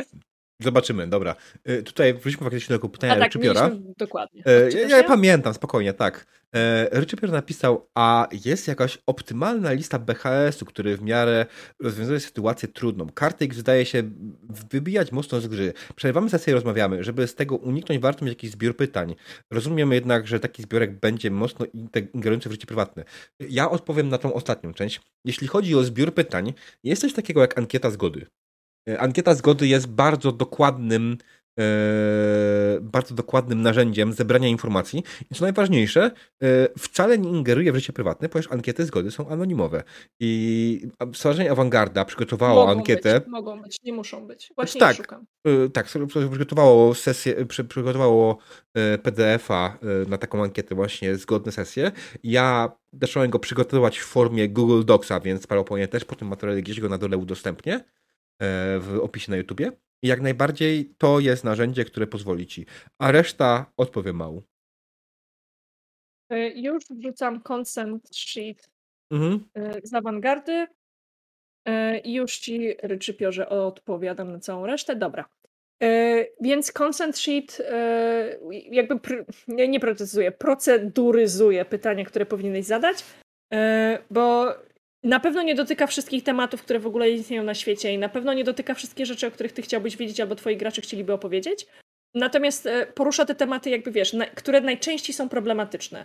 Zobaczymy, 0.61 1.07
dobra. 1.07 1.37
Y, 1.69 1.83
tutaj 1.83 2.15
wróćmy 2.15 2.45
faktycznie 2.45 2.75
do 2.75 2.79
tego 2.79 2.89
pytania 2.89 3.13
a 3.13 3.17
tak, 3.17 3.25
Ryczypiora. 3.25 3.71
Dokładnie. 3.99 4.43
E, 4.47 4.71
ja, 4.71 4.97
ja 4.97 5.05
pamiętam, 5.05 5.55
spokojnie, 5.55 5.93
tak. 5.93 6.27
E, 6.55 6.89
Ryczypior 7.01 7.31
napisał, 7.31 7.89
a 7.95 8.29
jest 8.45 8.69
jakaś 8.69 8.99
optymalna 9.07 9.73
lista 9.73 9.99
BHS-u, 9.99 10.65
który 10.65 10.97
w 10.97 11.03
miarę 11.03 11.47
rozwiązuje 11.81 12.21
sytuację 12.21 12.69
trudną. 12.69 13.07
Kartyk 13.15 13.55
zdaje 13.55 13.87
się 13.87 14.03
wybijać 14.71 15.13
mocno 15.13 15.41
z 15.41 15.47
gry. 15.47 15.73
Przerywamy 15.97 16.31
sesję 16.31 16.51
i 16.51 16.55
rozmawiamy. 16.55 17.05
Żeby 17.05 17.27
z 17.27 17.35
tego 17.35 17.57
uniknąć, 17.57 18.03
warto 18.03 18.25
mieć 18.25 18.33
jakiś 18.33 18.51
zbiór 18.51 18.77
pytań. 18.77 19.15
Rozumiem 19.51 19.93
jednak, 19.93 20.27
że 20.27 20.41
taki 20.41 20.63
zbiorek 20.63 21.01
będzie 21.01 21.31
mocno 21.31 21.67
ingerujący 22.15 22.49
w 22.49 22.53
życie 22.53 22.67
prywatne. 22.67 23.05
Ja 23.41 23.71
odpowiem 23.71 24.09
na 24.09 24.19
tą 24.19 24.35
ostatnią 24.35 24.75
część. 24.75 25.01
Jeśli 25.25 25.47
chodzi 25.47 25.75
o 25.75 25.85
zbiór 25.85 26.15
pytań, 26.15 26.53
jest 26.85 27.03
coś 27.03 27.13
takiego 27.13 27.41
jak 27.41 27.59
ankieta 27.59 27.91
zgody. 27.91 28.27
E, 28.89 29.01
ankieta 29.01 29.35
zgody 29.35 29.67
jest 29.67 29.87
bardzo 29.87 30.33
dokładnym, 30.33 31.19
e, 31.59 31.63
bardzo 32.81 33.15
dokładnym 33.15 33.63
narzędziem 33.63 34.13
zebrania 34.13 34.49
informacji. 34.49 35.03
I 35.31 35.35
co 35.35 35.45
najważniejsze, 35.45 36.11
e, 36.43 36.69
wcale 36.79 37.19
nie 37.19 37.31
ingeruje 37.31 37.73
w 37.73 37.77
życie 37.77 37.93
prywatne, 37.93 38.29
ponieważ 38.29 38.53
ankiety 38.53 38.85
zgody 38.85 39.11
są 39.11 39.29
anonimowe. 39.29 39.83
I 40.21 40.89
Stowarzyszenie 41.15 41.51
Awangarda 41.51 42.05
przygotowało 42.05 42.67
mogą 42.67 42.79
ankietę. 42.79 43.21
Być, 43.21 43.29
mogą 43.29 43.63
być, 43.63 43.77
nie 43.85 43.93
muszą 43.93 44.27
być. 44.27 44.53
Właśnie 44.57 44.81
tak, 44.81 44.97
szukam. 44.97 45.27
Tak, 45.73 45.87
przygotowało 46.31 46.95
sesję, 46.95 47.47
przygotowało 47.47 48.39
PDF-a 49.03 49.79
na 50.09 50.19
taką 50.19 50.43
ankietę 50.43 50.75
właśnie 50.75 51.17
zgodne 51.17 51.53
sesje. 51.53 51.93
Ja 52.23 52.73
zacząłem 53.01 53.31
go 53.31 53.39
przygotować 53.39 53.99
w 53.99 54.05
formie 54.05 54.49
Google 54.49 54.85
Docsa, 54.85 55.21
więc 55.21 55.47
PowerPoint 55.47 55.91
też 55.91 56.05
po 56.05 56.15
tym 56.15 56.29
materiale 56.29 56.63
gdzieś 56.63 56.81
go 56.81 56.89
na 56.89 56.99
dole 56.99 57.17
udostępnię. 57.17 57.85
E, 58.43 58.79
w 58.79 58.99
opisie 59.03 59.31
na 59.31 59.37
YouTubie. 59.37 59.73
I 60.03 60.09
jak 60.09 60.21
najbardziej 60.21 60.95
to 60.99 61.21
jest 61.21 61.45
narzędzie, 61.45 61.85
które 61.85 62.07
pozwoli 62.07 62.47
ci. 62.47 62.67
A 62.99 63.13
reszta 63.13 63.73
odpowie 63.77 64.13
mało. 64.13 64.43
E, 66.31 66.49
już 66.49 66.85
wrzucam 66.91 67.43
consent 67.43 68.17
sheet 68.17 68.71
mhm. 69.11 69.49
E, 69.55 69.81
z 69.83 69.95
awangardy. 69.95 70.67
I 72.05 72.15
już 72.15 72.39
ci 72.39 72.75
ryczypiorze 72.83 73.49
odpowiadam 73.49 74.33
na 74.33 74.39
całą 74.39 74.67
resztę. 74.67 74.97
Dobra. 74.97 75.29
Więc 76.41 76.73
consent 76.73 77.19
sheet 77.19 77.63
jakby 78.71 79.01
nie, 79.49 79.69
nie 79.69 79.81
procesuję, 79.81 80.33
proceduryzuje 80.33 81.65
pytania, 81.65 82.05
które 82.05 82.27
powinieneś 82.27 82.67
zadać, 82.67 83.05
bo 84.11 84.55
na 85.07 85.21
pewno 85.21 85.43
nie 85.43 85.55
dotyka 85.55 85.87
wszystkich 85.87 86.25
tematów, 86.25 86.63
które 86.63 86.79
w 86.79 86.87
ogóle 86.87 87.11
istnieją 87.11 87.43
na 87.43 87.55
świecie 87.55 87.93
i 87.93 87.99
na 87.99 88.09
pewno 88.09 88.35
nie 88.35 88.45
dotyka 88.45 88.75
wszystkie 88.75 89.07
rzeczy, 89.07 89.27
o 89.27 89.31
których 89.31 89.53
ty 89.53 89.63
chciałbyś 89.63 89.97
wiedzieć 89.97 90.21
albo 90.21 90.35
twoi 90.35 90.57
gracze 90.57 90.83
chcieliby 90.83 91.13
opowiedzieć. 91.13 91.67
Natomiast 92.15 92.67
e, 92.67 92.87
porusza 92.87 93.25
te 93.25 93.35
tematy, 93.35 93.71
jakby 93.71 93.91
wiesz, 93.91 94.13
na, 94.13 94.27
które 94.27 94.61
najczęściej 94.61 95.15
są 95.15 95.29
problematyczne. 95.29 96.05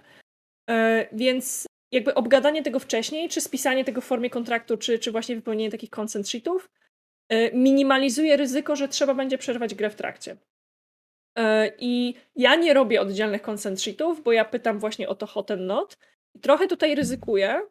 E, 0.70 1.08
więc 1.12 1.66
jakby 1.92 2.14
obgadanie 2.14 2.64
tego 2.64 2.80
wcześniej, 2.80 3.30
czy 3.30 3.42
spisanie 3.42 3.86
tego 3.86 4.02
w 4.02 4.06
formie 4.06 4.30
kontraktu, 4.30 4.78
czy, 4.78 5.00
czy 5.00 5.12
właśnie 5.12 5.36
wypełnienie 5.36 5.72
takich 5.72 5.90
consent 6.00 6.30
sheetów, 6.30 6.70
e, 7.30 7.52
minimalizuje 7.52 8.38
ryzyko, 8.38 8.76
że 8.76 8.88
trzeba 8.88 9.14
będzie 9.14 9.38
przerwać 9.38 9.76
grę 9.76 9.90
w 9.90 9.96
trakcie. 9.96 10.38
I 11.80 12.14
ja 12.36 12.56
nie 12.56 12.74
robię 12.74 13.02
oddzielnych 13.02 13.50
consent 13.50 13.82
sheetów, 13.82 14.24
bo 14.24 14.32
ja 14.32 14.46
pytam 14.46 14.80
właśnie 14.80 15.10
o 15.10 15.16
to 15.16 15.26
hot 15.26 15.52
and 15.52 15.62
not. 15.62 15.98
Trochę 16.42 16.68
tutaj 16.68 16.96
ryzykuję, 16.96 17.62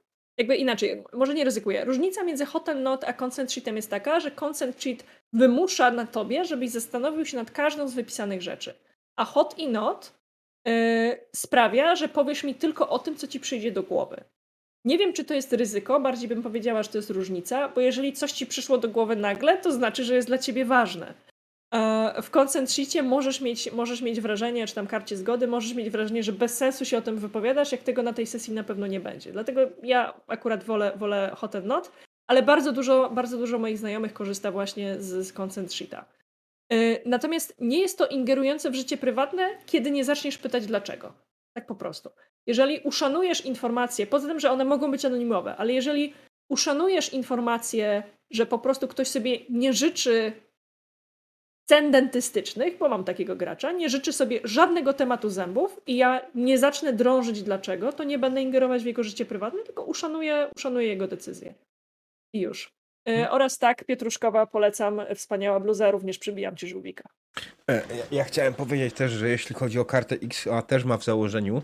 jakby 0.41 0.57
inaczej, 0.57 1.03
może 1.12 1.35
nie 1.35 1.45
ryzykuję. 1.45 1.85
Różnica 1.85 2.23
między 2.25 2.47
hot 2.47 2.69
and 2.69 2.81
not 2.81 3.05
a 3.05 3.12
consent 3.25 3.53
sheetem 3.53 3.77
jest 3.77 3.91
taka, 3.91 4.21
że 4.21 4.31
consent 4.45 4.83
sheet 4.83 5.05
wymusza 5.33 5.91
na 5.91 6.07
tobie, 6.07 6.45
żebyś 6.45 6.71
zastanowił 6.71 7.27
się 7.27 7.37
nad 7.37 7.51
każdą 7.51 7.89
z 7.89 7.95
wypisanych 7.95 8.43
rzeczy. 8.43 8.75
A 9.17 9.25
hot 9.25 9.59
i 9.59 9.69
not 9.69 10.12
yy, 10.65 10.73
sprawia, 11.37 11.97
że 11.97 12.09
powiesz 12.09 12.45
mi 12.45 12.55
tylko 12.55 12.89
o 12.89 12.99
tym, 12.99 13.17
co 13.17 13.27
ci 13.27 13.41
przyjdzie 13.41 13.73
do 13.73 13.83
głowy. 13.83 14.25
Nie 14.85 14.99
wiem, 14.99 15.12
czy 15.12 15.25
to 15.25 15.35
jest 15.35 15.53
ryzyko, 15.53 16.01
bardziej 16.01 16.29
bym 16.29 16.43
powiedziała, 16.43 16.83
że 16.83 16.89
to 16.89 16.99
jest 16.99 17.11
różnica, 17.11 17.69
bo 17.69 17.81
jeżeli 17.81 18.12
coś 18.12 18.33
ci 18.33 18.47
przyszło 18.47 18.79
do 18.79 18.89
głowy 18.89 19.17
nagle, 19.17 19.59
to 19.59 19.73
znaczy, 19.73 20.05
że 20.05 20.15
jest 20.15 20.29
dla 20.29 20.39
ciebie 20.39 20.65
ważne. 20.65 21.15
W 22.22 22.30
consent 22.30 22.72
sheetie 22.72 23.02
możesz 23.02 23.40
mieć, 23.40 23.72
możesz 23.72 24.02
mieć 24.02 24.20
wrażenie, 24.20 24.66
czy 24.66 24.74
tam 24.74 24.86
karcie 24.86 25.16
zgody, 25.16 25.47
możesz 25.47 25.74
mieć 25.74 25.90
wrażenie, 25.90 26.22
że 26.22 26.32
bez 26.32 26.56
sensu 26.56 26.84
się 26.84 26.98
o 26.98 27.02
tym 27.02 27.18
wypowiadasz, 27.18 27.72
jak 27.72 27.82
tego 27.82 28.02
na 28.02 28.12
tej 28.12 28.26
sesji 28.26 28.55
na 28.55 28.64
pewno 28.64 28.86
nie 28.86 29.01
będzie. 29.01 29.32
Dlatego 29.32 29.60
ja 29.82 30.14
akurat 30.26 30.64
wolę, 30.64 30.92
wolę 30.97 31.32
hot 31.36 31.55
and 31.55 31.66
not, 31.66 31.92
ale 32.26 32.42
bardzo 32.42 32.72
dużo, 32.72 33.10
bardzo 33.10 33.38
dużo 33.38 33.59
moich 33.59 33.78
znajomych 33.78 34.12
korzysta 34.12 34.52
właśnie 34.52 34.97
z, 35.01 35.26
z 35.26 35.32
consent 35.32 35.72
sheeta. 35.72 36.05
Y, 36.72 37.02
natomiast 37.06 37.55
nie 37.60 37.80
jest 37.80 37.98
to 37.98 38.06
ingerujące 38.06 38.70
w 38.70 38.74
życie 38.74 38.97
prywatne, 38.97 39.51
kiedy 39.66 39.90
nie 39.90 40.05
zaczniesz 40.05 40.38
pytać 40.38 40.66
dlaczego. 40.66 41.12
Tak 41.52 41.66
po 41.66 41.74
prostu. 41.74 42.10
Jeżeli 42.47 42.80
uszanujesz 42.84 43.44
informacje, 43.47 44.06
poza 44.06 44.28
tym, 44.28 44.40
że 44.40 44.51
one 44.51 44.64
mogą 44.64 44.90
być 44.90 45.05
anonimowe, 45.05 45.56
ale 45.56 45.72
jeżeli 45.72 46.14
uszanujesz 46.48 47.12
informację, 47.12 48.02
że 48.30 48.47
po 48.47 48.59
prostu 48.59 48.88
ktoś 48.88 49.09
sobie 49.09 49.38
nie 49.51 49.72
życzy 49.72 50.32
cen 51.70 51.90
dentystycznych, 51.90 52.78
bo 52.78 52.88
mam 52.88 53.05
takiego 53.05 53.36
gracza, 53.36 53.72
nie 53.72 53.88
życzy 53.88 54.12
sobie 54.12 54.40
żadnego 54.44 54.92
tematu 54.92 55.30
zębów 55.30 55.80
i 55.86 55.97
ja 55.97 56.20
nie 56.34 56.59
zacznę 56.59 56.92
drążyć 56.92 57.42
dlaczego, 57.42 57.92
to 57.92 58.05
nie 58.05 58.18
będę 58.18 58.42
ingerować 58.42 58.82
w 58.82 58.86
jego 58.86 59.02
życie 59.02 59.24
prywatne, 59.24 59.62
tylko 59.62 59.84
uszanuję, 59.84 60.48
uszanuję 60.56 60.86
jego 60.86 61.09
decyzję. 61.09 61.55
I 62.34 62.40
już. 62.40 62.72
E, 63.09 63.30
oraz 63.30 63.59
tak, 63.59 63.84
Pietruszkowa, 63.84 64.47
polecam, 64.47 65.01
wspaniała 65.14 65.60
bluza, 65.60 65.90
również 65.90 66.18
przybijam 66.18 66.56
ci 66.56 66.68
żółwika. 66.68 67.09
E, 67.70 67.74
ja, 67.74 68.05
ja, 68.12 68.24
chciałem 68.24 68.55
powiedzieć 68.55 68.94
też, 68.94 69.12
że 69.12 69.28
jeśli 69.28 69.55
chodzi 69.55 69.78
o 69.78 69.84
kartę 69.84 70.14
X, 70.22 70.47
a 70.47 70.62
też 70.62 70.84
ma 70.84 70.97
w 70.97 71.05
założeniu 71.05 71.62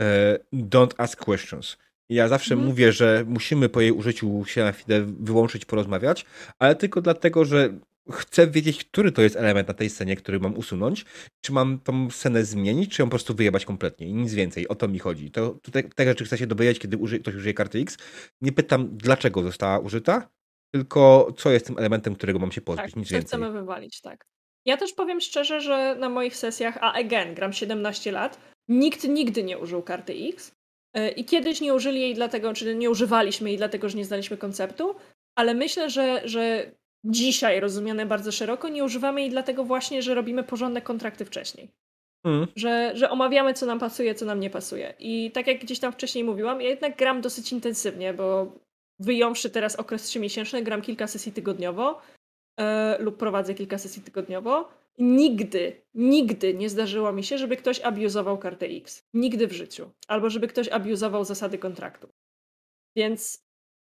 e, 0.00 0.38
don't 0.52 0.94
ask 0.98 1.24
questions. 1.24 1.76
Ja 2.08 2.28
zawsze 2.28 2.54
mhm. 2.54 2.68
mówię, 2.70 2.92
że 2.92 3.24
musimy 3.26 3.68
po 3.68 3.80
jej 3.80 3.92
użyciu 3.92 4.44
się 4.44 4.64
na 4.64 4.72
chwilę 4.72 5.00
wyłączyć, 5.20 5.64
porozmawiać, 5.64 6.26
ale 6.58 6.76
tylko 6.76 7.00
dlatego, 7.00 7.44
że 7.44 7.70
chcę 8.12 8.46
wiedzieć, 8.46 8.84
który 8.84 9.12
to 9.12 9.22
jest 9.22 9.36
element 9.36 9.68
na 9.68 9.74
tej 9.74 9.90
scenie, 9.90 10.16
który 10.16 10.40
mam 10.40 10.56
usunąć. 10.56 11.04
Czy 11.40 11.52
mam 11.52 11.78
tą 11.78 12.10
scenę 12.10 12.44
zmienić, 12.44 12.96
czy 12.96 13.02
ją 13.02 13.06
po 13.06 13.10
prostu 13.10 13.34
wyjebać 13.34 13.64
kompletnie 13.64 14.06
i 14.06 14.14
nic 14.14 14.34
więcej. 14.34 14.68
O 14.68 14.74
to 14.74 14.88
mi 14.88 14.98
chodzi. 14.98 15.30
To, 15.30 15.50
tutaj 15.50 15.90
te 15.94 16.04
rzeczy 16.04 16.24
chcę 16.24 16.38
się 16.38 16.46
dowiedzieć, 16.46 16.78
kiedy 16.78 16.96
uży, 16.96 17.18
ktoś 17.18 17.34
użyje 17.34 17.54
karty 17.54 17.78
X. 17.78 17.98
Nie 18.40 18.52
pytam, 18.52 18.88
dlaczego 18.92 19.42
została 19.42 19.78
użyta, 19.78 20.28
tylko 20.74 21.32
co 21.36 21.50
jest 21.50 21.66
tym 21.66 21.78
elementem, 21.78 22.14
którego 22.14 22.38
mam 22.38 22.52
się 22.52 22.60
pozbyć, 22.60 22.86
tak, 22.86 22.96
nic 22.96 23.10
więcej. 23.10 23.28
chcemy 23.28 23.52
wywalić, 23.52 24.00
tak. 24.00 24.24
Ja 24.64 24.76
też 24.76 24.92
powiem 24.92 25.20
szczerze, 25.20 25.60
że 25.60 25.96
na 25.98 26.08
moich 26.08 26.36
sesjach, 26.36 26.78
a 26.80 26.92
again, 26.92 27.34
gram 27.34 27.52
17 27.52 28.12
lat, 28.12 28.40
nikt 28.68 29.04
nigdy 29.04 29.42
nie 29.42 29.58
użył 29.58 29.82
karty 29.82 30.14
X. 30.28 30.52
E, 30.94 31.10
I 31.10 31.24
kiedyś 31.24 31.60
nie 31.60 31.74
użyli 31.74 32.00
jej 32.00 32.14
dlatego, 32.14 32.54
czy 32.54 32.74
nie 32.74 32.90
używaliśmy 32.90 33.48
jej 33.48 33.58
dlatego, 33.58 33.88
że 33.88 33.98
nie 33.98 34.04
znaliśmy 34.04 34.36
konceptu, 34.36 34.94
ale 35.36 35.54
myślę, 35.54 35.90
że, 35.90 36.22
że 36.24 36.72
dzisiaj 37.04 37.60
rozumiane 37.60 38.06
bardzo 38.06 38.32
szeroko, 38.32 38.68
nie 38.68 38.84
używamy 38.84 39.20
jej 39.20 39.30
dlatego 39.30 39.64
właśnie, 39.64 40.02
że 40.02 40.14
robimy 40.14 40.44
porządne 40.44 40.82
kontrakty 40.82 41.24
wcześniej. 41.24 41.68
Mm. 42.24 42.46
Że, 42.56 42.92
że 42.94 43.10
omawiamy, 43.10 43.54
co 43.54 43.66
nam 43.66 43.78
pasuje, 43.78 44.14
co 44.14 44.26
nam 44.26 44.40
nie 44.40 44.50
pasuje. 44.50 44.94
I 44.98 45.30
tak 45.30 45.46
jak 45.46 45.58
gdzieś 45.58 45.78
tam 45.78 45.92
wcześniej 45.92 46.24
mówiłam, 46.24 46.60
ja 46.60 46.68
jednak 46.68 46.96
gram 46.96 47.20
dosyć 47.20 47.52
intensywnie, 47.52 48.14
bo 48.14 48.52
wyjąwszy 48.98 49.50
teraz 49.50 49.76
okres 49.76 50.02
trzymiesięczny, 50.02 50.62
gram 50.62 50.82
kilka 50.82 51.06
sesji 51.06 51.32
tygodniowo 51.32 52.00
yy, 52.58 52.64
lub 52.98 53.16
prowadzę 53.16 53.54
kilka 53.54 53.78
sesji 53.78 54.02
tygodniowo. 54.02 54.68
Nigdy, 54.98 55.82
nigdy 55.94 56.54
nie 56.54 56.68
zdarzyło 56.68 57.12
mi 57.12 57.24
się, 57.24 57.38
żeby 57.38 57.56
ktoś 57.56 57.80
abuzował 57.80 58.38
kartę 58.38 58.66
X. 58.66 59.08
Nigdy 59.14 59.46
w 59.46 59.52
życiu. 59.52 59.90
Albo 60.08 60.30
żeby 60.30 60.48
ktoś 60.48 60.68
abuzował 60.68 61.24
zasady 61.24 61.58
kontraktu. 61.58 62.08
Więc 62.96 63.47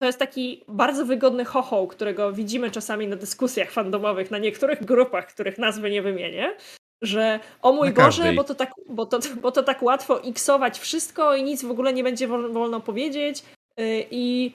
to 0.03 0.07
jest 0.07 0.19
taki 0.19 0.63
bardzo 0.67 1.05
wygodny 1.05 1.45
chochoł, 1.45 1.87
którego 1.87 2.33
widzimy 2.33 2.71
czasami 2.71 3.07
na 3.07 3.15
dyskusjach 3.15 3.71
fandomowych, 3.71 4.31
na 4.31 4.37
niektórych 4.37 4.85
grupach, 4.85 5.27
których 5.27 5.57
nazwy 5.57 5.91
nie 5.91 6.01
wymienię, 6.01 6.57
że 7.01 7.39
o 7.61 7.71
mój 7.71 7.87
na 7.87 8.05
Boże, 8.05 8.33
bo 8.33 8.43
to, 8.43 8.55
tak, 8.55 8.71
bo, 8.89 9.05
to, 9.05 9.19
bo 9.41 9.51
to 9.51 9.63
tak 9.63 9.83
łatwo 9.83 10.19
iksować 10.19 10.79
wszystko 10.79 11.35
i 11.35 11.43
nic 11.43 11.63
w 11.63 11.71
ogóle 11.71 11.93
nie 11.93 12.03
będzie 12.03 12.27
wolno 12.27 12.79
powiedzieć 12.79 13.43
y, 13.79 14.05
i 14.11 14.53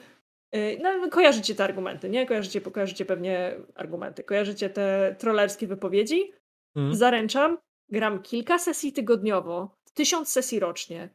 y, 0.55 0.79
no, 0.81 1.09
kojarzycie 1.09 1.55
te 1.55 1.63
argumenty, 1.63 2.09
nie? 2.09 2.25
Kojarzycie, 2.25 2.61
kojarzycie 2.61 3.05
pewnie 3.05 3.55
argumenty, 3.75 4.23
kojarzycie 4.23 4.69
te 4.69 5.15
trollerskie 5.19 5.67
wypowiedzi. 5.67 6.31
Mm. 6.75 6.95
Zaręczam, 6.95 7.57
gram 7.91 8.21
kilka 8.21 8.59
sesji 8.59 8.93
tygodniowo, 8.93 9.75
tysiąc 9.93 10.29
sesji 10.29 10.59
rocznie. 10.59 11.09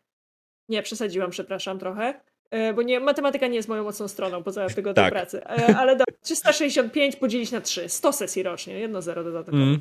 Nie, 0.68 0.82
przesadziłam, 0.82 1.30
przepraszam 1.30 1.78
trochę. 1.78 2.20
E, 2.50 2.74
bo 2.74 2.82
nie, 2.82 3.00
matematyka 3.00 3.46
nie 3.46 3.56
jest 3.56 3.68
moją 3.68 3.84
mocną 3.84 4.08
stroną 4.08 4.42
poza 4.42 4.66
tygodniem 4.66 5.04
tak. 5.04 5.12
pracy. 5.12 5.44
E, 5.44 5.76
ale 5.76 5.96
do 5.96 6.04
365 6.20 7.16
podzielić 7.16 7.52
na 7.52 7.60
3, 7.60 7.88
100 7.88 8.12
sesji 8.12 8.42
rocznie, 8.42 8.78
jedno 8.78 9.02
zero 9.02 9.24
dodatkowo. 9.24 9.56
Mm. 9.56 9.80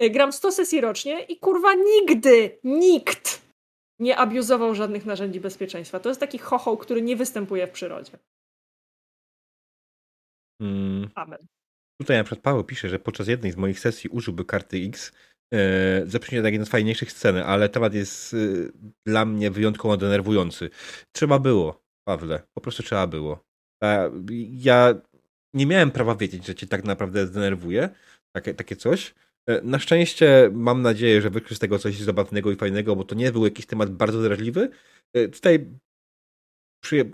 Gram 0.00 0.32
100 0.32 0.52
sesji 0.52 0.80
rocznie 0.80 1.22
i 1.22 1.38
kurwa 1.38 1.74
nigdy, 1.74 2.58
nikt 2.64 3.44
nie 3.98 4.16
abuzował 4.16 4.74
żadnych 4.74 5.06
narzędzi 5.06 5.40
bezpieczeństwa. 5.40 6.00
To 6.00 6.08
jest 6.08 6.20
taki 6.20 6.38
chochoł, 6.38 6.76
który 6.76 7.02
nie 7.02 7.16
występuje 7.16 7.66
w 7.66 7.70
przyrodzie. 7.70 8.12
Mm. 10.60 11.10
Amen. 11.14 11.38
Tutaj 12.00 12.16
na 12.16 12.24
przykład 12.24 12.42
Paweł 12.42 12.64
pisze, 12.64 12.88
że 12.88 12.98
podczas 12.98 13.28
jednej 13.28 13.52
z 13.52 13.56
moich 13.56 13.80
sesji 13.80 14.10
użyłby 14.10 14.44
karty 14.44 14.76
X 14.76 15.12
e, 15.54 16.06
zaprzycznie 16.06 16.42
tak 16.42 16.52
jeden 16.52 16.66
z 16.66 16.70
fajniejszych 16.70 17.12
scen, 17.12 17.36
ale 17.36 17.68
temat 17.68 17.94
jest 17.94 18.34
e, 18.34 18.36
dla 19.06 19.24
mnie 19.24 19.50
wyjątkowo 19.50 19.96
denerwujący. 19.96 20.70
Trzeba 21.12 21.38
było. 21.38 21.83
Pawle, 22.04 22.42
po 22.54 22.60
prostu 22.60 22.82
trzeba 22.82 23.06
było. 23.06 23.44
Ja 24.50 24.94
nie 25.54 25.66
miałem 25.66 25.90
prawa 25.90 26.14
wiedzieć, 26.14 26.46
że 26.46 26.54
cię 26.54 26.66
tak 26.66 26.84
naprawdę 26.84 27.26
zdenerwuje 27.26 27.88
takie, 28.36 28.54
takie 28.54 28.76
coś. 28.76 29.14
E, 29.48 29.62
na 29.62 29.78
szczęście 29.78 30.50
mam 30.52 30.82
nadzieję, 30.82 31.22
że 31.22 31.30
wykrył 31.30 31.56
z 31.56 31.58
tego 31.58 31.78
coś 31.78 32.00
zabawnego 32.00 32.52
i 32.52 32.56
fajnego, 32.56 32.96
bo 32.96 33.04
to 33.04 33.14
nie 33.14 33.32
był 33.32 33.44
jakiś 33.44 33.66
temat 33.66 33.90
bardzo 33.90 34.22
drażliwy. 34.22 34.70
E, 35.14 35.28
tutaj 35.28 35.66
przy... 36.84 37.10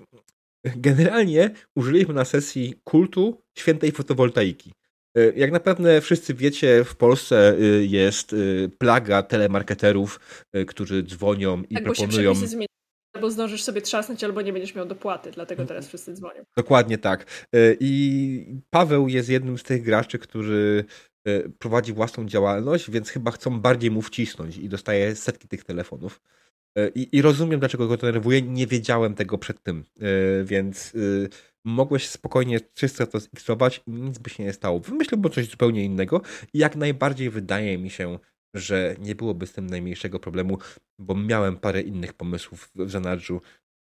generalnie 0.76 1.50
użyliśmy 1.76 2.14
na 2.14 2.24
sesji 2.24 2.74
kultu 2.84 3.42
świętej 3.58 3.92
fotowoltaiki. 3.92 4.72
E, 5.16 5.32
jak 5.32 5.52
na 5.52 5.60
pewno 5.60 5.88
wszyscy 6.00 6.34
wiecie, 6.34 6.84
w 6.84 6.96
Polsce 6.96 7.56
jest 7.80 8.34
plaga 8.78 9.22
telemarketerów, 9.22 10.20
którzy 10.66 11.02
dzwonią 11.02 11.62
i 11.62 11.74
tak, 11.74 11.84
proponują. 11.84 12.34
Bo 12.34 12.46
się 12.46 12.66
Albo 13.12 13.30
zdążysz 13.30 13.62
sobie 13.62 13.82
trzasnąć, 13.82 14.24
albo 14.24 14.42
nie 14.42 14.52
będziesz 14.52 14.74
miał 14.74 14.86
dopłaty, 14.86 15.30
dlatego 15.30 15.66
teraz 15.66 15.88
wszyscy 15.88 16.14
dzwonią. 16.14 16.44
Dokładnie 16.56 16.98
tak. 16.98 17.46
E, 17.52 17.58
I 17.80 18.60
Paweł 18.70 19.08
jest 19.08 19.28
jednym 19.28 19.58
z 19.58 19.62
tych 19.62 19.82
graczy, 19.82 20.18
który 20.18 20.84
e, 21.24 21.48
prowadzi 21.48 21.92
własną 21.92 22.26
działalność, 22.26 22.90
więc 22.90 23.08
chyba 23.08 23.30
chcą 23.30 23.60
bardziej 23.60 23.90
mu 23.90 24.02
wcisnąć 24.02 24.56
i 24.56 24.68
dostaje 24.68 25.16
setki 25.16 25.48
tych 25.48 25.64
telefonów. 25.64 26.20
E, 26.76 26.88
I, 26.88 27.16
I, 27.16 27.22
rozumiem, 27.22 27.60
dlaczego 27.60 27.88
go 27.88 27.96
denerwuje. 27.96 28.42
Nie 28.42 28.66
wiedziałem 28.66 29.14
tego 29.14 29.38
przed 29.38 29.62
tym, 29.62 29.84
więc 30.44 30.92
mogłeś 31.64 32.08
spokojnie 32.08 32.60
czysto 32.60 33.06
to 33.06 33.20
ziksować 33.20 33.82
i 33.86 33.90
nic 33.90 34.18
by 34.18 34.30
się 34.30 34.44
nie 34.44 34.52
stało. 34.52 34.80
Wymyśliłbym 34.80 35.32
coś 35.32 35.50
zupełnie 35.50 35.84
innego 35.84 36.20
i 36.54 36.58
jak 36.58 36.76
najbardziej 36.76 37.30
wydaje 37.30 37.78
mi 37.78 37.90
się, 37.90 38.18
że 38.54 38.96
nie 38.98 39.14
byłoby 39.14 39.46
z 39.46 39.52
tym 39.52 39.66
najmniejszego 39.66 40.20
problemu, 40.20 40.58
bo 40.98 41.14
miałem 41.14 41.56
parę 41.56 41.80
innych 41.80 42.12
pomysłów 42.12 42.70
w 42.74 42.90
zanadrzu. 42.90 43.40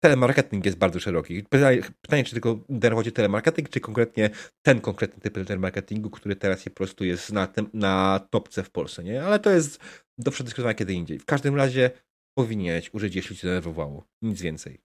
Telemarketing 0.04 0.66
jest 0.66 0.78
bardzo 0.78 1.00
szeroki. 1.00 1.44
Pytanie, 1.44 2.24
czy 2.24 2.32
tylko 2.32 2.60
denerwować 2.70 3.14
telemarketing, 3.14 3.70
czy 3.70 3.80
konkretnie 3.80 4.30
ten 4.62 4.82
konkretny 4.82 5.22
typ 5.22 5.48
telemarketingu, 5.48 6.10
który 6.10 6.36
teraz 6.36 6.64
po 6.64 6.70
prostu 6.70 7.06
jest 7.06 7.32
na, 7.32 7.48
tym, 7.48 7.70
na 7.74 8.20
topce 8.30 8.64
w 8.64 8.72
Polsce, 8.72 9.04
nie? 9.04 9.24
Ale 9.24 9.40
to 9.40 9.50
jest 9.50 9.80
do 10.18 10.32
przedyskutowania 10.32 10.74
kiedy 10.74 10.94
indziej. 10.94 11.20
W 11.20 11.26
każdym 11.26 11.56
razie 11.56 11.92
powinieneś 12.38 12.94
użyć, 12.94 13.16
jeśli 13.16 13.36
cię 13.36 13.48
denerwowało. 13.48 14.08
Nic 14.22 14.42
więcej. 14.42 14.85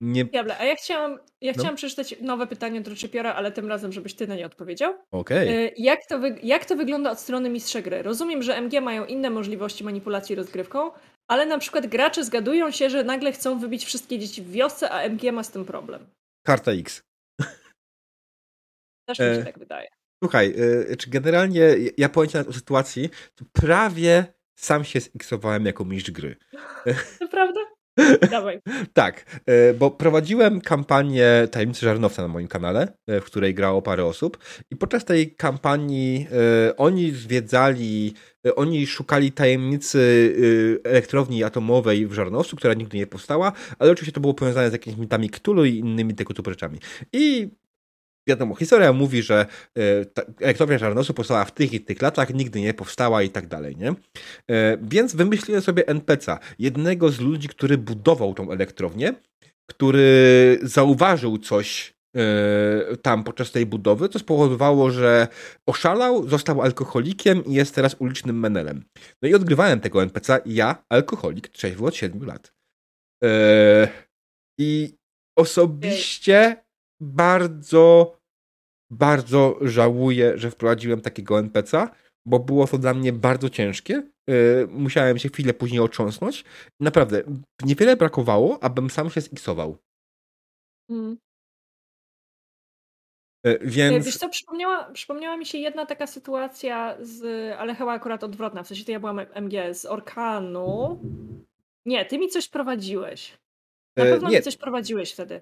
Nie... 0.00 0.24
Diable, 0.24 0.58
a 0.58 0.64
ja 0.64 0.74
chciałam, 0.76 1.18
ja 1.40 1.52
no. 1.52 1.58
chciałam 1.58 1.76
przeczytać 1.76 2.14
nowe 2.20 2.46
pytanie 2.46 2.80
do 2.80 2.96
Czepiora, 2.96 3.34
ale 3.34 3.52
tym 3.52 3.68
razem, 3.68 3.92
żebyś 3.92 4.14
ty 4.14 4.26
na 4.26 4.34
nie 4.34 4.46
odpowiedział. 4.46 4.94
Okej. 5.10 5.48
Okay. 5.48 5.72
Jak, 5.76 6.06
to 6.06 6.20
jak 6.42 6.64
to 6.64 6.76
wygląda 6.76 7.10
od 7.10 7.20
strony 7.20 7.50
mistrza 7.50 7.82
gry? 7.82 8.02
Rozumiem, 8.02 8.42
że 8.42 8.56
MG 8.56 8.80
mają 8.80 9.04
inne 9.04 9.30
możliwości 9.30 9.84
manipulacji 9.84 10.34
rozgrywką, 10.34 10.90
ale 11.28 11.46
na 11.46 11.58
przykład 11.58 11.86
gracze 11.86 12.24
zgadują 12.24 12.70
się, 12.70 12.90
że 12.90 13.04
nagle 13.04 13.32
chcą 13.32 13.58
wybić 13.58 13.84
wszystkie 13.84 14.18
dzieci 14.18 14.42
w 14.42 14.50
wiosce, 14.50 14.90
a 14.90 15.02
MG 15.02 15.32
ma 15.32 15.42
z 15.42 15.50
tym 15.50 15.64
problem. 15.64 16.06
Karta 16.46 16.72
X. 16.72 17.02
Też 19.08 19.18
mi 19.18 19.24
się 19.24 19.40
e... 19.40 19.44
tak 19.44 19.58
wydaje. 19.58 19.88
Słuchaj, 20.24 20.54
e, 20.90 20.96
czy 20.96 21.10
generalnie 21.10 21.74
ja 21.96 22.08
pojęcie 22.08 22.40
o 22.40 22.52
sytuacji, 22.52 23.10
to 23.34 23.44
prawie 23.52 24.36
sam 24.58 24.84
się 24.84 25.00
ziksowałem 25.00 25.66
jako 25.66 25.84
mistrz 25.84 26.10
gry. 26.10 26.36
Naprawdę? 27.20 27.45
Tak, 28.92 29.40
e, 29.46 29.74
bo 29.74 29.90
prowadziłem 29.90 30.60
kampanię 30.60 31.48
Tajemnicy 31.50 31.80
Żarnowca 31.80 32.22
na 32.22 32.28
moim 32.28 32.48
kanale, 32.48 32.92
e, 33.06 33.20
w 33.20 33.24
której 33.24 33.54
grało 33.54 33.82
parę 33.82 34.04
osób 34.04 34.38
i 34.70 34.76
podczas 34.76 35.04
tej 35.04 35.34
kampanii 35.34 36.26
e, 36.68 36.76
oni 36.76 37.10
zwiedzali, 37.10 38.14
oni 38.56 38.86
szukali 38.86 39.32
tajemnicy 39.32 40.34
elektrowni 40.84 41.44
atomowej 41.44 42.06
w 42.06 42.12
Żarnowcu, 42.12 42.56
która 42.56 42.74
nigdy 42.74 42.98
nie 42.98 43.06
powstała, 43.06 43.52
ale 43.78 43.90
oczywiście 43.90 44.12
to 44.12 44.20
było 44.20 44.34
powiązane 44.34 44.70
z 44.70 44.72
jakimiś 44.72 44.98
mitami 44.98 45.30
Cthulhu 45.30 45.64
i 45.64 45.78
innymi 45.78 46.14
tego 46.14 46.34
typu 46.34 46.50
rzeczami. 46.50 46.78
I 47.12 47.48
wiadomo, 48.26 48.54
historia 48.54 48.92
mówi, 48.92 49.22
że 49.22 49.46
e, 49.78 49.80
elektrownia 50.40 50.78
Żarnosu 50.78 51.14
powstała 51.14 51.44
w 51.44 51.52
tych 51.52 51.72
i 51.72 51.80
tych 51.80 52.02
latach, 52.02 52.34
nigdy 52.34 52.60
nie 52.60 52.74
powstała 52.74 53.22
i 53.22 53.30
tak 53.30 53.46
dalej, 53.46 53.76
nie? 53.76 53.94
E, 54.50 54.78
więc 54.82 55.14
wymyśliłem 55.14 55.62
sobie 55.62 55.82
NPC'a, 55.82 56.38
jednego 56.58 57.10
z 57.10 57.20
ludzi, 57.20 57.48
który 57.48 57.78
budował 57.78 58.34
tą 58.34 58.50
elektrownię, 58.50 59.14
który 59.70 60.58
zauważył 60.62 61.38
coś 61.38 61.94
yy, 62.14 62.96
tam 62.96 63.24
podczas 63.24 63.50
tej 63.52 63.66
budowy, 63.66 64.08
co 64.08 64.18
spowodowało, 64.18 64.90
że 64.90 65.28
oszalał, 65.66 66.28
został 66.28 66.62
alkoholikiem 66.62 67.44
i 67.44 67.54
jest 67.54 67.74
teraz 67.74 67.96
ulicznym 67.98 68.38
menelem. 68.38 68.84
No 69.22 69.28
i 69.28 69.34
odgrywałem 69.34 69.80
tego 69.80 70.02
NPC 70.02 70.40
ja, 70.46 70.84
alkoholik, 70.88 71.48
trzeźwy 71.48 71.86
od 71.86 71.96
7 71.96 72.26
lat. 72.26 72.52
I 74.58 74.94
osobiście 75.38 76.65
bardzo, 77.00 78.16
bardzo 78.90 79.58
żałuję, 79.60 80.38
że 80.38 80.50
wprowadziłem 80.50 81.00
takiego 81.00 81.38
NPC, 81.38 81.88
bo 82.26 82.38
było 82.38 82.66
to 82.66 82.78
dla 82.78 82.94
mnie 82.94 83.12
bardzo 83.12 83.50
ciężkie. 83.50 84.02
Yy, 84.26 84.68
musiałem 84.70 85.18
się 85.18 85.28
chwilę 85.28 85.54
później 85.54 85.80
otrząsnąć. 85.80 86.44
Naprawdę, 86.80 87.22
niewiele 87.62 87.96
brakowało, 87.96 88.62
abym 88.62 88.90
sam 88.90 89.10
się 89.10 89.20
ziksował. 89.20 89.78
Mm. 90.90 91.16
Yy, 93.44 93.58
więc... 93.62 94.06
Wiesz 94.06 94.16
co, 94.16 94.28
przypomniała, 94.28 94.92
przypomniała 94.92 95.36
mi 95.36 95.46
się 95.46 95.58
jedna 95.58 95.86
taka 95.86 96.06
sytuacja, 96.06 96.96
z, 97.00 97.52
ale 97.58 97.74
chyba 97.74 97.92
akurat 97.92 98.24
odwrotna, 98.24 98.62
w 98.62 98.68
sensie 98.68 98.84
to 98.84 98.92
ja 98.92 99.00
byłam 99.00 99.18
MG, 99.18 99.74
z 99.74 99.84
Orkanu. 99.84 101.00
Nie, 101.86 102.04
ty 102.04 102.18
mi 102.18 102.28
coś 102.28 102.48
prowadziłeś. 102.48 103.38
Na 103.96 104.04
pewno 104.04 104.28
nie. 104.28 104.36
mi 104.36 104.42
coś 104.42 104.56
prowadziłeś 104.56 105.12
wtedy. 105.12 105.40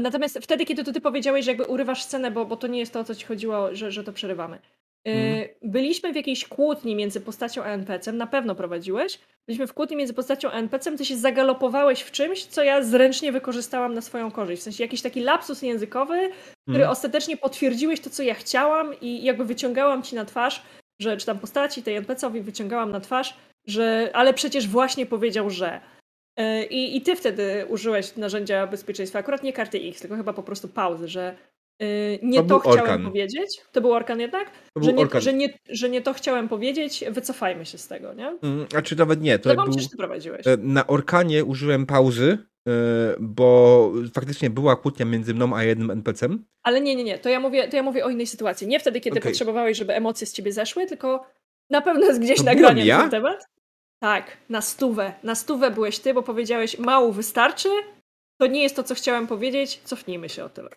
Natomiast 0.00 0.38
wtedy, 0.42 0.64
kiedy 0.64 0.84
to 0.84 0.92
ty 0.92 1.00
powiedziałeś, 1.00 1.44
że 1.44 1.50
jakby 1.50 1.64
urywasz 1.64 2.02
scenę, 2.02 2.30
bo, 2.30 2.44
bo 2.44 2.56
to 2.56 2.66
nie 2.66 2.78
jest 2.78 2.92
to, 2.92 3.00
o 3.00 3.04
co 3.04 3.14
ci 3.14 3.26
chodziło, 3.26 3.74
że, 3.74 3.90
że 3.90 4.04
to 4.04 4.12
przerywamy. 4.12 4.58
Mm. 5.04 5.48
Byliśmy 5.62 6.12
w 6.12 6.16
jakiejś 6.16 6.48
kłótni 6.48 6.96
między 6.96 7.20
postacią 7.20 7.62
a 7.62 7.66
NPC-em, 7.66 8.16
na 8.16 8.26
pewno 8.26 8.54
prowadziłeś. 8.54 9.18
Byliśmy 9.46 9.66
w 9.66 9.74
kłótni 9.74 9.96
między 9.96 10.14
postacią 10.14 10.50
a 10.50 10.52
NPC-em, 10.52 10.98
ty 10.98 11.04
się 11.04 11.16
zagalopowałeś 11.16 12.00
w 12.00 12.10
czymś, 12.10 12.44
co 12.44 12.62
ja 12.62 12.82
zręcznie 12.82 13.32
wykorzystałam 13.32 13.94
na 13.94 14.00
swoją 14.00 14.30
korzyść. 14.30 14.60
W 14.60 14.64
sensie 14.64 14.84
jakiś 14.84 15.02
taki 15.02 15.20
lapsus 15.20 15.62
językowy, 15.62 16.30
który 16.62 16.78
mm. 16.78 16.90
ostatecznie 16.90 17.36
potwierdziłeś 17.36 18.00
to, 18.00 18.10
co 18.10 18.22
ja 18.22 18.34
chciałam 18.34 19.00
i 19.00 19.24
jakby 19.24 19.44
wyciągałam 19.44 20.02
ci 20.02 20.16
na 20.16 20.24
twarz, 20.24 20.62
że 21.00 21.16
czy 21.16 21.26
tam 21.26 21.38
postaci 21.38 21.82
tej 21.82 21.96
NPC-owi 21.96 22.40
wyciągałam 22.40 22.90
na 22.90 23.00
twarz, 23.00 23.34
że 23.66 24.10
ale 24.12 24.34
przecież 24.34 24.68
właśnie 24.68 25.06
powiedział, 25.06 25.50
że. 25.50 25.80
E, 26.38 26.64
I, 26.64 26.96
I 26.96 27.02
ty 27.02 27.16
wtedy 27.16 27.66
użyłeś 27.68 28.16
narzędzia 28.16 28.66
bezpieczeństwa, 28.66 29.18
akurat 29.18 29.42
nie 29.42 29.52
karty 29.52 29.78
X, 29.78 30.00
tylko 30.00 30.16
chyba 30.16 30.32
po 30.32 30.42
prostu 30.42 30.68
pauzy, 30.68 31.08
że 31.08 31.36
Yy, 31.80 32.18
nie 32.22 32.42
to, 32.42 32.60
to 32.60 32.70
chciałem 32.70 33.04
powiedzieć. 33.04 33.60
To 33.72 33.80
był 33.80 33.92
Orkan 33.92 34.20
jednak? 34.20 34.50
Że 34.76 34.92
nie, 34.92 35.02
Orkan. 35.02 35.20
Że, 35.20 35.32
nie, 35.32 35.58
że 35.68 35.88
nie 35.88 36.02
to 36.02 36.12
chciałem 36.12 36.48
powiedzieć, 36.48 37.04
wycofajmy 37.10 37.66
się 37.66 37.78
z 37.78 37.88
tego, 37.88 38.14
nie? 38.14 38.38
Mm, 38.42 38.66
a 38.76 38.82
czy 38.82 38.96
nawet 38.96 39.20
nie. 39.20 39.38
To, 39.38 39.54
to 39.54 39.64
był, 39.64 39.74
ty 39.74 39.96
prowadziłeś. 39.98 40.46
E, 40.46 40.56
na 40.56 40.86
Orkanie 40.86 41.44
użyłem 41.44 41.86
pauzy, 41.86 42.38
e, 42.68 42.72
bo 43.20 43.92
faktycznie 44.14 44.50
była 44.50 44.76
kłótnia 44.76 45.06
między 45.06 45.34
mną 45.34 45.56
a 45.56 45.64
jednym 45.64 45.90
NPC-em. 45.90 46.44
Ale 46.62 46.80
nie, 46.80 46.96
nie, 46.96 47.04
nie. 47.04 47.18
To 47.18 47.28
ja 47.28 47.40
mówię, 47.40 47.68
to 47.68 47.76
ja 47.76 47.82
mówię 47.82 48.04
o 48.04 48.10
innej 48.10 48.26
sytuacji. 48.26 48.66
Nie 48.66 48.80
wtedy, 48.80 49.00
kiedy 49.00 49.18
okay. 49.18 49.32
potrzebowałeś, 49.32 49.78
żeby 49.78 49.94
emocje 49.94 50.26
z 50.26 50.32
ciebie 50.32 50.52
zeszły, 50.52 50.86
tylko 50.86 51.26
na 51.70 51.80
pewno 51.80 52.06
jest 52.06 52.20
gdzieś 52.20 52.38
to 52.38 52.44
nagranie 52.44 52.84
ja? 52.84 52.96
na 52.96 53.02
ten 53.02 53.10
temat. 53.10 53.46
Tak, 54.00 54.36
na 54.48 54.60
stówę. 54.60 55.12
Na 55.22 55.34
stówę 55.34 55.70
byłeś 55.70 55.98
ty, 55.98 56.14
bo 56.14 56.22
powiedziałeś 56.22 56.78
mało 56.78 57.12
wystarczy, 57.12 57.68
to 58.40 58.46
nie 58.46 58.62
jest 58.62 58.76
to, 58.76 58.82
co 58.82 58.94
chciałem 58.94 59.26
powiedzieć, 59.26 59.80
cofnijmy 59.84 60.28
się 60.28 60.44
o 60.44 60.48
tyle. 60.48 60.68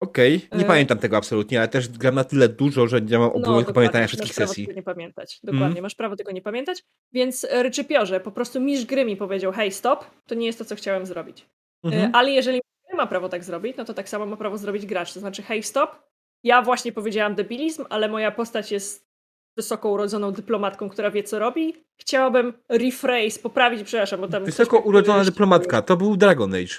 Okej, 0.00 0.36
okay. 0.46 0.58
nie 0.58 0.64
e... 0.64 0.68
pamiętam 0.68 0.98
tego 0.98 1.16
absolutnie, 1.16 1.58
ale 1.58 1.68
też 1.68 1.88
gram 1.88 2.14
na 2.14 2.24
tyle 2.24 2.48
dużo, 2.48 2.88
że 2.88 3.00
nie 3.00 3.18
mam 3.18 3.30
obowiązku 3.30 3.70
no, 3.70 3.74
pamiętania 3.74 4.06
wszystkich 4.06 4.38
masz 4.38 4.48
sesji. 4.48 4.64
Prawo 4.64 4.74
tego 4.74 4.80
nie 4.80 4.94
pamiętać. 4.94 5.40
Dokładnie, 5.42 5.66
mm. 5.66 5.82
masz 5.82 5.94
prawo 5.94 6.16
tego 6.16 6.32
nie 6.32 6.42
pamiętać. 6.42 6.84
Więc 7.12 7.44
e, 7.44 7.62
Ryczypiorze, 7.62 8.20
po 8.20 8.32
prostu 8.32 8.60
mistrz 8.60 8.86
gry 8.86 9.04
mi 9.04 9.16
powiedział, 9.16 9.52
hej, 9.52 9.72
stop, 9.72 10.04
to 10.26 10.34
nie 10.34 10.46
jest 10.46 10.58
to, 10.58 10.64
co 10.64 10.76
chciałem 10.76 11.06
zrobić. 11.06 11.46
Mm 11.84 11.98
-hmm. 11.98 12.10
Ale 12.12 12.30
jeżeli 12.30 12.60
nie 12.90 12.96
ma 12.96 13.06
prawo 13.06 13.28
tak 13.28 13.44
zrobić, 13.44 13.76
no 13.76 13.84
to 13.84 13.94
tak 13.94 14.08
samo 14.08 14.26
ma 14.26 14.36
prawo 14.36 14.58
zrobić 14.58 14.86
gracz. 14.86 15.12
To 15.12 15.20
znaczy, 15.20 15.42
hej, 15.42 15.62
stop, 15.62 15.96
ja 16.44 16.62
właśnie 16.62 16.92
powiedziałam 16.92 17.34
debilizm, 17.34 17.84
ale 17.90 18.08
moja 18.08 18.30
postać 18.30 18.72
jest 18.72 19.11
wysoko 19.56 19.90
urodzoną 19.90 20.32
dyplomatką, 20.32 20.88
która 20.88 21.10
wie, 21.10 21.22
co 21.22 21.38
robi. 21.38 21.74
Chciałabym 22.00 22.52
rephrase, 22.68 23.38
poprawić, 23.42 23.82
przepraszam, 23.82 24.20
bo 24.20 24.28
tam... 24.28 24.44
Wysoko 24.44 24.78
urodzona 24.78 25.24
dyplomatka, 25.24 25.82
to 25.82 25.96
był 25.96 26.16
Dragon 26.16 26.54
Age. 26.54 26.74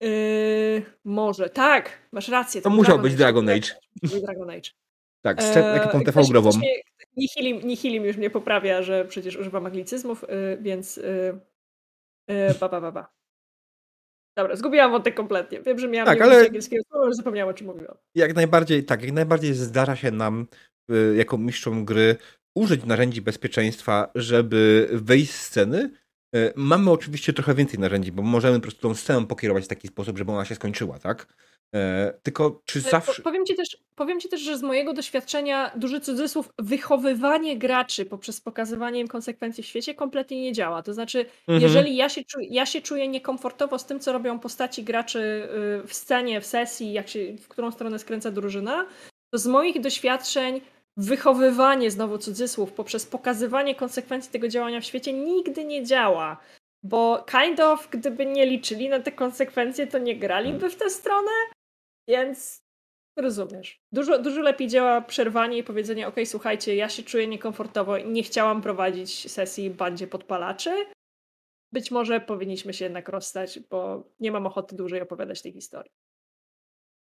Yy, 0.00 0.82
może, 1.04 1.50
tak, 1.50 2.08
masz 2.12 2.28
rację. 2.28 2.62
To, 2.62 2.70
to 2.70 2.76
musiał 2.76 2.98
być 2.98 3.14
Dragon 3.14 3.48
Age. 3.48 3.68
Dragon 4.02 4.50
Age. 4.50 4.70
tak, 5.26 5.42
z 5.42 5.56
eee, 5.56 5.80
ekipą 5.80 6.04
TV 6.04 6.22
grową. 6.30 6.50
Nihilim, 7.16 7.68
Nihilim 7.68 8.04
już 8.04 8.16
mnie 8.16 8.30
poprawia, 8.30 8.82
że 8.82 9.04
przecież 9.04 9.36
używam 9.36 9.66
anglicyzmów, 9.66 10.22
yy, 10.22 10.58
więc 10.60 10.96
yy, 10.96 11.40
yy, 12.28 12.54
ba, 12.60 12.68
ba, 12.68 12.80
ba, 12.80 12.92
ba. 12.92 13.16
Dobra, 14.36 14.56
zgubiłam 14.56 14.90
wątek 14.90 15.14
kompletnie. 15.14 15.62
Wiem, 15.62 15.78
że 15.78 15.88
miałam 15.88 16.06
tak, 16.06 16.22
ale... 16.22 16.46
angielskiego 16.46 16.82
słowa, 16.88 17.04
ale 17.04 17.14
zapomniałam, 17.14 17.50
o 17.50 17.54
czym 17.54 17.66
mówiłam. 17.66 17.96
Jak 18.14 18.34
najbardziej, 18.34 18.84
tak, 18.84 19.02
jak 19.02 19.12
najbardziej 19.12 19.54
zdarza 19.54 19.96
się 19.96 20.10
nam 20.10 20.46
jako 21.16 21.38
mistrzom 21.38 21.84
gry 21.84 22.16
użyć 22.54 22.84
narzędzi 22.84 23.22
bezpieczeństwa, 23.22 24.10
żeby 24.14 24.88
wyjść 24.92 25.32
z 25.32 25.40
sceny, 25.40 25.90
E, 26.34 26.52
mamy 26.56 26.90
oczywiście 26.90 27.32
trochę 27.32 27.54
więcej 27.54 27.80
narzędzi, 27.80 28.12
bo 28.12 28.22
możemy 28.22 28.56
po 28.56 28.62
prostu 28.62 28.80
tą 28.80 28.94
scenę 28.94 29.26
pokierować 29.26 29.64
w 29.64 29.68
taki 29.68 29.88
sposób, 29.88 30.18
żeby 30.18 30.32
ona 30.32 30.44
się 30.44 30.54
skończyła, 30.54 30.98
tak? 30.98 31.26
E, 31.74 32.12
tylko 32.22 32.62
czy 32.64 32.80
zawsze. 32.80 33.22
Powiem 33.22 33.46
ci, 33.46 33.54
też, 33.54 33.76
powiem 33.94 34.20
ci 34.20 34.28
też, 34.28 34.40
że 34.40 34.58
z 34.58 34.62
mojego 34.62 34.92
doświadczenia, 34.92 35.72
duży 35.76 36.00
cudzysłów, 36.00 36.48
wychowywanie 36.58 37.58
graczy 37.58 38.04
poprzez 38.04 38.40
pokazywanie 38.40 39.00
im 39.00 39.08
konsekwencji 39.08 39.62
w 39.62 39.66
świecie 39.66 39.94
kompletnie 39.94 40.42
nie 40.42 40.52
działa. 40.52 40.82
To 40.82 40.94
znaczy, 40.94 41.18
mhm. 41.18 41.62
jeżeli 41.62 41.96
ja 41.96 42.08
się, 42.08 42.24
czuję, 42.24 42.46
ja 42.50 42.66
się 42.66 42.82
czuję 42.82 43.08
niekomfortowo 43.08 43.78
z 43.78 43.86
tym, 43.86 44.00
co 44.00 44.12
robią 44.12 44.38
postaci 44.38 44.84
graczy 44.84 45.48
y, 45.84 45.86
w 45.86 45.94
scenie, 45.94 46.40
w 46.40 46.46
sesji, 46.46 46.92
jak 46.92 47.08
się, 47.08 47.36
w 47.36 47.48
którą 47.48 47.70
stronę 47.70 47.98
skręca 47.98 48.30
drużyna, 48.30 48.86
to 49.30 49.38
z 49.38 49.46
moich 49.46 49.80
doświadczeń 49.80 50.60
wychowywanie, 50.96 51.90
znowu 51.90 52.18
cudzysłów, 52.18 52.72
poprzez 52.72 53.06
pokazywanie 53.06 53.74
konsekwencji 53.74 54.32
tego 54.32 54.48
działania 54.48 54.80
w 54.80 54.84
świecie 54.84 55.12
nigdy 55.12 55.64
nie 55.64 55.84
działa. 55.84 56.40
Bo 56.82 57.24
kind 57.30 57.60
of, 57.60 57.88
gdyby 57.90 58.26
nie 58.26 58.46
liczyli 58.46 58.88
na 58.88 59.00
te 59.00 59.12
konsekwencje, 59.12 59.86
to 59.86 59.98
nie 59.98 60.16
graliby 60.16 60.70
w 60.70 60.76
tę 60.76 60.90
stronę. 60.90 61.30
Więc 62.08 62.62
rozumiesz. 63.16 63.80
Dużo, 63.92 64.18
dużo 64.18 64.40
lepiej 64.40 64.68
działa 64.68 65.00
przerwanie 65.00 65.58
i 65.58 65.64
powiedzenie: 65.64 66.08
OK, 66.08 66.16
słuchajcie, 66.24 66.76
ja 66.76 66.88
się 66.88 67.02
czuję 67.02 67.26
niekomfortowo 67.26 67.96
i 67.96 68.08
nie 68.08 68.22
chciałam 68.22 68.62
prowadzić 68.62 69.32
sesji 69.32 69.70
bandzie 69.70 70.06
podpalaczy. 70.06 70.86
Być 71.72 71.90
może 71.90 72.20
powinniśmy 72.20 72.74
się 72.74 72.84
jednak 72.84 73.08
rozstać, 73.08 73.60
bo 73.60 74.08
nie 74.20 74.32
mam 74.32 74.46
ochoty 74.46 74.76
dłużej 74.76 75.00
opowiadać 75.00 75.42
tej 75.42 75.52
historii. 75.52 75.92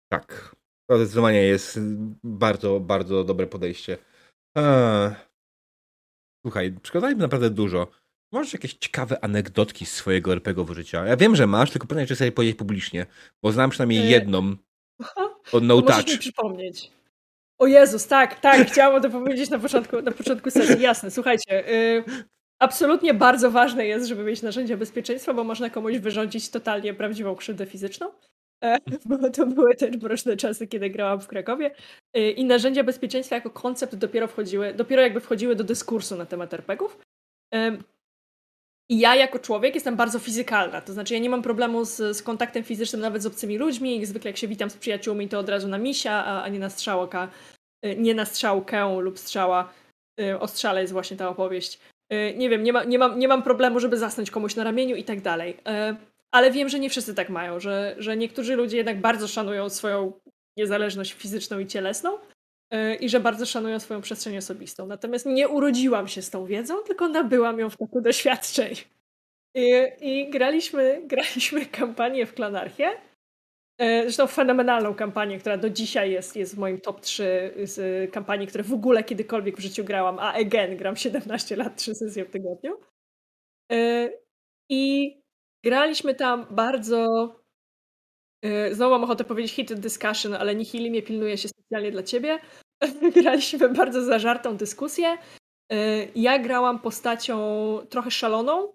Tak. 0.08 0.56
To 0.90 0.96
zdecydowanie 0.98 1.42
jest 1.42 1.78
bardzo, 2.24 2.80
bardzo 2.80 3.24
dobre 3.24 3.46
podejście. 3.46 3.98
Eee. 4.56 5.10
Słuchaj, 6.46 6.72
przygotowaliśmy 6.82 7.22
naprawdę 7.22 7.50
dużo. 7.50 7.86
Masz 8.32 8.52
jakieś 8.52 8.74
ciekawe 8.74 9.24
anegdotki 9.24 9.86
z 9.86 9.92
swojego 9.92 10.32
RPGowego 10.32 10.74
życia? 10.74 11.06
Ja 11.06 11.16
wiem, 11.16 11.36
że 11.36 11.46
masz, 11.46 11.70
tylko 11.70 11.86
pytanie, 11.86 12.06
czy 12.06 12.16
sobie 12.16 12.32
powiedzieć 12.32 12.56
publicznie, 12.56 13.06
bo 13.42 13.52
znam 13.52 13.70
przynajmniej 13.70 14.00
eee. 14.00 14.10
jedną 14.10 14.56
od 15.52 15.64
No 15.64 15.82
Touch. 15.82 16.06
mi 16.06 16.18
przypomnieć. 16.18 16.90
O 17.58 17.66
Jezus, 17.66 18.06
tak, 18.06 18.40
tak, 18.40 18.66
chciałam 18.68 19.02
to 19.02 19.10
powiedzieć 19.10 19.50
na 19.50 19.58
początku, 19.58 20.02
na 20.02 20.12
początku 20.12 20.50
sesji. 20.50 20.80
Jasne, 20.80 21.10
słuchajcie. 21.10 21.64
Yy, 21.68 22.04
absolutnie 22.58 23.14
bardzo 23.14 23.50
ważne 23.50 23.86
jest, 23.86 24.06
żeby 24.08 24.24
mieć 24.24 24.42
narzędzia 24.42 24.76
bezpieczeństwa, 24.76 25.34
bo 25.34 25.44
można 25.44 25.70
komuś 25.70 25.98
wyrządzić 25.98 26.50
totalnie 26.50 26.94
prawdziwą 26.94 27.36
krzywdę 27.36 27.66
fizyczną. 27.66 28.10
E, 28.64 28.78
bo 29.08 29.30
to 29.30 29.46
były 29.46 29.74
te 29.74 29.90
mroczne 29.90 30.36
czasy, 30.36 30.66
kiedy 30.66 30.90
grałam 30.90 31.20
w 31.20 31.28
Krakowie. 31.28 31.70
E, 32.14 32.30
I 32.30 32.44
narzędzia 32.44 32.84
bezpieczeństwa 32.84 33.36
jako 33.36 33.50
koncept 33.50 33.94
dopiero 33.94 34.28
wchodziły, 34.28 34.74
dopiero 34.74 35.02
jakby 35.02 35.20
wchodziły 35.20 35.56
do 35.56 35.64
dyskursu 35.64 36.16
na 36.16 36.26
temat 36.26 36.54
RPGów. 36.54 36.98
E, 37.54 37.76
I 38.90 38.98
ja 38.98 39.14
jako 39.14 39.38
człowiek 39.38 39.74
jestem 39.74 39.96
bardzo 39.96 40.18
fizykalna, 40.18 40.80
to 40.80 40.92
znaczy 40.92 41.14
ja 41.14 41.20
nie 41.20 41.30
mam 41.30 41.42
problemu 41.42 41.84
z, 41.84 42.16
z 42.16 42.22
kontaktem 42.22 42.64
fizycznym 42.64 43.02
nawet 43.02 43.22
z 43.22 43.26
obcymi 43.26 43.58
ludźmi. 43.58 44.06
Zwykle 44.06 44.30
jak 44.30 44.36
się 44.36 44.48
witam 44.48 44.70
z 44.70 44.76
przyjaciółmi, 44.76 45.28
to 45.28 45.38
od 45.38 45.48
razu 45.48 45.68
na 45.68 45.78
misia, 45.78 46.24
a, 46.24 46.42
a 46.42 46.48
nie 46.48 46.58
na 46.58 46.70
strzałka, 46.70 47.28
nie 47.96 48.14
na 48.14 48.24
strzałkę 48.24 49.00
lub 49.00 49.18
strzała. 49.18 49.72
O 50.40 50.48
strzale 50.48 50.80
jest 50.80 50.92
właśnie 50.92 51.16
ta 51.16 51.28
opowieść. 51.28 51.80
Nie 52.36 52.48
wiem, 52.48 52.62
nie, 52.62 52.72
ma, 52.72 52.84
nie, 52.84 52.98
mam, 52.98 53.18
nie 53.18 53.28
mam 53.28 53.42
problemu, 53.42 53.80
żeby 53.80 53.96
zasnąć 53.96 54.30
komuś 54.30 54.56
na 54.56 54.64
ramieniu 54.64 54.96
i 54.96 55.04
tak 55.04 55.20
dalej. 55.20 55.56
Ale 56.32 56.50
wiem, 56.50 56.68
że 56.68 56.80
nie 56.80 56.90
wszyscy 56.90 57.14
tak 57.14 57.30
mają, 57.30 57.60
że, 57.60 57.94
że 57.98 58.16
niektórzy 58.16 58.56
ludzie 58.56 58.76
jednak 58.76 59.00
bardzo 59.00 59.28
szanują 59.28 59.68
swoją 59.68 60.12
niezależność 60.56 61.12
fizyczną 61.12 61.58
i 61.58 61.66
cielesną 61.66 62.18
yy, 62.70 62.94
i 62.94 63.08
że 63.08 63.20
bardzo 63.20 63.46
szanują 63.46 63.80
swoją 63.80 64.00
przestrzeń 64.00 64.36
osobistą. 64.36 64.86
Natomiast 64.86 65.26
nie 65.26 65.48
urodziłam 65.48 66.08
się 66.08 66.22
z 66.22 66.30
tą 66.30 66.46
wiedzą, 66.46 66.74
tylko 66.86 67.08
nabyłam 67.08 67.58
ją 67.58 67.70
w 67.70 67.76
toku 67.76 68.00
doświadczeń. 68.00 68.74
I, 69.54 69.86
i 70.00 70.30
graliśmy, 70.30 71.02
graliśmy 71.06 71.66
kampanię 71.80 72.26
w 72.26 72.34
Klanarchię. 72.34 72.90
Yy, 73.80 74.02
zresztą 74.02 74.26
fenomenalną 74.26 74.94
kampanię, 74.94 75.38
która 75.38 75.56
do 75.56 75.70
dzisiaj 75.70 76.10
jest, 76.10 76.36
jest 76.36 76.54
w 76.54 76.58
moim 76.58 76.80
top 76.80 77.00
3 77.00 77.54
z 77.62 78.10
kampanii, 78.12 78.46
które 78.46 78.64
w 78.64 78.72
ogóle 78.72 79.04
kiedykolwiek 79.04 79.56
w 79.56 79.60
życiu 79.60 79.84
grałam, 79.84 80.18
a 80.18 80.32
again, 80.32 80.76
gram 80.76 80.96
17 80.96 81.56
lat, 81.56 81.76
3 81.76 81.94
sesje 81.94 82.24
w 82.24 82.30
tygodniu. 82.30 82.76
Yy, 83.70 84.20
I 84.68 85.19
Graliśmy 85.64 86.14
tam 86.14 86.46
bardzo 86.50 87.30
Yy, 88.42 88.74
znowu 88.74 88.90
mam 88.90 89.04
ochotę 89.04 89.24
powiedzieć 89.24 89.54
heated 89.56 89.80
discussion, 89.80 90.34
ale 90.34 90.54
Nihili 90.54 90.90
mnie 90.90 91.02
pilnuje 91.02 91.38
się 91.38 91.48
specjalnie 91.48 91.90
dla 91.92 92.02
ciebie. 92.02 92.38
Graliśmy 93.22 93.68
bardzo 93.68 94.02
zażartą 94.02 94.56
dyskusję. 94.56 95.18
Yy, 95.70 95.76
ja 96.14 96.38
grałam 96.38 96.78
postacią 96.78 97.36
trochę 97.90 98.10
szaloną. 98.10 98.72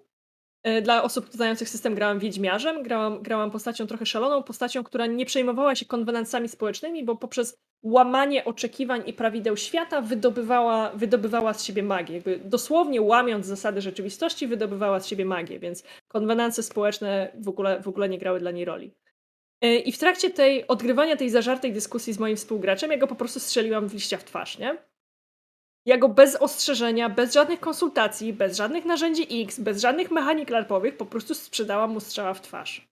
Yy, 0.65 0.81
dla 0.81 1.03
osób 1.03 1.29
znających 1.31 1.69
system 1.69 1.95
grałam 1.95 2.19
wiedźmiarzem, 2.19 2.83
grałam, 2.83 3.21
grałam 3.21 3.51
postacią 3.51 3.87
trochę 3.87 4.05
szaloną, 4.05 4.43
postacią, 4.43 4.83
która 4.83 5.05
nie 5.05 5.25
przejmowała 5.25 5.75
się 5.75 5.85
konwenancjami 5.85 6.49
społecznymi, 6.49 7.03
bo 7.03 7.15
poprzez 7.15 7.57
łamanie 7.83 8.45
oczekiwań 8.45 9.03
i 9.05 9.13
prawideł 9.13 9.57
świata 9.57 10.01
wydobywała, 10.01 10.91
wydobywała 10.95 11.53
z 11.53 11.63
siebie 11.63 11.83
magię. 11.83 12.15
Jakby 12.15 12.39
dosłownie 12.45 13.01
łamiąc 13.01 13.45
zasady 13.45 13.81
rzeczywistości, 13.81 14.47
wydobywała 14.47 14.99
z 14.99 15.07
siebie 15.07 15.25
magię, 15.25 15.59
więc 15.59 15.83
konwenancje 16.07 16.63
społeczne 16.63 17.31
w 17.41 17.49
ogóle, 17.49 17.81
w 17.81 17.87
ogóle 17.87 18.09
nie 18.09 18.17
grały 18.17 18.39
dla 18.39 18.51
niej 18.51 18.65
roli. 18.65 18.93
E, 19.61 19.75
I 19.75 19.91
w 19.91 19.97
trakcie 19.97 20.29
tej 20.29 20.67
odgrywania 20.67 21.15
tej 21.15 21.29
zażartej 21.29 21.73
dyskusji 21.73 22.13
z 22.13 22.19
moim 22.19 22.35
współgraczem, 22.35 22.91
ja 22.91 22.97
go 22.97 23.07
po 23.07 23.15
prostu 23.15 23.39
strzeliłam 23.39 23.87
w 23.87 23.93
liścia 23.93 24.17
w 24.17 24.23
twarz, 24.23 24.57
nie? 24.57 24.77
Ja 25.85 25.97
go 25.97 26.09
bez 26.09 26.35
ostrzeżenia, 26.35 27.09
bez 27.09 27.33
żadnych 27.33 27.59
konsultacji, 27.59 28.33
bez 28.33 28.57
żadnych 28.57 28.85
narzędzi 28.85 29.43
X, 29.43 29.59
bez 29.59 29.81
żadnych 29.81 30.11
mechanik 30.11 30.49
larpowych, 30.49 30.97
po 30.97 31.05
prostu 31.05 31.35
sprzedałam 31.35 31.91
mu 31.91 31.99
strzała 31.99 32.33
w 32.33 32.41
twarz. 32.41 32.87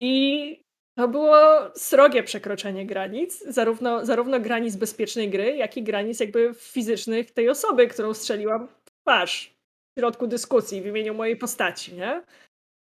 I 0.00 0.66
to 0.98 1.08
było 1.08 1.36
srogie 1.74 2.22
przekroczenie 2.22 2.86
granic, 2.86 3.44
zarówno, 3.48 4.06
zarówno 4.06 4.40
granic 4.40 4.76
bezpiecznej 4.76 5.30
gry, 5.30 5.56
jak 5.56 5.76
i 5.76 5.82
granic 5.82 6.20
jakby 6.20 6.54
fizycznych 6.54 7.30
tej 7.30 7.48
osoby, 7.48 7.88
którą 7.88 8.14
strzeliłam 8.14 8.68
w 8.68 8.90
twarz 9.02 9.56
w 9.96 10.00
środku 10.00 10.26
dyskusji 10.26 10.82
w 10.82 10.86
imieniu 10.86 11.14
mojej 11.14 11.36
postaci, 11.36 11.94
nie? 11.94 12.22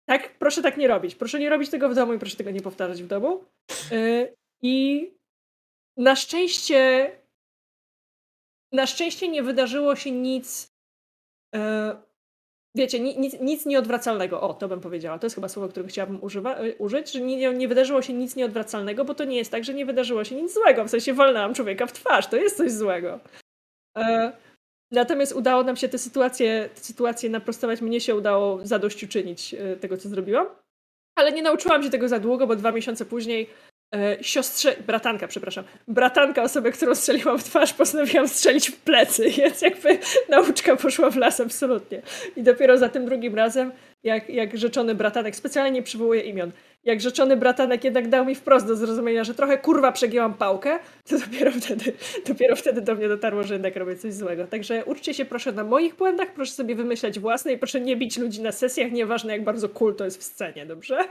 Tak, 0.09 0.39
proszę 0.39 0.63
tak 0.63 0.77
nie 0.77 0.89
robić. 0.89 1.15
Proszę 1.15 1.41
nie 1.41 1.51
robić 1.51 1.71
tego 1.71 1.89
w 1.89 1.95
domu 1.95 2.15
i 2.15 2.19
proszę 2.19 2.37
tego 2.37 2.51
nie 2.51 2.61
powtarzać 2.61 3.03
w 3.03 3.07
domu. 3.07 3.45
Yy, 3.91 4.35
I 4.63 5.11
na 5.97 6.17
szczęście 6.17 7.11
na 8.73 8.87
szczęście 8.87 9.29
nie 9.29 9.43
wydarzyło 9.43 9.97
się 9.97 10.11
nic 10.11 10.73
yy, 11.55 11.61
wiecie, 12.75 13.01
nic, 13.01 13.41
nic 13.41 13.67
nieodwracalnego. 13.67 14.41
O, 14.41 14.55
to 14.55 14.69
bym 14.69 14.81
powiedziała. 14.81 15.19
To 15.19 15.27
jest 15.27 15.35
chyba 15.35 15.49
słowo, 15.49 15.69
którego 15.69 15.89
chciałabym 15.89 16.23
używa, 16.23 16.61
y, 16.61 16.75
użyć, 16.79 17.13
że 17.13 17.21
nie, 17.21 17.55
nie 17.55 17.69
wydarzyło 17.69 18.03
się 18.03 18.13
nic 18.13 18.37
nieodwracalnego, 18.37 19.05
bo 19.05 19.15
to 19.15 19.25
nie 19.25 19.37
jest 19.37 19.51
tak, 19.51 19.65
że 19.65 19.75
nie 19.75 19.87
wydarzyło 19.87 20.25
się 20.25 20.35
nic 20.35 20.55
złego. 20.55 20.85
W 20.85 20.91
sensie 20.91 21.15
walnęłam 21.15 21.55
człowieka 21.55 21.87
w 21.87 21.93
twarz. 21.93 22.27
To 22.27 22.37
jest 22.37 22.57
coś 22.57 22.73
złego. 22.73 23.21
E, 23.99 24.33
natomiast 24.91 25.33
udało 25.33 25.63
nam 25.65 25.77
się 25.77 25.89
tę 25.89 25.99
sytuację, 25.99 26.69
tę 26.75 26.81
sytuację 26.81 27.31
naprostować. 27.31 27.81
Mnie 27.81 28.01
się 28.01 28.15
udało 28.15 28.67
zadośćuczynić 28.67 29.55
e, 29.55 29.77
tego, 29.77 29.97
co 29.97 30.09
zrobiłam. 30.09 30.47
Ale 31.17 31.33
nie 31.33 31.43
nauczyłam 31.43 31.83
się 31.83 31.91
tego 31.91 32.09
za 32.09 32.19
długo, 32.19 32.47
bo 32.47 32.57
dwa 32.57 32.73
miesiące 32.73 33.05
później 33.05 33.51
e, 33.95 34.25
siostrze, 34.25 34.77
bratanka, 34.87 35.29
przepraszam, 35.29 35.65
bratanka 35.89 36.43
osoby, 36.43 36.73
którą 36.73 36.95
strzeliłam 36.95 37.39
w 37.39 37.45
twarz, 37.45 37.73
postanowiłam 37.73 38.29
strzelić 38.29 38.71
w 38.71 38.77
plecy, 38.77 39.31
więc 39.39 39.63
jakby 39.63 39.99
nauczka 40.29 40.77
poszła 40.77 41.11
w 41.11 41.17
las 41.17 41.41
absolutnie. 41.41 42.03
I 42.37 42.43
dopiero 42.43 42.79
za 42.79 42.89
tym 42.89 43.07
drugim 43.07 43.35
razem, 43.35 43.73
jak, 44.05 44.29
jak 44.29 44.59
rzeczony 44.59 44.95
bratanek, 44.95 45.37
specjalnie 45.37 45.71
nie 45.71 45.83
przywołuję 45.83 46.21
imion, 46.21 46.53
jak 46.85 47.01
rzeczony 47.01 47.37
bratanek 47.37 47.85
jednak 47.85 48.09
dał 48.09 48.25
mi 48.25 48.35
wprost 48.35 48.67
do 48.67 48.77
zrozumienia, 48.77 49.25
że 49.25 49.35
trochę 49.35 49.59
kurwa 49.59 49.93
przegięłam 49.93 50.35
pałkę, 50.35 50.79
to 51.09 51.19
dopiero 51.19 51.51
wtedy, 51.51 51.93
dopiero 52.29 52.57
wtedy 52.57 52.81
do 52.81 52.95
mnie 52.95 53.09
dotarło, 53.09 53.43
że 53.43 53.55
jednak 53.55 53.77
robię 53.77 53.97
coś 53.97 54.15
złego. 54.15 54.47
Także 54.47 54.85
uczcie 54.85 55.15
się 55.15 55.25
proszę 55.25 55.53
na 55.53 55.65
moich 55.65 55.95
błędach, 55.95 56.35
proszę 56.35 56.53
sobie 56.53 56.75
wymyślać 56.75 57.19
własne 57.19 57.53
i 57.53 57.59
proszę 57.59 57.81
nie 57.81 57.97
bić 57.97 58.17
ludzi 58.17 58.43
na 58.43 58.53
sesjach, 58.53 58.93
nieważne 58.93 59.33
jak 59.33 59.45
bardzo 59.45 59.69
cool 59.69 59.95
to 59.95 60.05
jest 60.05 60.21
w 60.21 60.23
scenie, 60.23 60.67
dobrze? 60.67 61.05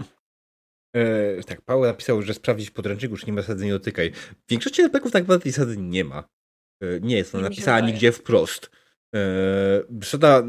E, 0.96 1.44
tak, 1.44 1.62
Paweł 1.62 1.86
napisał, 1.86 2.22
że 2.22 2.34
sprawdzić 2.34 2.70
w 2.70 2.74
podręczniku, 2.74 3.18
czy 3.18 3.26
nie 3.26 3.34
ma 3.34 3.42
zasady 3.42 3.66
nie 3.66 3.72
dotykaj. 3.72 4.12
W 4.12 4.50
większości 4.50 4.82
RPGów 4.82 5.12
tak 5.12 5.24
naprawdę 5.24 5.44
tej 5.44 5.52
zasady 5.52 5.78
nie 5.78 6.04
ma. 6.04 6.24
E, 6.84 7.00
nie 7.00 7.18
jest 7.18 7.36
ona 7.36 7.44
napisana 7.44 7.88
nigdzie 7.88 8.12
wprost. 8.12 8.72
E, 9.16 9.20
zasada 10.02 10.44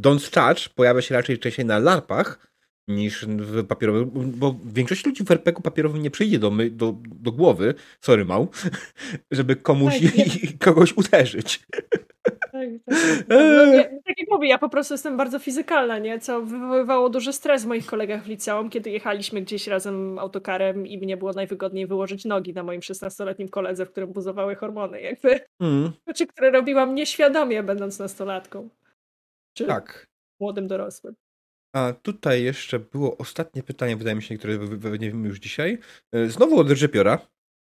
don't 0.00 0.30
touch 0.30 0.74
pojawia 0.74 1.02
się 1.02 1.14
raczej 1.14 1.38
częściej 1.38 1.66
na 1.66 1.78
larpach 1.78 2.50
niż 2.88 3.26
w 3.26 3.66
papierowym, 3.66 4.10
bo 4.30 4.58
większość 4.64 5.06
ludzi 5.06 5.24
w 5.24 5.30
RPG 5.30 5.62
papierowym 5.62 6.02
nie 6.02 6.10
przyjdzie 6.10 6.38
do, 6.38 6.50
my, 6.50 6.70
do, 6.70 6.96
do 7.06 7.32
głowy, 7.32 7.74
sorry 8.00 8.24
mał, 8.24 8.48
żeby 9.30 9.56
komuś 9.56 9.94
tak, 10.00 10.58
kogoś 10.66 10.92
uderzyć. 10.92 11.66
Tak, 12.60 12.96
tak. 13.28 13.28
No, 13.28 13.66
nie, 13.66 13.84
tak 13.84 14.18
jak 14.18 14.30
mówię, 14.30 14.48
ja 14.48 14.58
po 14.58 14.68
prostu 14.68 14.94
jestem 14.94 15.16
bardzo 15.16 15.38
fizykalna, 15.38 15.98
nie? 15.98 16.18
co 16.18 16.42
wywoływało 16.42 17.08
duży 17.08 17.32
stres 17.32 17.64
w 17.64 17.66
moich 17.66 17.86
kolegach 17.86 18.22
w 18.22 18.28
liceum, 18.28 18.70
kiedy 18.70 18.90
jechaliśmy 18.90 19.40
gdzieś 19.40 19.66
razem 19.66 20.18
autokarem 20.18 20.86
i 20.86 20.98
mnie 20.98 21.16
było 21.16 21.32
najwygodniej 21.32 21.86
wyłożyć 21.86 22.24
nogi 22.24 22.54
na 22.54 22.62
moim 22.62 22.80
16-letnim 22.80 23.48
koledze, 23.48 23.86
w 23.86 23.90
którym 23.90 24.12
buzowały 24.12 24.54
hormony, 24.54 25.00
jakby. 25.00 25.40
Mm. 25.60 25.92
Znaczy, 26.04 26.26
które 26.26 26.50
robiłam 26.50 26.94
nieświadomie, 26.94 27.62
będąc 27.62 27.98
nastolatką. 27.98 28.68
Czy 29.54 29.66
tak. 29.66 30.06
młodym 30.40 30.68
dorosłym. 30.68 31.14
A 31.72 31.92
tutaj 32.02 32.42
jeszcze 32.42 32.78
było 32.78 33.16
ostatnie 33.16 33.62
pytanie, 33.62 33.96
wydaje 33.96 34.16
mi 34.16 34.22
się, 34.22 34.38
które 34.38 34.58
nie 34.98 35.10
wiem 35.10 35.24
już 35.24 35.38
dzisiaj. 35.38 35.78
E, 36.12 36.26
znowu 36.26 36.58
od 36.58 36.70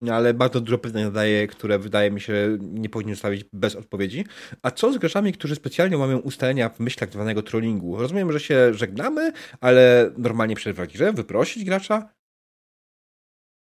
Rzepiora 0.03 0.17
ale 0.17 0.33
bardzo 0.33 0.61
dużo 0.61 0.77
pytań 0.77 1.03
zadaje, 1.03 1.47
które 1.47 1.79
wydaje 1.79 2.11
mi 2.11 2.21
się 2.21 2.57
nie 2.59 2.89
powinien 2.89 3.15
zostawić 3.15 3.45
bez 3.53 3.75
odpowiedzi. 3.75 4.25
A 4.61 4.71
co 4.71 4.93
z 4.93 4.97
graczami, 4.97 5.33
którzy 5.33 5.55
specjalnie 5.55 5.97
mają 5.97 6.19
ustalenia 6.19 6.69
w 6.69 6.79
myśl 6.79 6.99
tak 6.99 7.11
zwanego 7.11 7.41
trollingu? 7.41 7.97
Rozumiem, 7.97 8.31
że 8.31 8.39
się 8.39 8.73
żegnamy, 8.73 9.31
ale 9.61 10.11
normalnie 10.17 10.55
przerwać 10.55 10.97
grę, 10.97 11.13
wyprosić 11.13 11.63
gracza? 11.63 12.09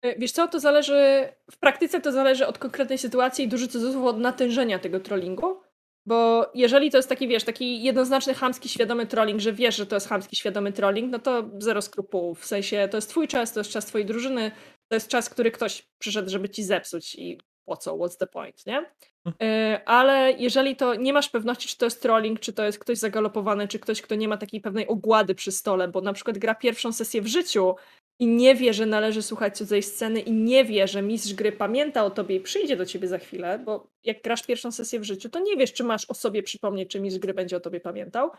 E, 0.02 0.18
wiesz 0.18 0.32
co, 0.32 0.48
to 0.48 0.60
zależy, 0.60 1.28
w 1.50 1.58
praktyce 1.58 2.00
to 2.00 2.12
zależy 2.12 2.46
od 2.46 2.58
konkretnej 2.58 2.98
sytuacji 2.98 3.44
i 3.44 3.48
duży 3.48 3.68
cudzysłów 3.68 4.04
od 4.04 4.18
natężenia 4.18 4.78
tego 4.78 5.00
trollingu. 5.00 5.60
Bo 6.06 6.50
jeżeli 6.54 6.90
to 6.90 6.96
jest 6.96 7.08
taki, 7.08 7.28
wiesz, 7.28 7.44
taki 7.44 7.82
jednoznaczny 7.82 8.34
chamski, 8.34 8.68
świadomy 8.68 9.06
trolling, 9.06 9.40
że 9.40 9.52
wiesz, 9.52 9.76
że 9.76 9.86
to 9.86 9.96
jest 9.96 10.08
chamski, 10.08 10.36
świadomy 10.36 10.72
trolling, 10.72 11.12
no 11.12 11.18
to 11.18 11.50
zero 11.58 11.82
skrupułów. 11.82 12.40
W 12.40 12.46
sensie 12.46 12.88
to 12.90 12.96
jest 12.96 13.08
twój 13.10 13.28
czas, 13.28 13.52
to 13.52 13.60
jest 13.60 13.70
czas 13.70 13.86
twojej 13.86 14.06
drużyny, 14.06 14.50
to 14.92 14.96
jest 14.96 15.08
czas, 15.08 15.30
który 15.30 15.50
ktoś 15.50 15.88
przyszedł, 15.98 16.30
żeby 16.30 16.48
ci 16.48 16.62
zepsuć 16.62 17.14
i 17.14 17.40
po 17.64 17.76
co, 17.76 17.96
what's 17.96 18.16
the 18.16 18.26
point, 18.26 18.66
nie? 18.66 18.84
Yy, 19.26 19.84
ale 19.84 20.32
jeżeli 20.38 20.76
to 20.76 20.94
nie 20.94 21.12
masz 21.12 21.28
pewności, 21.28 21.68
czy 21.68 21.78
to 21.78 21.86
jest 21.86 22.02
trolling, 22.02 22.40
czy 22.40 22.52
to 22.52 22.64
jest 22.64 22.78
ktoś 22.78 22.98
zagalopowany, 22.98 23.68
czy 23.68 23.78
ktoś, 23.78 24.02
kto 24.02 24.14
nie 24.14 24.28
ma 24.28 24.36
takiej 24.36 24.60
pewnej 24.60 24.86
ogłady 24.88 25.34
przy 25.34 25.52
stole, 25.52 25.88
bo 25.88 26.00
na 26.00 26.12
przykład 26.12 26.38
gra 26.38 26.54
pierwszą 26.54 26.92
sesję 26.92 27.22
w 27.22 27.26
życiu 27.26 27.74
i 28.20 28.26
nie 28.26 28.54
wie, 28.54 28.74
że 28.74 28.86
należy 28.86 29.22
słuchać 29.22 29.56
cudzej 29.56 29.82
sceny 29.82 30.20
i 30.20 30.32
nie 30.32 30.64
wie, 30.64 30.88
że 30.88 31.02
mistrz 31.02 31.34
gry 31.34 31.52
pamięta 31.52 32.04
o 32.04 32.10
tobie 32.10 32.36
i 32.36 32.40
przyjdzie 32.40 32.76
do 32.76 32.86
ciebie 32.86 33.08
za 33.08 33.18
chwilę, 33.18 33.58
bo 33.58 33.86
jak 34.04 34.22
grasz 34.22 34.42
pierwszą 34.46 34.72
sesję 34.72 35.00
w 35.00 35.04
życiu, 35.04 35.28
to 35.28 35.40
nie 35.40 35.56
wiesz, 35.56 35.72
czy 35.72 35.84
masz 35.84 36.10
o 36.10 36.14
sobie 36.14 36.42
przypomnieć, 36.42 36.90
czy 36.90 37.00
mistrz 37.00 37.20
gry 37.20 37.34
będzie 37.34 37.56
o 37.56 37.60
tobie 37.60 37.80
pamiętał, 37.80 38.30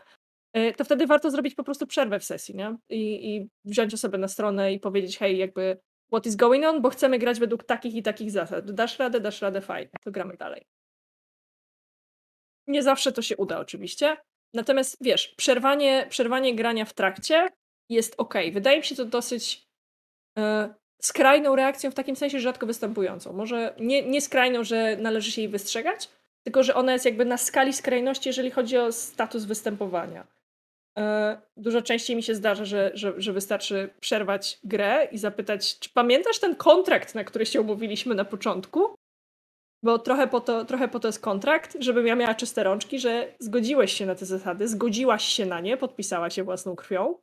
yy, 0.54 0.74
to 0.74 0.84
wtedy 0.84 1.06
warto 1.06 1.30
zrobić 1.30 1.54
po 1.54 1.64
prostu 1.64 1.86
przerwę 1.86 2.20
w 2.20 2.24
sesji, 2.24 2.56
nie? 2.56 2.76
I, 2.88 3.34
i 3.36 3.48
wziąć 3.64 3.94
osobę 3.94 4.18
na 4.18 4.28
stronę 4.28 4.72
i 4.72 4.80
powiedzieć, 4.80 5.18
hej, 5.18 5.38
jakby 5.38 5.78
what 6.12 6.26
is 6.26 6.36
going 6.36 6.64
on, 6.64 6.82
bo 6.82 6.90
chcemy 6.90 7.18
grać 7.18 7.40
według 7.40 7.64
takich 7.64 7.94
i 7.94 8.02
takich 8.02 8.30
zasad. 8.30 8.70
Dasz 8.70 8.98
radę, 8.98 9.20
dasz 9.20 9.42
radę, 9.42 9.60
fajnie, 9.60 9.90
to 10.04 10.10
gramy 10.10 10.36
dalej. 10.36 10.66
Nie 12.66 12.82
zawsze 12.82 13.12
to 13.12 13.22
się 13.22 13.36
uda 13.36 13.58
oczywiście, 13.58 14.16
natomiast 14.54 14.96
wiesz, 15.00 15.34
przerwanie, 15.36 16.06
przerwanie 16.10 16.54
grania 16.54 16.84
w 16.84 16.94
trakcie 16.94 17.48
jest 17.88 18.14
ok. 18.18 18.34
Wydaje 18.52 18.78
mi 18.78 18.84
się 18.84 18.96
to 18.96 19.04
dosyć 19.04 19.66
e, 20.38 20.74
skrajną 21.02 21.56
reakcją 21.56 21.90
w 21.90 21.94
takim 21.94 22.16
sensie 22.16 22.40
rzadko 22.40 22.66
występującą. 22.66 23.32
Może 23.32 23.74
nie, 23.80 24.02
nie 24.02 24.20
skrajną, 24.20 24.64
że 24.64 24.96
należy 24.96 25.32
się 25.32 25.40
jej 25.40 25.50
wystrzegać, 25.50 26.08
tylko 26.42 26.62
że 26.62 26.74
ona 26.74 26.92
jest 26.92 27.04
jakby 27.04 27.24
na 27.24 27.36
skali 27.36 27.72
skrajności, 27.72 28.28
jeżeli 28.28 28.50
chodzi 28.50 28.78
o 28.78 28.92
status 28.92 29.44
występowania. 29.44 30.26
E, 30.98 31.40
dużo 31.56 31.82
częściej 31.82 32.16
mi 32.16 32.22
się 32.22 32.34
zdarza, 32.34 32.64
że, 32.64 32.90
że, 32.94 33.14
że 33.16 33.32
wystarczy 33.32 33.94
przerwać 34.00 34.60
grę 34.64 35.08
i 35.12 35.18
zapytać, 35.18 35.78
czy 35.78 35.90
pamiętasz 35.90 36.38
ten 36.38 36.56
kontrakt, 36.56 37.14
na 37.14 37.24
który 37.24 37.46
się 37.46 37.60
umówiliśmy 37.60 38.14
na 38.14 38.24
początku? 38.24 38.94
Bo 39.82 39.98
trochę 39.98 40.28
po, 40.28 40.40
to, 40.40 40.64
trochę 40.64 40.88
po 40.88 41.00
to 41.00 41.08
jest 41.08 41.20
kontrakt, 41.20 41.76
żebym 41.80 42.06
ja 42.06 42.16
miała 42.16 42.34
czyste 42.34 42.64
rączki, 42.64 42.98
że 42.98 43.34
zgodziłeś 43.38 43.92
się 43.92 44.06
na 44.06 44.14
te 44.14 44.26
zasady, 44.26 44.68
zgodziłaś 44.68 45.24
się 45.24 45.46
na 45.46 45.60
nie, 45.60 45.76
podpisałaś 45.76 46.34
się 46.34 46.44
własną 46.44 46.76
krwią. 46.76 47.18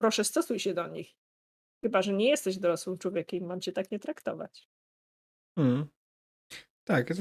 Proszę, 0.00 0.24
stosuj 0.24 0.58
się 0.58 0.74
do 0.74 0.88
nich. 0.88 1.14
Chyba, 1.84 2.02
że 2.02 2.12
nie 2.12 2.28
jesteś 2.28 2.56
dorosłym 2.58 2.98
człowiekiem, 2.98 3.44
mam 3.44 3.60
cię 3.60 3.72
tak 3.72 3.90
nie 3.90 3.98
traktować. 3.98 4.68
Hmm. 5.58 5.86
Tak, 6.84 7.12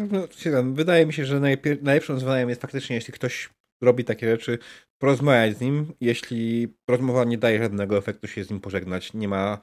wydaje 0.74 1.06
mi 1.06 1.14
się, 1.14 1.26
że 1.26 1.40
najlepszym 1.82 2.16
rozwiązaniem 2.16 2.50
jest 2.50 2.62
faktycznie, 2.62 2.96
jeśli 2.96 3.14
ktoś 3.14 3.50
robi 3.84 4.06
takie 4.06 4.32
rzeczy, 4.32 4.58
porozmawiać 5.00 5.58
z 5.58 5.62
nim. 5.62 5.94
Jeśli 6.02 6.74
rozmowa 6.88 7.24
nie 7.24 7.38
daje 7.38 7.60
żadnego 7.60 7.98
efektu, 7.98 8.28
się 8.28 8.44
z 8.44 8.50
nim 8.50 8.60
pożegnać. 8.60 9.14
Nie 9.14 9.28
ma. 9.28 9.60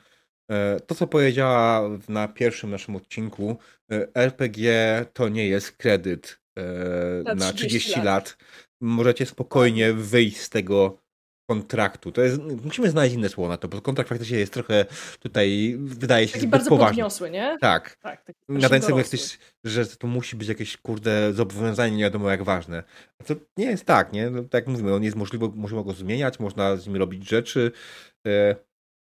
E, 0.51 0.81
to, 0.81 0.95
co 0.95 1.07
powiedziała 1.07 1.91
na 2.09 2.29
pierwszym 2.29 2.71
naszym 2.71 2.97
odcinku, 2.97 3.57
e, 3.93 4.15
RPG 4.15 5.05
to 5.13 5.29
nie 5.29 5.49
jest 5.49 5.73
kredyt 5.73 6.41
e, 6.59 7.35
na 7.35 7.53
30 7.53 7.91
lat. 7.91 8.05
lat. 8.05 8.37
Możecie 8.81 9.27
spokojnie 9.27 9.93
wyjść 9.93 10.37
z 10.37 10.51
tego 10.51 10.99
kontraktu. 11.47 12.12
To 12.12 12.23
jest, 12.23 12.40
musimy 12.64 12.90
znaleźć 12.90 13.14
inne 13.14 13.28
słowo 13.28 13.51
na 13.51 13.56
to, 13.56 13.68
bo 13.68 13.81
kontrakt 13.81 14.09
faktycznie 14.09 14.39
jest 14.39 14.52
trochę 14.52 14.86
tutaj, 15.20 15.77
wydaje 15.78 16.27
się 16.27 16.32
Taki 16.32 16.40
zbyt 16.40 16.51
bardzo 16.51 16.70
poważny. 16.70 16.90
podniosły, 16.90 17.31
nie? 17.31 17.56
Tak. 17.60 17.97
Tak. 18.02 18.24
taki 18.24 18.39
Na 18.48 18.68
ten 18.68 18.82
jesteś, 18.97 19.39
że 19.64 19.86
to 19.86 20.06
musi 20.06 20.36
być 20.36 20.48
jakieś, 20.48 20.77
kurde, 20.77 21.32
zobowiązanie 21.32 21.97
nie 21.97 22.02
wiadomo 22.02 22.31
jak 22.31 22.43
ważne. 22.43 22.82
A 23.20 23.24
to 23.24 23.35
nie 23.56 23.66
jest 23.66 23.85
tak, 23.85 24.12
nie? 24.12 24.31
No, 24.31 24.43
tak 24.43 24.52
jak 24.55 24.66
mówimy, 24.66 24.94
on 24.94 25.02
jest 25.05 25.16
możliwe, 25.16 25.51
można 25.55 25.82
go 25.82 25.93
zmieniać, 25.93 26.40
można 26.40 26.77
z 26.77 26.86
nim 26.86 26.97
robić 26.97 27.28
rzeczy 27.28 27.73
e, 28.27 28.56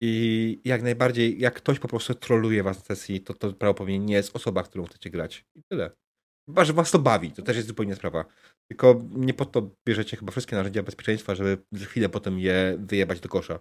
i 0.02 0.60
jak 0.64 0.82
najbardziej, 0.82 1.40
jak 1.40 1.54
ktoś 1.54 1.78
po 1.78 1.88
prostu 1.88 2.14
troluje 2.14 2.62
was 2.62 2.78
na 2.78 2.84
sesji, 2.84 3.20
to 3.20 3.34
to 3.34 3.52
prawdopodobnie 3.52 3.98
nie 3.98 4.14
jest 4.14 4.36
osoba, 4.36 4.62
którą 4.62 4.84
chcecie 4.84 5.10
grać. 5.10 5.44
I 5.54 5.62
tyle. 5.70 5.90
Chyba, 6.46 6.64
że 6.64 6.72
was 6.72 6.90
to 6.90 6.98
bawi, 6.98 7.32
to 7.32 7.42
też 7.42 7.56
jest 7.56 7.68
zupełnie 7.68 7.94
sprawa. 7.94 8.24
Tylko 8.68 9.00
nie 9.10 9.34
po 9.34 9.44
to 9.44 9.70
bierzecie 9.86 10.16
chyba 10.16 10.32
wszystkie 10.32 10.56
narzędzia 10.56 10.82
bezpieczeństwa, 10.82 11.34
żeby 11.34 11.58
za 11.72 11.86
chwilę 11.86 12.08
potem 12.08 12.38
je 12.38 12.76
wyjebać 12.78 13.20
do 13.20 13.28
kosza. 13.28 13.58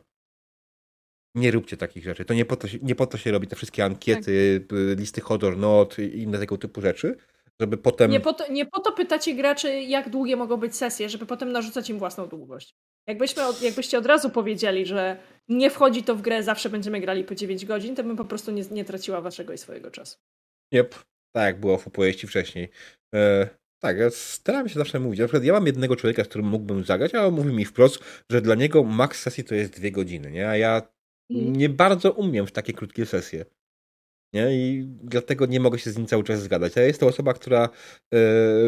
Nie 1.36 1.52
róbcie 1.52 1.78
takich 1.78 2.04
rzeczy. 2.04 2.26
To 2.26 2.34
nie 2.34 2.46
po 2.46 2.56
to 2.56 2.68
się, 2.68 2.78
nie 2.82 2.96
po 2.96 3.08
to 3.08 3.18
się 3.18 3.32
robi 3.32 3.48
te 3.48 3.56
wszystkie 3.56 3.86
ankiety, 3.86 4.66
y, 4.74 4.96
listy 4.96 5.22
hot 5.22 5.44
or 5.44 5.58
not 5.58 6.00
i 6.00 6.22
inne 6.22 6.40
tego 6.40 6.58
typu 6.58 6.82
rzeczy, 6.82 7.18
żeby 7.60 7.78
potem... 7.78 8.12
Nie 8.12 8.20
po, 8.20 8.34
to, 8.34 8.52
nie 8.52 8.66
po 8.66 8.80
to 8.80 8.92
pytacie 8.92 9.36
graczy, 9.36 9.82
jak 9.82 10.10
długie 10.10 10.36
mogą 10.36 10.58
być 10.58 10.76
sesje, 10.76 11.10
żeby 11.10 11.26
potem 11.26 11.52
narzucać 11.52 11.90
im 11.90 12.00
własną 12.00 12.28
długość. 12.28 12.76
Jakbyśmy, 13.08 13.46
od- 13.46 13.62
jakbyście 13.62 13.98
od 13.98 14.06
razu 14.06 14.30
powiedzieli, 14.30 14.86
że 14.86 15.18
nie 15.48 15.70
wchodzi 15.70 16.04
to 16.04 16.16
w 16.16 16.22
grę, 16.22 16.44
zawsze 16.44 16.70
będziemy 16.70 17.02
grali 17.02 17.24
po 17.24 17.36
9 17.36 17.66
godzin, 17.66 17.96
to 17.96 18.04
bym 18.04 18.18
po 18.18 18.26
prostu 18.26 18.52
nie, 18.52 18.64
nie 18.72 18.86
traciła 18.86 19.22
waszego 19.22 19.54
i 19.54 19.58
swojego 19.58 19.92
czasu. 19.92 20.18
Yep. 20.76 20.96
Tak 21.36 21.46
jak 21.46 21.60
było 21.60 21.78
w 21.78 21.88
opowieści 21.88 22.28
wcześniej. 22.28 22.70
E, 23.16 23.50
tak, 23.82 23.98
ja 23.98 24.10
staram 24.10 24.70
się 24.70 24.80
zawsze 24.80 25.00
mówić. 25.00 25.20
Na 25.20 25.26
przykład 25.26 25.44
ja 25.44 25.54
mam 25.54 25.66
jednego 25.68 25.96
człowieka, 25.96 26.24
z 26.24 26.28
którym 26.28 26.48
mógłbym 26.48 26.84
zagrać, 26.84 27.16
a 27.16 27.26
on 27.26 27.34
mówi 27.34 27.54
mi 27.54 27.66
wprost, 27.66 28.00
że 28.32 28.42
dla 28.42 28.56
niego 28.56 28.84
max 28.84 29.22
sesji 29.22 29.44
to 29.44 29.56
jest 29.56 29.74
dwie 29.74 29.92
godziny, 29.92 30.32
nie? 30.32 30.50
A 30.50 30.58
ja 30.58 30.82
Mhm. 31.32 31.56
nie 31.56 31.70
bardzo 31.70 32.12
umiem 32.12 32.48
w 32.48 32.52
takie 32.52 32.74
krótkie 32.74 33.06
sesje. 33.06 33.46
Nie? 34.34 34.56
I 34.56 34.84
dlatego 35.04 35.46
nie 35.46 35.60
mogę 35.60 35.80
się 35.80 35.92
z 35.92 35.98
nim 35.98 36.08
cały 36.08 36.24
czas 36.24 36.42
zgadać. 36.42 36.78
A 36.78 36.82
jest 36.82 37.00
to 37.00 37.08
osoba, 37.08 37.34
która 37.34 37.70
e, 38.14 38.18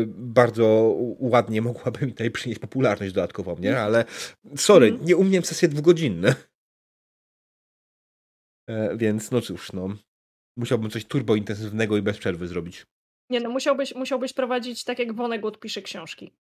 bardzo 0.08 0.96
ładnie 1.20 1.62
mogłaby 1.62 2.06
mi 2.06 2.12
tutaj 2.12 2.32
przynieść 2.32 2.62
popularność 2.62 3.14
dodatkową, 3.14 3.56
nie? 3.60 3.80
Ale 3.80 4.06
sorry, 4.56 4.88
Mhm. 4.88 5.06
nie 5.08 5.16
umiem 5.18 5.44
sesje 5.46 5.68
dwugodzinne. 5.68 6.36
E, 8.70 8.98
więc 8.98 9.32
no 9.32 9.42
cóż, 9.42 9.72
no. 9.74 9.90
Musiałbym 10.58 10.90
coś 10.90 11.06
turbo 11.06 11.36
intensywnego 11.36 11.98
i 11.98 12.02
bez 12.02 12.18
przerwy 12.18 12.48
zrobić. 12.48 12.86
Nie 13.30 13.40
no, 13.40 13.50
musiałbyś, 13.50 13.96
musiałbyś 13.96 14.34
prowadzić 14.34 14.84
tak 14.84 15.00
jak 15.00 15.16
Vonnegut 15.16 15.60
pisze 15.60 15.82
książki. 15.82 16.34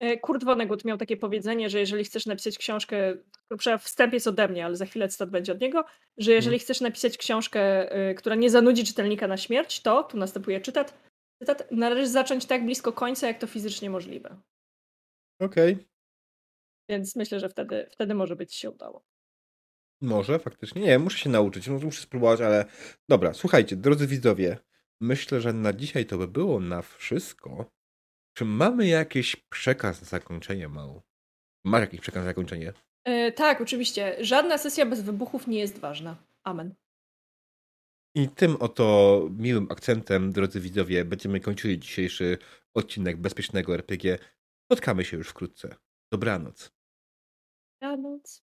E, 0.00 0.18
Kurt 0.18 0.44
Vonnegut 0.44 0.84
miał 0.84 0.98
takie 0.98 1.16
powiedzenie, 1.16 1.70
że 1.70 1.78
jeżeli 1.78 2.04
chcesz 2.04 2.26
napisać 2.26 2.58
książkę, 2.58 3.16
wstęp 3.80 4.12
jest 4.12 4.26
ode 4.26 4.48
mnie, 4.48 4.64
ale 4.64 4.76
za 4.76 4.86
chwilę 4.86 5.08
cytat 5.08 5.30
będzie 5.30 5.52
od 5.52 5.60
niego, 5.60 5.84
że 6.16 6.32
jeżeli 6.32 6.58
chcesz 6.58 6.80
napisać 6.80 7.18
książkę, 7.18 7.92
y, 8.10 8.14
która 8.14 8.34
nie 8.34 8.50
zanudzi 8.50 8.84
czytelnika 8.84 9.28
na 9.28 9.36
śmierć, 9.36 9.82
to, 9.82 10.02
tu 10.02 10.16
następuje 10.16 10.60
czytat, 10.60 10.98
cytat, 11.42 11.70
należy 11.70 12.08
zacząć 12.08 12.46
tak 12.46 12.64
blisko 12.64 12.92
końca, 12.92 13.26
jak 13.26 13.38
to 13.38 13.46
fizycznie 13.46 13.90
możliwe. 13.90 14.36
Okej. 15.40 15.78
Więc 16.90 17.16
myślę, 17.16 17.40
że 17.40 17.48
wtedy, 17.48 17.86
wtedy 17.90 18.14
może 18.14 18.36
być 18.36 18.54
się 18.54 18.70
udało. 18.70 19.07
Może, 20.00 20.38
faktycznie. 20.38 20.82
Nie, 20.82 20.98
muszę 20.98 21.18
się 21.18 21.30
nauczyć, 21.30 21.68
muszę 21.68 22.02
spróbować, 22.02 22.40
ale 22.40 22.64
dobra, 23.08 23.34
słuchajcie, 23.34 23.76
drodzy 23.76 24.06
widzowie, 24.06 24.58
myślę, 25.00 25.40
że 25.40 25.52
na 25.52 25.72
dzisiaj 25.72 26.06
to 26.06 26.18
by 26.18 26.28
było 26.28 26.60
na 26.60 26.82
wszystko. 26.82 27.70
Czy 28.36 28.44
mamy 28.44 28.86
jakiś 28.86 29.36
przekaz 29.36 30.00
na 30.00 30.06
zakończenie, 30.06 30.68
Mał? 30.68 31.02
Masz 31.64 31.80
jakiś 31.80 32.00
przekaz 32.00 32.20
na 32.20 32.30
zakończenie? 32.30 32.72
E, 33.04 33.32
tak, 33.32 33.60
oczywiście. 33.60 34.16
Żadna 34.20 34.58
sesja 34.58 34.86
bez 34.86 35.02
wybuchów 35.02 35.46
nie 35.46 35.58
jest 35.58 35.78
ważna. 35.78 36.16
Amen. 36.44 36.74
I 38.14 38.28
tym 38.28 38.56
oto 38.56 39.28
miłym 39.38 39.66
akcentem, 39.70 40.32
drodzy 40.32 40.60
widzowie, 40.60 41.04
będziemy 41.04 41.40
kończyli 41.40 41.78
dzisiejszy 41.78 42.38
odcinek 42.74 43.16
Bezpiecznego 43.16 43.74
RPG. 43.74 44.18
Spotkamy 44.64 45.04
się 45.04 45.16
już 45.16 45.28
wkrótce. 45.28 45.76
Dobranoc. 46.12 46.72
Dobranoc. 47.82 48.47